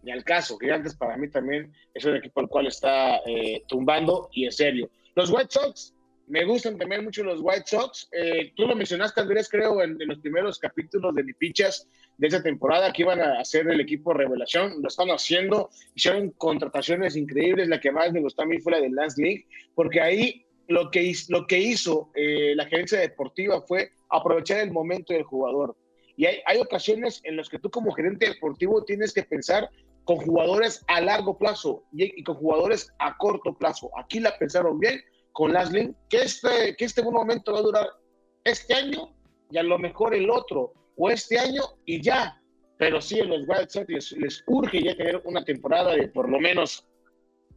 Y 0.08 0.10
al 0.10 0.24
caso, 0.24 0.56
Gigantes 0.56 0.94
para 0.94 1.18
mí 1.18 1.28
también 1.28 1.70
es 1.92 2.02
un 2.06 2.16
equipo 2.16 2.40
al 2.40 2.48
cual 2.48 2.66
está 2.66 3.18
eh, 3.26 3.62
tumbando 3.68 4.30
y 4.32 4.46
en 4.46 4.52
serio. 4.52 4.90
Los 5.14 5.28
White 5.28 5.50
Sox, 5.50 5.92
me 6.28 6.46
gustan 6.46 6.78
también 6.78 7.04
mucho 7.04 7.22
los 7.22 7.40
White 7.42 7.64
Sox. 7.66 8.08
Eh, 8.12 8.54
tú 8.56 8.66
lo 8.66 8.74
mencionaste, 8.74 9.20
Andrés, 9.20 9.50
creo, 9.50 9.82
en, 9.82 9.98
los 9.98 10.18
primeros 10.20 10.58
capítulos 10.58 11.14
de 11.14 11.24
Pichas 11.34 11.86
de 12.16 12.26
esa 12.26 12.42
temporada 12.42 12.90
que 12.90 13.02
iban 13.02 13.20
a 13.20 13.38
hacer 13.38 13.68
el 13.68 13.82
equipo 13.82 14.14
revelación. 14.14 14.80
Lo 14.80 14.88
están 14.88 15.08
haciendo. 15.08 15.68
Hicieron 15.94 16.30
contrataciones 16.30 17.14
increíbles. 17.14 17.68
La 17.68 17.78
que 17.78 17.92
más 17.92 18.10
me 18.10 18.22
gustó 18.22 18.44
a 18.44 18.46
mí 18.46 18.58
fue 18.60 18.72
la 18.72 18.80
de 18.80 18.88
Lance 18.88 19.20
League, 19.20 19.46
porque 19.74 20.00
ahí 20.00 20.46
lo 20.68 20.90
que, 20.90 21.12
lo 21.28 21.46
que 21.46 21.58
hizo 21.58 22.10
eh, 22.14 22.54
la 22.56 22.64
gerencia 22.64 22.98
deportiva 22.98 23.60
fue 23.60 23.90
aprovechar 24.08 24.60
el 24.60 24.70
momento 24.70 25.12
del 25.12 25.24
jugador. 25.24 25.76
Y 26.16 26.24
hay, 26.24 26.38
hay 26.46 26.58
ocasiones 26.60 27.20
en 27.24 27.36
las 27.36 27.50
que 27.50 27.58
tú 27.58 27.70
como 27.70 27.92
gerente 27.92 28.26
deportivo 28.26 28.82
tienes 28.84 29.12
que 29.12 29.22
pensar 29.22 29.68
con 30.08 30.16
jugadores 30.16 30.82
a 30.88 31.02
largo 31.02 31.36
plazo 31.36 31.84
y, 31.92 32.22
con 32.22 32.36
jugadores 32.36 32.90
a 32.98 33.14
corto 33.18 33.52
plazo. 33.52 33.90
Aquí 33.98 34.20
la 34.20 34.34
pensaron 34.38 34.80
bien 34.80 35.02
con 35.32 35.52
Laslin, 35.52 35.94
que 36.08 36.22
este, 36.22 36.74
que 36.78 36.86
este 36.86 37.02
buen 37.02 37.14
momento 37.14 37.52
va 37.52 37.58
a 37.58 37.62
durar 37.62 37.86
este 38.42 38.72
año 38.72 39.14
y 39.50 39.58
a 39.58 39.62
lo 39.62 39.78
mejor 39.78 40.14
el 40.14 40.30
otro, 40.30 40.72
o 40.96 41.10
este 41.10 41.38
año 41.38 41.60
y 41.84 42.00
ya. 42.00 42.40
Pero 42.78 43.02
sí, 43.02 43.18
en 43.18 43.28
los 43.28 43.46
Wild 43.46 43.68
Sox 43.68 43.86
les, 44.16 44.44
urge 44.46 44.82
ya 44.82 44.96
tener 44.96 45.20
una 45.26 45.44
temporada 45.44 45.94
de 45.94 46.08
por 46.08 46.30
lo 46.30 46.40
menos 46.40 46.88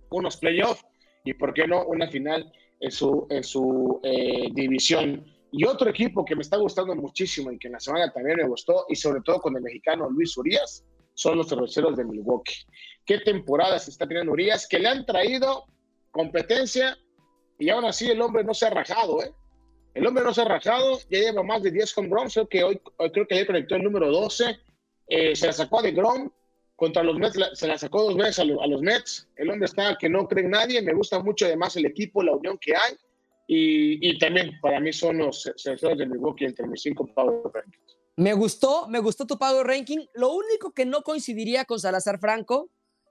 unos 0.09 0.35
playoffs 0.35 0.83
y, 1.23 1.33
¿por 1.33 1.53
qué 1.53 1.65
no, 1.65 1.85
una 1.85 2.09
final 2.09 2.51
en 2.81 2.91
su, 2.91 3.27
en 3.29 3.45
su 3.45 4.01
eh, 4.03 4.49
división? 4.51 5.25
Y 5.53 5.63
otro 5.63 5.89
equipo 5.89 6.25
que 6.25 6.35
me 6.35 6.41
está 6.41 6.57
gustando 6.57 6.97
muchísimo 6.97 7.49
y 7.49 7.57
que 7.57 7.67
en 7.67 7.73
la 7.73 7.79
semana 7.79 8.11
también 8.11 8.39
me 8.39 8.47
gustó, 8.49 8.83
y 8.89 8.95
sobre 8.97 9.21
todo 9.21 9.39
con 9.39 9.55
el 9.55 9.63
mexicano 9.63 10.09
Luis 10.09 10.35
Urias, 10.35 10.83
son 11.13 11.37
los 11.37 11.47
cerveceros 11.47 11.97
de 11.97 12.05
Milwaukee. 12.05 12.65
¿Qué 13.05 13.19
temporada 13.19 13.79
se 13.79 13.91
está 13.91 14.07
teniendo 14.07 14.31
Urias? 14.31 14.67
Que 14.67 14.79
le 14.79 14.87
han 14.87 15.05
traído 15.05 15.65
competencia 16.11 16.97
y 17.59 17.69
aún 17.69 17.85
así 17.85 18.09
el 18.09 18.21
hombre 18.21 18.43
no 18.43 18.53
se 18.53 18.65
ha 18.65 18.69
rajado, 18.69 19.23
¿eh? 19.23 19.31
El 19.93 20.07
hombre 20.07 20.23
no 20.23 20.33
se 20.33 20.41
ha 20.41 20.45
rajado, 20.45 20.99
ya 21.09 21.19
lleva 21.19 21.43
más 21.43 21.63
de 21.63 21.71
10 21.71 21.93
con 21.93 22.09
Bronx, 22.09 22.33
creo 22.33 22.47
que 22.47 22.63
hoy, 22.63 22.81
creo 23.11 23.27
que 23.27 23.35
ya 23.35 23.45
conectó 23.45 23.75
el 23.75 23.83
número 23.83 24.09
12, 24.09 24.57
eh, 25.07 25.35
se 25.35 25.47
la 25.47 25.53
sacó 25.53 25.81
de 25.81 25.91
Grom, 25.91 26.31
contra 26.77 27.03
los 27.03 27.19
Mets, 27.19 27.37
se 27.53 27.67
la 27.67 27.77
sacó 27.77 28.03
dos 28.03 28.15
veces 28.15 28.39
a, 28.39 28.45
los 28.45 28.81
Mets, 28.81 29.27
el 29.35 29.51
hombre 29.51 29.65
está 29.65 29.97
que 29.99 30.09
no 30.09 30.27
cree 30.27 30.45
en 30.45 30.51
nadie, 30.51 30.81
me 30.81 30.93
gusta 30.93 31.19
mucho 31.19 31.45
además 31.45 31.75
el 31.75 31.85
equipo, 31.85 32.23
la 32.23 32.33
unión 32.33 32.57
que 32.57 32.73
hay, 32.73 32.95
y, 33.47 34.09
y 34.09 34.17
también 34.17 34.59
para 34.61 34.79
mí 34.79 34.93
son 34.93 35.17
los 35.17 35.51
cerveceros 35.57 35.97
de 35.97 36.05
Milwaukee 36.05 36.45
entre 36.45 36.65
mis 36.67 36.81
cinco 36.81 37.05
Power 37.13 37.41
Rankings. 37.53 38.00
Me 38.21 38.33
gustó, 38.33 38.87
me 38.87 38.99
gustó 38.99 39.25
tu 39.25 39.39
Power 39.39 39.65
Ranking. 39.65 40.05
Lo 40.13 40.31
único 40.31 40.73
que 40.73 40.85
no 40.85 41.01
coincidiría 41.01 41.65
con 41.65 41.79
Salazar 41.79 42.19
Franco 42.19 42.69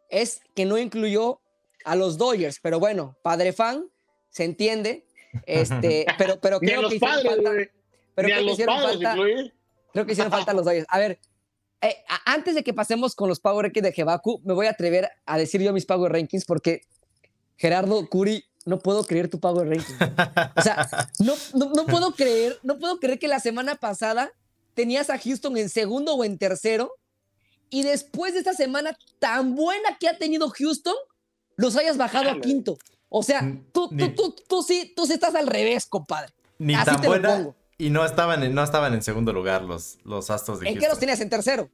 es 0.08 0.40
que 0.54 0.64
no 0.64 0.78
incluyó 0.78 1.40
a 1.84 1.96
los 1.96 2.16
Dodgers, 2.16 2.60
pero 2.62 2.78
bueno, 2.78 3.16
padre 3.20 3.52
fan, 3.52 3.90
se 4.28 4.44
entiende. 4.44 5.04
Este, 5.46 6.06
pero, 6.18 6.40
pero 6.40 6.60
creo 6.60 6.88
que 6.88 6.94
hicieron 6.94 7.24
falta. 7.24 7.50
Pero 8.14 8.28
creo 8.28 8.38
que 8.38 8.52
hicieron 8.52 8.80
falta. 8.80 9.16
Creo 9.92 10.06
que 10.06 10.12
hicieron 10.12 10.30
falta 10.30 10.52
los 10.52 10.64
Dodgers. 10.64 10.86
A 10.88 11.00
ver, 11.00 11.18
eh, 11.80 11.96
antes 12.24 12.54
de 12.54 12.62
que 12.62 12.72
pasemos 12.72 13.16
con 13.16 13.28
los 13.28 13.40
Power 13.40 13.64
Rankings 13.64 13.82
de 13.82 13.92
Jebaku, 13.92 14.40
me 14.44 14.54
voy 14.54 14.68
a 14.68 14.70
atrever 14.70 15.10
a 15.26 15.38
decir 15.38 15.60
yo 15.60 15.72
mis 15.72 15.86
Power 15.86 16.12
Rankings 16.12 16.44
porque 16.44 16.82
Gerardo 17.56 18.08
Curi, 18.08 18.44
no 18.64 18.78
puedo 18.78 19.02
creer 19.02 19.28
tu 19.28 19.40
Power 19.40 19.68
Ranking. 19.68 19.94
O 20.54 20.62
sea, 20.62 20.88
no, 21.18 21.34
no, 21.54 21.72
no 21.72 21.86
puedo 21.86 22.12
creer, 22.12 22.60
no 22.62 22.78
puedo 22.78 23.00
creer 23.00 23.18
que 23.18 23.26
la 23.26 23.40
semana 23.40 23.74
pasada 23.74 24.30
tenías 24.74 25.10
a 25.10 25.18
Houston 25.18 25.56
en 25.56 25.68
segundo 25.68 26.14
o 26.14 26.24
en 26.24 26.38
tercero, 26.38 26.92
y 27.68 27.82
después 27.82 28.32
de 28.32 28.40
esta 28.40 28.54
semana 28.54 28.96
tan 29.18 29.54
buena 29.54 29.96
que 29.98 30.08
ha 30.08 30.18
tenido 30.18 30.50
Houston, 30.50 30.96
los 31.56 31.76
hayas 31.76 31.96
bajado 31.96 32.30
a 32.30 32.40
quinto. 32.40 32.78
O 33.08 33.22
sea, 33.22 33.40
tú, 33.72 33.88
tú, 33.88 34.14
tú, 34.14 34.36
tú, 34.48 34.62
sí, 34.62 34.92
tú 34.96 35.06
sí 35.06 35.12
estás 35.12 35.34
al 35.34 35.46
revés, 35.46 35.86
compadre. 35.86 36.32
Ni 36.58 36.74
tan 36.74 37.00
buena. 37.02 37.54
Y 37.78 37.90
no 37.90 38.04
estaban, 38.04 38.42
en, 38.42 38.54
no 38.54 38.62
estaban 38.62 38.92
en 38.92 39.02
segundo 39.02 39.32
lugar 39.32 39.62
los, 39.62 39.98
los 40.04 40.30
Astros 40.30 40.60
de 40.60 40.66
Houston. 40.66 40.76
¿En 40.76 40.80
qué 40.80 40.88
los 40.88 40.98
tenías 40.98 41.20
en 41.20 41.30
tercero? 41.30 41.70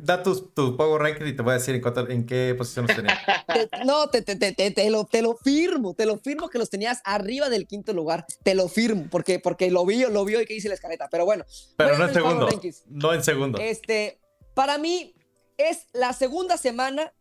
Da 0.00 0.22
tu, 0.22 0.48
tu 0.48 0.76
Power 0.76 1.00
Ranking 1.00 1.26
y 1.26 1.36
te 1.36 1.42
voy 1.42 1.52
a 1.52 1.54
decir 1.54 1.74
en, 1.74 2.10
en 2.10 2.26
qué 2.26 2.54
posición 2.58 2.86
los 2.86 2.96
tenías. 2.96 3.18
no, 3.86 4.08
te, 4.08 4.22
te, 4.22 4.36
te, 4.36 4.52
te, 4.52 4.90
lo, 4.90 5.04
te 5.04 5.22
lo 5.22 5.36
firmo, 5.36 5.94
te 5.94 6.04
lo 6.04 6.18
firmo 6.18 6.48
que 6.48 6.58
los 6.58 6.68
tenías 6.68 7.00
arriba 7.04 7.48
del 7.48 7.66
quinto 7.66 7.92
lugar. 7.92 8.26
Te 8.42 8.54
lo 8.54 8.68
firmo, 8.68 9.06
porque, 9.10 9.38
porque 9.38 9.70
lo 9.70 9.86
vi, 9.86 10.04
lo 10.04 10.24
vio 10.24 10.40
y 10.40 10.46
que 10.46 10.54
hice 10.54 10.68
la 10.68 10.74
escaleta. 10.74 11.08
Pero 11.10 11.24
bueno. 11.24 11.44
Pero 11.76 11.96
no 11.96 12.06
en 12.06 12.12
segundo. 12.12 12.48
No 12.88 13.14
en 13.14 13.22
segundo. 13.22 13.58
Este, 13.60 14.18
para 14.54 14.78
mí 14.78 15.14
es 15.58 15.86
la 15.92 16.12
segunda 16.12 16.56
semana 16.56 17.12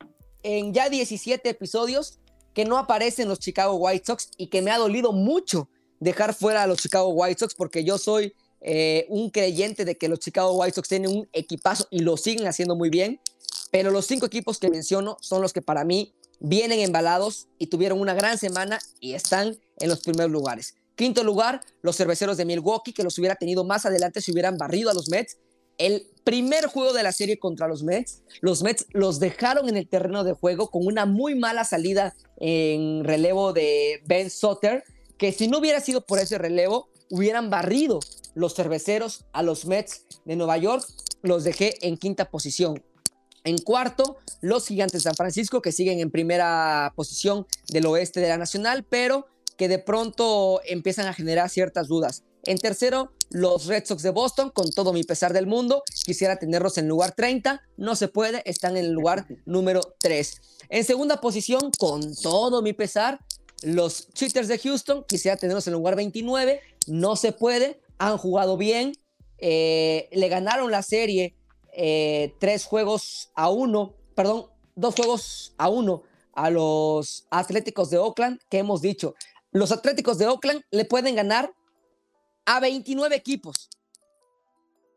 en 0.42 0.74
ya 0.74 0.90
17 0.90 1.48
episodios 1.48 2.20
que 2.56 2.66
no 2.66 2.78
aparecen 2.78 3.30
los 3.30 3.40
Chicago 3.40 3.76
White 3.76 4.06
Sox 4.06 4.32
y 4.38 4.48
que 4.48 4.62
me 4.62 4.72
ha 4.72 4.78
dolido 4.78 5.12
mucho 5.14 5.70
dejar 6.00 6.34
fuera 6.34 6.64
a 6.64 6.68
los 6.68 6.80
Chicago 6.80 7.10
White 7.10 7.40
Sox 7.40 7.54
porque 7.54 7.84
yo 7.84 7.98
soy 7.98 8.34
eh, 8.62 9.06
un 9.10 9.30
creyente 9.30 9.86
de 9.86 9.98
que 9.98 10.08
los 10.08 10.20
Chicago 10.20 10.54
White 10.54 10.76
Sox 10.76 10.88
tienen 10.88 11.12
un 11.12 11.28
equipazo 11.34 11.88
y 11.90 12.00
lo 12.00 12.16
siguen 12.18 12.48
haciendo 12.48 12.76
muy 12.76 12.90
bien, 12.90 13.20
pero 13.72 13.92
los 13.92 14.06
cinco 14.06 14.26
equipos 14.26 14.60
que 14.60 14.70
menciono 14.70 15.18
son 15.22 15.42
los 15.42 15.54
que 15.54 15.62
para 15.62 15.84
mí 15.84 16.14
vienen 16.40 16.80
embalados 16.80 17.48
y 17.58 17.68
tuvieron 17.68 18.00
una 18.00 18.14
gran 18.14 18.38
semana 18.38 18.80
y 19.00 19.14
están 19.14 19.58
en 19.78 19.90
los 19.90 20.02
primeros 20.02 20.32
lugares. 20.32 20.76
Quinto 20.96 21.24
lugar, 21.24 21.62
los 21.82 21.96
cerveceros 21.96 22.38
de 22.38 22.46
Milwaukee, 22.46 22.94
que 22.94 23.04
los 23.04 23.18
hubiera 23.18 23.36
tenido 23.36 23.64
más 23.64 23.86
adelante 23.86 24.22
si 24.22 24.32
hubieran 24.32 24.58
barrido 24.58 24.90
a 24.90 24.94
los 24.94 25.10
Mets. 25.10 25.38
El 25.78 26.06
primer 26.24 26.68
juego 26.68 26.94
de 26.94 27.02
la 27.02 27.12
serie 27.12 27.40
contra 27.40 27.68
los 27.68 27.82
Mets, 27.82 28.22
los 28.42 28.62
Mets 28.62 28.86
los 28.92 29.20
dejaron 29.20 29.70
en 29.70 29.78
el 29.78 29.88
terreno 29.88 30.24
de 30.24 30.34
juego 30.34 30.70
con 30.70 30.86
una 30.86 31.06
muy 31.06 31.34
mala 31.34 31.64
salida 31.64 32.14
en 32.38 33.04
relevo 33.04 33.54
de 33.54 34.02
Ben 34.06 34.30
Sutter, 34.30 34.84
que 35.18 35.32
si 35.32 35.48
no 35.48 35.60
hubiera 35.60 35.80
sido 35.80 36.06
por 36.06 36.20
ese 36.20 36.38
relevo, 36.38 36.91
hubieran 37.12 37.50
barrido 37.50 38.00
los 38.34 38.56
cerveceros 38.56 39.26
a 39.34 39.44
los 39.44 39.66
Mets 39.66 40.06
de 40.26 40.36
Nueva 40.36 40.58
York. 40.58 40.84
Los 41.22 41.44
dejé 41.44 41.76
en 41.86 41.98
quinta 41.98 42.32
posición. 42.32 42.84
En 43.44 43.58
cuarto, 43.60 44.18
los 44.42 44.68
Gigantes 44.68 45.04
de 45.04 45.10
San 45.10 45.16
Francisco, 45.16 45.62
que 45.62 45.72
siguen 45.72 46.00
en 46.00 46.10
primera 46.12 46.94
posición 46.96 47.46
del 47.70 47.86
oeste 47.86 48.20
de 48.20 48.30
la 48.30 48.38
Nacional, 48.38 48.86
pero 48.88 49.28
que 49.58 49.68
de 49.68 49.80
pronto 49.80 50.62
empiezan 50.66 51.08
a 51.08 51.14
generar 51.14 51.50
ciertas 51.50 51.88
dudas. 51.88 52.24
En 52.44 52.58
tercero, 52.58 53.12
los 53.30 53.68
Red 53.68 53.86
Sox 53.86 54.02
de 54.02 54.10
Boston, 54.10 54.50
con 54.50 54.72
todo 54.72 54.94
mi 54.94 55.04
pesar 55.04 55.34
del 55.34 55.48
mundo. 55.48 55.84
Quisiera 56.06 56.38
tenerlos 56.38 56.78
en 56.78 56.88
lugar 56.88 57.14
30, 57.16 57.62
no 57.78 57.96
se 57.96 58.08
puede, 58.08 58.42
están 58.46 58.78
en 58.78 58.86
el 58.86 58.92
lugar 58.92 59.28
número 59.46 59.82
3. 60.00 60.42
En 60.70 60.84
segunda 60.84 61.22
posición, 61.22 61.72
con 61.78 62.16
todo 62.16 62.62
mi 62.62 62.74
pesar, 62.74 63.20
los 63.62 64.10
Cheaters 64.14 64.48
de 64.48 64.58
Houston, 64.58 65.06
quisiera 65.08 65.38
tenerlos 65.38 65.68
en 65.68 65.74
lugar 65.74 65.96
29, 65.96 66.62
no 66.88 67.16
se 67.16 67.32
puede, 67.32 67.82
han 67.98 68.18
jugado 68.18 68.58
bien, 68.58 68.94
eh, 69.38 70.10
le 70.12 70.30
ganaron 70.30 70.72
la 70.72 70.84
serie 70.84 71.36
eh, 71.74 72.36
tres 72.40 72.66
juegos 72.66 73.32
a 73.36 73.50
uno, 73.50 73.96
perdón, 74.16 74.48
dos 74.76 74.96
juegos 74.96 75.54
a 75.58 75.70
uno 75.70 76.04
a 76.34 76.50
los 76.50 77.28
Atléticos 77.30 77.90
de 77.90 77.98
Oakland, 77.98 78.40
que 78.50 78.60
hemos 78.60 78.82
dicho, 78.82 79.16
los 79.52 79.72
Atléticos 79.72 80.18
de 80.18 80.28
Oakland 80.28 80.64
le 80.72 80.86
pueden 80.86 81.16
ganar 81.16 81.54
a 82.46 82.60
29 82.60 83.16
equipos 83.16 83.70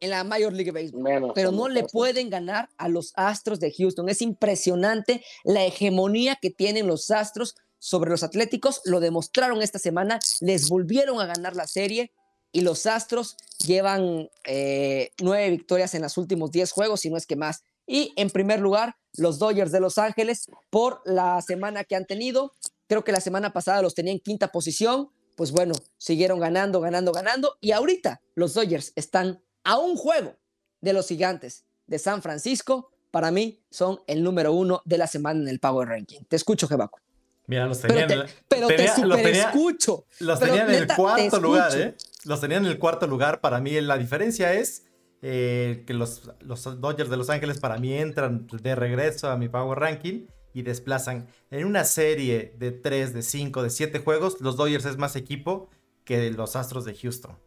en 0.00 0.10
la 0.10 0.24
Major 0.24 0.52
League 0.52 0.70
Baseball, 0.70 1.32
pero 1.34 1.50
no 1.50 1.68
le 1.68 1.84
pueden 1.84 2.28
ganar 2.28 2.68
a 2.76 2.88
los 2.88 3.12
Astros 3.16 3.58
de 3.58 3.72
Houston. 3.72 4.08
Es 4.08 4.20
impresionante 4.20 5.24
la 5.44 5.64
hegemonía 5.64 6.36
que 6.40 6.50
tienen 6.50 6.86
los 6.86 7.10
Astros 7.10 7.54
sobre 7.84 8.10
los 8.10 8.22
Atléticos. 8.22 8.80
Lo 8.86 8.98
demostraron 8.98 9.60
esta 9.60 9.78
semana, 9.78 10.18
les 10.40 10.70
volvieron 10.70 11.20
a 11.20 11.26
ganar 11.26 11.54
la 11.54 11.66
serie 11.66 12.12
y 12.50 12.62
los 12.62 12.86
Astros 12.86 13.36
llevan 13.58 14.30
eh, 14.46 15.10
nueve 15.20 15.50
victorias 15.50 15.94
en 15.94 16.00
los 16.00 16.16
últimos 16.16 16.50
diez 16.50 16.72
juegos, 16.72 17.00
si 17.00 17.10
no 17.10 17.18
es 17.18 17.26
que 17.26 17.36
más. 17.36 17.62
Y 17.86 18.14
en 18.16 18.30
primer 18.30 18.60
lugar, 18.60 18.96
los 19.18 19.38
Dodgers 19.38 19.70
de 19.70 19.80
Los 19.80 19.98
Ángeles 19.98 20.46
por 20.70 21.02
la 21.04 21.42
semana 21.42 21.84
que 21.84 21.94
han 21.94 22.06
tenido. 22.06 22.54
Creo 22.88 23.04
que 23.04 23.12
la 23.12 23.20
semana 23.20 23.52
pasada 23.52 23.82
los 23.82 23.94
tenía 23.94 24.14
en 24.14 24.20
quinta 24.20 24.48
posición. 24.48 25.10
Pues 25.36 25.52
bueno, 25.52 25.74
siguieron 25.98 26.40
ganando, 26.40 26.80
ganando, 26.80 27.12
ganando. 27.12 27.58
Y 27.60 27.72
ahorita 27.72 28.22
los 28.34 28.54
Dodgers 28.54 28.92
están 28.96 29.42
a 29.62 29.76
un 29.76 29.96
juego 29.96 30.36
de 30.80 30.94
los 30.94 31.06
gigantes 31.08 31.66
de 31.86 31.98
San 31.98 32.22
Francisco. 32.22 32.92
Para 33.10 33.30
mí 33.30 33.62
son 33.70 34.00
el 34.06 34.22
número 34.22 34.54
uno 34.54 34.80
de 34.86 34.96
la 34.96 35.06
semana 35.06 35.40
en 35.40 35.48
el 35.48 35.60
Power 35.60 35.88
Ranking. 35.88 36.20
Te 36.28 36.36
escucho, 36.36 36.66
Jebaco. 36.66 37.00
Mira, 37.46 37.66
los 37.66 37.80
tenían. 37.80 38.26
Pero 38.48 38.68
te, 38.68 38.88
super 38.88 39.26
escucho. 39.26 40.06
Los 40.20 40.40
tenían 40.40 40.70
en 40.70 40.76
el 40.76 40.86
cuarto 40.88 41.40
lugar, 41.40 41.78
¿eh? 41.78 41.94
Los 42.24 42.40
tenían 42.40 42.64
en 42.64 42.70
el 42.70 42.78
cuarto 42.78 43.06
lugar. 43.06 43.40
Para 43.40 43.60
mí, 43.60 43.78
la 43.80 43.98
diferencia 43.98 44.54
es 44.54 44.86
eh, 45.20 45.84
que 45.86 45.94
los, 45.94 46.30
los 46.40 46.80
Dodgers 46.80 47.10
de 47.10 47.16
Los 47.16 47.30
Ángeles 47.30 47.58
para 47.58 47.78
mí 47.78 47.92
entran 47.94 48.46
de 48.46 48.74
regreso 48.74 49.30
a 49.30 49.36
mi 49.36 49.48
Power 49.48 49.78
Ranking 49.78 50.26
y 50.54 50.62
desplazan. 50.62 51.28
En 51.50 51.66
una 51.66 51.84
serie 51.84 52.54
de 52.58 52.70
3, 52.70 53.12
de 53.12 53.22
5, 53.22 53.62
de 53.62 53.70
7 53.70 53.98
juegos, 53.98 54.40
los 54.40 54.56
Dodgers 54.56 54.86
es 54.86 54.96
más 54.96 55.16
equipo 55.16 55.68
que 56.04 56.30
los 56.30 56.56
Astros 56.56 56.84
de 56.84 56.94
Houston. 56.94 57.38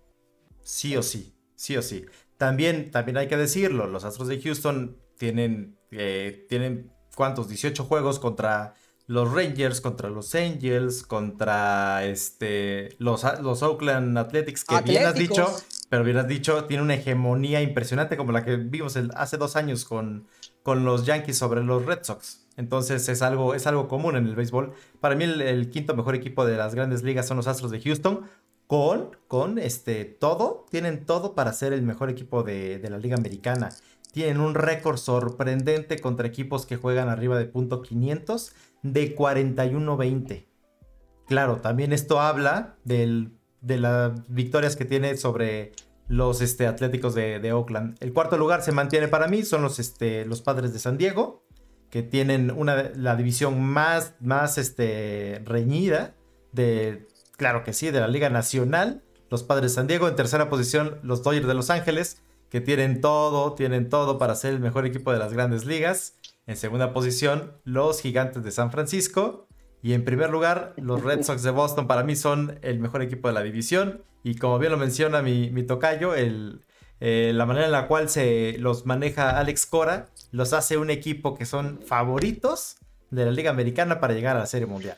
Sí 0.61 0.95
o 0.97 1.01
sí, 1.01 1.35
sí 1.55 1.77
o 1.77 1.81
sí. 1.81 2.05
También, 2.37 2.91
también 2.91 3.17
hay 3.17 3.27
que 3.27 3.37
decirlo, 3.37 3.87
los 3.87 4.03
Astros 4.03 4.27
de 4.27 4.39
Houston 4.41 4.97
tienen, 5.17 5.79
eh, 5.91 6.45
tienen 6.49 6.91
¿cuántos? 7.15 7.47
18 7.47 7.83
juegos 7.85 8.19
contra 8.19 8.75
los 9.07 9.33
Rangers, 9.33 9.79
contra 9.79 10.09
los 10.09 10.35
Angels, 10.35 11.03
contra 11.03 12.05
este, 12.05 12.89
los, 12.99 13.25
los 13.41 13.63
Oakland 13.63 14.17
Athletics, 14.17 14.65
que 14.65 14.81
bien 14.81 15.05
has 15.05 15.15
dicho, 15.15 15.47
pero 15.89 16.03
bien 16.03 16.17
has 16.17 16.27
dicho, 16.27 16.65
tiene 16.65 16.83
una 16.83 16.95
hegemonía 16.95 17.61
impresionante 17.61 18.17
como 18.17 18.33
la 18.33 18.43
que 18.43 18.57
vimos 18.57 18.97
hace 19.15 19.37
dos 19.37 19.55
años 19.55 19.85
con, 19.85 20.27
con 20.61 20.83
los 20.83 21.05
Yankees 21.05 21.37
sobre 21.37 21.63
los 21.63 21.85
Red 21.85 21.99
Sox. 22.03 22.45
Entonces 22.57 23.07
es 23.07 23.21
algo, 23.21 23.53
es 23.55 23.65
algo 23.65 23.87
común 23.87 24.17
en 24.17 24.25
el 24.27 24.35
béisbol. 24.35 24.73
Para 24.99 25.15
mí 25.15 25.23
el, 25.23 25.69
quinto 25.69 25.95
mejor 25.95 26.15
equipo 26.15 26.45
de 26.45 26.57
las 26.57 26.75
grandes 26.75 27.03
ligas 27.03 27.27
son 27.27 27.37
los 27.37 27.47
Astros 27.47 27.71
de 27.71 27.79
Houston. 27.79 28.25
Con, 28.65 29.15
con 29.29 29.59
este, 29.59 30.03
todo, 30.03 30.65
tienen 30.69 31.05
todo 31.05 31.35
para 31.35 31.53
ser 31.53 31.71
el 31.71 31.83
mejor 31.83 32.09
equipo 32.09 32.43
de, 32.43 32.79
de 32.79 32.89
la 32.89 32.97
liga 32.97 33.15
americana. 33.15 33.69
Tienen 34.17 34.39
un 34.39 34.55
récord 34.55 34.97
sorprendente 34.97 35.99
contra 35.99 36.25
equipos 36.25 36.65
que 36.65 36.75
juegan 36.75 37.07
arriba 37.07 37.37
de 37.37 37.45
punto 37.45 37.83
.500 37.83 38.51
de 38.81 39.15
41-20. 39.15 40.47
Claro, 41.27 41.57
también 41.57 41.93
esto 41.93 42.19
habla 42.19 42.77
de 42.83 43.29
las 43.61 44.27
victorias 44.27 44.75
que 44.75 44.85
tiene 44.85 45.17
sobre 45.17 45.73
los 46.07 46.41
este, 46.41 46.65
Atléticos 46.65 47.13
de, 47.13 47.53
Oakland. 47.53 47.95
El 47.99 48.11
cuarto 48.11 48.39
lugar 48.39 48.63
se 48.63 48.71
mantiene 48.71 49.07
para 49.07 49.27
mí, 49.27 49.43
son 49.43 49.61
los, 49.61 49.77
este, 49.77 50.25
los 50.25 50.41
Padres 50.41 50.73
de 50.73 50.79
San 50.79 50.97
Diego, 50.97 51.45
que 51.91 52.01
tienen 52.01 52.49
una, 52.49 52.89
la 52.95 53.15
división 53.15 53.61
más, 53.61 54.15
más 54.19 54.57
este, 54.57 55.43
reñida 55.45 56.15
de, 56.53 57.07
claro 57.33 57.63
que 57.63 57.71
sí, 57.71 57.91
de 57.91 57.99
la 57.99 58.07
Liga 58.07 58.31
Nacional. 58.31 59.03
Los 59.29 59.43
Padres 59.43 59.73
de 59.73 59.75
San 59.75 59.85
Diego 59.85 60.07
en 60.07 60.15
tercera 60.15 60.49
posición, 60.49 60.97
los 61.03 61.21
Dodgers 61.21 61.45
de 61.45 61.53
Los 61.53 61.69
Ángeles, 61.69 62.23
que 62.49 62.61
tienen 62.61 63.01
todo, 63.01 63.53
tienen 63.53 63.89
todo 63.89 64.17
para 64.17 64.35
ser 64.35 64.53
el 64.53 64.59
mejor 64.59 64.85
equipo 64.85 65.11
de 65.11 65.19
las 65.19 65.33
grandes 65.33 65.65
ligas. 65.65 66.15
En 66.45 66.55
segunda 66.55 66.93
posición, 66.93 67.53
los 67.63 68.01
Gigantes 68.01 68.43
de 68.43 68.51
San 68.51 68.71
Francisco. 68.71 69.47
Y 69.83 69.93
en 69.93 70.03
primer 70.03 70.29
lugar, 70.29 70.73
los 70.77 71.03
Red 71.03 71.23
Sox 71.23 71.43
de 71.43 71.51
Boston 71.51 71.87
para 71.87 72.03
mí 72.03 72.15
son 72.15 72.59
el 72.61 72.79
mejor 72.79 73.01
equipo 73.01 73.27
de 73.27 73.33
la 73.33 73.43
división. 73.43 74.01
Y 74.23 74.35
como 74.35 74.59
bien 74.59 74.71
lo 74.71 74.77
menciona 74.77 75.21
mi, 75.21 75.63
tocayo, 75.63 76.13
eh, 76.15 77.31
la 77.33 77.45
manera 77.45 77.65
en 77.65 77.71
la 77.71 77.87
cual 77.87 78.09
se 78.09 78.55
los 78.59 78.85
maneja 78.85 79.37
Alex 79.37 79.65
Cora 79.65 80.07
los 80.31 80.53
hace 80.53 80.77
un 80.77 80.89
equipo 80.89 81.35
que 81.35 81.45
son 81.45 81.81
favoritos 81.81 82.77
de 83.11 83.25
la 83.25 83.31
Liga 83.31 83.49
Americana 83.49 83.99
para 83.99 84.13
llegar 84.13 84.35
a 84.35 84.39
la 84.39 84.45
Serie 84.45 84.67
Mundial. 84.67 84.97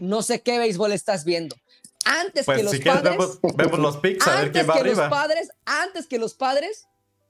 No 0.00 0.22
sé 0.22 0.40
qué 0.42 0.58
béisbol 0.58 0.92
estás 0.92 1.24
viendo. 1.24 1.56
Antes 2.04 2.46
pues 2.46 2.58
que 2.58 2.64
los 2.64 2.78
padres. 2.78 3.38
Vemos, 3.56 3.78
los 3.78 3.96
picks 3.98 4.26
a 4.26 4.40
ver 4.40 4.52
quién 4.52 4.68
va 4.68 4.74
arriba. 4.74 5.08
padres, 5.08 5.50
antes 5.64 6.06
que 6.06 6.18
los 6.18 6.34
padres 6.34 6.86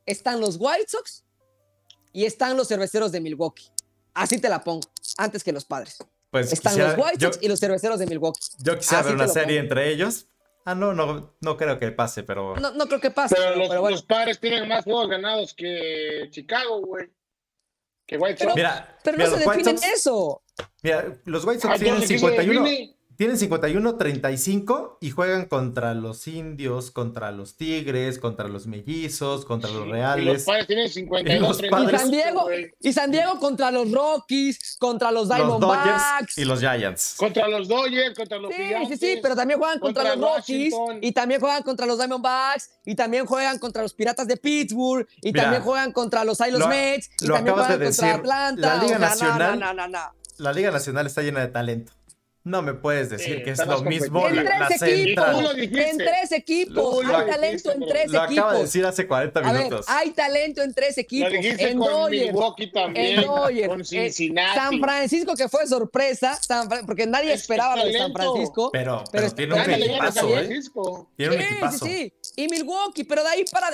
están 0.07 0.41
los 0.41 0.57
White 0.59 0.87
Sox 0.89 1.25
y 2.13 2.25
están 2.25 2.57
los 2.57 2.69
cerveceros 2.69 3.13
de 3.13 3.21
Milwaukee. 3.21 3.71
Así 4.15 4.41
te 4.41 4.49
la 4.49 4.63
pongo, 4.63 4.89
antes 5.19 5.43
que 5.43 5.53
los 5.53 5.65
padres. 5.65 5.99
Pues 6.31 6.53
están 6.53 6.79
los 6.79 6.95
White 6.97 7.21
Sox 7.21 7.39
y 7.43 7.49
los 7.49 7.61
cerveceros 7.61 7.99
de 7.99 8.07
Milwaukee. 8.07 8.41
Yo 8.59 8.77
quisiera 8.77 9.03
ver 9.03 9.15
una 9.15 9.29
serie 9.29 9.59
entre 9.59 9.91
ellos. 9.91 10.27
Ah, 10.65 10.75
no, 10.75 10.95
no, 10.95 11.37
no 11.41 11.57
creo 11.57 11.79
que 11.79 11.93
pase, 11.93 12.23
pero. 12.23 12.57
No, 12.57 12.73
no 12.73 12.87
creo 12.87 13.01
que 13.01 13.11
pase. 13.11 13.37
Pero, 13.37 13.91
los, 13.91 14.03
padres 14.03 14.41
tienen 14.41 14.67
más 14.67 14.85
juegos 14.85 15.09
ganados 15.09 15.53
que 15.53 16.29
Chicago, 16.31 16.81
güey. 16.81 17.11
Que 18.07 18.17
White 18.17 18.45
Sox. 18.45 18.55
Pero, 19.03 19.19
no 19.19 19.27
se 19.27 19.37
definen 19.37 19.79
eso. 19.95 20.43
Mira, 20.83 21.21
los 21.25 21.45
White 21.45 21.61
Sox 21.61 21.79
tienen 21.79 22.07
51 22.07 22.65
tienen 23.17 23.37
51-35 23.37 24.99
y 25.01 25.11
juegan 25.11 25.47
contra 25.47 25.95
los 25.95 26.27
indios, 26.27 26.91
contra 26.91 27.31
los 27.31 27.57
tigres, 27.57 28.19
contra 28.19 28.49
los 28.49 28.67
mellizos, 28.67 29.45
contra 29.45 29.71
los 29.71 29.89
reales. 29.89 30.25
Y 30.25 30.29
los 30.29 30.43
padres 30.43 30.67
tienen 30.67 30.89
52 30.89 31.61
y, 31.63 31.67
y 31.67 31.99
San 31.99 32.11
Diego 32.11 32.47
Y 32.81 32.93
San 32.93 33.11
Diego 33.11 33.39
contra 33.39 33.71
los 33.71 33.91
Rockies, 33.91 34.77
contra 34.79 35.13
los 35.13 35.29
Diamondbacks. 35.29 36.39
y 36.39 36.45
los 36.45 36.61
Giants. 36.61 37.15
Contra 37.17 37.47
los 37.49 37.69
Dodgers, 37.69 38.17
contra 38.17 38.39
los 38.39 38.53
Sí, 38.53 38.63
sí, 38.89 38.97
sí, 38.97 39.19
pero 39.23 39.37
también 39.37 39.61
juegan 39.61 39.79
contra, 39.79 40.17
los 40.17 40.37
Rockies. 40.37 40.75
Y 41.01 41.13
también 41.13 41.41
juegan 41.41 41.63
contra 41.63 41.87
los 41.87 41.99
Diamondbacks. 41.99 42.71
Y 42.85 42.95
también 42.95 43.27
juegan 43.27 43.59
contra 43.59 43.83
los 43.83 43.95
Piratas 43.95 44.27
de 44.27 44.37
Pittsburgh. 44.37 45.07
Y 45.23 45.33
también 45.33 45.63
juegan 45.63 45.93
contra 45.93 46.25
los 46.25 46.41
Islos 46.41 46.67
Mets. 46.69 47.11
Y 47.21 47.27
también 47.29 47.55
juegan 47.55 47.81
contra 47.81 48.15
Atlanta. 48.15 48.77
La 48.77 48.83
Liga 48.83 48.99
Nacional. 48.99 50.13
la 50.39 50.53
Liga 50.53 50.71
Nacional 50.71 51.07
está 51.07 51.23
llena 51.23 51.41
de 51.41 51.49
talento. 51.49 51.93
No 52.45 52.61
me 52.61 52.75
puedes 52.75 53.09
decir 53.09 53.43
que 53.43 53.53
es 53.53 53.67
lo 53.67 53.81
mismo 53.83 54.29
en 54.29 54.45
tres 54.45 54.83
equipos, 54.83 55.57
En 55.57 55.97
tres 55.97 56.33
equipos. 56.33 57.03
hay 57.03 57.31
talento 57.31 57.73
en 57.73 57.81
tres 57.81 58.05
equipos. 58.05 58.13
Lo 58.13 58.21
acaba 58.21 58.55
de 58.55 58.61
decir 58.61 58.85
hace 58.85 59.07
40 59.07 59.41
minutos. 59.41 59.87
hay 59.89 60.11
talento 60.11 60.63
en 60.63 60.75
tres 60.75 60.99
equipos. 60.99 61.33
en 61.33 61.79
Dodgers, 61.79 62.73
también, 62.73 63.21
en 63.21 63.23
Dodgers, 63.23 63.69
con 63.69 63.85
Cincinnati. 63.85 64.59
San 64.59 64.79
Francisco, 64.79 65.35
que 65.35 65.49
fue 65.49 65.67
sorpresa, 65.67 66.39
porque 66.87 67.07
nadie 67.07 67.33
esperaba 67.33 67.77
lo 67.77 67.87
de 67.87 67.97
San 67.97 68.13
Francisco. 68.13 68.71
Pero, 68.73 69.03
pero, 69.11 69.31
tiene 69.31 69.55
un 69.55 69.71
equipazo, 69.71 70.39
¿eh? 70.39 70.61
Tiene 71.17 71.37
un 71.37 71.41
equipazo. 71.41 71.87
Sí, 71.87 72.13
sí, 72.21 72.24
Y 72.37 72.49
Milwaukee, 72.49 73.05
pero 73.05 73.23
de 73.23 73.29
ahí 73.29 73.45
para... 73.51 73.69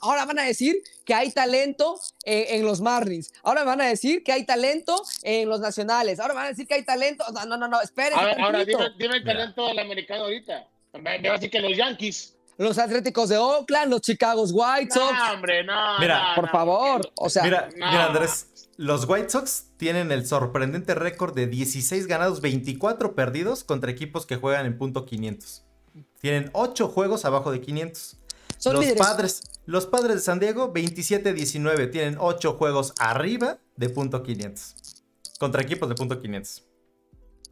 Ahora 0.00 0.24
van 0.24 0.38
a 0.38 0.42
decir 0.42 0.76
que 1.04 1.14
hay 1.14 1.30
talento 1.32 2.00
en, 2.24 2.64
los 2.64 2.80
Marlins. 2.80 3.32
Ahora 3.42 3.64
van 3.64 3.80
a 3.80 3.86
decir 3.86 4.22
que 4.22 4.32
hay 4.32 4.44
talento 4.44 5.02
en 5.22 5.48
los 5.48 5.60
Nacionales. 5.60 6.20
Ahora 6.20 6.34
van 6.34 6.46
a 6.46 6.48
decir 6.48 6.66
que 6.66 6.74
hay 6.74 6.84
talento... 6.84 7.24
No, 7.32 7.44
no, 7.46 7.56
no, 7.56 7.68
no 7.68 7.80
esperen 7.80 8.18
Ahora, 8.18 8.64
dime, 8.64 9.16
el 9.16 9.24
talento 9.24 9.66
del 9.66 9.78
americano 9.78 10.24
ahorita. 10.24 10.68
Me 10.94 11.20
va 11.20 11.30
a 11.30 11.32
decir 11.32 11.50
que 11.50 11.60
los 11.60 11.76
Yankees. 11.76 12.36
Los 12.56 12.78
Atléticos 12.78 13.28
de 13.28 13.36
Oakland, 13.36 13.90
los 13.90 14.00
Chicago 14.00 14.44
White 14.44 14.94
Sox. 14.94 15.12
No, 15.12 15.32
hombre, 15.32 15.64
no. 15.64 15.98
Mira, 15.98 16.34
por 16.36 16.48
favor. 16.50 17.12
O 17.16 17.28
sea, 17.28 17.42
mira, 17.42 17.68
mira, 17.74 18.06
Andrés. 18.06 18.48
Los 18.76 19.08
White 19.08 19.30
Sox 19.30 19.70
tienen 19.76 20.12
el 20.12 20.26
sorprendente 20.26 20.94
récord 20.94 21.34
de 21.34 21.46
16 21.46 22.06
ganados, 22.06 22.40
24 22.40 23.14
perdidos 23.14 23.64
contra 23.64 23.90
equipos 23.90 24.26
que 24.26 24.36
juegan 24.36 24.66
en 24.66 24.78
punto 24.78 25.04
500. 25.04 25.64
Tienen 26.24 26.48
8 26.54 26.88
juegos 26.88 27.26
abajo 27.26 27.52
de 27.52 27.60
500. 27.60 28.16
Son 28.56 28.76
los 28.76 28.86
padres, 28.92 29.42
los 29.66 29.84
padres 29.84 30.14
de 30.14 30.20
San 30.22 30.40
Diego, 30.40 30.72
27-19, 30.72 31.92
tienen 31.92 32.16
8 32.18 32.54
juegos 32.54 32.94
arriba 32.98 33.58
de 33.76 33.90
punto 33.90 34.22
500. 34.22 35.04
Contra 35.38 35.60
equipos 35.60 35.86
de 35.86 35.94
punto 35.94 36.22
500. 36.22 36.64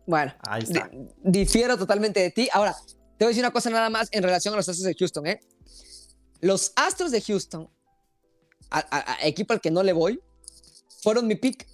Bueno, 0.07 0.33
Ahí 0.49 0.63
está. 0.63 0.91
difiero 1.23 1.77
totalmente 1.77 2.21
de 2.21 2.31
ti. 2.31 2.49
Ahora, 2.51 2.75
te 3.19 3.27
voy 3.27 3.27
a 3.27 3.29
decir 3.29 3.43
una 3.43 3.51
cosa 3.51 3.69
nada 3.69 3.91
más 3.91 4.09
en 4.11 4.23
relación 4.23 4.55
a 4.55 4.57
los 4.57 4.67
Astros 4.67 4.87
de 4.87 4.95
Houston. 4.95 5.27
¿eh? 5.27 5.41
Los 6.41 6.73
Astros 6.75 7.11
de 7.11 7.21
Houston, 7.21 7.69
a, 8.71 9.19
equipo 9.21 9.53
al 9.53 9.61
que 9.61 9.71
no 9.71 9.83
le 9.83 9.93
voy, 9.93 10.19
fueron 11.03 11.27
mi 11.27 11.35
pick. 11.35 11.69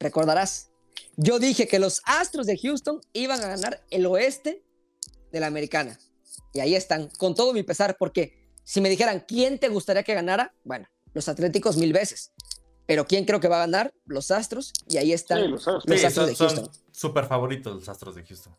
Recordarás. 0.00 0.72
Yo 1.16 1.38
dije 1.38 1.68
que 1.68 1.78
los 1.78 2.02
Astros 2.06 2.46
de 2.46 2.58
Houston 2.58 3.00
iban 3.12 3.40
a 3.40 3.46
ganar 3.46 3.84
el 3.90 4.04
oeste 4.06 4.64
de 5.30 5.38
la 5.38 5.46
americana. 5.46 5.96
Y 6.52 6.60
ahí 6.60 6.74
están, 6.74 7.08
con 7.18 7.34
todo 7.34 7.52
mi 7.52 7.62
pesar, 7.62 7.96
porque 7.98 8.38
si 8.64 8.80
me 8.80 8.88
dijeran 8.88 9.24
quién 9.26 9.58
te 9.58 9.68
gustaría 9.68 10.02
que 10.02 10.14
ganara, 10.14 10.54
bueno, 10.64 10.88
los 11.14 11.28
Atléticos 11.28 11.76
mil 11.76 11.92
veces. 11.92 12.32
Pero 12.86 13.06
¿quién 13.06 13.24
creo 13.26 13.38
que 13.38 13.48
va 13.48 13.56
a 13.56 13.66
ganar? 13.66 13.92
Los 14.06 14.30
Astros. 14.30 14.72
Y 14.88 14.96
ahí 14.96 15.12
están 15.12 15.50
los, 15.50 15.68
Astros 15.68 16.26
de 16.26 16.34
Houston. 16.34 16.70
Súper 16.90 17.26
favoritos 17.26 17.74
los 17.74 17.88
Astros 17.88 18.14
de 18.14 18.24
Houston. 18.24 18.56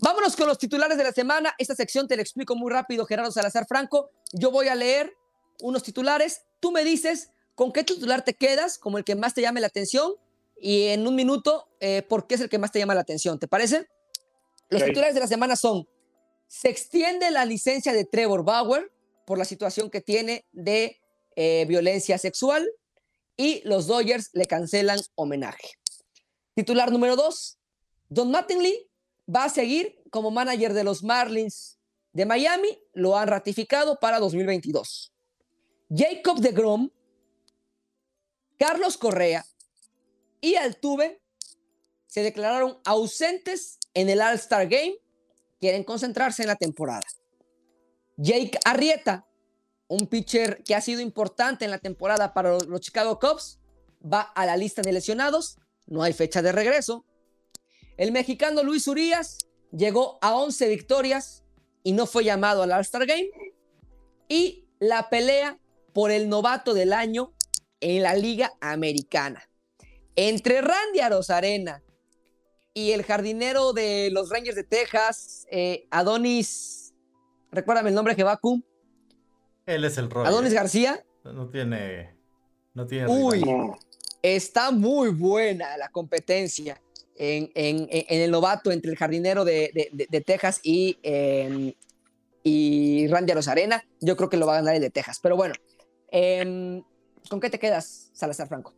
Vámonos 0.00 0.36
con 0.36 0.46
los 0.46 0.58
titulares 0.58 0.96
de 0.96 1.02
la 1.02 1.12
semana. 1.12 1.54
Esta 1.58 1.74
sección 1.74 2.06
te 2.06 2.14
la 2.14 2.22
explico 2.22 2.54
muy 2.54 2.70
rápido, 2.70 3.04
Gerardo 3.04 3.32
Salazar 3.32 3.66
Franco. 3.66 4.10
Yo 4.32 4.52
voy 4.52 4.68
a 4.68 4.76
leer 4.76 5.12
unos 5.60 5.82
titulares. 5.82 6.42
Tú 6.60 6.70
me 6.70 6.84
dices 6.84 7.30
con 7.56 7.72
qué 7.72 7.82
titular 7.82 8.22
te 8.24 8.34
quedas, 8.34 8.78
como 8.78 8.98
el 8.98 9.04
que 9.04 9.16
más 9.16 9.34
te 9.34 9.42
llame 9.42 9.60
la 9.60 9.66
atención. 9.66 10.12
Y 10.60 10.88
en 10.88 11.06
un 11.06 11.16
minuto, 11.16 11.68
eh, 11.80 12.02
¿por 12.02 12.28
qué 12.28 12.36
es 12.36 12.40
el 12.40 12.48
que 12.48 12.58
más 12.58 12.70
te 12.70 12.78
llama 12.78 12.94
la 12.94 13.00
atención? 13.00 13.40
¿Te 13.40 13.48
parece? 13.48 13.88
Los 14.68 14.84
titulares 14.84 15.14
de 15.14 15.20
la 15.20 15.26
semana 15.26 15.56
son, 15.56 15.88
se 16.48 16.68
extiende 16.68 17.30
la 17.30 17.44
licencia 17.44 17.92
de 17.92 18.04
Trevor 18.04 18.42
Bauer 18.42 18.90
por 19.26 19.38
la 19.38 19.44
situación 19.44 19.90
que 19.90 20.00
tiene 20.00 20.46
de 20.52 21.00
eh, 21.36 21.66
violencia 21.68 22.18
sexual 22.18 22.68
y 23.36 23.62
los 23.64 23.86
Dodgers 23.86 24.30
le 24.32 24.46
cancelan 24.46 24.98
homenaje. 25.14 25.68
Titular 26.54 26.90
número 26.90 27.14
dos, 27.14 27.58
Don 28.08 28.30
Mattingly 28.30 28.90
va 29.32 29.44
a 29.44 29.48
seguir 29.50 30.02
como 30.10 30.30
manager 30.30 30.72
de 30.72 30.82
los 30.82 31.04
Marlins 31.04 31.78
de 32.12 32.26
Miami, 32.26 32.78
lo 32.94 33.16
han 33.16 33.28
ratificado 33.28 34.00
para 34.00 34.18
2022. 34.18 35.12
Jacob 35.94 36.40
de 36.40 36.52
Grom, 36.52 36.90
Carlos 38.58 38.96
Correa 38.96 39.46
y 40.40 40.56
Altuve 40.56 41.20
se 42.06 42.22
declararon 42.22 42.78
ausentes 42.84 43.78
en 43.94 44.08
el 44.08 44.20
All-Star 44.20 44.66
Game, 44.66 44.96
quieren 45.60 45.84
concentrarse 45.84 46.42
en 46.42 46.48
la 46.48 46.56
temporada. 46.56 47.06
Jake 48.16 48.58
Arrieta 48.64 49.28
un 49.88 50.06
pitcher 50.06 50.62
que 50.62 50.74
ha 50.74 50.80
sido 50.80 51.00
importante 51.00 51.64
en 51.64 51.70
la 51.70 51.78
temporada 51.78 52.34
para 52.34 52.58
los 52.58 52.80
Chicago 52.80 53.18
Cubs, 53.18 53.58
va 54.00 54.20
a 54.20 54.46
la 54.46 54.56
lista 54.56 54.82
de 54.82 54.92
lesionados, 54.92 55.58
no 55.86 56.02
hay 56.02 56.12
fecha 56.12 56.42
de 56.42 56.52
regreso. 56.52 57.04
El 57.96 58.12
mexicano 58.12 58.62
Luis 58.62 58.86
Urias 58.86 59.38
llegó 59.72 60.18
a 60.20 60.36
11 60.36 60.68
victorias 60.68 61.42
y 61.82 61.92
no 61.92 62.06
fue 62.06 62.24
llamado 62.24 62.62
al 62.62 62.72
All-Star 62.72 63.06
Game. 63.06 63.30
Y 64.28 64.68
la 64.78 65.08
pelea 65.08 65.58
por 65.94 66.10
el 66.10 66.28
novato 66.28 66.74
del 66.74 66.92
año 66.92 67.32
en 67.80 68.02
la 68.02 68.14
Liga 68.14 68.52
Americana. 68.60 69.48
Entre 70.14 70.60
Randy 70.60 71.00
Arozarena 71.00 71.82
y 72.74 72.92
el 72.92 73.02
jardinero 73.02 73.72
de 73.72 74.10
los 74.12 74.30
Rangers 74.30 74.56
de 74.56 74.64
Texas, 74.64 75.46
eh, 75.50 75.86
Adonis, 75.90 76.94
recuérdame 77.50 77.88
el 77.88 77.94
nombre, 77.94 78.14
Jebaku. 78.14 78.62
Él 79.66 79.84
es 79.84 79.98
el 79.98 80.10
rol. 80.10 80.26
Adonis 80.26 80.52
García. 80.52 81.04
No 81.24 81.48
tiene. 81.48 82.14
No 82.74 82.86
tiene. 82.86 83.08
Uy, 83.08 83.42
está 84.22 84.70
muy 84.70 85.10
buena 85.10 85.76
la 85.76 85.88
competencia 85.88 86.80
en, 87.16 87.50
el 88.08 88.30
novato 88.30 88.70
entre 88.70 88.90
el 88.90 88.96
jardinero 88.96 89.44
de, 89.44 89.70
Texas 90.24 90.60
y, 90.62 90.98
eh, 91.02 91.74
y 92.42 93.08
Randy 93.08 93.32
Arena. 93.46 93.84
Yo 94.00 94.16
creo 94.16 94.28
que 94.28 94.36
lo 94.36 94.46
va 94.46 94.54
a 94.54 94.56
ganar 94.56 94.74
el 94.74 94.80
de 94.80 94.90
Texas. 94.90 95.18
Pero 95.22 95.36
bueno, 95.36 95.54
em, 96.10 96.82
¿con 97.28 97.40
qué 97.40 97.50
te 97.50 97.58
quedas, 97.58 98.10
Salazar 98.12 98.48
Franco? 98.48 98.74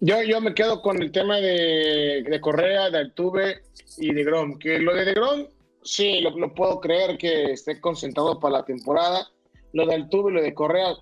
Yo, 0.00 0.22
yo 0.22 0.40
me 0.40 0.54
quedo 0.54 0.80
con 0.82 1.02
el 1.02 1.12
tema 1.12 1.36
de, 1.38 2.38
Correa, 2.40 2.90
de 2.90 2.98
Altuve 2.98 3.62
y 3.98 4.12
de 4.12 4.24
Grom. 4.24 4.58
Que 4.58 4.78
lo 4.78 4.94
de, 4.94 5.04
de 5.04 5.14
Grom, 5.14 5.46
sí, 5.82 6.20
lo, 6.20 6.30
lo 6.30 6.54
puedo 6.54 6.80
creer 6.80 7.18
que 7.18 7.52
esté 7.52 7.80
concentrado 7.80 8.40
para 8.40 8.58
la 8.58 8.64
temporada 8.64 9.28
lo 9.72 9.86
del 9.86 10.08
tubo 10.08 10.30
y 10.30 10.34
lo 10.34 10.42
de 10.42 10.54
Correa 10.54 10.94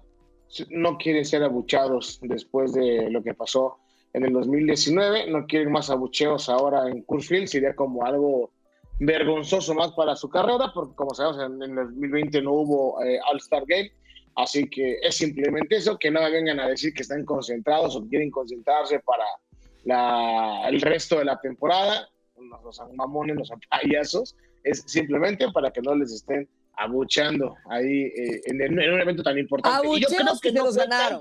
no 0.70 0.96
quieren 0.96 1.24
ser 1.24 1.42
abuchados 1.42 2.18
después 2.22 2.72
de 2.72 3.10
lo 3.10 3.22
que 3.22 3.34
pasó 3.34 3.78
en 4.14 4.24
el 4.24 4.32
2019, 4.32 5.30
no 5.30 5.46
quieren 5.46 5.70
más 5.70 5.90
abucheos 5.90 6.48
ahora 6.48 6.88
en 6.88 7.04
Field, 7.20 7.46
sería 7.46 7.74
como 7.74 8.04
algo 8.04 8.50
vergonzoso 8.98 9.74
más 9.74 9.92
para 9.92 10.16
su 10.16 10.28
carrera, 10.28 10.72
porque 10.74 10.94
como 10.94 11.14
sabemos 11.14 11.62
en, 11.62 11.62
el 11.62 11.74
2020 11.74 12.42
no 12.42 12.52
hubo 12.52 13.02
eh, 13.04 13.20
All-Star 13.30 13.64
Game, 13.66 13.92
así 14.38 14.68
que 14.70 14.98
es 15.02 15.16
simplemente 15.16 15.76
eso, 15.76 15.98
que 15.98 16.10
no 16.12 16.20
vengan 16.30 16.60
a 16.60 16.68
decir 16.68 16.94
que 16.94 17.02
están 17.02 17.24
concentrados 17.24 17.96
o 17.96 18.06
quieren 18.06 18.30
concentrarse 18.30 19.00
para 19.00 19.24
la, 19.84 20.68
el 20.68 20.80
resto 20.80 21.18
de 21.18 21.24
la 21.24 21.40
temporada, 21.40 22.08
los 22.36 22.80
mamones, 22.94 23.36
los 23.36 23.50
payasos, 23.68 24.36
es 24.62 24.84
simplemente 24.86 25.50
para 25.50 25.72
que 25.72 25.82
no 25.82 25.94
les 25.96 26.12
estén 26.12 26.48
abucheando 26.76 27.56
ahí 27.68 28.02
eh, 28.02 28.40
en, 28.44 28.62
en, 28.62 28.92
un 28.92 29.00
evento 29.00 29.24
tan 29.24 29.36
importante. 29.36 29.88
y 29.88 30.00
yo 30.00 30.06
creo 30.06 30.38
que, 30.40 30.50
se 30.50 30.54
los 30.54 30.76
ganaron. 30.76 31.20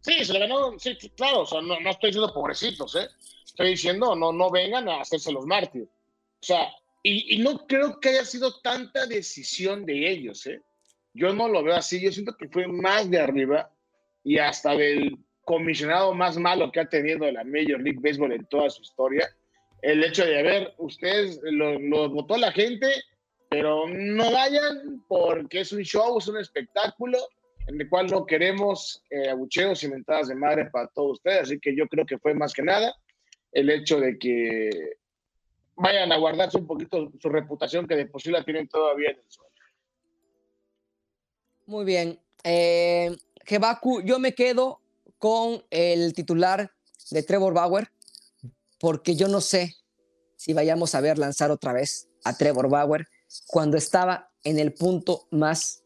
Sí, 0.00 0.24
se 0.24 0.32
lo 0.32 0.40
ganaron, 0.40 0.80
sí, 0.80 0.96
claro, 1.16 1.40
o 1.40 1.46
sea, 1.46 1.60
no, 1.60 1.78
no, 1.80 1.90
estoy 1.90 2.10
diciendo 2.10 2.32
pobrecitos, 2.32 2.96
¿eh? 2.96 3.08
Estoy 3.44 3.70
diciendo, 3.70 4.16
no, 4.16 4.32
no 4.32 4.50
vengan 4.50 4.88
a 4.88 5.02
hacerse 5.02 5.32
los 5.32 5.44
mártires. 5.44 5.88
O 5.88 6.46
sea, 6.46 6.72
y, 7.02 7.34
y, 7.34 7.38
no 7.40 7.66
creo 7.66 8.00
que 8.00 8.08
haya 8.08 8.24
sido 8.24 8.58
tanta 8.60 9.06
decisión 9.06 9.84
de 9.84 10.10
ellos, 10.10 10.46
¿eh? 10.46 10.62
Yo 11.16 11.34
no 11.34 11.48
lo 11.48 11.62
veo 11.62 11.74
así, 11.74 12.00
yo 12.00 12.12
siento 12.12 12.36
que 12.36 12.48
fue 12.48 12.66
más 12.66 13.10
de 13.10 13.18
arriba 13.18 13.70
y 14.22 14.38
hasta 14.38 14.74
del 14.74 15.18
comisionado 15.44 16.12
más 16.12 16.36
malo 16.36 16.70
que 16.72 16.80
ha 16.80 16.88
tenido 16.88 17.30
la 17.30 17.44
Major 17.44 17.80
League 17.80 18.00
Baseball 18.00 18.32
en 18.32 18.44
toda 18.46 18.68
su 18.68 18.82
historia, 18.82 19.28
el 19.82 20.02
hecho 20.02 20.24
de, 20.24 20.40
haber 20.40 20.74
ustedes 20.78 21.40
lo, 21.42 22.10
votó 22.10 22.36
la 22.36 22.50
gente, 22.50 22.88
pero 23.48 23.86
no 23.88 24.32
vayan 24.32 25.04
porque 25.06 25.60
es 25.60 25.72
un 25.72 25.82
show, 25.82 26.18
es 26.18 26.26
un 26.26 26.38
espectáculo 26.38 27.18
en 27.68 27.80
el 27.80 27.88
cual 27.88 28.08
no 28.08 28.26
queremos 28.26 29.02
eh, 29.10 29.28
abucheos 29.28 29.82
y 29.84 29.88
mentadas 29.88 30.28
de 30.28 30.34
madre 30.34 30.66
para 30.70 30.88
todos 30.88 31.12
ustedes. 31.12 31.42
Así 31.42 31.60
que 31.60 31.76
yo 31.76 31.86
creo 31.86 32.04
que 32.04 32.18
fue 32.18 32.34
más 32.34 32.52
que 32.52 32.62
nada 32.62 32.96
el 33.52 33.70
hecho 33.70 34.00
de 34.00 34.18
que 34.18 34.70
vayan 35.76 36.10
a 36.10 36.16
guardarse 36.16 36.58
un 36.58 36.66
poquito 36.66 37.12
su 37.20 37.28
reputación 37.28 37.86
que 37.86 37.94
de 37.94 38.06
por 38.06 38.20
sí 38.20 38.30
la 38.30 38.44
tienen 38.44 38.68
todavía 38.68 39.10
en 39.10 39.18
el. 39.18 39.45
Muy 41.66 41.84
bien. 41.84 42.20
Eh, 42.44 43.16
yo 44.04 44.18
me 44.18 44.34
quedo 44.34 44.80
con 45.18 45.64
el 45.70 46.14
titular 46.14 46.70
de 47.10 47.22
Trevor 47.22 47.54
Bauer 47.54 47.90
porque 48.78 49.16
yo 49.16 49.26
no 49.28 49.40
sé 49.40 49.74
si 50.36 50.52
vayamos 50.52 50.94
a 50.94 51.00
ver 51.00 51.18
lanzar 51.18 51.50
otra 51.50 51.72
vez 51.72 52.08
a 52.24 52.36
Trevor 52.36 52.68
Bauer 52.68 53.08
cuando 53.46 53.76
estaba 53.76 54.30
en 54.44 54.58
el 54.60 54.74
punto 54.74 55.26
más 55.30 55.82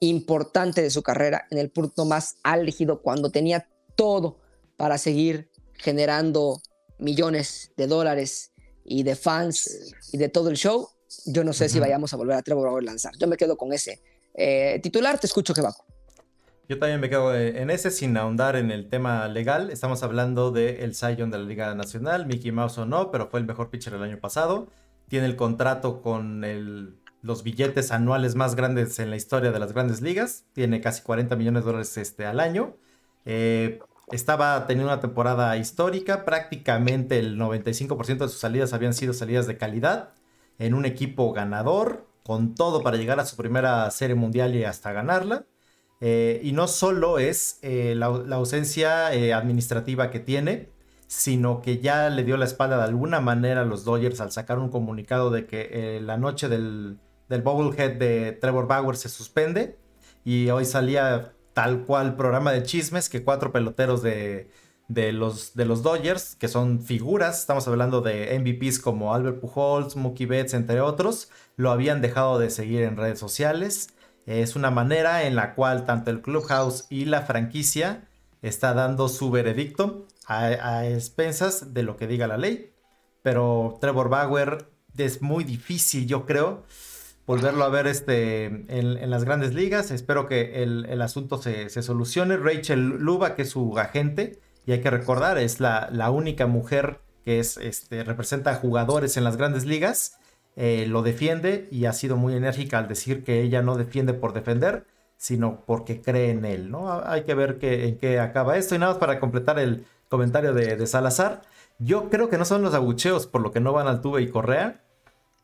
importante 0.00 0.80
de 0.80 0.90
su 0.90 1.02
carrera, 1.02 1.46
en 1.50 1.58
el 1.58 1.70
punto 1.70 2.04
más 2.04 2.36
álgido, 2.42 3.02
cuando 3.02 3.30
tenía 3.30 3.68
todo 3.96 4.38
para 4.76 4.96
seguir 4.96 5.50
generando 5.74 6.62
millones 6.98 7.72
de 7.76 7.86
dólares 7.88 8.52
y 8.84 9.02
de 9.02 9.16
fans 9.16 9.94
y 10.12 10.18
de 10.18 10.28
todo 10.28 10.48
el 10.48 10.56
show, 10.56 10.88
yo 11.26 11.44
no 11.44 11.52
sé 11.52 11.68
si 11.68 11.78
vayamos 11.78 12.14
a 12.14 12.16
volver 12.16 12.36
a 12.36 12.42
Trevor 12.42 12.68
Bauer 12.68 12.84
lanzar. 12.84 13.12
Yo 13.18 13.26
me 13.26 13.36
quedo 13.36 13.58
con 13.58 13.72
ese 13.72 14.00
eh, 14.38 14.80
titular. 14.82 15.18
Te 15.18 15.26
escucho, 15.26 15.52
Kebaco. 15.52 15.84
Yo 16.68 16.78
también 16.78 17.00
me 17.00 17.08
quedo 17.08 17.34
eh, 17.34 17.60
en 17.60 17.70
ese 17.70 17.90
sin 17.90 18.16
ahondar 18.16 18.56
en 18.56 18.70
el 18.70 18.88
tema 18.88 19.26
legal. 19.28 19.70
Estamos 19.70 20.02
hablando 20.02 20.50
del 20.50 20.76
el 20.76 20.94
Zion 20.94 21.30
de 21.30 21.38
la 21.38 21.44
Liga 21.44 21.74
Nacional, 21.74 22.26
Mickey 22.26 22.52
Mouse 22.52 22.78
o 22.78 22.86
no, 22.86 23.10
pero 23.10 23.28
fue 23.28 23.40
el 23.40 23.46
mejor 23.46 23.70
pitcher 23.70 23.92
del 23.92 24.02
año 24.02 24.18
pasado 24.18 24.68
tiene 25.08 25.26
el 25.26 25.36
contrato 25.36 26.02
con 26.02 26.96
los 27.22 27.42
billetes 27.42 27.90
anuales 27.90 28.34
más 28.34 28.54
grandes 28.54 28.98
en 28.98 29.10
la 29.10 29.16
historia 29.16 29.50
de 29.50 29.58
las 29.58 29.72
grandes 29.72 30.00
ligas, 30.00 30.44
tiene 30.52 30.80
casi 30.80 31.02
40 31.02 31.34
millones 31.36 31.64
de 31.64 31.66
dólares 31.66 31.96
este, 31.96 32.26
al 32.26 32.40
año. 32.40 32.76
Eh, 33.24 33.80
estaba 34.12 34.66
teniendo 34.66 34.92
una 34.92 35.00
temporada 35.00 35.56
histórica, 35.56 36.24
prácticamente 36.24 37.18
el 37.18 37.38
95% 37.38 38.18
de 38.18 38.28
sus 38.28 38.38
salidas 38.38 38.72
habían 38.72 38.94
sido 38.94 39.12
salidas 39.12 39.46
de 39.46 39.58
calidad, 39.58 40.10
en 40.58 40.74
un 40.74 40.84
equipo 40.84 41.32
ganador, 41.32 42.07
con 42.28 42.54
todo 42.54 42.82
para 42.82 42.98
llegar 42.98 43.18
a 43.20 43.24
su 43.24 43.36
primera 43.36 43.90
serie 43.90 44.14
mundial 44.14 44.54
y 44.54 44.62
hasta 44.62 44.92
ganarla. 44.92 45.46
Eh, 46.02 46.42
y 46.44 46.52
no 46.52 46.68
solo 46.68 47.18
es 47.18 47.58
eh, 47.62 47.94
la, 47.96 48.06
ausencia 48.36 49.06
administrativa 49.08 50.10
que 50.10 50.20
tiene, 50.20 50.68
sino 51.06 51.62
que 51.62 51.78
ya 51.78 52.10
le 52.10 52.24
dio 52.24 52.36
la 52.36 52.44
espalda 52.44 52.76
de 52.76 52.84
alguna 52.84 53.20
manera 53.20 53.62
a 53.62 53.64
los 53.64 53.82
Dodgers 53.86 54.20
al 54.20 54.30
sacar 54.30 54.58
un 54.58 54.68
comunicado 54.68 55.30
de 55.30 55.46
que 55.46 55.70
eh, 55.72 56.00
la 56.02 56.18
noche 56.18 56.50
del, 56.50 56.98
del 57.30 57.40
Bubblehead 57.40 57.96
de 57.96 58.32
Trevor 58.32 58.66
Bauer 58.66 58.98
se 58.98 59.08
suspende 59.08 59.78
y 60.22 60.50
hoy 60.50 60.66
salía 60.66 61.32
tal 61.54 61.86
cual 61.86 62.14
programa 62.14 62.52
de 62.52 62.62
chismes 62.62 63.08
que 63.08 63.24
cuatro 63.24 63.52
peloteros 63.52 64.02
de, 64.02 64.50
los, 65.14 65.54
de 65.54 65.64
los 65.64 65.82
Dodgers, 65.82 66.36
que 66.36 66.48
son 66.48 66.82
figuras, 66.82 67.40
estamos 67.40 67.66
hablando 67.68 68.02
de 68.02 68.38
MVPs 68.38 68.80
como 68.80 69.14
Albert 69.14 69.40
Pujols, 69.40 69.96
Mookie 69.96 70.26
Betts, 70.26 70.52
entre 70.52 70.82
otros, 70.82 71.30
lo 71.58 71.72
habían 71.72 72.00
dejado 72.00 72.38
de 72.38 72.50
seguir 72.50 72.82
en 72.82 72.96
redes 72.96 73.18
sociales. 73.18 73.88
Es 74.26 74.54
una 74.54 74.70
manera 74.70 75.24
en 75.24 75.34
la 75.34 75.54
cual 75.54 75.84
tanto 75.84 76.10
el 76.10 76.22
clubhouse 76.22 76.86
y 76.88 77.04
la 77.04 77.22
franquicia 77.22 78.08
está 78.42 78.74
dando 78.74 79.08
su 79.08 79.32
veredicto 79.32 80.06
a, 80.26 80.86
expensas 80.86 81.74
de 81.74 81.82
lo 81.82 81.96
que 81.96 82.06
diga 82.06 82.28
la 82.28 82.36
ley. 82.36 82.72
Pero 83.22 83.76
Trevor 83.80 84.08
Bauer 84.08 84.68
es 84.96 85.20
muy 85.20 85.42
difícil, 85.42 86.06
yo 86.06 86.26
creo, 86.26 86.62
volverlo 87.26 87.64
a 87.64 87.70
ver 87.70 87.88
este, 87.88 88.44
en, 88.44 89.10
las 89.10 89.24
grandes 89.24 89.52
ligas. 89.52 89.90
Espero 89.90 90.28
que 90.28 90.62
el, 90.62 91.02
asunto 91.02 91.42
se, 91.42 91.70
solucione. 91.70 92.36
Rachel 92.36 92.86
Luba, 93.00 93.34
que 93.34 93.42
es 93.42 93.50
su 93.50 93.76
agente, 93.80 94.38
y 94.64 94.70
hay 94.70 94.80
que 94.80 94.90
recordar, 94.90 95.38
es 95.38 95.58
la, 95.58 95.88
la 95.90 96.10
única 96.10 96.46
mujer 96.46 97.00
que 97.24 97.40
es, 97.40 97.56
este, 97.56 98.04
representa 98.04 98.52
a 98.52 98.54
jugadores 98.54 99.16
en 99.16 99.24
las 99.24 99.36
grandes 99.36 99.64
ligas. 99.64 100.17
Eh, 100.60 100.86
lo 100.88 101.02
defiende 101.02 101.68
y 101.70 101.84
ha 101.84 101.92
sido 101.92 102.16
muy 102.16 102.34
enérgica 102.34 102.78
al 102.78 102.88
decir 102.88 103.22
que 103.22 103.42
ella 103.42 103.62
no 103.62 103.76
defiende 103.76 104.12
por 104.12 104.32
defender, 104.32 104.84
sino 105.16 105.62
porque 105.64 106.02
cree 106.02 106.30
en 106.30 106.44
él, 106.44 106.68
¿no? 106.68 107.00
Hay 107.04 107.22
que 107.22 107.34
ver 107.34 107.58
en 107.62 107.96
qué 107.96 108.18
acaba 108.18 108.56
esto. 108.56 108.74
Y 108.74 108.78
nada 108.80 108.94
más 108.94 108.98
para 108.98 109.20
completar 109.20 109.60
el 109.60 109.86
comentario 110.08 110.52
de, 110.54 110.74
de 110.74 110.86
Salazar, 110.88 111.42
yo 111.78 112.10
creo 112.10 112.28
que 112.28 112.38
no 112.38 112.44
son 112.44 112.62
los 112.62 112.74
abucheos 112.74 113.28
por 113.28 113.40
lo 113.40 113.52
que 113.52 113.60
no 113.60 113.72
van 113.72 113.86
al 113.86 114.00
Tuve 114.00 114.20
y 114.20 114.30
Correa, 114.30 114.80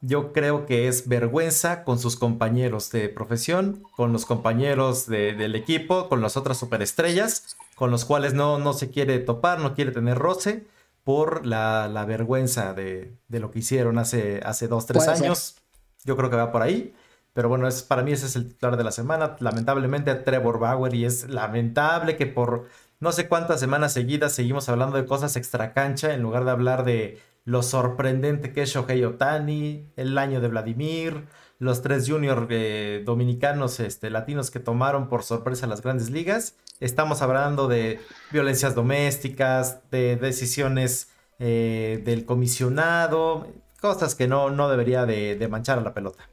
yo 0.00 0.32
creo 0.32 0.66
que 0.66 0.88
es 0.88 1.06
vergüenza 1.06 1.84
con 1.84 2.00
sus 2.00 2.16
compañeros 2.16 2.90
de 2.90 3.08
profesión, 3.08 3.84
con 3.94 4.12
los 4.12 4.26
compañeros 4.26 5.06
del 5.06 5.54
equipo, 5.54 6.08
con 6.08 6.22
las 6.22 6.36
otras 6.36 6.58
superestrellas, 6.58 7.56
con 7.76 7.92
los 7.92 8.04
cuales 8.04 8.34
no, 8.34 8.58
no 8.58 8.72
se 8.72 8.90
quiere 8.90 9.20
topar, 9.20 9.60
no 9.60 9.74
quiere 9.74 9.92
tener 9.92 10.18
roce, 10.18 10.66
por 11.04 11.46
la, 11.46 12.04
vergüenza 12.06 12.74
de, 12.74 13.16
lo 13.28 13.50
que 13.50 13.60
hicieron 13.60 13.98
hace, 13.98 14.40
hace 14.44 14.68
dos, 14.68 14.86
tres 14.86 15.06
años. 15.06 15.56
Yo 16.04 16.16
creo 16.16 16.30
que 16.30 16.36
va 16.36 16.50
por 16.50 16.62
ahí. 16.62 16.94
Pero 17.34 17.48
bueno, 17.48 17.66
es, 17.66 17.82
para 17.82 18.02
mí 18.02 18.12
ese 18.12 18.26
es 18.26 18.36
el 18.36 18.48
titular 18.48 18.76
de 18.76 18.84
la 18.84 18.92
semana. 18.92 19.36
Lamentablemente 19.40 20.14
Trevor 20.14 20.58
Bauer 20.58 20.94
y 20.94 21.04
es 21.04 21.28
lamentable 21.28 22.16
que 22.16 22.26
por 22.26 22.68
no 23.00 23.12
sé 23.12 23.28
cuántas 23.28 23.60
semanas 23.60 23.92
seguidas 23.92 24.32
seguimos 24.32 24.68
hablando 24.68 24.96
de 24.96 25.04
cosas 25.04 25.36
extra 25.36 25.72
cancha 25.72 26.14
en 26.14 26.22
lugar 26.22 26.44
de 26.44 26.50
hablar 26.52 26.84
de 26.84 27.20
lo 27.44 27.62
sorprendente 27.62 28.52
que 28.52 28.62
es 28.62 28.70
Shohei 28.70 29.04
Otani, 29.04 29.90
el 29.96 30.16
año 30.16 30.40
de 30.40 30.48
Vladimir, 30.48 31.24
los 31.58 31.82
tres 31.82 32.08
juniors 32.08 32.46
eh, 32.50 33.02
dominicanos 33.04 33.80
este, 33.80 34.10
latinos 34.10 34.50
que 34.50 34.60
tomaron 34.60 35.08
por 35.08 35.22
sorpresa 35.22 35.66
las 35.66 35.82
grandes 35.82 36.10
ligas. 36.10 36.54
Estamos 36.80 37.22
hablando 37.22 37.68
de 37.68 38.00
violencias 38.32 38.74
domésticas, 38.74 39.78
de 39.90 40.16
decisiones 40.16 41.08
eh, 41.38 42.02
del 42.04 42.24
comisionado, 42.24 43.46
cosas 43.80 44.14
que 44.14 44.26
no, 44.26 44.50
no 44.50 44.68
debería 44.68 45.06
de, 45.06 45.48
manchar 45.48 45.78
a 45.78 45.82
la 45.82 45.94
pelota. 45.94 46.28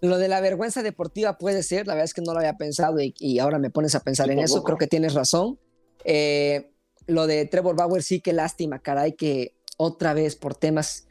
Lo 0.00 0.18
de 0.18 0.28
la 0.28 0.40
vergüenza 0.40 0.82
deportiva 0.82 1.38
puede 1.38 1.62
ser, 1.62 1.86
la 1.86 1.94
verdad 1.94 2.04
es 2.04 2.14
que 2.14 2.22
no 2.22 2.32
lo 2.32 2.38
había 2.38 2.56
pensado 2.56 2.98
y, 3.00 3.38
ahora 3.38 3.58
me 3.58 3.70
pones 3.70 3.94
a 3.94 4.00
pensar 4.00 4.30
en 4.30 4.38
eso, 4.38 4.62
creo 4.62 4.76
que 4.76 4.86
tienes 4.86 5.14
razón. 5.14 5.58
Eh, 6.04 6.72
lo 7.06 7.26
de 7.26 7.46
Trevor 7.46 7.76
Bauer 7.76 8.02
sí 8.02 8.20
que 8.20 8.32
lástima, 8.32 8.80
caray, 8.80 9.12
que 9.14 9.56
otra 9.76 10.14
vez 10.14 10.36
por 10.36 10.54
temas 10.54 11.06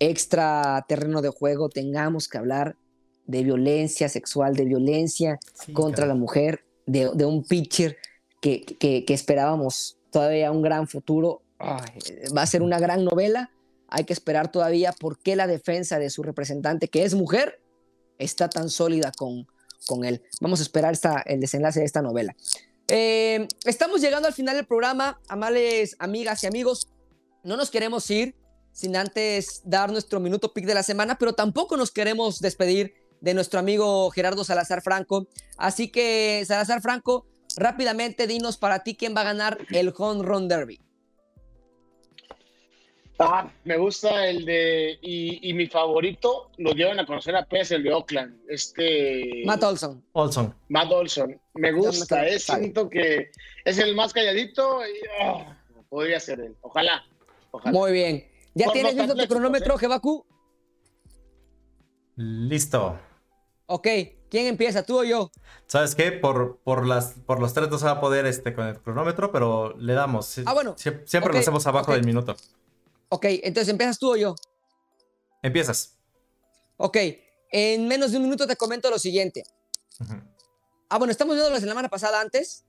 extra 0.00 0.84
terreno 0.88 1.22
de 1.22 1.28
juego 1.28 1.68
tengamos 1.68 2.26
que 2.26 2.38
hablar 2.38 2.76
de 3.26 3.44
violencia 3.44 4.08
sexual, 4.08 4.56
de 4.56 4.64
violencia 4.64 5.38
contra 5.72 6.06
la 6.06 6.14
mujer, 6.14 6.64
de, 6.86 7.06
un 7.24 7.44
pitcher 7.44 7.96
que, 8.40 8.64
que, 8.64 9.04
esperábamos 9.14 9.98
todavía 10.10 10.50
un 10.50 10.62
gran 10.62 10.88
futuro. 10.88 11.42
va 11.60 12.42
a 12.42 12.46
ser 12.46 12.62
una 12.62 12.80
gran 12.80 13.04
novela. 13.04 13.52
Hay 13.88 14.04
que 14.04 14.12
esperar 14.12 14.50
todavía 14.50 14.92
por 14.92 15.18
qué 15.18 15.36
la 15.36 15.46
defensa 15.46 15.98
de 15.98 16.10
su 16.10 16.22
representante, 16.22 16.88
que 16.88 17.04
es 17.04 17.14
mujer, 17.14 17.60
está 18.18 18.48
tan 18.48 18.68
sólida 18.68 19.12
con, 19.16 19.46
con 19.86 20.04
él. 20.04 20.22
Vamos 20.40 20.60
a 20.60 20.62
esperar 20.62 20.92
esta, 20.92 21.20
el 21.26 21.40
desenlace 21.40 21.80
de 21.80 21.86
esta 21.86 22.02
novela. 22.02 22.34
Eh, 22.88 23.46
estamos 23.64 24.00
llegando 24.00 24.26
al 24.26 24.34
final 24.34 24.56
del 24.56 24.66
programa, 24.66 25.20
amables 25.28 25.94
amigas 25.98 26.42
y 26.42 26.46
amigos. 26.48 26.88
No 27.44 27.56
nos 27.56 27.70
queremos 27.70 28.10
ir 28.10 28.34
sin 28.72 28.96
antes 28.96 29.62
dar 29.64 29.90
nuestro 29.90 30.20
minuto 30.20 30.52
pick 30.52 30.66
de 30.66 30.74
la 30.74 30.82
semana, 30.82 31.18
pero 31.18 31.34
tampoco 31.34 31.76
nos 31.76 31.90
queremos 31.90 32.40
despedir 32.40 32.94
de 33.20 33.34
nuestro 33.34 33.60
amigo 33.60 34.10
Gerardo 34.10 34.44
Salazar 34.44 34.82
Franco. 34.82 35.26
Así 35.56 35.88
que, 35.88 36.42
Salazar 36.46 36.80
Franco, 36.80 37.26
rápidamente 37.56 38.26
dinos 38.26 38.56
para 38.56 38.82
ti 38.82 38.94
quién 38.94 39.14
va 39.14 39.22
a 39.22 39.24
ganar 39.24 39.58
el 39.70 39.92
Home 39.96 40.22
Run 40.22 40.48
Derby. 40.48 40.80
Ah, 43.22 43.52
me 43.64 43.76
gusta 43.76 44.26
el 44.28 44.46
de. 44.46 44.98
Y, 45.02 45.52
mi 45.52 45.66
favorito 45.66 46.50
lo 46.56 46.72
llevan 46.72 47.00
a 47.00 47.06
conocer 47.06 47.36
a 47.36 47.44
Pez, 47.44 47.70
el 47.70 47.82
de 47.82 47.92
Oakland. 47.92 48.40
Este. 48.48 49.42
Matt 49.44 49.62
Olson. 49.62 50.02
Olson. 50.12 50.54
Matt 50.68 50.90
Olson. 50.90 51.38
Me 51.52 51.70
gusta, 51.70 52.26
eh, 52.26 52.38
siento 52.38 52.88
que 52.88 53.30
es 53.66 53.78
el 53.78 53.94
más 53.94 54.14
calladito 54.14 54.80
y 54.86 55.22
ah, 55.22 55.54
podría 55.90 56.18
ser 56.18 56.40
él. 56.40 56.56
Ojalá, 56.62 57.04
Muy 57.64 57.92
bien. 57.92 58.29
¿Ya 58.54 58.72
tienes 58.72 58.94
listo 58.94 59.14
tu 59.14 59.26
cronómetro, 59.28 59.78
Jebaku? 59.78 60.26
Listo. 62.16 62.98
Ok, 63.66 63.86
¿quién 64.28 64.46
empieza, 64.46 64.82
tú 64.82 64.98
o 64.98 65.04
yo? 65.04 65.30
¿Sabes 65.66 65.94
qué? 65.94 66.10
Por, 66.12 66.58
por, 66.64 66.86
las, 66.86 67.14
por 67.24 67.40
los 67.40 67.54
tres 67.54 67.70
no 67.70 67.78
se 67.78 67.84
va 67.84 67.92
a 67.92 68.00
poder 68.00 68.26
este, 68.26 68.52
con 68.52 68.66
el 68.66 68.80
cronómetro, 68.80 69.30
pero 69.30 69.76
le 69.78 69.94
damos. 69.94 70.38
Ah, 70.44 70.52
bueno. 70.52 70.74
siempre 70.76 71.32
lo 71.32 71.38
hacemos 71.38 71.66
abajo 71.66 71.92
del 71.92 72.04
minuto. 72.04 72.36
Ok, 73.08 73.26
entonces 73.42 73.68
empiezas 73.68 73.98
tú 73.98 74.12
o 74.12 74.16
yo. 74.16 74.34
Empiezas. 75.42 75.96
Ok, 76.76 76.96
en 77.50 77.86
menos 77.88 78.10
de 78.10 78.18
un 78.18 78.24
minuto 78.24 78.46
te 78.46 78.56
comento 78.56 78.90
lo 78.90 78.98
siguiente. 78.98 79.44
Ah, 80.88 80.98
bueno, 80.98 81.12
estamos 81.12 81.36
viendo 81.36 81.50
la 81.52 81.60
semana 81.60 81.88
pasada 81.88 82.20
antes. 82.20 82.64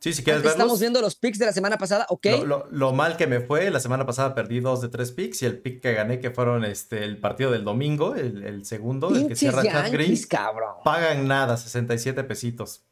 Sí, 0.00 0.12
si 0.12 0.22
quieres 0.22 0.42
verlos. 0.42 0.60
Estamos 0.60 0.80
viendo 0.80 1.00
los 1.00 1.16
picks 1.16 1.38
de 1.38 1.46
la 1.46 1.52
semana 1.52 1.76
pasada, 1.76 2.06
ok. 2.08 2.26
Lo, 2.70 2.92
mal 2.92 3.16
que 3.16 3.26
me 3.26 3.40
fue, 3.40 3.70
la 3.70 3.80
semana 3.80 4.06
pasada 4.06 4.34
perdí 4.34 4.60
dos 4.60 4.80
de 4.80 4.88
tres 4.88 5.10
picks 5.10 5.42
y 5.42 5.46
el 5.46 5.58
pick 5.58 5.82
que 5.82 5.92
gané, 5.92 6.20
que 6.20 6.30
fueron 6.30 6.64
este, 6.64 7.04
el 7.04 7.18
partido 7.18 7.50
del 7.50 7.64
domingo, 7.64 8.14
el, 8.14 8.64
segundo, 8.64 9.08
el 9.08 9.28
que 9.28 9.36
cierra 9.36 9.64
Chad 9.64 9.90
Green, 9.90 10.16
cabrón. 10.28 10.76
pagan 10.84 11.26
nada, 11.26 11.56
67 11.56 12.22
pesitos. 12.24 12.84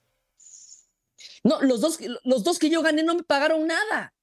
No, 1.44 1.62
los 1.62 1.80
dos, 1.80 1.98
los 2.24 2.42
dos 2.42 2.58
que 2.58 2.70
yo 2.70 2.82
gané 2.82 3.04
no 3.04 3.14
me 3.14 3.22
pagaron 3.22 3.68
nada. 3.68 4.14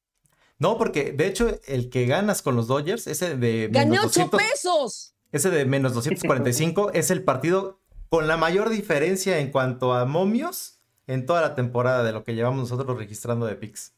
No, 0.59 0.77
porque 0.77 1.13
de 1.13 1.27
hecho 1.27 1.57
el 1.67 1.89
que 1.89 2.05
ganas 2.05 2.41
con 2.41 2.55
los 2.55 2.67
Dodgers, 2.67 3.07
ese 3.07 3.37
de 3.37 3.69
¡Gané 3.71 3.99
8 3.99 4.29
pesos! 4.29 5.15
Ese 5.31 5.49
de 5.49 5.65
menos 5.65 5.93
245 5.93 6.91
es 6.93 7.11
el 7.11 7.23
partido 7.23 7.81
con 8.09 8.27
la 8.27 8.37
mayor 8.37 8.69
diferencia 8.69 9.39
en 9.39 9.51
cuanto 9.51 9.93
a 9.93 10.05
momios 10.05 10.72
en 11.07 11.25
toda 11.25 11.41
la 11.41 11.55
temporada 11.55 12.03
de 12.03 12.11
lo 12.11 12.23
que 12.23 12.35
llevamos 12.35 12.69
nosotros 12.69 12.97
registrando 12.97 13.45
de 13.45 13.55
picks. 13.55 13.93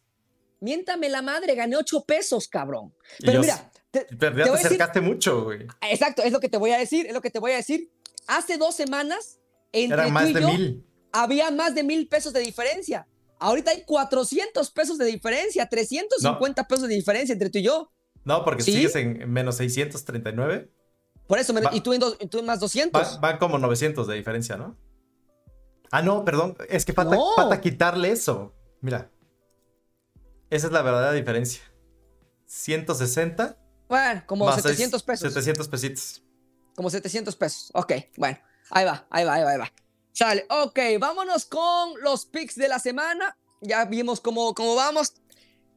Miéntame 0.60 1.10
la 1.10 1.22
madre, 1.22 1.54
gané 1.56 1.76
8 1.78 2.06
pesos, 2.06 2.48
cabrón. 2.48 2.94
Pero 3.20 3.42
mira, 3.42 3.72
te, 3.92 4.08
pero 4.18 4.38
ya 4.38 4.46
te, 4.46 4.50
acercaste 4.52 5.02
mucho, 5.02 5.44
güey. 5.44 5.68
Exacto, 5.90 6.24
es 6.24 6.32
lo 6.32 6.40
que 6.40 6.50
te 6.50 6.58
voy 6.58 6.72
a 6.72 6.78
decir, 6.78 7.06
es 7.06 7.14
lo 7.14 7.22
que 7.22 7.30
te 7.30 7.40
voy 7.40 7.52
a 7.52 7.58
decir. 7.58 7.92
Hace 8.28 8.58
dos 8.58 8.76
semanas, 8.76 9.40
entre 9.72 10.10
más 10.10 10.34
de 10.34 10.42
mil. 10.42 10.86
había 11.12 11.52
más 11.52 11.76
de 11.76 11.84
mil 11.84 12.08
pesos 12.08 12.34
de 12.34 12.40
diferencia. 12.40 13.08
Ahorita 13.38 13.72
hay 13.72 13.84
400 13.84 14.72
pesos 14.72 14.98
de 14.98 15.06
diferencia, 15.06 15.68
350 15.68 16.68
pesos 16.68 16.88
de 16.88 16.96
diferencia 16.96 17.34
entre 17.34 17.50
tú 17.50 17.60
y 17.60 17.64
yo. 17.64 17.92
No, 18.24 18.44
porque 18.44 18.64
sigues 18.64 18.96
en 18.96 19.30
menos 19.32 19.58
639. 19.58 20.72
Por 21.28 21.40
eso, 21.40 21.54
y, 21.72 21.82
tú 21.82 21.94
en 21.94 22.46
más 22.46 22.60
200. 22.60 23.20
Van, 23.20 23.38
como 23.38 23.58
900 23.58 24.08
de 24.08 24.16
diferencia, 24.16 24.58
¿no? 24.58 24.78
Ah, 25.96 26.02
no, 26.02 26.26
perdón. 26.26 26.58
Es 26.68 26.84
que 26.84 26.92
falta, 26.92 27.62
quitarle 27.62 28.12
eso. 28.12 28.54
Mira. 28.82 29.10
Esa 30.50 30.68
es 30.68 30.74
la 30.74 30.82
verdadera 30.82 31.14
diferencia. 31.14 31.62
160. 32.48 33.58
Bueno, 33.88 34.24
como 34.26 34.52
700 34.52 35.02
pesos. 35.04 35.34
700 35.34 35.70
pesitos. 35.70 36.22
Como 36.76 36.90
700 36.90 37.34
pesos. 37.38 37.72
Ok, 37.74 37.94
bueno. 38.18 38.38
Ahí 38.72 38.84
va, 38.84 39.08
ahí 39.10 39.24
va, 39.24 39.36
ahí 39.36 39.44
va, 39.44 39.52
ahí 39.52 39.58
va. 39.58 39.72
Sale, 40.12 40.46
ok, 40.50 40.78
vámonos 41.00 41.46
con 41.46 41.94
los 42.02 42.26
picks 42.26 42.56
de 42.56 42.68
la 42.68 42.80
semana. 42.80 43.38
Ya 43.62 43.86
vimos 43.86 44.20
cómo, 44.20 44.54
cómo 44.54 44.76
vamos. 44.76 45.14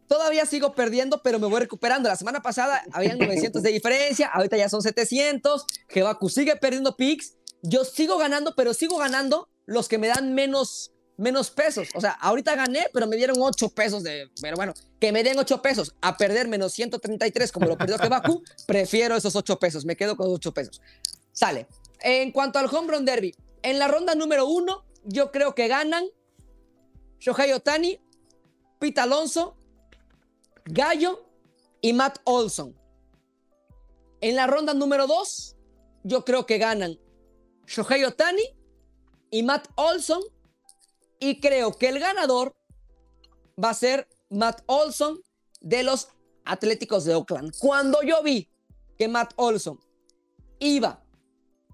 Todavía 0.08 0.46
sigo 0.46 0.74
perdiendo, 0.74 1.22
pero 1.22 1.38
me 1.38 1.46
voy 1.46 1.60
recuperando. 1.60 2.08
La 2.08 2.16
semana 2.16 2.42
pasada 2.42 2.82
habían 2.90 3.18
900 3.18 3.62
de 3.62 3.70
diferencia, 3.70 4.26
ahorita 4.34 4.56
ya 4.56 4.68
son 4.68 4.82
700. 4.82 5.64
Jebaku 5.86 6.28
sigue 6.28 6.56
perdiendo 6.56 6.96
picks. 6.96 7.36
Yo 7.62 7.84
sigo 7.84 8.18
ganando, 8.18 8.56
pero 8.56 8.74
sigo 8.74 8.98
ganando 8.98 9.48
los 9.68 9.86
que 9.86 9.98
me 9.98 10.08
dan 10.08 10.34
menos, 10.34 10.92
menos 11.18 11.50
pesos. 11.50 11.88
O 11.94 12.00
sea, 12.00 12.12
ahorita 12.12 12.56
gané, 12.56 12.86
pero 12.92 13.06
me 13.06 13.16
dieron 13.16 13.36
8 13.38 13.68
pesos 13.68 14.02
de. 14.02 14.30
Pero 14.40 14.56
bueno, 14.56 14.72
que 14.98 15.12
me 15.12 15.22
den 15.22 15.38
8 15.38 15.60
pesos 15.60 15.94
a 16.00 16.16
perder 16.16 16.48
menos 16.48 16.72
133 16.72 17.52
como 17.52 17.66
lo 17.66 17.76
perdió 17.76 17.98
Jebaku, 17.98 18.42
prefiero 18.66 19.14
esos 19.14 19.36
8 19.36 19.58
pesos. 19.58 19.84
Me 19.84 19.94
quedo 19.94 20.16
con 20.16 20.26
8 20.28 20.54
pesos. 20.54 20.80
Sale. 21.32 21.68
En 22.00 22.32
cuanto 22.32 22.58
al 22.58 22.74
Home 22.74 22.94
Run 22.94 23.04
Derby, 23.04 23.34
en 23.62 23.78
la 23.78 23.88
ronda 23.88 24.14
número 24.14 24.46
uno, 24.46 24.86
yo 25.04 25.30
creo 25.30 25.54
que 25.54 25.68
ganan 25.68 26.06
Shohei 27.20 27.52
Otani, 27.52 28.00
Pete 28.78 29.00
Alonso, 29.02 29.58
Gallo 30.64 31.28
y 31.82 31.92
Matt 31.92 32.20
Olson. 32.24 32.74
En 34.22 34.34
la 34.34 34.46
ronda 34.46 34.72
número 34.72 35.06
dos, 35.06 35.56
yo 36.04 36.24
creo 36.24 36.46
que 36.46 36.56
ganan 36.56 36.98
Shohei 37.66 38.04
Otani 38.04 38.57
y 39.30 39.42
Matt 39.42 39.68
Olson. 39.76 40.22
Y 41.20 41.40
creo 41.40 41.72
que 41.72 41.88
el 41.88 41.98
ganador 41.98 42.54
va 43.62 43.70
a 43.70 43.74
ser 43.74 44.08
Matt 44.30 44.62
Olson 44.66 45.20
de 45.60 45.82
los 45.82 46.08
Atléticos 46.44 47.04
de 47.04 47.14
Oakland. 47.14 47.54
Cuando 47.58 48.02
yo 48.02 48.22
vi 48.22 48.48
que 48.96 49.08
Matt 49.08 49.32
Olson 49.36 49.78
iba 50.58 51.04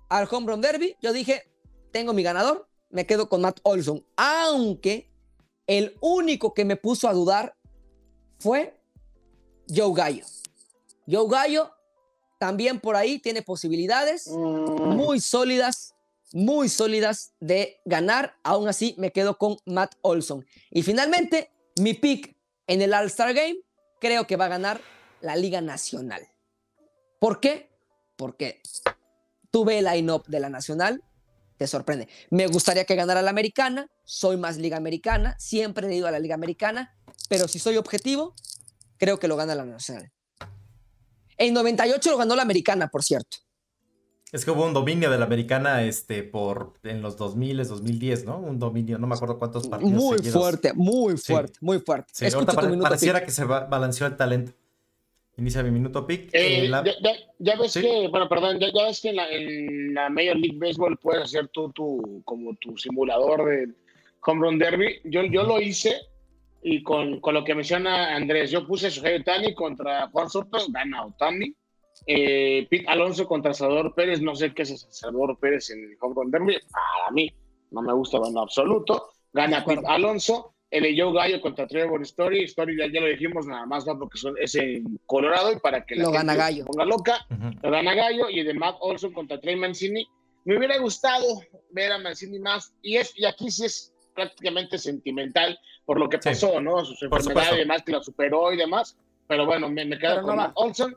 al 0.09 0.29
Home 0.31 0.47
Run 0.47 0.61
Derby, 0.61 0.97
yo 1.01 1.13
dije, 1.13 1.51
tengo 1.93 2.13
mi 2.13 2.23
ganador, 2.23 2.69
me 2.91 3.07
quedo 3.07 3.29
con 3.29 3.41
Matt 3.41 3.61
Olson. 3.63 4.05
Aunque 4.17 5.11
el 5.67 5.97
único 6.01 6.55
que 6.55 6.65
me 6.65 6.77
puso 6.77 7.09
a 7.09 7.13
dudar 7.13 7.57
fue 8.39 8.79
Joe 9.69 9.95
Gallo. 9.95 10.25
Joe 11.07 11.29
Gallo 11.29 11.71
también 12.39 12.81
por 12.81 12.97
ahí 12.97 13.19
tiene 13.19 13.43
posibilidades 13.43 14.29
muy 14.29 15.21
sólidas, 15.21 15.94
muy 16.35 16.69
sólidas 16.69 17.33
de 17.39 17.81
ganar. 17.85 18.37
Aún 18.43 18.69
así, 18.69 18.95
me 18.99 19.13
quedo 19.13 19.39
con 19.39 19.57
Matt 19.65 19.95
Olson. 20.03 20.45
Y 20.71 20.83
finalmente, 20.83 21.53
mi 21.81 21.95
pick 21.95 22.37
en 22.67 22.83
el 22.83 22.93
All-Star 22.93 23.33
Game, 23.33 23.57
creo 24.01 24.27
que 24.27 24.37
va 24.37 24.47
a 24.47 24.49
ganar 24.49 24.81
la 25.21 25.37
Liga 25.37 25.61
Nacional. 25.61 26.27
¿Por 27.21 27.41
qué? 27.41 27.71
Porque 28.17 28.61
tuve 29.51 29.79
el 29.79 29.85
line-up 29.85 30.27
de 30.27 30.41
la 30.41 30.51
Nacional, 30.51 31.03
te 31.57 31.69
sorprende. 31.69 32.09
Me 32.31 32.49
gustaría 32.49 32.85
que 32.85 32.97
ganara 32.97 33.23
la 33.23 33.31
Americana, 33.31 33.89
soy 34.05 34.37
más 34.37 34.57
Liga 34.57 34.77
Americana, 34.77 35.37
siempre 35.39 35.87
he 35.89 35.95
ido 35.95 36.09
a 36.09 36.11
la 36.11 36.19
Liga 36.19 36.35
Americana, 36.35 36.97
pero 37.29 37.47
si 37.47 37.61
soy 37.61 37.77
objetivo, 37.77 38.35
creo 38.99 39.21
que 39.21 39.29
lo 39.29 39.37
gana 39.37 39.55
la 39.55 39.65
Nacional. 39.65 40.13
En 41.37 41.55
98 41.55 42.11
lo 42.11 42.17
ganó 42.17 42.35
la 42.35 42.43
Americana, 42.43 42.89
por 42.89 43.05
cierto. 43.05 43.39
Es 44.35 44.45
que 44.45 44.51
hubo 44.51 44.67
un 44.67 44.75
dominio 44.75 45.11
de 45.11 45.17
la 45.19 45.27
americana 45.27 45.85
este, 45.85 46.25
por, 46.25 46.73
en 46.83 47.03
los 47.03 47.17
2000, 47.17 47.59
2010, 47.69 48.25
¿no? 48.25 48.39
Un 48.39 48.59
dominio, 48.59 48.99
no 48.99 49.07
me 49.07 49.15
acuerdo 49.15 49.39
cuántos 49.39 49.69
partidos. 49.69 49.93
Muy 49.95 50.17
seguidos. 50.19 50.41
fuerte, 50.43 50.73
muy 50.75 51.17
Sí. 51.17 51.33
fuerte, 51.33 51.59
muy 51.61 51.79
fuerte. 51.79 52.13
Sí, 52.13 52.25
Escucho 52.27 52.39
ahorita 52.39 52.53
tu 52.53 52.57
pare- 52.57 52.69
minuto, 52.69 52.83
pareciera 52.89 53.25
que 53.25 53.31
se 53.31 53.45
balanceó 53.45 54.07
el 54.09 54.17
talento. 54.17 54.53
Inicia 55.37 55.63
mi 55.63 55.71
minuto 55.71 56.05
pick. 56.07 56.35
eh, 56.35 56.65
Eh, 56.65 56.69
la- 56.69 56.83
ya, 56.85 56.93
ya- 57.03 57.17
ya 57.39 57.57
ves 57.57 57.73
Sí. 57.73 57.81
que, 57.83 58.09
bueno, 58.09 58.29
perdón, 58.29 58.59
ya, 58.59 58.69
ya 58.75 58.85
ves 58.87 59.01
que 59.01 59.11
en 59.11 59.17
la, 59.17 59.29
en 59.31 59.95
la 59.95 60.11
Major 60.11 60.37
League 60.37 60.59
Baseball 60.59 60.97
puedes 60.99 61.23
hacer 61.25 61.49
tú 61.49 61.71
tu, 61.73 62.23
como 62.25 62.55
tu 62.57 62.77
simulador 62.77 63.45
de 63.49 63.69
Home 64.27 64.41
Run 64.41 64.59
Derby. 64.59 65.01
Yo, 65.05 65.23
yo 65.25 65.45
lo 65.45 65.61
hice 65.61 65.95
y 66.63 66.83
con, 66.83 67.21
con 67.21 67.35
lo 67.35 67.45
que 67.45 67.55
menciona 67.55 68.15
Andrés, 68.17 68.51
yo 68.51 68.67
puse 68.67 68.91
Shohei 68.91 69.21
Otani 69.21 69.55
contra 69.55 70.09
Juan 70.09 70.29
Soto, 70.29 70.59
gana 70.71 71.05
Otani. 71.07 71.55
Eh, 72.07 72.67
Pete 72.71 72.85
Alonso 72.89 73.27
contra 73.27 73.55
Salvador 73.55 73.95
Pérez, 73.95 74.21
no 74.21 74.35
sé 74.35 74.53
qué 74.53 74.63
es 74.63 74.87
Salvador 74.91 75.39
Pérez 75.39 75.71
en 75.71 75.81
el 75.85 75.97
Home 76.01 76.15
Run 76.17 76.31
Derby, 76.31 76.59
para 76.71 77.11
mí 77.13 77.33
no 77.71 77.83
me 77.83 77.93
gusta 77.93 78.19
en 78.19 78.37
absoluto. 78.39 79.11
Gana. 79.33 79.65
Pete 79.65 79.83
Alonso. 79.87 80.51
El 80.71 80.83
de 80.83 81.01
Joe 81.01 81.13
Gallo 81.13 81.41
contra 81.41 81.69
Trevor 81.69 82.03
Story. 82.03 82.43
Story 82.45 82.77
ya, 82.77 82.87
ya 82.93 83.01
lo 83.01 83.07
dijimos, 83.07 83.47
nada 83.47 83.65
más 83.65 83.87
va 83.87 83.97
porque 83.97 84.19
son, 84.19 84.35
es 84.41 84.57
en 84.57 84.99
Colorado 85.07 85.53
y 85.53 85.61
para 85.61 85.87
que 85.87 85.95
la 85.95 86.03
Lo 86.05 86.11
gente 86.11 86.27
gana 86.27 86.35
Gallo. 86.35 86.57
se 86.59 86.65
ponga 86.65 86.85
loca. 86.85 87.27
Lo 87.63 87.71
gana 87.71 87.95
Gallo 87.95 88.29
y 88.29 88.41
el 88.41 88.47
de 88.47 88.55
Matt 88.55 88.77
Olson 88.81 89.13
contra 89.13 89.39
Trey 89.41 89.55
Mancini. 89.55 90.05
Me 90.45 90.59
hubiera 90.59 90.77
gustado 90.79 91.25
ver 91.71 91.93
a 91.93 91.99
Mancini 91.99 92.41
más. 92.41 92.75
Y, 92.83 92.97
es, 92.97 93.17
y 93.17 93.25
aquí 93.25 93.53
sí 93.53 93.67
es 93.67 93.95
prácticamente 94.17 94.77
sentimental 94.79 95.57
por 95.87 96.01
lo 96.01 96.09
que 96.09 96.17
Sí. 96.21 96.31
pasó, 96.31 96.61
¿no? 96.61 96.85
Sus 96.85 97.01
enfermedades 97.05 97.53
y 97.53 97.59
demás, 97.59 97.83
que 97.85 97.93
la 97.93 98.03
superó 98.03 98.53
y 98.53 98.57
demás. 98.57 98.99
Pero 99.29 99.47
bueno, 99.47 99.69
me, 99.69 99.85
me 99.85 99.97
quedo 99.97 100.15
Pero 100.17 100.27
con. 100.27 100.37
Matt 100.37 100.53
Olson. 100.57 100.97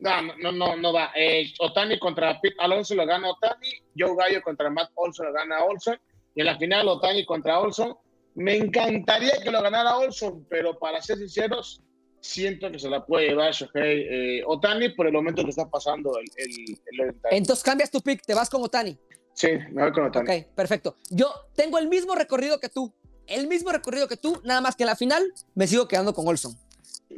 No, 0.00 0.22
no, 0.22 0.34
no, 0.38 0.52
no, 0.52 0.76
no 0.76 0.92
va. 0.92 1.10
Eh, 1.14 1.52
Otani 1.58 1.98
contra 1.98 2.40
Pete 2.40 2.56
Alonso 2.58 2.94
lo 2.94 3.04
gana 3.06 3.30
Otani. 3.30 3.68
Joe 3.96 4.14
Gallo 4.16 4.42
contra 4.42 4.70
Matt 4.70 4.90
Olson 4.94 5.26
lo 5.26 5.32
gana 5.32 5.64
Olson. 5.64 5.98
Y 6.34 6.40
en 6.40 6.46
la 6.46 6.58
final, 6.58 6.88
Otani 6.88 7.24
contra 7.24 7.58
Olson. 7.58 7.96
Me 8.34 8.56
encantaría 8.56 9.32
que 9.42 9.50
lo 9.50 9.60
ganara 9.60 9.96
Olson, 9.96 10.46
pero 10.48 10.78
para 10.78 11.02
ser 11.02 11.18
sinceros, 11.18 11.82
siento 12.20 12.70
que 12.70 12.78
se 12.78 12.88
la 12.88 13.04
puede 13.04 13.28
llevar 13.28 13.52
Shohei 13.52 14.38
eh, 14.38 14.42
Otani 14.46 14.90
por 14.90 15.08
el 15.08 15.12
momento 15.12 15.42
que 15.42 15.50
está 15.50 15.68
pasando 15.68 16.12
el, 16.18 16.26
el, 16.36 17.06
el. 17.06 17.16
Entonces 17.30 17.64
cambias 17.64 17.90
tu 17.90 18.00
pick, 18.00 18.22
te 18.24 18.34
vas 18.34 18.48
con 18.48 18.62
Otani. 18.62 18.96
Sí, 19.34 19.48
me 19.72 19.82
voy 19.82 19.92
con 19.92 20.04
Otani. 20.04 20.28
Ok, 20.28 20.46
perfecto. 20.54 20.96
Yo 21.10 21.32
tengo 21.54 21.78
el 21.78 21.88
mismo 21.88 22.14
recorrido 22.14 22.60
que 22.60 22.68
tú. 22.68 22.92
El 23.26 23.46
mismo 23.46 23.70
recorrido 23.72 24.08
que 24.08 24.16
tú, 24.16 24.40
nada 24.44 24.60
más 24.60 24.74
que 24.76 24.84
en 24.84 24.88
la 24.88 24.96
final 24.96 25.22
me 25.54 25.66
sigo 25.66 25.86
quedando 25.88 26.14
con 26.14 26.26
Olson. 26.26 26.52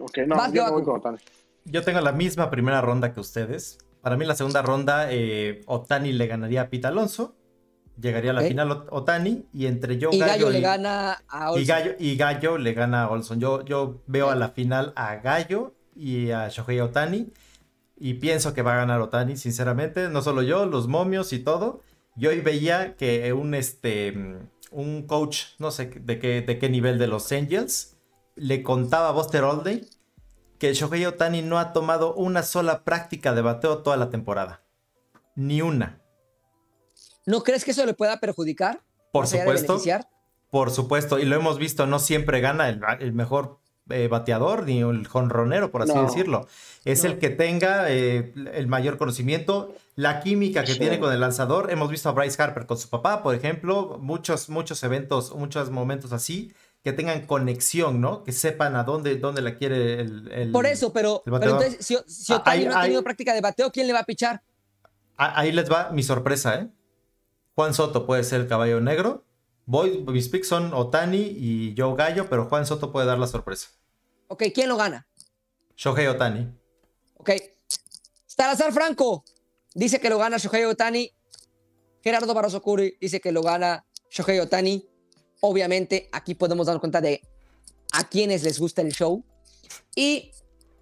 Ok, 0.00 0.18
no, 0.26 0.36
Vas, 0.36 0.52
yo 0.52 0.64
me 0.64 0.70
voy 0.70 0.82
con 0.82 0.96
Otani. 0.96 1.18
Yo 1.64 1.82
tengo 1.82 2.00
la 2.00 2.12
misma 2.12 2.50
primera 2.50 2.80
ronda 2.80 3.12
que 3.12 3.20
ustedes. 3.20 3.78
Para 4.02 4.16
mí, 4.16 4.24
la 4.24 4.34
segunda 4.34 4.62
ronda, 4.62 5.08
eh, 5.12 5.62
Otani 5.66 6.12
le 6.12 6.26
ganaría 6.26 6.62
a 6.62 6.68
Pete 6.70 6.86
Alonso. 6.86 7.36
Llegaría 8.00 8.30
a 8.30 8.34
la 8.34 8.40
final 8.42 8.70
Ot- 8.70 8.86
Otani. 8.90 9.44
Y 9.52 9.66
entre 9.66 9.98
Joe 10.00 10.14
Y 10.14 10.18
Gallo, 10.18 10.32
Gallo 10.32 10.50
le 10.50 10.58
y- 10.58 10.62
gana 10.62 11.22
a 11.28 11.50
Olson. 11.50 11.62
Y 11.62 11.66
Gallo, 11.66 11.92
y 11.98 12.16
Gallo 12.16 12.58
le 12.58 12.72
gana 12.72 13.02
a 13.04 13.10
Olson. 13.10 13.38
Yo, 13.40 13.62
yo 13.64 14.02
veo 14.06 14.30
a 14.30 14.34
la 14.36 14.48
final 14.48 14.92
a 14.96 15.16
Gallo 15.16 15.74
y 15.94 16.30
a 16.30 16.48
Shohei 16.48 16.80
Otani. 16.80 17.30
Y 17.98 18.14
pienso 18.14 18.54
que 18.54 18.62
va 18.62 18.72
a 18.72 18.76
ganar 18.76 19.00
Otani, 19.02 19.36
sinceramente. 19.36 20.08
No 20.08 20.22
solo 20.22 20.40
yo, 20.42 20.64
los 20.64 20.88
momios 20.88 21.34
y 21.34 21.40
todo. 21.40 21.82
Yo 22.16 22.30
hoy 22.30 22.40
veía 22.40 22.96
que 22.96 23.32
un, 23.34 23.54
este, 23.54 24.14
un 24.70 25.02
coach, 25.06 25.40
no 25.58 25.70
sé 25.70 25.86
de 25.86 26.18
qué, 26.18 26.40
de 26.40 26.58
qué 26.58 26.70
nivel 26.70 26.98
de 26.98 27.06
los 27.06 27.30
Angels, 27.32 27.98
le 28.34 28.62
contaba 28.62 29.10
a 29.10 29.12
Buster 29.12 29.44
Olney 29.44 29.86
que 30.60 30.72
Shohei 30.74 31.04
Otani 31.06 31.42
no 31.42 31.58
ha 31.58 31.72
tomado 31.72 32.14
una 32.14 32.42
sola 32.44 32.84
práctica 32.84 33.34
de 33.34 33.42
bateo 33.42 33.78
toda 33.78 33.96
la 33.96 34.10
temporada. 34.10 34.62
Ni 35.34 35.62
una. 35.62 36.00
¿No 37.26 37.42
crees 37.42 37.64
que 37.64 37.70
eso 37.72 37.84
le 37.86 37.94
pueda 37.94 38.20
perjudicar? 38.20 38.82
Por 39.12 39.26
supuesto. 39.26 39.80
Por 40.50 40.70
supuesto, 40.70 41.18
y 41.18 41.24
lo 41.24 41.36
hemos 41.36 41.58
visto, 41.58 41.86
no 41.86 41.98
siempre 41.98 42.40
gana 42.40 42.68
el, 42.68 42.80
el 43.00 43.12
mejor 43.12 43.58
eh, 43.88 44.08
bateador 44.08 44.64
ni 44.66 44.80
el 44.80 45.06
jonronero, 45.06 45.70
por 45.70 45.82
así 45.82 45.94
No. 45.94 46.02
decirlo. 46.04 46.46
Es 46.84 47.04
No. 47.04 47.10
el 47.10 47.18
que 47.18 47.30
tenga 47.30 47.90
eh, 47.90 48.32
el 48.52 48.66
mayor 48.66 48.98
conocimiento, 48.98 49.74
la 49.96 50.20
química 50.20 50.62
que 50.64 50.74
Sí. 50.74 50.78
tiene 50.78 51.00
con 51.00 51.12
el 51.12 51.20
lanzador. 51.20 51.70
Hemos 51.70 51.88
visto 51.90 52.08
a 52.08 52.12
Bryce 52.12 52.40
Harper 52.42 52.66
con 52.66 52.78
su 52.78 52.88
papá, 52.88 53.22
por 53.22 53.34
ejemplo, 53.34 53.98
muchos, 54.00 54.48
muchos 54.48 54.82
eventos, 54.82 55.34
muchos 55.34 55.70
momentos 55.70 56.12
así, 56.12 56.52
que 56.82 56.92
tengan 56.92 57.26
conexión, 57.26 58.00
¿no? 58.00 58.24
Que 58.24 58.32
sepan 58.32 58.74
a 58.76 58.84
dónde, 58.84 59.16
dónde 59.16 59.42
la 59.42 59.56
quiere 59.56 60.00
el... 60.00 60.30
el- 60.32 60.52
Por 60.52 60.66
eso, 60.66 60.92
pero, 60.92 61.22
el 61.26 61.32
pero 61.38 61.52
entonces, 61.58 61.84
si, 61.86 61.96
si 62.06 62.32
Otani 62.32 62.64
no 62.64 62.78
ha 62.78 62.82
tenido 62.82 63.00
hay- 63.00 63.04
práctica 63.04 63.34
de 63.34 63.40
bateo, 63.40 63.70
¿quién 63.70 63.86
le 63.86 63.92
va 63.92 64.00
a 64.00 64.04
pichar? 64.04 64.42
Ah, 65.16 65.38
Ahí 65.40 65.52
les 65.52 65.70
va 65.70 65.90
mi 65.90 66.02
sorpresa, 66.02 66.54
¿eh? 66.56 66.68
Juan 67.54 67.74
Soto 67.74 68.06
puede 68.06 68.24
ser 68.24 68.40
el 68.40 68.48
caballo 68.48 68.80
negro. 68.80 69.26
Voy, 69.66 70.02
mis 70.04 70.28
picks 70.30 70.48
son 70.48 70.72
Otani 70.72 71.18
y 71.20 71.74
Joe 71.76 71.94
Gallo, 71.96 72.28
pero 72.30 72.46
Juan 72.48 72.64
Soto 72.64 72.90
puede 72.90 73.06
dar 73.06 73.18
la 73.18 73.26
sorpresa. 73.26 73.68
Ok, 74.28 74.44
¿quién 74.54 74.68
lo 74.68 74.76
gana? 74.76 75.06
Shohei 75.76 76.06
Otani. 76.06 76.50
Ok. 77.18 77.30
Salazar 78.26 78.72
Franco 78.72 79.24
dice 79.74 80.00
que 80.00 80.08
lo 80.08 80.16
gana 80.18 80.38
Shohei 80.38 80.64
Otani. 80.64 81.12
Gerardo 82.02 82.32
Barroso 82.32 82.62
Curi 82.62 82.96
dice 83.00 83.20
que 83.20 83.30
lo 83.32 83.42
gana 83.42 83.84
Shohei 84.08 84.38
Otani. 84.40 84.88
Obviamente, 85.40 86.08
aquí 86.12 86.34
podemos 86.34 86.66
dar 86.66 86.78
cuenta 86.80 87.00
de 87.00 87.22
a 87.92 88.08
quienes 88.08 88.42
les 88.42 88.58
gusta 88.58 88.82
el 88.82 88.92
show. 88.92 89.24
Y 89.94 90.30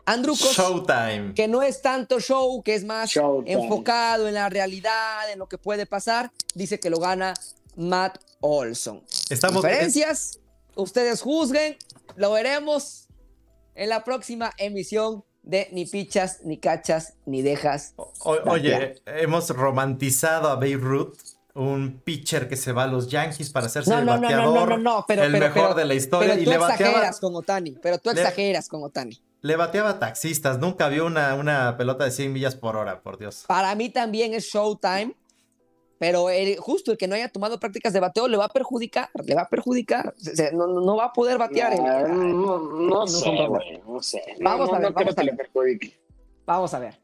Andrucos, 0.05 0.57
Showtime. 0.57 1.35
que 1.35 1.49
no 1.49 1.63
es 1.63 1.83
tanto 1.83 2.19
show, 2.21 2.63
que 2.63 2.75
es 2.75 2.85
más 2.85 3.11
Showtime. 3.11 3.53
enfocado 3.63 4.27
en 4.27 4.35
la 4.35 4.49
realidad, 4.49 5.31
en 5.31 5.39
lo 5.39 5.49
que 5.49 5.59
puede 5.59 5.85
pasar, 5.87 6.33
dice 6.55 6.81
que 6.81 6.89
lo 6.91 6.99
gana 6.99 7.35
Matt 7.77 8.19
Olson. 8.41 9.03
Estamos. 9.31 9.63
Diferencias, 9.63 10.41
ustedes 10.77 11.21
juzguen, 11.21 11.77
lo 12.17 12.33
veremos 12.33 13.09
en 13.75 13.91
la 13.91 14.03
próxima 14.03 14.53
emisión 14.59 15.25
de 15.43 15.69
Ni 15.73 15.85
Pichas, 15.87 16.41
Ni 16.45 16.57
Cachas, 16.59 17.15
Ni 17.27 17.43
Dejas. 17.43 17.93
o- 17.97 18.11
oye, 18.47 19.01
hemos 19.07 19.49
romantizado 19.51 20.49
a 20.49 20.55
Babe 20.57 20.77
Ruth, 20.77 21.19
un 21.59 22.01
pitcher 22.05 22.49
que 22.49 22.57
se 22.57 22.73
va 22.73 22.85
a 22.85 22.87
los 22.87 23.09
Yankees 23.09 23.51
para 23.51 23.67
hacerse 23.67 23.91
No, 23.91 23.99
el 23.99 24.07
no, 24.07 24.13
no, 24.15 24.21
no, 24.21 24.23
bateador, 24.29 24.69
no, 24.71 24.77
no, 24.77 24.79
no, 24.79 25.05
pero, 25.07 25.25
el 25.25 25.33
pero, 25.33 25.45
mejor 25.47 25.63
pero- 25.63 25.75
de 25.75 25.85
la 25.85 25.95
historia. 25.95 26.29
pero 26.31 26.41
y 26.41 26.45
tú 26.45 26.51
le 26.51 26.59
bateaba, 26.59 26.91
exageras 26.91 27.21
con 27.21 27.35
Otani, 27.37 27.71
pero 27.83 27.99
tú 27.99 28.11
Le- 28.11 28.21
exageras 28.21 28.69
con 28.69 28.83
Otani. 28.85 29.21
le 29.43 29.57
bateaba 29.57 29.91
a 29.91 29.99
taxistas. 29.99 30.59
Nunca 30.59 30.89
vio 30.89 31.07
una, 31.07 31.35
una 31.35 31.77
pelota 31.77 32.05
de 32.05 32.11
100 32.13 32.33
millas 32.33 32.55
por 32.55 32.77
hora, 32.77 33.01
por 33.03 33.19
Dios. 33.19 33.45
Para 33.47 33.75
mí 33.75 33.89
también 33.91 34.35
es 34.35 34.45
Showtime, 34.45 35.15
pero 35.99 36.31
el- 36.31 36.57
justo 36.59 36.93
el 36.93 36.97
que 36.99 37.09
no 37.09 37.17
haya 37.17 37.29
tomado 37.29 37.59
prácticas 37.59 37.93
de 37.93 37.99
bateo 38.01 38.29
le 38.29 38.37
va 38.37 38.45
a 38.45 38.49
perjudicar, 38.49 39.09
le 39.25 39.35
va 39.35 39.43
a 39.43 39.49
perjudicar. 39.49 40.15
No, 40.53 40.67
no 40.69 40.97
va 40.97 41.07
a 41.07 41.13
poder 41.13 41.39
batear. 41.39 41.77
No, 41.77 42.09
no, 42.09 42.59
no 42.59 42.89
no 43.01 43.07
sé, 43.09 43.33
no 43.85 44.01
sé. 44.03 44.23
Vamos 44.41 44.69
no, 44.71 44.77
a 44.77 44.79
ver, 44.79 44.93
vamos 44.93 45.15
que 45.15 45.21
a 45.21 45.25
le 45.25 45.33
ver. 45.33 45.51
Vamos 46.47 46.73
a 46.73 46.79
ver. 46.79 46.99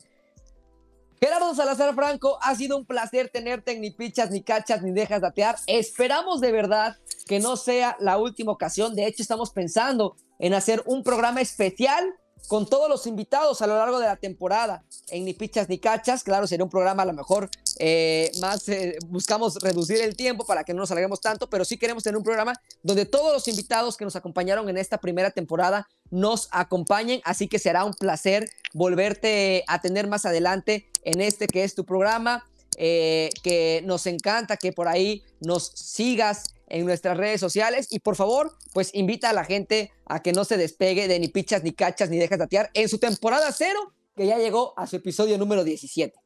Gerardo 1.20 1.54
Salazar 1.54 1.94
Franco, 1.94 2.38
ha 2.42 2.54
sido 2.54 2.76
un 2.76 2.84
placer 2.84 3.30
tenerte 3.30 3.72
en 3.72 3.80
Ni 3.80 3.90
Pichas, 3.90 4.30
Ni 4.30 4.42
Cachas, 4.42 4.82
Ni 4.82 4.92
Dejas 4.92 5.20
Datear. 5.20 5.56
Esperamos 5.66 6.40
de 6.40 6.52
verdad 6.52 6.96
que 7.26 7.40
no 7.40 7.56
sea 7.56 7.96
la 8.00 8.18
última 8.18 8.52
ocasión. 8.52 8.94
De 8.94 9.06
hecho, 9.06 9.22
estamos 9.22 9.50
pensando 9.50 10.16
en 10.38 10.54
hacer 10.54 10.82
un 10.86 11.02
programa 11.02 11.40
especial 11.40 12.04
con 12.48 12.66
todos 12.68 12.88
los 12.88 13.06
invitados 13.06 13.62
a 13.62 13.66
lo 13.66 13.76
largo 13.76 13.98
de 13.98 14.06
la 14.06 14.16
temporada 14.16 14.84
en 15.08 15.24
Ni 15.24 15.34
Pichas 15.34 15.68
ni 15.68 15.78
Cachas. 15.78 16.22
Claro, 16.22 16.46
sería 16.46 16.64
un 16.64 16.70
programa 16.70 17.02
a 17.02 17.06
lo 17.06 17.12
mejor 17.12 17.48
eh, 17.78 18.30
más, 18.40 18.68
eh, 18.68 18.96
buscamos 19.06 19.56
reducir 19.56 20.00
el 20.00 20.16
tiempo 20.16 20.44
para 20.44 20.64
que 20.64 20.74
no 20.74 20.80
nos 20.80 20.90
alarguemos 20.90 21.20
tanto, 21.20 21.48
pero 21.48 21.64
sí 21.64 21.76
queremos 21.76 22.02
tener 22.02 22.16
un 22.16 22.24
programa 22.24 22.54
donde 22.82 23.06
todos 23.06 23.32
los 23.32 23.48
invitados 23.48 23.96
que 23.96 24.04
nos 24.04 24.16
acompañaron 24.16 24.68
en 24.68 24.76
esta 24.76 24.98
primera 24.98 25.30
temporada 25.30 25.88
nos 26.10 26.48
acompañen. 26.50 27.20
Así 27.24 27.48
que 27.48 27.58
será 27.58 27.84
un 27.84 27.94
placer 27.94 28.50
volverte 28.72 29.64
a 29.66 29.80
tener 29.80 30.06
más 30.06 30.26
adelante 30.26 30.88
en 31.02 31.20
este 31.20 31.46
que 31.46 31.64
es 31.64 31.74
tu 31.74 31.84
programa. 31.84 32.44
Eh, 32.76 33.30
que 33.44 33.82
nos 33.84 34.04
encanta 34.06 34.56
que 34.56 34.72
por 34.72 34.88
ahí 34.88 35.22
nos 35.38 35.70
sigas 35.76 36.53
en 36.74 36.86
nuestras 36.86 37.16
redes 37.16 37.40
sociales 37.40 37.86
y 37.92 38.01
por 38.01 38.16
favor, 38.16 38.51
pues 38.72 38.92
invita 38.94 39.30
a 39.30 39.32
la 39.32 39.44
gente 39.44 39.92
a 40.06 40.22
que 40.22 40.32
no 40.32 40.44
se 40.44 40.56
despegue 40.56 41.06
de 41.06 41.20
ni 41.20 41.28
pichas, 41.28 41.62
ni 41.62 41.72
cachas, 41.72 42.10
ni 42.10 42.18
dejas 42.18 42.38
tatear 42.38 42.70
en 42.74 42.88
su 42.88 42.98
temporada 42.98 43.52
cero, 43.52 43.92
que 44.16 44.26
ya 44.26 44.38
llegó 44.38 44.74
a 44.76 44.88
su 44.88 44.96
episodio 44.96 45.38
número 45.38 45.62
17. 45.62 46.18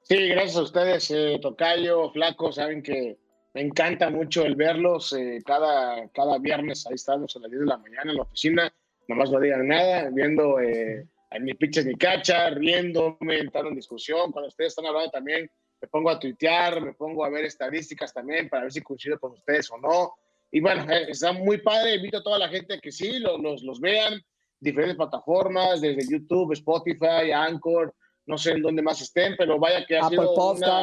Sí, 0.00 0.28
gracias 0.28 0.56
a 0.56 0.62
ustedes, 0.62 1.10
eh, 1.10 1.38
Tocayo, 1.42 2.10
Flaco, 2.10 2.50
saben 2.50 2.82
que 2.82 3.18
me 3.52 3.60
encanta 3.60 4.08
mucho 4.08 4.46
el 4.46 4.56
verlos 4.56 5.12
eh, 5.12 5.40
cada, 5.44 6.08
cada 6.08 6.38
viernes, 6.38 6.86
ahí 6.86 6.94
estamos 6.94 7.36
a 7.36 7.40
las 7.40 7.50
10 7.50 7.60
de 7.60 7.66
la 7.66 7.76
mañana 7.76 8.12
en 8.12 8.16
la 8.16 8.22
oficina, 8.22 8.72
nomás 9.08 9.30
no 9.30 9.40
digan 9.40 9.68
nada, 9.68 10.08
viendo 10.10 10.58
eh, 10.58 11.06
ni 11.38 11.52
pichas 11.52 11.84
ni 11.84 11.96
cachas, 11.96 12.54
riéndome, 12.54 13.38
entrando 13.38 13.68
en 13.68 13.76
discusión, 13.76 14.32
cuando 14.32 14.48
ustedes 14.48 14.70
están 14.70 14.86
hablando 14.86 15.10
también 15.10 15.50
me 15.80 15.88
pongo 15.88 16.10
a 16.10 16.18
tuitear, 16.18 16.80
me 16.80 16.92
pongo 16.92 17.24
a 17.24 17.30
ver 17.30 17.44
estadísticas 17.46 18.12
también 18.12 18.48
para 18.48 18.64
ver 18.64 18.72
si 18.72 18.82
coincido 18.82 19.18
con 19.18 19.32
ustedes 19.32 19.70
o 19.70 19.78
no. 19.78 20.14
Y 20.50 20.60
bueno, 20.60 20.90
eh, 20.90 21.06
está 21.08 21.32
muy 21.32 21.58
padre, 21.58 21.94
invito 21.94 22.18
a 22.18 22.22
toda 22.22 22.38
la 22.38 22.48
gente 22.48 22.80
que 22.80 22.92
sí, 22.92 23.18
los, 23.18 23.62
los, 23.62 23.80
vean, 23.80 24.20
diferentes 24.58 24.96
plataformas, 24.96 25.80
desde 25.80 26.10
YouTube, 26.10 26.52
Spotify, 26.52 27.32
Anchor, 27.32 27.94
no 28.26 28.36
sé 28.36 28.52
en 28.52 28.62
dónde 28.62 28.82
más 28.82 29.00
estén, 29.00 29.36
pero 29.38 29.58
vaya 29.58 29.84
que 29.86 29.96
ha 29.96 30.08
sido 30.08 30.34
una... 30.34 30.82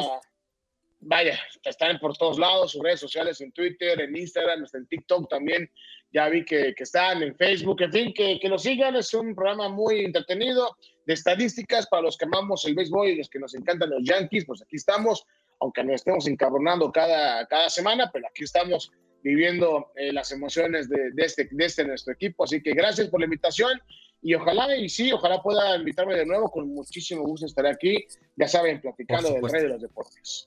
Vaya, 1.00 1.38
están 1.62 2.00
por 2.00 2.16
todos 2.16 2.40
lados, 2.40 2.72
sus 2.72 2.82
redes 2.82 2.98
sociales, 2.98 3.40
en 3.40 3.52
Twitter, 3.52 4.00
en 4.00 4.16
Instagram, 4.16 4.64
hasta 4.64 4.78
en 4.78 4.88
TikTok 4.88 5.28
también, 5.28 5.70
ya 6.10 6.28
vi 6.28 6.44
que, 6.44 6.74
que 6.74 6.82
están 6.82 7.22
en 7.22 7.36
Facebook, 7.36 7.80
en 7.82 7.92
fin, 7.92 8.12
que, 8.12 8.40
que 8.40 8.48
lo 8.48 8.58
sigan, 8.58 8.96
es 8.96 9.14
un 9.14 9.32
programa 9.32 9.68
muy 9.68 10.00
entretenido 10.00 10.76
de 11.08 11.14
estadísticas 11.14 11.86
para 11.86 12.02
los 12.02 12.18
que 12.18 12.26
amamos 12.26 12.66
el 12.66 12.74
béisbol 12.74 13.08
y 13.08 13.16
los 13.16 13.30
que 13.30 13.38
nos 13.38 13.54
encantan 13.54 13.88
los 13.88 14.02
Yankees, 14.04 14.44
pues 14.44 14.60
aquí 14.60 14.76
estamos, 14.76 15.24
aunque 15.58 15.82
nos 15.82 15.94
estemos 15.94 16.26
encabronando 16.26 16.92
cada, 16.92 17.46
cada 17.46 17.70
semana, 17.70 18.10
pero 18.12 18.26
aquí 18.28 18.44
estamos 18.44 18.92
viviendo 19.22 19.90
eh, 19.96 20.12
las 20.12 20.32
emociones 20.32 20.86
de, 20.90 21.12
de, 21.12 21.24
este, 21.24 21.48
de 21.50 21.64
este 21.64 21.86
nuestro 21.86 22.12
equipo. 22.12 22.44
Así 22.44 22.62
que 22.62 22.72
gracias 22.72 23.08
por 23.08 23.20
la 23.20 23.24
invitación 23.24 23.80
y 24.20 24.34
ojalá, 24.34 24.76
y 24.76 24.90
sí, 24.90 25.10
ojalá 25.10 25.42
pueda 25.42 25.76
invitarme 25.76 26.14
de 26.14 26.26
nuevo, 26.26 26.50
con 26.50 26.68
muchísimo 26.74 27.22
gusto 27.22 27.46
estaré 27.46 27.70
aquí, 27.70 28.04
ya 28.36 28.46
saben, 28.46 28.78
platicando 28.82 29.32
del 29.32 29.48
rey 29.48 29.62
de 29.62 29.68
los 29.70 29.80
deportes. 29.80 30.44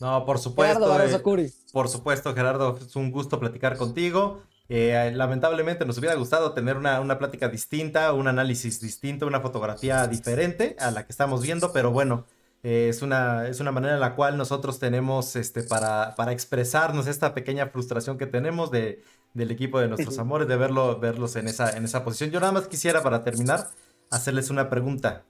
No, 0.00 0.26
por 0.26 0.40
supuesto. 0.40 1.00
Eh, 1.04 1.52
por 1.72 1.88
supuesto, 1.88 2.34
Gerardo, 2.34 2.76
es 2.78 2.96
un 2.96 3.12
gusto 3.12 3.38
platicar 3.38 3.76
contigo. 3.76 4.42
Eh, 4.74 5.12
lamentablemente 5.14 5.84
nos 5.84 5.98
hubiera 5.98 6.14
gustado 6.14 6.54
tener 6.54 6.78
una, 6.78 6.98
una, 7.02 7.18
plática 7.18 7.50
distinta, 7.50 8.14
un 8.14 8.26
análisis 8.26 8.80
distinto, 8.80 9.26
una 9.26 9.42
fotografía 9.42 10.06
diferente 10.06 10.76
a 10.78 10.90
la 10.90 11.04
que 11.04 11.12
estamos 11.12 11.42
viendo, 11.42 11.74
pero 11.74 11.90
bueno, 11.90 12.24
eh, 12.62 12.86
es, 12.88 13.02
una, 13.02 13.46
es 13.48 13.60
una 13.60 13.70
manera 13.70 13.92
en 13.92 14.00
la 14.00 14.14
cual 14.14 14.38
nosotros 14.38 14.78
tenemos 14.78 15.36
este, 15.36 15.62
para, 15.62 16.14
para 16.14 16.32
expresarnos 16.32 17.06
esta 17.06 17.34
pequeña 17.34 17.66
frustración 17.66 18.16
que 18.16 18.24
tenemos 18.24 18.70
de, 18.70 19.04
del 19.34 19.50
equipo 19.50 19.78
de 19.78 19.88
nuestros 19.88 20.18
amores, 20.18 20.48
de 20.48 20.56
verlo, 20.56 20.98
verlos 20.98 21.36
en 21.36 21.48
esa, 21.48 21.76
en 21.76 21.84
esa 21.84 22.02
posición. 22.02 22.30
Yo 22.30 22.40
nada 22.40 22.52
más 22.52 22.66
quisiera, 22.66 23.02
para 23.02 23.22
terminar, 23.24 23.68
hacerles 24.10 24.48
una 24.48 24.70
pregunta. 24.70 25.24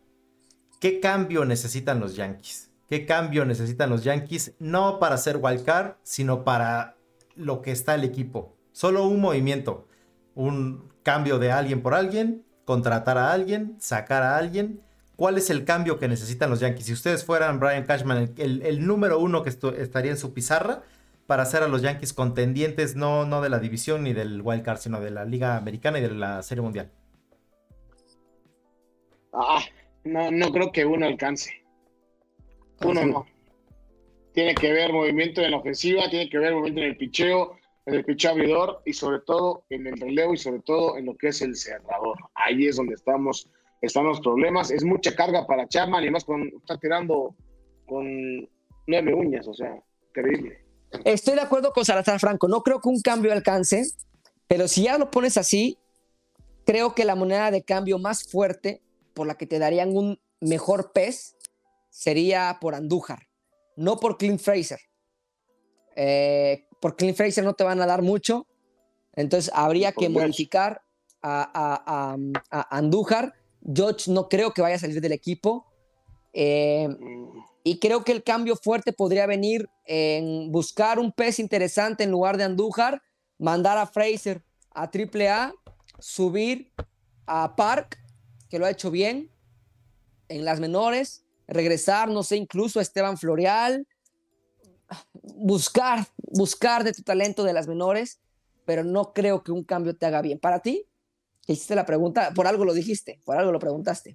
¿Qué 0.79 1.01
cambio 1.01 1.45
necesitan 1.45 1.99
los 1.99 2.15
Yankees? 2.15 2.71
¿Qué 2.89 3.07
cambio 3.07 3.45
necesitan 3.45 3.91
los 3.91 4.05
Yankees? 4.05 4.53
No 4.61 5.01
para 5.01 5.17
ser 5.19 5.39
wildcard, 5.43 5.95
sino 6.05 6.45
para 6.45 6.95
lo 7.35 7.61
que 7.61 7.73
está 7.73 7.97
el 7.97 8.05
equipo 8.05 8.55
Solo 8.73 9.07
un 9.07 9.21
movimiento, 9.21 9.87
un 10.35 10.91
cambio 11.03 11.39
de 11.39 11.53
alguien 11.53 11.83
por 11.83 11.95
alguien, 11.95 12.45
contratar 12.65 13.19
a 13.19 13.33
alguien, 13.33 13.77
sacar 13.79 14.23
a 14.23 14.37
alguien. 14.37 14.81
¿Cuál 15.17 15.37
es 15.37 15.51
el 15.51 15.65
cambio 15.65 15.99
que 15.99 16.09
necesitan 16.09 16.51
los 16.51 16.61
Yankees? 16.61 16.87
Si 16.87 16.93
ustedes 16.93 17.25
fueran 17.25 17.61
Brian 17.61 17.85
Cashman, 17.85 18.35
el, 18.37 18.87
número 18.87 19.19
uno 19.19 19.43
que 19.43 19.51
estaría 19.51 20.11
en 20.11 20.17
su 20.17 20.33
pizarra 20.33 20.83
para 21.27 21.43
hacer 21.43 21.63
a 21.63 21.69
los 21.69 21.83
Yankees 21.83 22.13
contendientes, 22.13 22.97
no, 22.97 23.25
no 23.25 23.41
de 23.41 23.51
la 23.51 23.59
división 23.59 24.03
ni 24.03 24.13
del 24.13 24.41
Wild 24.43 24.63
Card, 24.63 24.79
sino 24.79 25.01
de 25.01 25.11
la 25.11 25.25
Liga 25.25 25.57
Americana 25.57 25.99
y 25.99 26.03
de 26.03 26.11
la 26.11 26.43
Serie 26.43 26.63
Mundial. 26.63 26.91
Ah, 29.33 29.63
no, 30.05 30.31
no 30.31 30.51
creo 30.51 30.73
que 30.73 30.85
uno 30.85 31.07
alcance. 31.07 31.63
Uno 32.83 33.07
no. 33.07 33.27
Tiene 34.33 34.55
que 34.55 34.73
ver 34.73 34.93
movimiento 34.93 35.43
en 35.43 35.51
la 35.53 35.59
ofensiva, 35.59 36.09
tiene 36.09 36.29
que 36.29 36.39
ver 36.39 36.55
movimiento 36.55 36.81
en 36.81 36.87
el 36.89 36.97
picheo, 36.97 37.57
en 37.87 37.95
el 37.95 38.05
pitch 38.05 38.27
abridor 38.27 38.83
y 38.85 38.93
sobre 38.93 39.21
todo 39.21 39.65
en 39.71 39.87
el 39.87 39.99
relevo 39.99 40.35
y 40.35 40.37
sobre 40.37 40.61
todo 40.61 40.97
en 40.97 41.07
lo 41.07 41.17
que 41.17 41.29
es 41.29 41.43
el 41.43 41.57
cerrador. 41.57 42.19
Ahí 42.35 42.67
es 42.67 42.77
donde 42.77 42.95
estamos, 42.95 43.49
están 43.81 44.05
los 44.05 44.21
problemas. 44.21 44.71
Es 44.71 44.85
mucha 44.85 45.15
carga 45.15 45.47
para 45.47 45.67
Chapman 45.67 46.05
y 46.05 46.11
más 46.11 46.25
con, 46.25 46.49
está 46.49 46.79
tirando 46.79 47.35
con 47.87 48.49
nueve 48.87 49.15
uñas, 49.15 49.47
o 49.49 49.55
sea, 49.55 49.83
terrible. 50.15 50.65
Estoy 51.05 51.35
de 51.35 51.41
acuerdo 51.41 51.73
con 51.73 51.85
Salazar 51.85 52.21
Franco. 52.21 52.49
No 52.49 52.63
creo 52.63 52.81
que 52.81 52.89
un 52.89 53.01
cambio 53.01 53.33
alcance, 53.33 53.85
pero 54.47 54.69
si 54.69 54.85
ya 54.85 54.99
lo 54.99 55.11
pones 55.11 55.37
así, 55.37 55.79
creo 56.65 56.95
que 56.95 57.05
la 57.05 57.15
moneda 57.15 57.51
de 57.51 57.65
cambio 57.65 57.99
más 57.99 58.25
fuerte 58.25 58.83
por 59.15 59.27
la 59.27 59.37
que 59.37 59.47
te 59.47 59.59
darían 59.59 59.97
un 59.97 60.21
mejor 60.41 60.93
pez 60.93 61.37
sería 61.91 62.59
por 62.61 62.75
Andújar, 62.75 63.29
no 63.77 63.99
por 63.99 64.17
Clint 64.19 64.41
Fraser. 64.41 64.81
Eh, 65.97 66.67
por 66.83 66.97
Clint 66.97 67.17
Fraser 67.17 67.45
no 67.45 67.55
te 67.55 67.63
van 67.63 67.81
a 67.81 67.87
dar 67.87 68.03
mucho, 68.03 68.49
entonces 69.15 69.53
habría 69.55 69.93
que 69.93 70.09
modificar 70.09 70.83
a, 71.23 72.17
Andújar. 72.71 73.35
George 73.73 74.11
no 74.11 74.29
creo 74.29 74.53
que 74.53 74.63
vaya 74.63 74.75
a 74.75 74.81
salir 74.81 75.01
del 75.01 75.13
equipo. 75.13 75.65
Eh, 76.33 76.89
y 77.63 77.79
creo 77.79 78.03
que 78.03 78.11
el 78.11 78.25
cambio 78.25 78.57
fuerte 78.57 78.93
podría 78.93 79.27
venir 79.27 79.71
en 79.85 80.51
buscar 80.51 80.99
un 80.99 81.13
pez 81.13 81.39
interesante 81.39 82.03
en 82.03 82.11
lugar 82.11 82.37
de 82.37 82.45
Andújar, 82.45 83.01
mandar 83.39 83.79
a 83.79 83.87
Fraser 83.87 84.43
a 84.75 84.91
AAA, 84.93 85.55
subir 86.01 86.73
a 87.27 87.55
Park, 87.55 88.03
que 88.51 88.59
lo 88.59 88.67
ha 88.67 88.71
hecho 88.71 88.91
bien 88.91 89.31
en 90.29 90.45
las 90.45 90.59
menores, 90.59 91.25
regresar, 91.47 92.09
no 92.09 92.25
sé, 92.25 92.39
incluso 92.39 92.81
a 92.81 92.83
Esteban 92.83 93.19
Floreal, 93.19 93.87
buscar, 95.23 96.07
buscar 96.17 96.85
de 96.85 96.93
tu 96.93 97.03
talento 97.03 97.45
de 97.45 97.53
las 97.53 97.69
menores, 97.69 98.21
pero 98.65 98.85
no 98.85 99.13
creo 99.13 99.43
que 99.43 99.53
un 99.53 99.65
cambio 99.65 99.97
te 99.97 100.07
haga 100.07 100.23
bien. 100.23 100.39
Para 100.39 100.61
ti, 100.61 100.87
hiciste 101.47 101.75
la 101.75 101.87
pregunta, 101.87 102.33
por 102.35 102.47
algo 102.47 102.65
lo 102.65 102.75
dijiste, 102.75 103.21
por 103.25 103.37
algo 103.37 103.53
lo 103.53 103.59
preguntaste. 103.59 104.15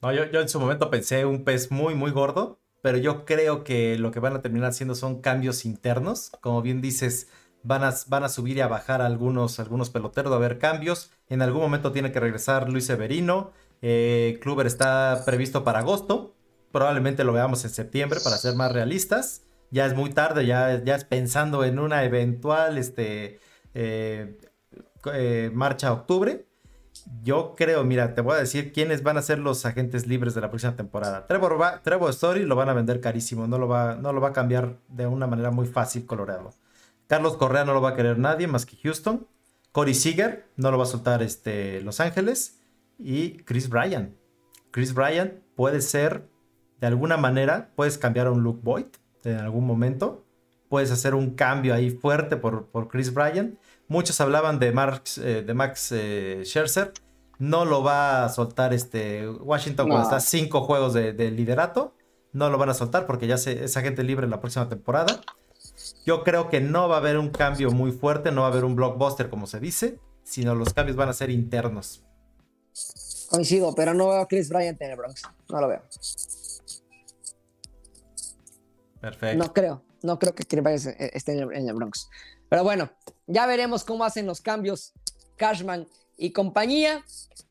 No, 0.00 0.12
yo, 0.12 0.24
yo 0.26 0.40
en 0.40 0.48
su 0.48 0.58
momento 0.58 0.90
pensé 0.90 1.24
un 1.24 1.44
pez 1.44 1.70
muy, 1.70 1.94
muy 1.94 2.10
gordo, 2.10 2.58
pero 2.82 2.98
yo 2.98 3.24
creo 3.24 3.62
que 3.64 3.98
lo 3.98 4.10
que 4.10 4.20
van 4.20 4.34
a 4.34 4.42
terminar 4.42 4.70
haciendo 4.70 4.94
son 4.94 5.20
cambios 5.20 5.64
internos. 5.64 6.32
Como 6.40 6.62
bien 6.62 6.80
dices, 6.80 7.28
van 7.62 7.84
a, 7.84 7.94
van 8.08 8.24
a 8.24 8.28
subir 8.28 8.56
y 8.56 8.60
a 8.60 8.66
bajar 8.66 9.00
algunos, 9.00 9.60
algunos 9.60 9.90
peloteros, 9.90 10.32
a 10.32 10.36
haber 10.36 10.58
cambios. 10.58 11.10
En 11.28 11.42
algún 11.42 11.62
momento 11.62 11.92
tiene 11.92 12.10
que 12.10 12.18
regresar 12.18 12.68
Luis 12.68 12.86
Severino. 12.86 13.52
Eh, 13.80 14.40
Kluber 14.42 14.66
está 14.66 15.22
previsto 15.24 15.62
para 15.62 15.80
agosto. 15.80 16.34
Probablemente 16.72 17.22
lo 17.22 17.32
veamos 17.32 17.64
en 17.64 17.70
septiembre 17.70 18.18
para 18.24 18.36
ser 18.36 18.56
más 18.56 18.72
realistas 18.72 19.42
ya 19.72 19.86
es 19.86 19.96
muy 19.96 20.10
tarde, 20.10 20.46
ya, 20.46 20.84
ya 20.84 20.94
es 20.94 21.04
pensando 21.04 21.64
en 21.64 21.78
una 21.78 22.04
eventual 22.04 22.76
este, 22.76 23.40
eh, 23.72 24.38
eh, 25.12 25.50
marcha 25.52 25.88
a 25.88 25.92
octubre. 25.94 26.46
Yo 27.22 27.54
creo, 27.56 27.82
mira, 27.82 28.14
te 28.14 28.20
voy 28.20 28.36
a 28.36 28.40
decir 28.40 28.72
quiénes 28.72 29.02
van 29.02 29.16
a 29.16 29.22
ser 29.22 29.38
los 29.38 29.64
agentes 29.64 30.06
libres 30.06 30.34
de 30.34 30.42
la 30.42 30.50
próxima 30.50 30.76
temporada. 30.76 31.26
Trevor, 31.26 31.80
Trevor 31.82 32.10
Story 32.10 32.44
lo 32.44 32.54
van 32.54 32.68
a 32.68 32.74
vender 32.74 33.00
carísimo, 33.00 33.46
no 33.46 33.58
lo, 33.58 33.66
va, 33.66 33.96
no 33.96 34.12
lo 34.12 34.20
va 34.20 34.28
a 34.28 34.32
cambiar 34.34 34.78
de 34.88 35.06
una 35.06 35.26
manera 35.26 35.50
muy 35.50 35.66
fácil 35.66 36.04
Colorado. 36.04 36.50
Carlos 37.06 37.38
Correa 37.38 37.64
no 37.64 37.72
lo 37.72 37.80
va 37.80 37.90
a 37.90 37.96
querer 37.96 38.18
nadie 38.18 38.46
más 38.46 38.66
que 38.66 38.76
Houston. 38.76 39.26
Corey 39.72 39.94
Seager 39.94 40.50
no 40.56 40.70
lo 40.70 40.76
va 40.76 40.84
a 40.84 40.86
soltar 40.86 41.22
este, 41.22 41.80
Los 41.80 41.98
Ángeles. 42.00 42.60
Y 42.98 43.38
Chris 43.44 43.70
Bryan. 43.70 44.14
Chris 44.70 44.92
Bryan 44.92 45.42
puede 45.56 45.80
ser, 45.80 46.28
de 46.78 46.86
alguna 46.86 47.16
manera, 47.16 47.70
puedes 47.74 47.96
cambiar 47.96 48.26
a 48.26 48.32
un 48.32 48.42
Luke 48.42 48.60
Boyd 48.62 48.86
en 49.24 49.38
algún 49.38 49.66
momento. 49.66 50.24
Puedes 50.68 50.90
hacer 50.90 51.14
un 51.14 51.34
cambio 51.34 51.74
ahí 51.74 51.90
fuerte 51.90 52.36
por, 52.36 52.66
por 52.66 52.88
Chris 52.88 53.12
Bryan. 53.12 53.58
Muchos 53.88 54.20
hablaban 54.20 54.58
de, 54.58 54.72
Marx, 54.72 55.18
eh, 55.18 55.42
de 55.42 55.54
Max 55.54 55.92
eh, 55.92 56.42
Scherzer. 56.44 56.92
No 57.38 57.64
lo 57.64 57.82
va 57.82 58.24
a 58.24 58.28
soltar 58.28 58.72
este 58.72 59.28
Washington 59.28 59.88
cuando 59.88 60.04
está 60.04 60.20
cinco 60.20 60.62
juegos 60.62 60.94
de, 60.94 61.12
liderato. 61.30 61.94
No 62.32 62.48
lo 62.48 62.56
van 62.56 62.70
a 62.70 62.74
soltar 62.74 63.06
porque 63.06 63.26
ya 63.26 63.36
se, 63.36 63.64
es 63.64 63.76
agente 63.76 64.02
libre 64.02 64.24
en 64.24 64.30
la 64.30 64.40
próxima 64.40 64.68
temporada. 64.68 65.20
Yo 66.06 66.24
creo 66.24 66.48
que 66.48 66.60
no 66.60 66.88
va 66.88 66.96
a 66.96 66.98
haber 66.98 67.18
un 67.18 67.30
cambio 67.30 67.70
muy 67.70 67.92
fuerte, 67.92 68.32
no 68.32 68.42
va 68.42 68.46
a 68.46 68.50
haber 68.50 68.64
un 68.64 68.76
blockbuster 68.76 69.28
como 69.28 69.46
se 69.46 69.60
dice, 69.60 69.98
sino 70.22 70.54
los 70.54 70.72
cambios 70.72 70.96
van 70.96 71.08
a 71.08 71.12
ser 71.12 71.30
internos. 71.30 72.02
Coincido, 73.28 73.74
pero 73.74 73.92
no 73.94 74.08
veo 74.08 74.20
a 74.20 74.28
Chris 74.28 74.48
Bryant 74.48 74.80
en 74.80 74.90
el 74.90 74.96
Bronx. 74.96 75.22
No 75.48 75.60
lo 75.60 75.68
veo. 75.68 75.82
Perfecto. 79.02 79.36
No 79.36 79.52
creo. 79.52 79.84
No 80.02 80.18
creo 80.18 80.34
que 80.34 80.44
Chris 80.44 80.62
Bryant 80.62 80.96
esté 80.98 81.32
en 81.32 81.68
el, 81.68 81.74
Bronx. 81.74 82.08
Pero 82.48 82.62
bueno, 82.62 82.90
ya 83.26 83.46
veremos 83.46 83.82
cómo 83.82 84.04
hacen 84.04 84.26
los 84.26 84.40
cambios 84.40 84.92
Cashman 85.36 85.88
y 86.16 86.30
compañía. 86.30 87.04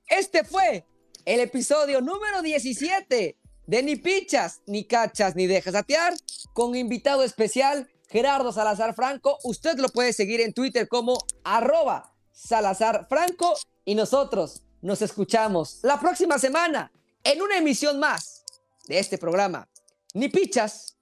Este 0.07 0.45
fue 0.45 0.85
el 1.25 1.41
episodio 1.41 1.99
número 1.99 2.41
17 2.41 3.37
de 3.67 3.83
Ni 3.83 3.97
Pichas, 3.97 4.61
Ni 4.65 4.85
Cachas, 4.85 5.35
Ni 5.35 5.45
Dejas 5.45 5.75
Atear, 5.75 6.13
con 6.53 6.73
invitado 6.75 7.23
especial 7.23 7.89
Gerardo 8.09 8.53
Salazar 8.53 8.95
Franco. 8.95 9.37
Usted 9.43 9.77
lo 9.77 9.89
puede 9.89 10.13
seguir 10.13 10.39
en 10.39 10.53
Twitter 10.53 10.87
como 10.87 11.17
arroba 11.43 12.13
Salazar 12.31 13.07
Franco 13.09 13.57
y 13.83 13.95
nosotros 13.95 14.63
nos 14.81 15.01
escuchamos 15.01 15.79
la 15.83 15.99
próxima 15.99 16.39
semana 16.39 16.93
en 17.25 17.41
una 17.41 17.57
emisión 17.57 17.99
más 17.99 18.45
de 18.87 18.99
este 18.99 19.17
programa. 19.17 19.67
Ni 20.13 20.29
pichas, 20.29 20.97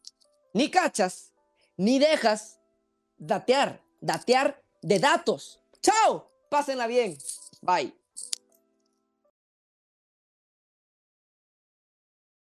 ni 0.54 0.70
cachas, 0.70 1.32
ni 1.78 2.00
dejas 2.00 2.60
datear, 3.18 3.82
datear 4.02 4.62
de 4.82 5.00
datos. 5.00 5.62
¡Chao! 5.82 6.30
Pásenla 6.50 6.88
bien. 6.88 7.18
Bye. 7.62 7.99